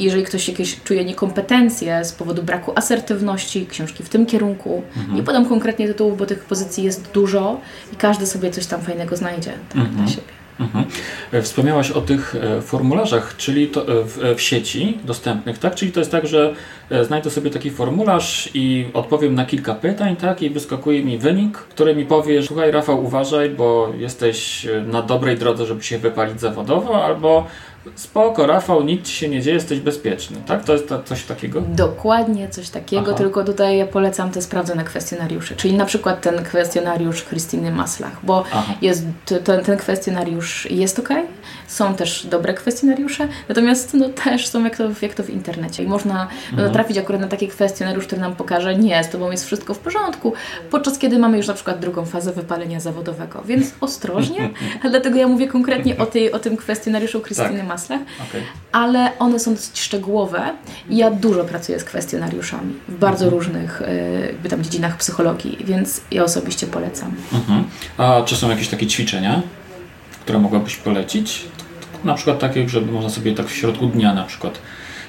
jeżeli 0.03 0.23
ktoś 0.23 0.47
jakieś 0.47 0.83
czuje 0.83 1.05
niekompetencje 1.05 2.05
z 2.05 2.11
powodu 2.11 2.43
braku 2.43 2.71
asertywności, 2.75 3.67
książki 3.67 4.03
w 4.03 4.09
tym 4.09 4.25
kierunku, 4.25 4.83
mhm. 4.97 5.15
nie 5.15 5.23
podam 5.23 5.45
konkretnie 5.45 5.87
tytułów, 5.87 6.17
bo 6.17 6.25
tych 6.25 6.45
pozycji 6.45 6.83
jest 6.83 7.11
dużo 7.11 7.61
i 7.93 7.95
każdy 7.95 8.27
sobie 8.27 8.51
coś 8.51 8.65
tam 8.65 8.81
fajnego 8.81 9.17
znajdzie 9.17 9.51
tak, 9.69 9.77
mhm. 9.77 9.95
dla 9.97 10.07
siebie. 10.07 10.41
Mhm. 10.61 10.85
E, 11.31 11.41
wspomniałaś 11.41 11.91
o 11.91 12.01
tych 12.01 12.35
e, 12.35 12.61
formularzach, 12.61 13.37
czyli 13.37 13.63
e, 13.63 13.69
w, 14.03 14.37
w, 14.37 14.41
sieci 14.41 14.97
dostępnych, 15.03 15.57
tak? 15.57 15.75
Czyli 15.75 15.91
to 15.91 15.99
jest 15.99 16.11
tak, 16.11 16.27
że 16.27 16.53
znajdę 17.01 17.29
sobie 17.29 17.49
taki 17.49 17.71
formularz 17.71 18.49
i 18.53 18.87
odpowiem 18.93 19.35
na 19.35 19.45
kilka 19.45 19.75
pytań, 19.75 20.15
tak? 20.15 20.41
I 20.41 20.49
wyskakuje 20.49 21.03
mi 21.03 21.17
wynik, 21.17 21.57
który 21.57 21.95
mi 21.95 22.05
powie, 22.05 22.43
słuchaj 22.43 22.71
Rafał, 22.71 23.05
uważaj, 23.05 23.49
bo 23.49 23.93
jesteś 23.97 24.67
na 24.85 25.01
dobrej 25.01 25.37
drodze, 25.37 25.65
żeby 25.65 25.83
się 25.83 25.97
wypalić 25.97 26.39
zawodowo, 26.39 27.05
albo 27.05 27.47
Spoko, 27.95 28.47
Rafał, 28.47 28.83
nic 28.83 29.07
ci 29.07 29.13
się 29.13 29.29
nie 29.29 29.41
dzieje, 29.41 29.55
jesteś 29.55 29.79
bezpieczny, 29.79 30.37
tak? 30.45 30.63
To 30.63 30.73
jest 30.73 30.89
to, 30.89 31.03
coś 31.03 31.23
takiego? 31.23 31.61
Dokładnie 31.61 32.49
coś 32.49 32.69
takiego, 32.69 33.05
Aha. 33.07 33.17
tylko 33.17 33.43
tutaj 33.43 33.77
ja 33.77 33.87
polecam 33.87 34.31
te 34.31 34.41
sprawdzone 34.41 34.83
kwestionariusze, 34.83 35.55
czyli 35.55 35.73
na 35.73 35.85
przykład 35.85 36.21
ten 36.21 36.43
kwestionariusz 36.43 37.23
Krystyny 37.23 37.71
Maslach, 37.71 38.25
bo 38.25 38.43
jest, 38.81 39.05
ten, 39.43 39.63
ten 39.63 39.77
kwestionariusz 39.77 40.71
jest 40.71 40.99
ok, 40.99 41.09
są 41.71 41.95
też 41.95 42.25
dobre 42.25 42.53
kwestionariusze, 42.53 43.27
natomiast 43.49 43.93
no, 43.93 44.09
też 44.09 44.47
są 44.47 44.63
jak 44.63 44.77
to, 44.77 44.89
jak 45.01 45.13
to 45.13 45.23
w 45.23 45.29
internecie 45.29 45.83
i 45.83 45.87
można 45.87 46.21
mhm. 46.23 46.67
no, 46.67 46.73
trafić 46.73 46.97
akurat 46.97 47.21
na 47.21 47.27
taki 47.27 47.47
kwestionariusz, 47.47 48.07
który 48.07 48.21
nam 48.21 48.35
pokaże, 48.35 48.75
nie, 48.75 49.03
z 49.03 49.09
Tobą 49.09 49.31
jest 49.31 49.45
wszystko 49.45 49.73
w 49.73 49.79
porządku, 49.79 50.33
podczas 50.71 50.97
kiedy 50.97 51.19
mamy 51.19 51.37
już 51.37 51.47
na 51.47 51.53
przykład 51.53 51.79
drugą 51.79 52.05
fazę 52.05 52.33
wypalenia 52.33 52.79
zawodowego, 52.79 53.41
więc 53.45 53.71
ostrożnie, 53.81 54.49
dlatego 54.89 55.19
ja 55.19 55.27
mówię 55.27 55.47
konkretnie 55.47 55.97
o, 55.97 56.05
tej, 56.05 56.31
o 56.31 56.39
tym 56.39 56.57
kwestionariuszu 56.57 57.21
Krystyny 57.21 57.59
tak 57.59 57.67
maslach, 57.67 58.01
okay. 58.29 58.41
ale 58.71 59.11
one 59.19 59.39
są 59.39 59.53
dosyć 59.53 59.79
szczegółowe 59.79 60.41
i 60.89 60.97
ja 60.97 61.11
dużo 61.11 61.43
pracuję 61.43 61.79
z 61.79 61.83
kwestionariuszami 61.83 62.73
w 62.87 62.97
bardzo 62.97 63.25
mhm. 63.25 63.39
różnych 63.39 63.81
y, 64.45 64.49
tam 64.49 64.63
dziedzinach 64.63 64.97
psychologii, 64.97 65.57
więc 65.65 66.01
ja 66.11 66.23
osobiście 66.23 66.67
polecam. 66.67 67.11
Mhm. 67.33 67.63
A 67.97 68.21
czy 68.25 68.35
są 68.35 68.49
jakieś 68.49 68.67
takie 68.67 68.87
ćwiczenia, 68.87 69.41
które 70.21 70.39
mogłabyś 70.39 70.75
polecić? 70.75 71.45
Na 72.03 72.13
przykład 72.13 72.39
takie, 72.39 72.69
żeby 72.69 72.91
można 72.91 73.09
sobie 73.09 73.35
tak 73.35 73.47
w 73.47 73.55
środku 73.55 73.87
dnia 73.87 74.13
na 74.13 74.23
przykład 74.23 74.59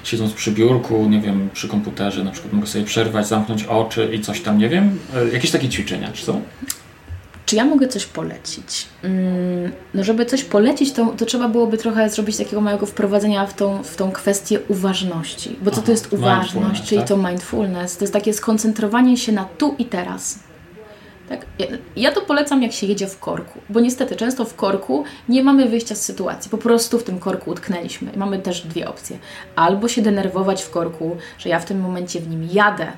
siedząc 0.03 0.33
przy 0.33 0.51
biurku, 0.51 1.09
nie 1.09 1.21
wiem, 1.21 1.49
przy 1.53 1.67
komputerze, 1.67 2.23
na 2.23 2.31
przykład 2.31 2.53
mogę 2.53 2.67
sobie 2.67 2.85
przerwać, 2.85 3.27
zamknąć 3.27 3.63
oczy 3.63 4.09
i 4.13 4.21
coś 4.21 4.41
tam, 4.41 4.57
nie 4.57 4.69
wiem. 4.69 4.99
E, 5.15 5.29
jakieś 5.33 5.51
takie 5.51 5.69
ćwiczenia, 5.69 6.11
czy 6.13 6.25
są? 6.25 6.41
Czy 7.45 7.55
ja 7.55 7.65
mogę 7.65 7.87
coś 7.87 8.05
polecić? 8.05 8.87
Mm, 9.03 9.71
no, 9.93 10.03
żeby 10.03 10.25
coś 10.25 10.43
polecić, 10.43 10.91
to, 10.91 11.05
to 11.17 11.25
trzeba 11.25 11.49
byłoby 11.49 11.77
trochę 11.77 12.09
zrobić 12.09 12.37
takiego 12.37 12.61
małego 12.61 12.85
wprowadzenia 12.85 13.47
w 13.47 13.53
tą, 13.53 13.83
w 13.83 13.95
tą 13.95 14.11
kwestię 14.11 14.59
uważności. 14.67 15.55
Bo 15.61 15.71
co 15.71 15.81
to 15.81 15.91
jest 15.91 16.13
uważność, 16.13 16.83
czyli 16.83 16.99
tak? 16.99 17.07
to 17.07 17.17
mindfulness? 17.17 17.97
To 17.97 18.03
jest 18.03 18.13
takie 18.13 18.33
skoncentrowanie 18.33 19.17
się 19.17 19.31
na 19.31 19.45
tu 19.45 19.75
i 19.77 19.85
teraz. 19.85 20.39
Tak? 21.37 21.45
Ja 21.95 22.11
to 22.11 22.21
polecam, 22.21 22.63
jak 22.63 22.71
się 22.71 22.87
jedzie 22.87 23.07
w 23.07 23.19
korku, 23.19 23.59
bo 23.69 23.79
niestety 23.79 24.15
często 24.15 24.45
w 24.45 24.55
korku 24.55 25.03
nie 25.29 25.43
mamy 25.43 25.69
wyjścia 25.69 25.95
z 25.95 26.01
sytuacji. 26.01 26.51
Po 26.51 26.57
prostu 26.57 26.99
w 26.99 27.03
tym 27.03 27.19
korku 27.19 27.51
utknęliśmy. 27.51 28.11
Mamy 28.15 28.39
też 28.39 28.61
dwie 28.61 28.89
opcje. 28.89 29.17
Albo 29.55 29.87
się 29.87 30.01
denerwować 30.01 30.63
w 30.63 30.69
korku, 30.69 31.17
że 31.37 31.49
ja 31.49 31.59
w 31.59 31.65
tym 31.65 31.81
momencie 31.81 32.19
w 32.19 32.29
nim 32.29 32.49
jadę 32.51 32.91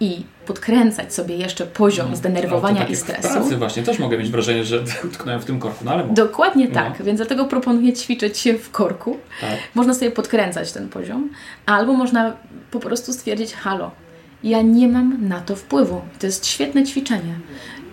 i 0.00 0.24
podkręcać 0.46 1.14
sobie 1.14 1.36
jeszcze 1.36 1.66
poziom 1.66 2.10
no, 2.10 2.16
zdenerwowania 2.16 2.86
i 2.86 2.96
stresu. 2.96 3.28
W 3.28 3.32
pracy 3.32 3.56
właśnie 3.56 3.82
też 3.82 3.98
mogę 3.98 4.18
mieć 4.18 4.30
wrażenie, 4.30 4.64
że 4.64 4.84
utknąłem 5.04 5.40
w 5.40 5.44
tym 5.44 5.60
korku, 5.60 5.84
no 5.84 5.90
ale 5.90 6.04
Dokładnie 6.04 6.68
no. 6.68 6.74
tak, 6.74 7.02
więc 7.02 7.16
dlatego 7.16 7.44
proponuję 7.44 7.92
ćwiczyć 7.92 8.38
się 8.38 8.58
w 8.58 8.70
korku. 8.70 9.16
Tak. 9.40 9.58
Można 9.74 9.94
sobie 9.94 10.10
podkręcać 10.10 10.72
ten 10.72 10.88
poziom, 10.88 11.30
albo 11.66 11.92
można 11.92 12.36
po 12.70 12.80
prostu 12.80 13.12
stwierdzić, 13.12 13.54
halo, 13.54 13.90
ja 14.44 14.62
nie 14.62 14.88
mam 14.88 15.28
na 15.28 15.40
to 15.40 15.56
wpływu. 15.56 16.00
To 16.18 16.26
jest 16.26 16.46
świetne 16.46 16.84
ćwiczenie. 16.84 17.34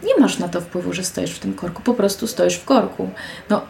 Nie 0.04 0.22
masz 0.22 0.40
na 0.40 0.50
to 0.50 0.62
wpływu, 0.62 0.94
że 0.94 1.04
stoisz 1.04 1.32
w 1.32 1.40
tym 1.40 1.54
korku, 1.54 1.82
po 1.82 1.94
prostu 1.94 2.28
stoisz 2.28 2.56
w 2.56 2.66
korku. 2.66 3.10
No, 3.50 3.62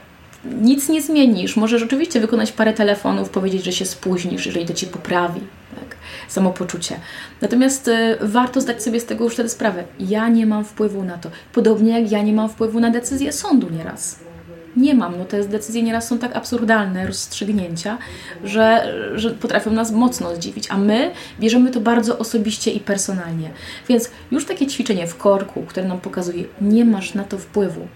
nic 0.61 0.89
nie 0.89 1.01
zmienisz. 1.01 1.55
Możesz 1.55 1.83
oczywiście 1.83 2.19
wykonać 2.19 2.51
parę 2.51 2.73
telefonów, 2.73 3.29
powiedzieć, 3.29 3.63
że 3.63 3.71
się 3.71 3.85
spóźnisz, 3.85 4.45
jeżeli 4.45 4.65
to 4.65 4.73
ci 4.73 4.87
poprawi 4.87 5.41
tak, 5.75 5.95
samopoczucie. 6.27 6.99
Natomiast 7.41 7.87
y, 7.87 8.17
warto 8.21 8.61
zdać 8.61 8.83
sobie 8.83 8.99
z 8.99 9.05
tego 9.05 9.23
już 9.23 9.33
wtedy 9.33 9.49
sprawę. 9.49 9.83
Ja 9.99 10.29
nie 10.29 10.45
mam 10.45 10.65
wpływu 10.65 11.03
na 11.03 11.17
to. 11.17 11.29
Podobnie 11.53 11.99
jak 11.99 12.11
ja 12.11 12.21
nie 12.21 12.33
mam 12.33 12.49
wpływu 12.49 12.79
na 12.79 12.89
decyzję 12.89 13.31
sądu 13.31 13.69
nieraz 13.69 14.30
nie 14.75 14.95
mam. 14.95 15.17
No 15.17 15.25
te 15.25 15.43
decyzje 15.43 15.83
nieraz 15.83 16.07
są 16.07 16.17
tak 16.17 16.35
absurdalne, 16.35 17.07
rozstrzygnięcia, 17.07 17.97
że, 18.43 18.93
że 19.15 19.31
potrafią 19.31 19.71
nas 19.71 19.91
mocno 19.91 20.35
zdziwić, 20.35 20.71
a 20.71 20.77
my 20.77 21.11
bierzemy 21.39 21.71
to 21.71 21.81
bardzo 21.81 22.17
osobiście 22.17 22.71
i 22.71 22.79
personalnie. 22.79 23.49
Więc 23.89 24.11
już 24.31 24.45
takie 24.45 24.67
ćwiczenie 24.67 25.07
w 25.07 25.17
korku, 25.17 25.63
które 25.67 25.87
nam 25.87 25.99
pokazuje, 25.99 26.43
nie 26.61 26.85
masz 26.85 27.13
na 27.13 27.23
to 27.23 27.37
wpływu, 27.37 27.87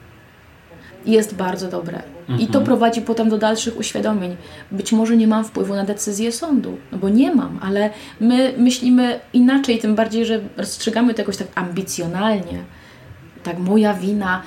jest 1.06 1.36
bardzo 1.36 1.68
dobre. 1.68 2.02
Mhm. 2.20 2.40
I 2.40 2.44
to 2.44 2.60
mhm. 2.60 2.66
prowadzi 2.66 3.02
potem 3.02 3.30
do 3.30 3.38
dalszych 3.38 3.78
uświadomień. 3.78 4.36
Być 4.72 4.92
może 4.92 5.18
nie 5.18 5.28
mam 5.28 5.46
wpływu 5.46 5.76
na 5.76 5.84
decyzję 5.84 6.32
sądu, 6.32 6.78
no 6.92 6.98
bo 6.98 7.10
nie 7.10 7.36
mam, 7.36 7.60
ale 7.62 7.90
my 8.20 8.54
myślimy 8.58 9.20
inaczej, 9.34 9.80
tym 9.80 9.96
bardziej, 9.96 10.26
że 10.26 10.40
rozstrzygamy 10.58 11.14
to 11.14 11.22
jakoś 11.22 11.38
tak 11.38 11.48
ambicjonalnie. 11.56 12.64
Tak, 13.44 13.60
moja 13.60 13.94
wina, 13.94 14.42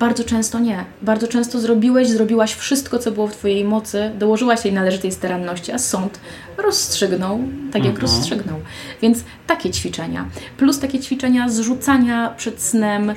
bardzo 0.00 0.24
często 0.24 0.58
nie. 0.58 0.84
Bardzo 1.02 1.28
często 1.28 1.60
zrobiłeś, 1.60 2.08
zrobiłaś 2.08 2.54
wszystko, 2.54 2.98
co 2.98 3.12
było 3.12 3.26
w 3.26 3.36
Twojej 3.36 3.64
mocy, 3.64 4.10
dołożyłaś 4.18 4.64
jej 4.64 4.74
należytej 4.74 5.12
staranności, 5.12 5.72
a 5.72 5.78
sąd 5.78 6.20
rozstrzygnął 6.58 7.38
tak, 7.72 7.84
jak 7.84 7.94
mhm. 7.94 8.02
rozstrzygnął. 8.02 8.60
Więc 9.02 9.24
takie 9.46 9.70
ćwiczenia. 9.70 10.28
Plus 10.56 10.78
takie 10.78 11.00
ćwiczenia 11.00 11.48
zrzucania 11.48 12.34
przed 12.36 12.62
snem 12.62 13.10
y, 13.10 13.14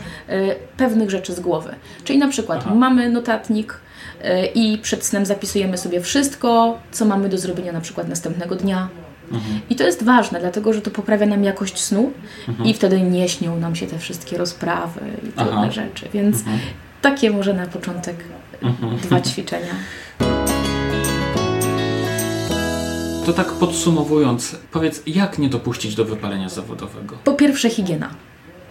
pewnych 0.77 1.09
rzeczy 1.09 1.33
z 1.33 1.39
głowy. 1.39 1.75
Czyli 2.03 2.19
na 2.19 2.27
przykład 2.27 2.59
Aha. 2.65 2.75
mamy 2.75 3.09
notatnik, 3.09 3.79
y, 4.25 4.45
i 4.45 4.77
przed 4.77 5.05
snem 5.05 5.25
zapisujemy 5.25 5.77
sobie 5.77 6.01
wszystko, 6.01 6.79
co 6.91 7.05
mamy 7.05 7.29
do 7.29 7.37
zrobienia 7.37 7.71
na 7.71 7.81
przykład 7.81 8.09
następnego 8.09 8.55
dnia, 8.55 8.89
Mhm. 9.33 9.59
I 9.69 9.75
to 9.75 9.83
jest 9.83 10.03
ważne, 10.03 10.39
dlatego 10.39 10.73
że 10.73 10.81
to 10.81 10.91
poprawia 10.91 11.25
nam 11.25 11.43
jakość 11.43 11.79
snu 11.79 12.11
mhm. 12.47 12.69
i 12.69 12.73
wtedy 12.73 13.01
nie 13.01 13.29
śnią 13.29 13.59
nam 13.59 13.75
się 13.75 13.87
te 13.87 13.99
wszystkie 13.99 14.37
rozprawy 14.37 15.01
i 15.27 15.31
trudne 15.31 15.71
rzeczy. 15.71 16.07
Więc 16.13 16.37
mhm. 16.37 16.59
takie 17.01 17.31
może 17.31 17.53
na 17.53 17.67
początek 17.67 18.15
mhm. 18.61 18.97
dwa 18.97 19.21
ćwiczenia. 19.21 19.73
To 23.25 23.33
tak 23.33 23.51
podsumowując, 23.51 24.55
powiedz, 24.71 25.01
jak 25.07 25.39
nie 25.39 25.49
dopuścić 25.49 25.95
do 25.95 26.05
wypalenia 26.05 26.49
zawodowego? 26.49 27.17
Po 27.23 27.33
pierwsze, 27.33 27.69
higiena. 27.69 28.09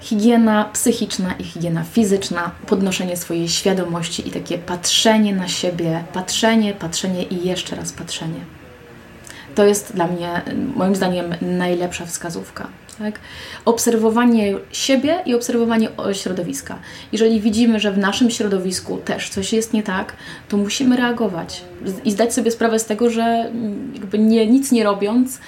Higiena 0.00 0.64
psychiczna 0.64 1.32
i 1.32 1.44
higiena 1.44 1.84
fizyczna, 1.84 2.50
podnoszenie 2.66 3.16
swojej 3.16 3.48
świadomości 3.48 4.28
i 4.28 4.30
takie 4.30 4.58
patrzenie 4.58 5.34
na 5.34 5.48
siebie, 5.48 6.04
patrzenie, 6.12 6.74
patrzenie 6.74 7.22
i 7.22 7.48
jeszcze 7.48 7.76
raz 7.76 7.92
patrzenie. 7.92 8.40
To 9.54 9.64
jest 9.64 9.94
dla 9.94 10.06
mnie, 10.06 10.42
moim 10.76 10.96
zdaniem, 10.96 11.34
najlepsza 11.40 12.06
wskazówka. 12.06 12.68
Tak? 12.98 13.20
Obserwowanie 13.64 14.54
siebie 14.72 15.22
i 15.26 15.34
obserwowanie 15.34 15.88
środowiska. 16.12 16.78
Jeżeli 17.12 17.40
widzimy, 17.40 17.80
że 17.80 17.92
w 17.92 17.98
naszym 17.98 18.30
środowisku 18.30 18.96
też 18.96 19.28
coś 19.28 19.52
jest 19.52 19.72
nie 19.72 19.82
tak, 19.82 20.16
to 20.48 20.56
musimy 20.56 20.96
reagować 20.96 21.64
i 22.04 22.10
zdać 22.10 22.34
sobie 22.34 22.50
sprawę 22.50 22.78
z 22.78 22.86
tego, 22.86 23.10
że 23.10 23.50
jakby 23.94 24.18
nie, 24.18 24.46
nic 24.46 24.72
nie 24.72 24.84
robiąc, 24.84 25.40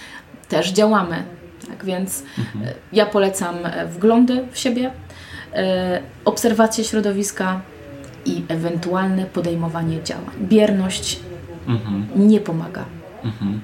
też 0.49 0.71
działamy. 0.71 1.23
Tak 1.69 1.85
więc 1.85 2.23
mhm. 2.39 2.65
E, 2.65 2.75
ja 2.93 3.07
polecam 3.07 3.55
e, 3.67 3.87
wglądy 3.87 4.47
w 4.53 4.59
siebie, 4.59 4.91
e, 5.53 6.01
obserwację 6.25 6.85
środowiska 6.85 7.61
i 8.27 8.43
ewentualne 8.49 9.27
podejmowanie 9.27 10.03
działań. 10.03 10.35
Bierność 10.41 11.21
mhm. 11.69 12.07
nie 12.17 12.41
pomaga. 12.41 12.85
Mhm. 13.25 13.61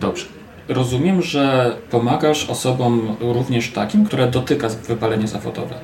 Dobrze. 0.00 0.26
Rozumiem, 0.68 1.22
że 1.22 1.76
pomagasz 1.90 2.50
osobom 2.50 3.16
również 3.20 3.72
takim, 3.72 4.06
które 4.06 4.30
dotyka 4.30 4.68
wypalenie 4.68 5.28
zawodowe. 5.28 5.74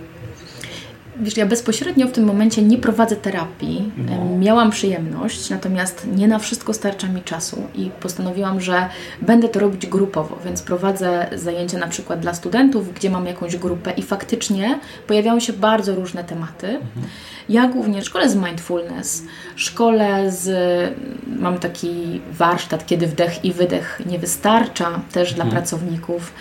Wiesz, 1.16 1.36
ja 1.36 1.46
bezpośrednio 1.46 2.06
w 2.06 2.12
tym 2.12 2.24
momencie 2.24 2.62
nie 2.62 2.78
prowadzę 2.78 3.16
terapii. 3.16 3.92
No. 3.96 4.38
Miałam 4.38 4.70
przyjemność, 4.70 5.50
natomiast 5.50 6.06
nie 6.16 6.28
na 6.28 6.38
wszystko 6.38 6.74
starcza 6.74 7.08
mi 7.08 7.22
czasu 7.22 7.62
i 7.74 7.90
postanowiłam, 8.00 8.60
że 8.60 8.88
będę 9.22 9.48
to 9.48 9.60
robić 9.60 9.86
grupowo, 9.86 10.38
więc 10.44 10.62
prowadzę 10.62 11.26
zajęcia 11.32 11.78
na 11.78 11.86
przykład 11.86 12.20
dla 12.20 12.34
studentów, 12.34 12.94
gdzie 12.94 13.10
mam 13.10 13.26
jakąś 13.26 13.56
grupę 13.56 13.92
i 13.96 14.02
faktycznie 14.02 14.78
pojawiają 15.06 15.40
się 15.40 15.52
bardzo 15.52 15.94
różne 15.94 16.24
tematy. 16.24 16.66
Mhm. 16.66 17.06
Ja 17.48 17.68
głównie 17.68 18.02
szkole 18.02 18.30
z 18.30 18.36
mindfulness, 18.36 19.22
szkole 19.56 20.32
z. 20.32 20.94
Mam 21.26 21.58
taki 21.58 22.20
warsztat, 22.32 22.86
kiedy 22.86 23.06
wdech 23.06 23.44
i 23.44 23.52
wydech 23.52 24.02
nie 24.06 24.18
wystarcza, 24.18 25.00
też 25.12 25.32
mhm. 25.32 25.34
dla 25.34 25.58
pracowników 25.58 26.32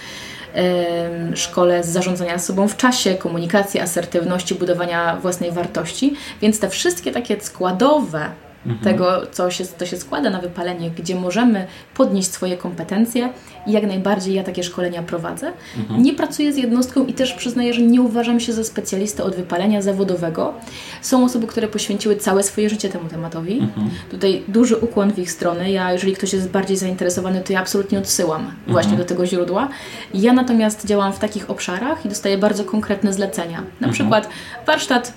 szkole 1.36 1.84
z 1.84 1.88
zarządzania 1.88 2.40
sobą 2.40 2.68
w 2.68 2.78
czasie, 2.78 3.16
komunikacji, 3.16 3.80
asertywności, 3.80 4.56
budowania 4.56 5.16
własnej 5.16 5.52
wartości. 5.52 6.16
Więc 6.42 6.60
te 6.60 6.70
wszystkie 6.70 7.12
takie 7.12 7.42
składowe 7.42 8.30
mhm. 8.66 8.84
tego, 8.84 9.22
co 9.32 9.52
się, 9.52 9.66
to 9.66 9.86
się 9.86 9.98
składa 9.98 10.30
na 10.30 10.42
wypalenie, 10.42 10.92
gdzie 10.92 11.16
możemy 11.16 11.68
podnieść 11.94 12.32
swoje 12.32 12.58
kompetencje 12.58 13.30
i 13.68 13.72
jak 13.72 13.88
najbardziej 13.88 14.36
ja 14.36 14.44
takie 14.44 14.64
szkolenia 14.64 15.04
prowadzę. 15.04 15.52
Mhm. 15.78 16.04
Nie 16.04 16.14
pracuję 16.14 16.54
z 16.54 16.58
jednostką 16.58 17.06
i 17.06 17.14
też 17.14 17.34
przyznaję, 17.34 17.74
że 17.74 17.82
nie 17.82 18.02
uważam 18.02 18.40
się 18.40 18.54
za 18.54 18.64
specjalistę 18.64 19.24
od 19.24 19.36
wypalenia 19.36 19.82
zawodowego. 19.82 20.54
Są 21.02 21.26
osoby, 21.26 21.48
które 21.48 21.68
poświęciły 21.68 22.16
całe 22.16 22.44
swoje 22.44 22.70
życie 22.70 22.90
temu 22.90 23.10
tematowi. 23.10 23.60
Mhm. 23.60 23.90
Tutaj 24.12 24.44
duży 24.48 24.78
ukłon 24.78 25.14
w 25.14 25.20
ich 25.20 25.32
stronę. 25.32 25.72
Ja, 25.72 25.94
jeżeli 25.94 26.14
ktoś 26.14 26.34
jest 26.34 26.50
bardziej 26.50 26.78
zainteresowany, 26.78 27.42
to 27.42 27.54
ja 27.54 27.60
absolutnie 27.60 28.00
odsyłam 28.00 28.52
właśnie 28.68 28.92
mhm. 28.92 28.98
do 28.98 29.06
tego 29.06 29.26
źródła. 29.26 29.70
Ja 30.14 30.34
natomiast 30.34 30.86
działam 30.86 31.14
w 31.14 31.20
takich 31.20 31.50
obszarach 31.50 32.06
i 32.06 32.10
dostaję 32.10 32.38
bardzo 32.38 32.64
konkretne 32.64 33.14
zlecenia. 33.14 33.58
Na 33.58 33.88
mhm. 33.88 33.94
przykład 33.94 34.30
warsztat 34.66 35.14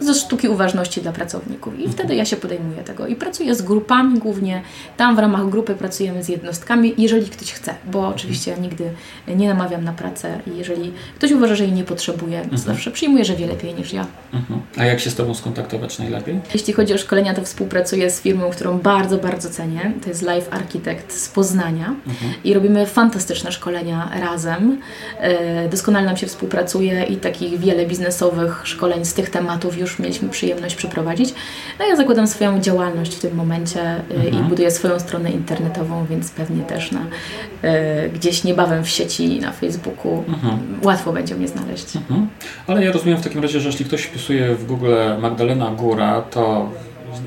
ze 0.00 0.14
sztuki 0.14 0.48
uważności 0.48 1.00
dla 1.00 1.12
pracowników. 1.12 1.78
I 1.78 1.88
wtedy 1.88 2.14
ja 2.14 2.24
się 2.24 2.36
podejmuję 2.36 2.82
tego 2.82 3.06
i 3.06 3.16
pracuję 3.16 3.54
z 3.54 3.62
grupami 3.62 4.18
głównie. 4.18 4.62
Tam 4.96 5.16
w 5.16 5.18
ramach 5.18 5.48
grupy 5.48 5.74
pracujemy 5.74 6.24
z 6.24 6.28
jednostkami, 6.28 6.94
jeżeli 6.98 7.26
ktoś 7.26 7.52
chce, 7.52 7.74
bo 7.92 8.08
oczywiście 8.08 8.50
ja 8.50 8.56
nigdy 8.56 8.90
nie 9.28 9.48
namawiam 9.48 9.84
na 9.84 9.92
pracę 9.92 10.40
i 10.46 10.58
jeżeli 10.58 10.92
ktoś 11.16 11.32
uważa, 11.32 11.54
że 11.54 11.64
jej 11.64 11.72
nie 11.72 11.84
potrzebuje, 11.84 12.38
to 12.38 12.44
mhm. 12.44 12.62
zawsze 12.62 12.90
przyjmuję, 12.90 13.24
że 13.24 13.36
wie 13.36 13.46
lepiej 13.46 13.74
niż 13.74 13.92
ja. 13.92 14.06
Mhm. 14.32 14.60
A 14.76 14.84
jak 14.84 15.00
się 15.00 15.10
z 15.10 15.14
Tobą 15.14 15.34
skontaktować 15.34 15.98
najlepiej? 15.98 16.40
Jeśli 16.54 16.72
chodzi 16.72 16.94
o 16.94 16.98
szkolenia, 16.98 17.34
to 17.34 17.42
współpracuję 17.42 18.10
z 18.10 18.20
firmą, 18.20 18.50
którą 18.50 18.78
bardzo, 18.78 19.18
bardzo 19.18 19.50
cenię. 19.50 19.92
To 20.02 20.08
jest 20.08 20.22
Life 20.22 20.52
Architect 20.52 21.12
z 21.12 21.28
Poznania 21.28 21.94
mhm. 22.06 22.32
i 22.44 22.54
robimy 22.54 22.86
fantastyczne 22.86 23.52
szkolenia 23.52 24.10
razem. 24.20 24.80
E, 25.18 25.68
doskonale 25.68 26.06
nam 26.06 26.16
się 26.16 26.26
współpracuje 26.26 27.04
i 27.04 27.16
takich 27.16 27.60
wiele 27.60 27.86
biznesowych 27.86 28.60
szkoleń 28.64 29.04
z 29.04 29.14
tych 29.14 29.30
tematów 29.30 29.78
już 29.78 29.83
mieliśmy 29.98 30.28
przyjemność 30.28 30.74
przeprowadzić. 30.74 31.34
No 31.78 31.86
ja 31.86 31.96
zakładam 31.96 32.26
swoją 32.26 32.60
działalność 32.60 33.14
w 33.14 33.20
tym 33.20 33.34
momencie 33.34 33.80
y, 33.80 34.14
mhm. 34.14 34.46
i 34.46 34.48
buduję 34.48 34.70
swoją 34.70 35.00
stronę 35.00 35.30
internetową, 35.30 36.06
więc 36.06 36.30
pewnie 36.30 36.62
też 36.62 36.92
na, 36.92 37.00
y, 37.00 38.10
gdzieś 38.14 38.44
niebawem 38.44 38.84
w 38.84 38.88
sieci 38.88 39.40
na 39.40 39.52
Facebooku 39.52 40.24
mhm. 40.28 40.58
łatwo 40.82 41.12
będzie 41.12 41.34
mnie 41.34 41.48
znaleźć. 41.48 41.96
Mhm. 41.96 42.28
Ale 42.66 42.84
ja 42.84 42.92
rozumiem 42.92 43.18
w 43.18 43.24
takim 43.24 43.42
razie, 43.42 43.60
że 43.60 43.68
jeśli 43.68 43.84
ktoś 43.84 44.02
wpisuje 44.02 44.54
w 44.54 44.66
Google 44.66 44.94
Magdalena 45.20 45.70
Góra, 45.70 46.22
to 46.22 46.70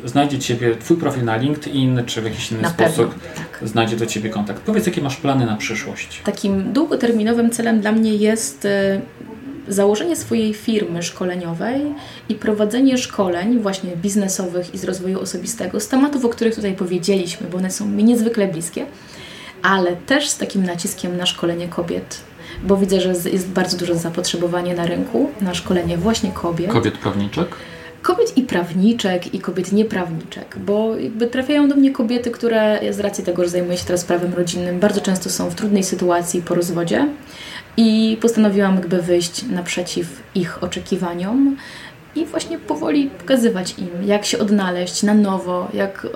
znajdzie 0.05 0.39
Ciebie, 0.39 0.75
Twój 0.75 0.97
profil 0.97 1.23
na 1.23 1.37
LinkedIn, 1.37 2.03
czy 2.05 2.21
w 2.21 2.25
jakiś 2.25 2.51
inny 2.51 2.61
na 2.61 2.69
sposób 2.69 3.15
tak. 3.35 3.69
znajdzie 3.69 3.97
do 3.97 4.05
Ciebie 4.05 4.29
kontakt. 4.29 4.61
Powiedz, 4.61 4.85
jakie 4.85 5.01
masz 5.01 5.17
plany 5.17 5.45
na 5.45 5.55
przyszłość? 5.55 6.21
Takim 6.23 6.73
długoterminowym 6.73 7.49
celem 7.49 7.81
dla 7.81 7.91
mnie 7.91 8.15
jest 8.15 8.65
y, 8.65 9.01
założenie 9.67 10.15
swojej 10.15 10.53
firmy 10.53 11.03
szkoleniowej 11.03 11.81
i 12.29 12.35
prowadzenie 12.35 12.97
szkoleń 12.97 13.59
właśnie 13.59 13.95
biznesowych 13.95 14.73
i 14.73 14.77
z 14.77 14.83
rozwoju 14.83 15.19
osobistego 15.19 15.79
z 15.79 15.87
tematów, 15.87 16.25
o 16.25 16.29
których 16.29 16.55
tutaj 16.55 16.73
powiedzieliśmy, 16.73 17.47
bo 17.51 17.57
one 17.57 17.71
są 17.71 17.87
mi 17.87 18.03
niezwykle 18.03 18.47
bliskie, 18.47 18.85
ale 19.63 19.95
też 19.95 20.29
z 20.29 20.37
takim 20.37 20.63
naciskiem 20.63 21.17
na 21.17 21.25
szkolenie 21.25 21.67
kobiet 21.67 22.21
bo 22.63 22.77
widzę, 22.77 23.01
że 23.01 23.09
jest 23.09 23.47
bardzo 23.47 23.77
duże 23.77 23.95
zapotrzebowanie 23.95 24.73
na 24.73 24.85
rynku 24.85 25.29
na 25.41 25.53
szkolenie 25.53 25.97
właśnie 25.97 26.31
kobiet. 26.31 26.71
Kobiet 26.71 26.97
prawniczek? 26.97 27.47
kobiet 28.01 28.37
i 28.37 28.43
prawniczek, 28.43 29.33
i 29.33 29.39
kobiet 29.39 29.71
nieprawniczek, 29.71 30.57
bo 30.59 30.97
jakby 30.97 31.27
trafiają 31.27 31.69
do 31.69 31.75
mnie 31.75 31.91
kobiety, 31.91 32.31
które 32.31 32.79
z 32.93 32.99
racji 32.99 33.23
tego, 33.23 33.43
że 33.43 33.49
zajmuję 33.49 33.77
się 33.77 33.85
teraz 33.85 34.05
prawem 34.05 34.33
rodzinnym, 34.33 34.79
bardzo 34.79 35.01
często 35.01 35.29
są 35.29 35.49
w 35.49 35.55
trudnej 35.55 35.83
sytuacji 35.83 36.41
po 36.41 36.55
rozwodzie 36.55 37.07
i 37.77 38.17
postanowiłam 38.21 38.75
jakby 38.75 39.01
wyjść 39.01 39.43
naprzeciw 39.43 40.23
ich 40.35 40.63
oczekiwaniom 40.63 41.57
i 42.17 42.25
właśnie 42.25 42.59
powoli 42.59 43.09
pokazywać 43.09 43.75
im, 43.77 43.89
jak 44.05 44.25
się 44.25 44.39
odnaleźć 44.39 45.03
na 45.03 45.13
nowo, 45.13 45.67
jak 45.73 46.07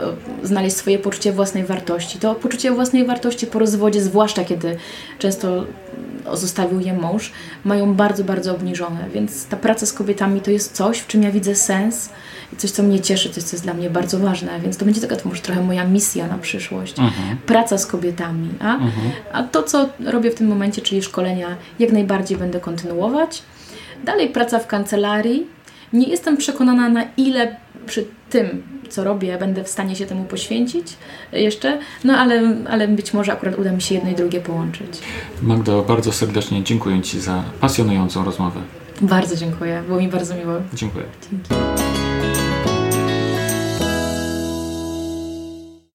e, 0.44 0.48
znaleźć 0.48 0.76
swoje 0.76 1.00
poczucie 1.00 1.32
własnej 1.32 1.64
wartości. 1.64 2.20
To 2.20 2.36
poczucie 2.36 2.72
własnej 2.72 3.06
wartości 3.06 3.48
po 3.48 3.60
rozwodzie, 3.60 4.02
zwłaszcza 4.02 4.44
kiedy 4.44 4.78
często 5.20 5.66
zostawił 6.34 6.80
je 6.80 6.94
mąż, 6.94 7.32
mają 7.64 7.94
bardzo, 7.94 8.24
bardzo 8.24 8.52
obniżone. 8.56 9.06
Więc 9.14 9.46
ta 9.46 9.58
praca 9.58 9.86
z 9.86 9.94
kobietami 9.94 10.42
to 10.42 10.52
jest 10.52 10.76
coś, 10.76 11.00
w 11.00 11.08
czym 11.08 11.24
ja 11.24 11.32
widzę 11.32 11.56
sens 11.56 12.10
i 12.54 12.56
coś, 12.56 12.72
co 12.72 12.84
mnie 12.84 13.00
cieszy, 13.00 13.30
coś, 13.30 13.44
co 13.44 13.56
jest 13.56 13.64
dla 13.64 13.74
mnie 13.74 13.90
bardzo 13.90 14.20
ważne. 14.20 14.60
Więc 14.60 14.78
to 14.78 14.86
będzie 14.86 15.02
taka 15.02 15.16
to 15.16 15.30
może 15.30 15.42
trochę 15.42 15.62
moja 15.62 15.88
misja 15.88 16.28
na 16.28 16.38
przyszłość. 16.38 17.00
Mhm. 17.00 17.38
Praca 17.46 17.78
z 17.78 17.86
kobietami. 17.86 18.50
A? 18.60 18.74
Mhm. 18.74 18.92
a 19.34 19.44
to, 19.44 19.64
co 19.64 19.90
robię 20.06 20.32
w 20.32 20.36
tym 20.36 20.48
momencie, 20.48 20.82
czyli 20.82 21.02
szkolenia, 21.02 21.56
jak 21.80 21.92
najbardziej 21.92 22.38
będę 22.38 22.60
kontynuować. 22.60 23.44
Dalej 24.04 24.30
praca 24.30 24.60
w 24.60 24.68
kancelarii. 24.68 25.48
Nie 25.94 26.08
jestem 26.08 26.38
przekonana, 26.38 26.90
na 26.90 27.04
ile 27.18 27.56
przy 27.86 28.06
tym, 28.30 28.64
co 28.90 29.04
robię, 29.04 29.38
będę 29.38 29.64
w 29.64 29.68
stanie 29.68 29.96
się 29.96 30.06
temu 30.06 30.24
poświęcić 30.24 30.88
jeszcze, 31.34 31.80
no 32.04 32.14
ale, 32.14 32.56
ale 32.70 32.88
być 32.88 33.14
może 33.14 33.34
akurat 33.34 33.60
uda 33.60 33.72
mi 33.72 33.82
się 33.82 33.96
jedno 33.96 34.12
i 34.12 34.16
drugie 34.16 34.40
połączyć. 34.40 35.00
Magdo, 35.42 35.82
bardzo 35.88 36.12
serdecznie 36.12 36.64
dziękuję 36.64 37.02
Ci 37.02 37.20
za 37.20 37.44
pasjonującą 37.60 38.26
rozmowę. 38.26 38.60
Bardzo 39.02 39.36
dziękuję, 39.36 39.84
było 39.88 40.00
mi 40.00 40.08
bardzo 40.08 40.36
miło. 40.36 40.54
Dziękuję. 40.74 41.06
Dzięki. 41.32 41.91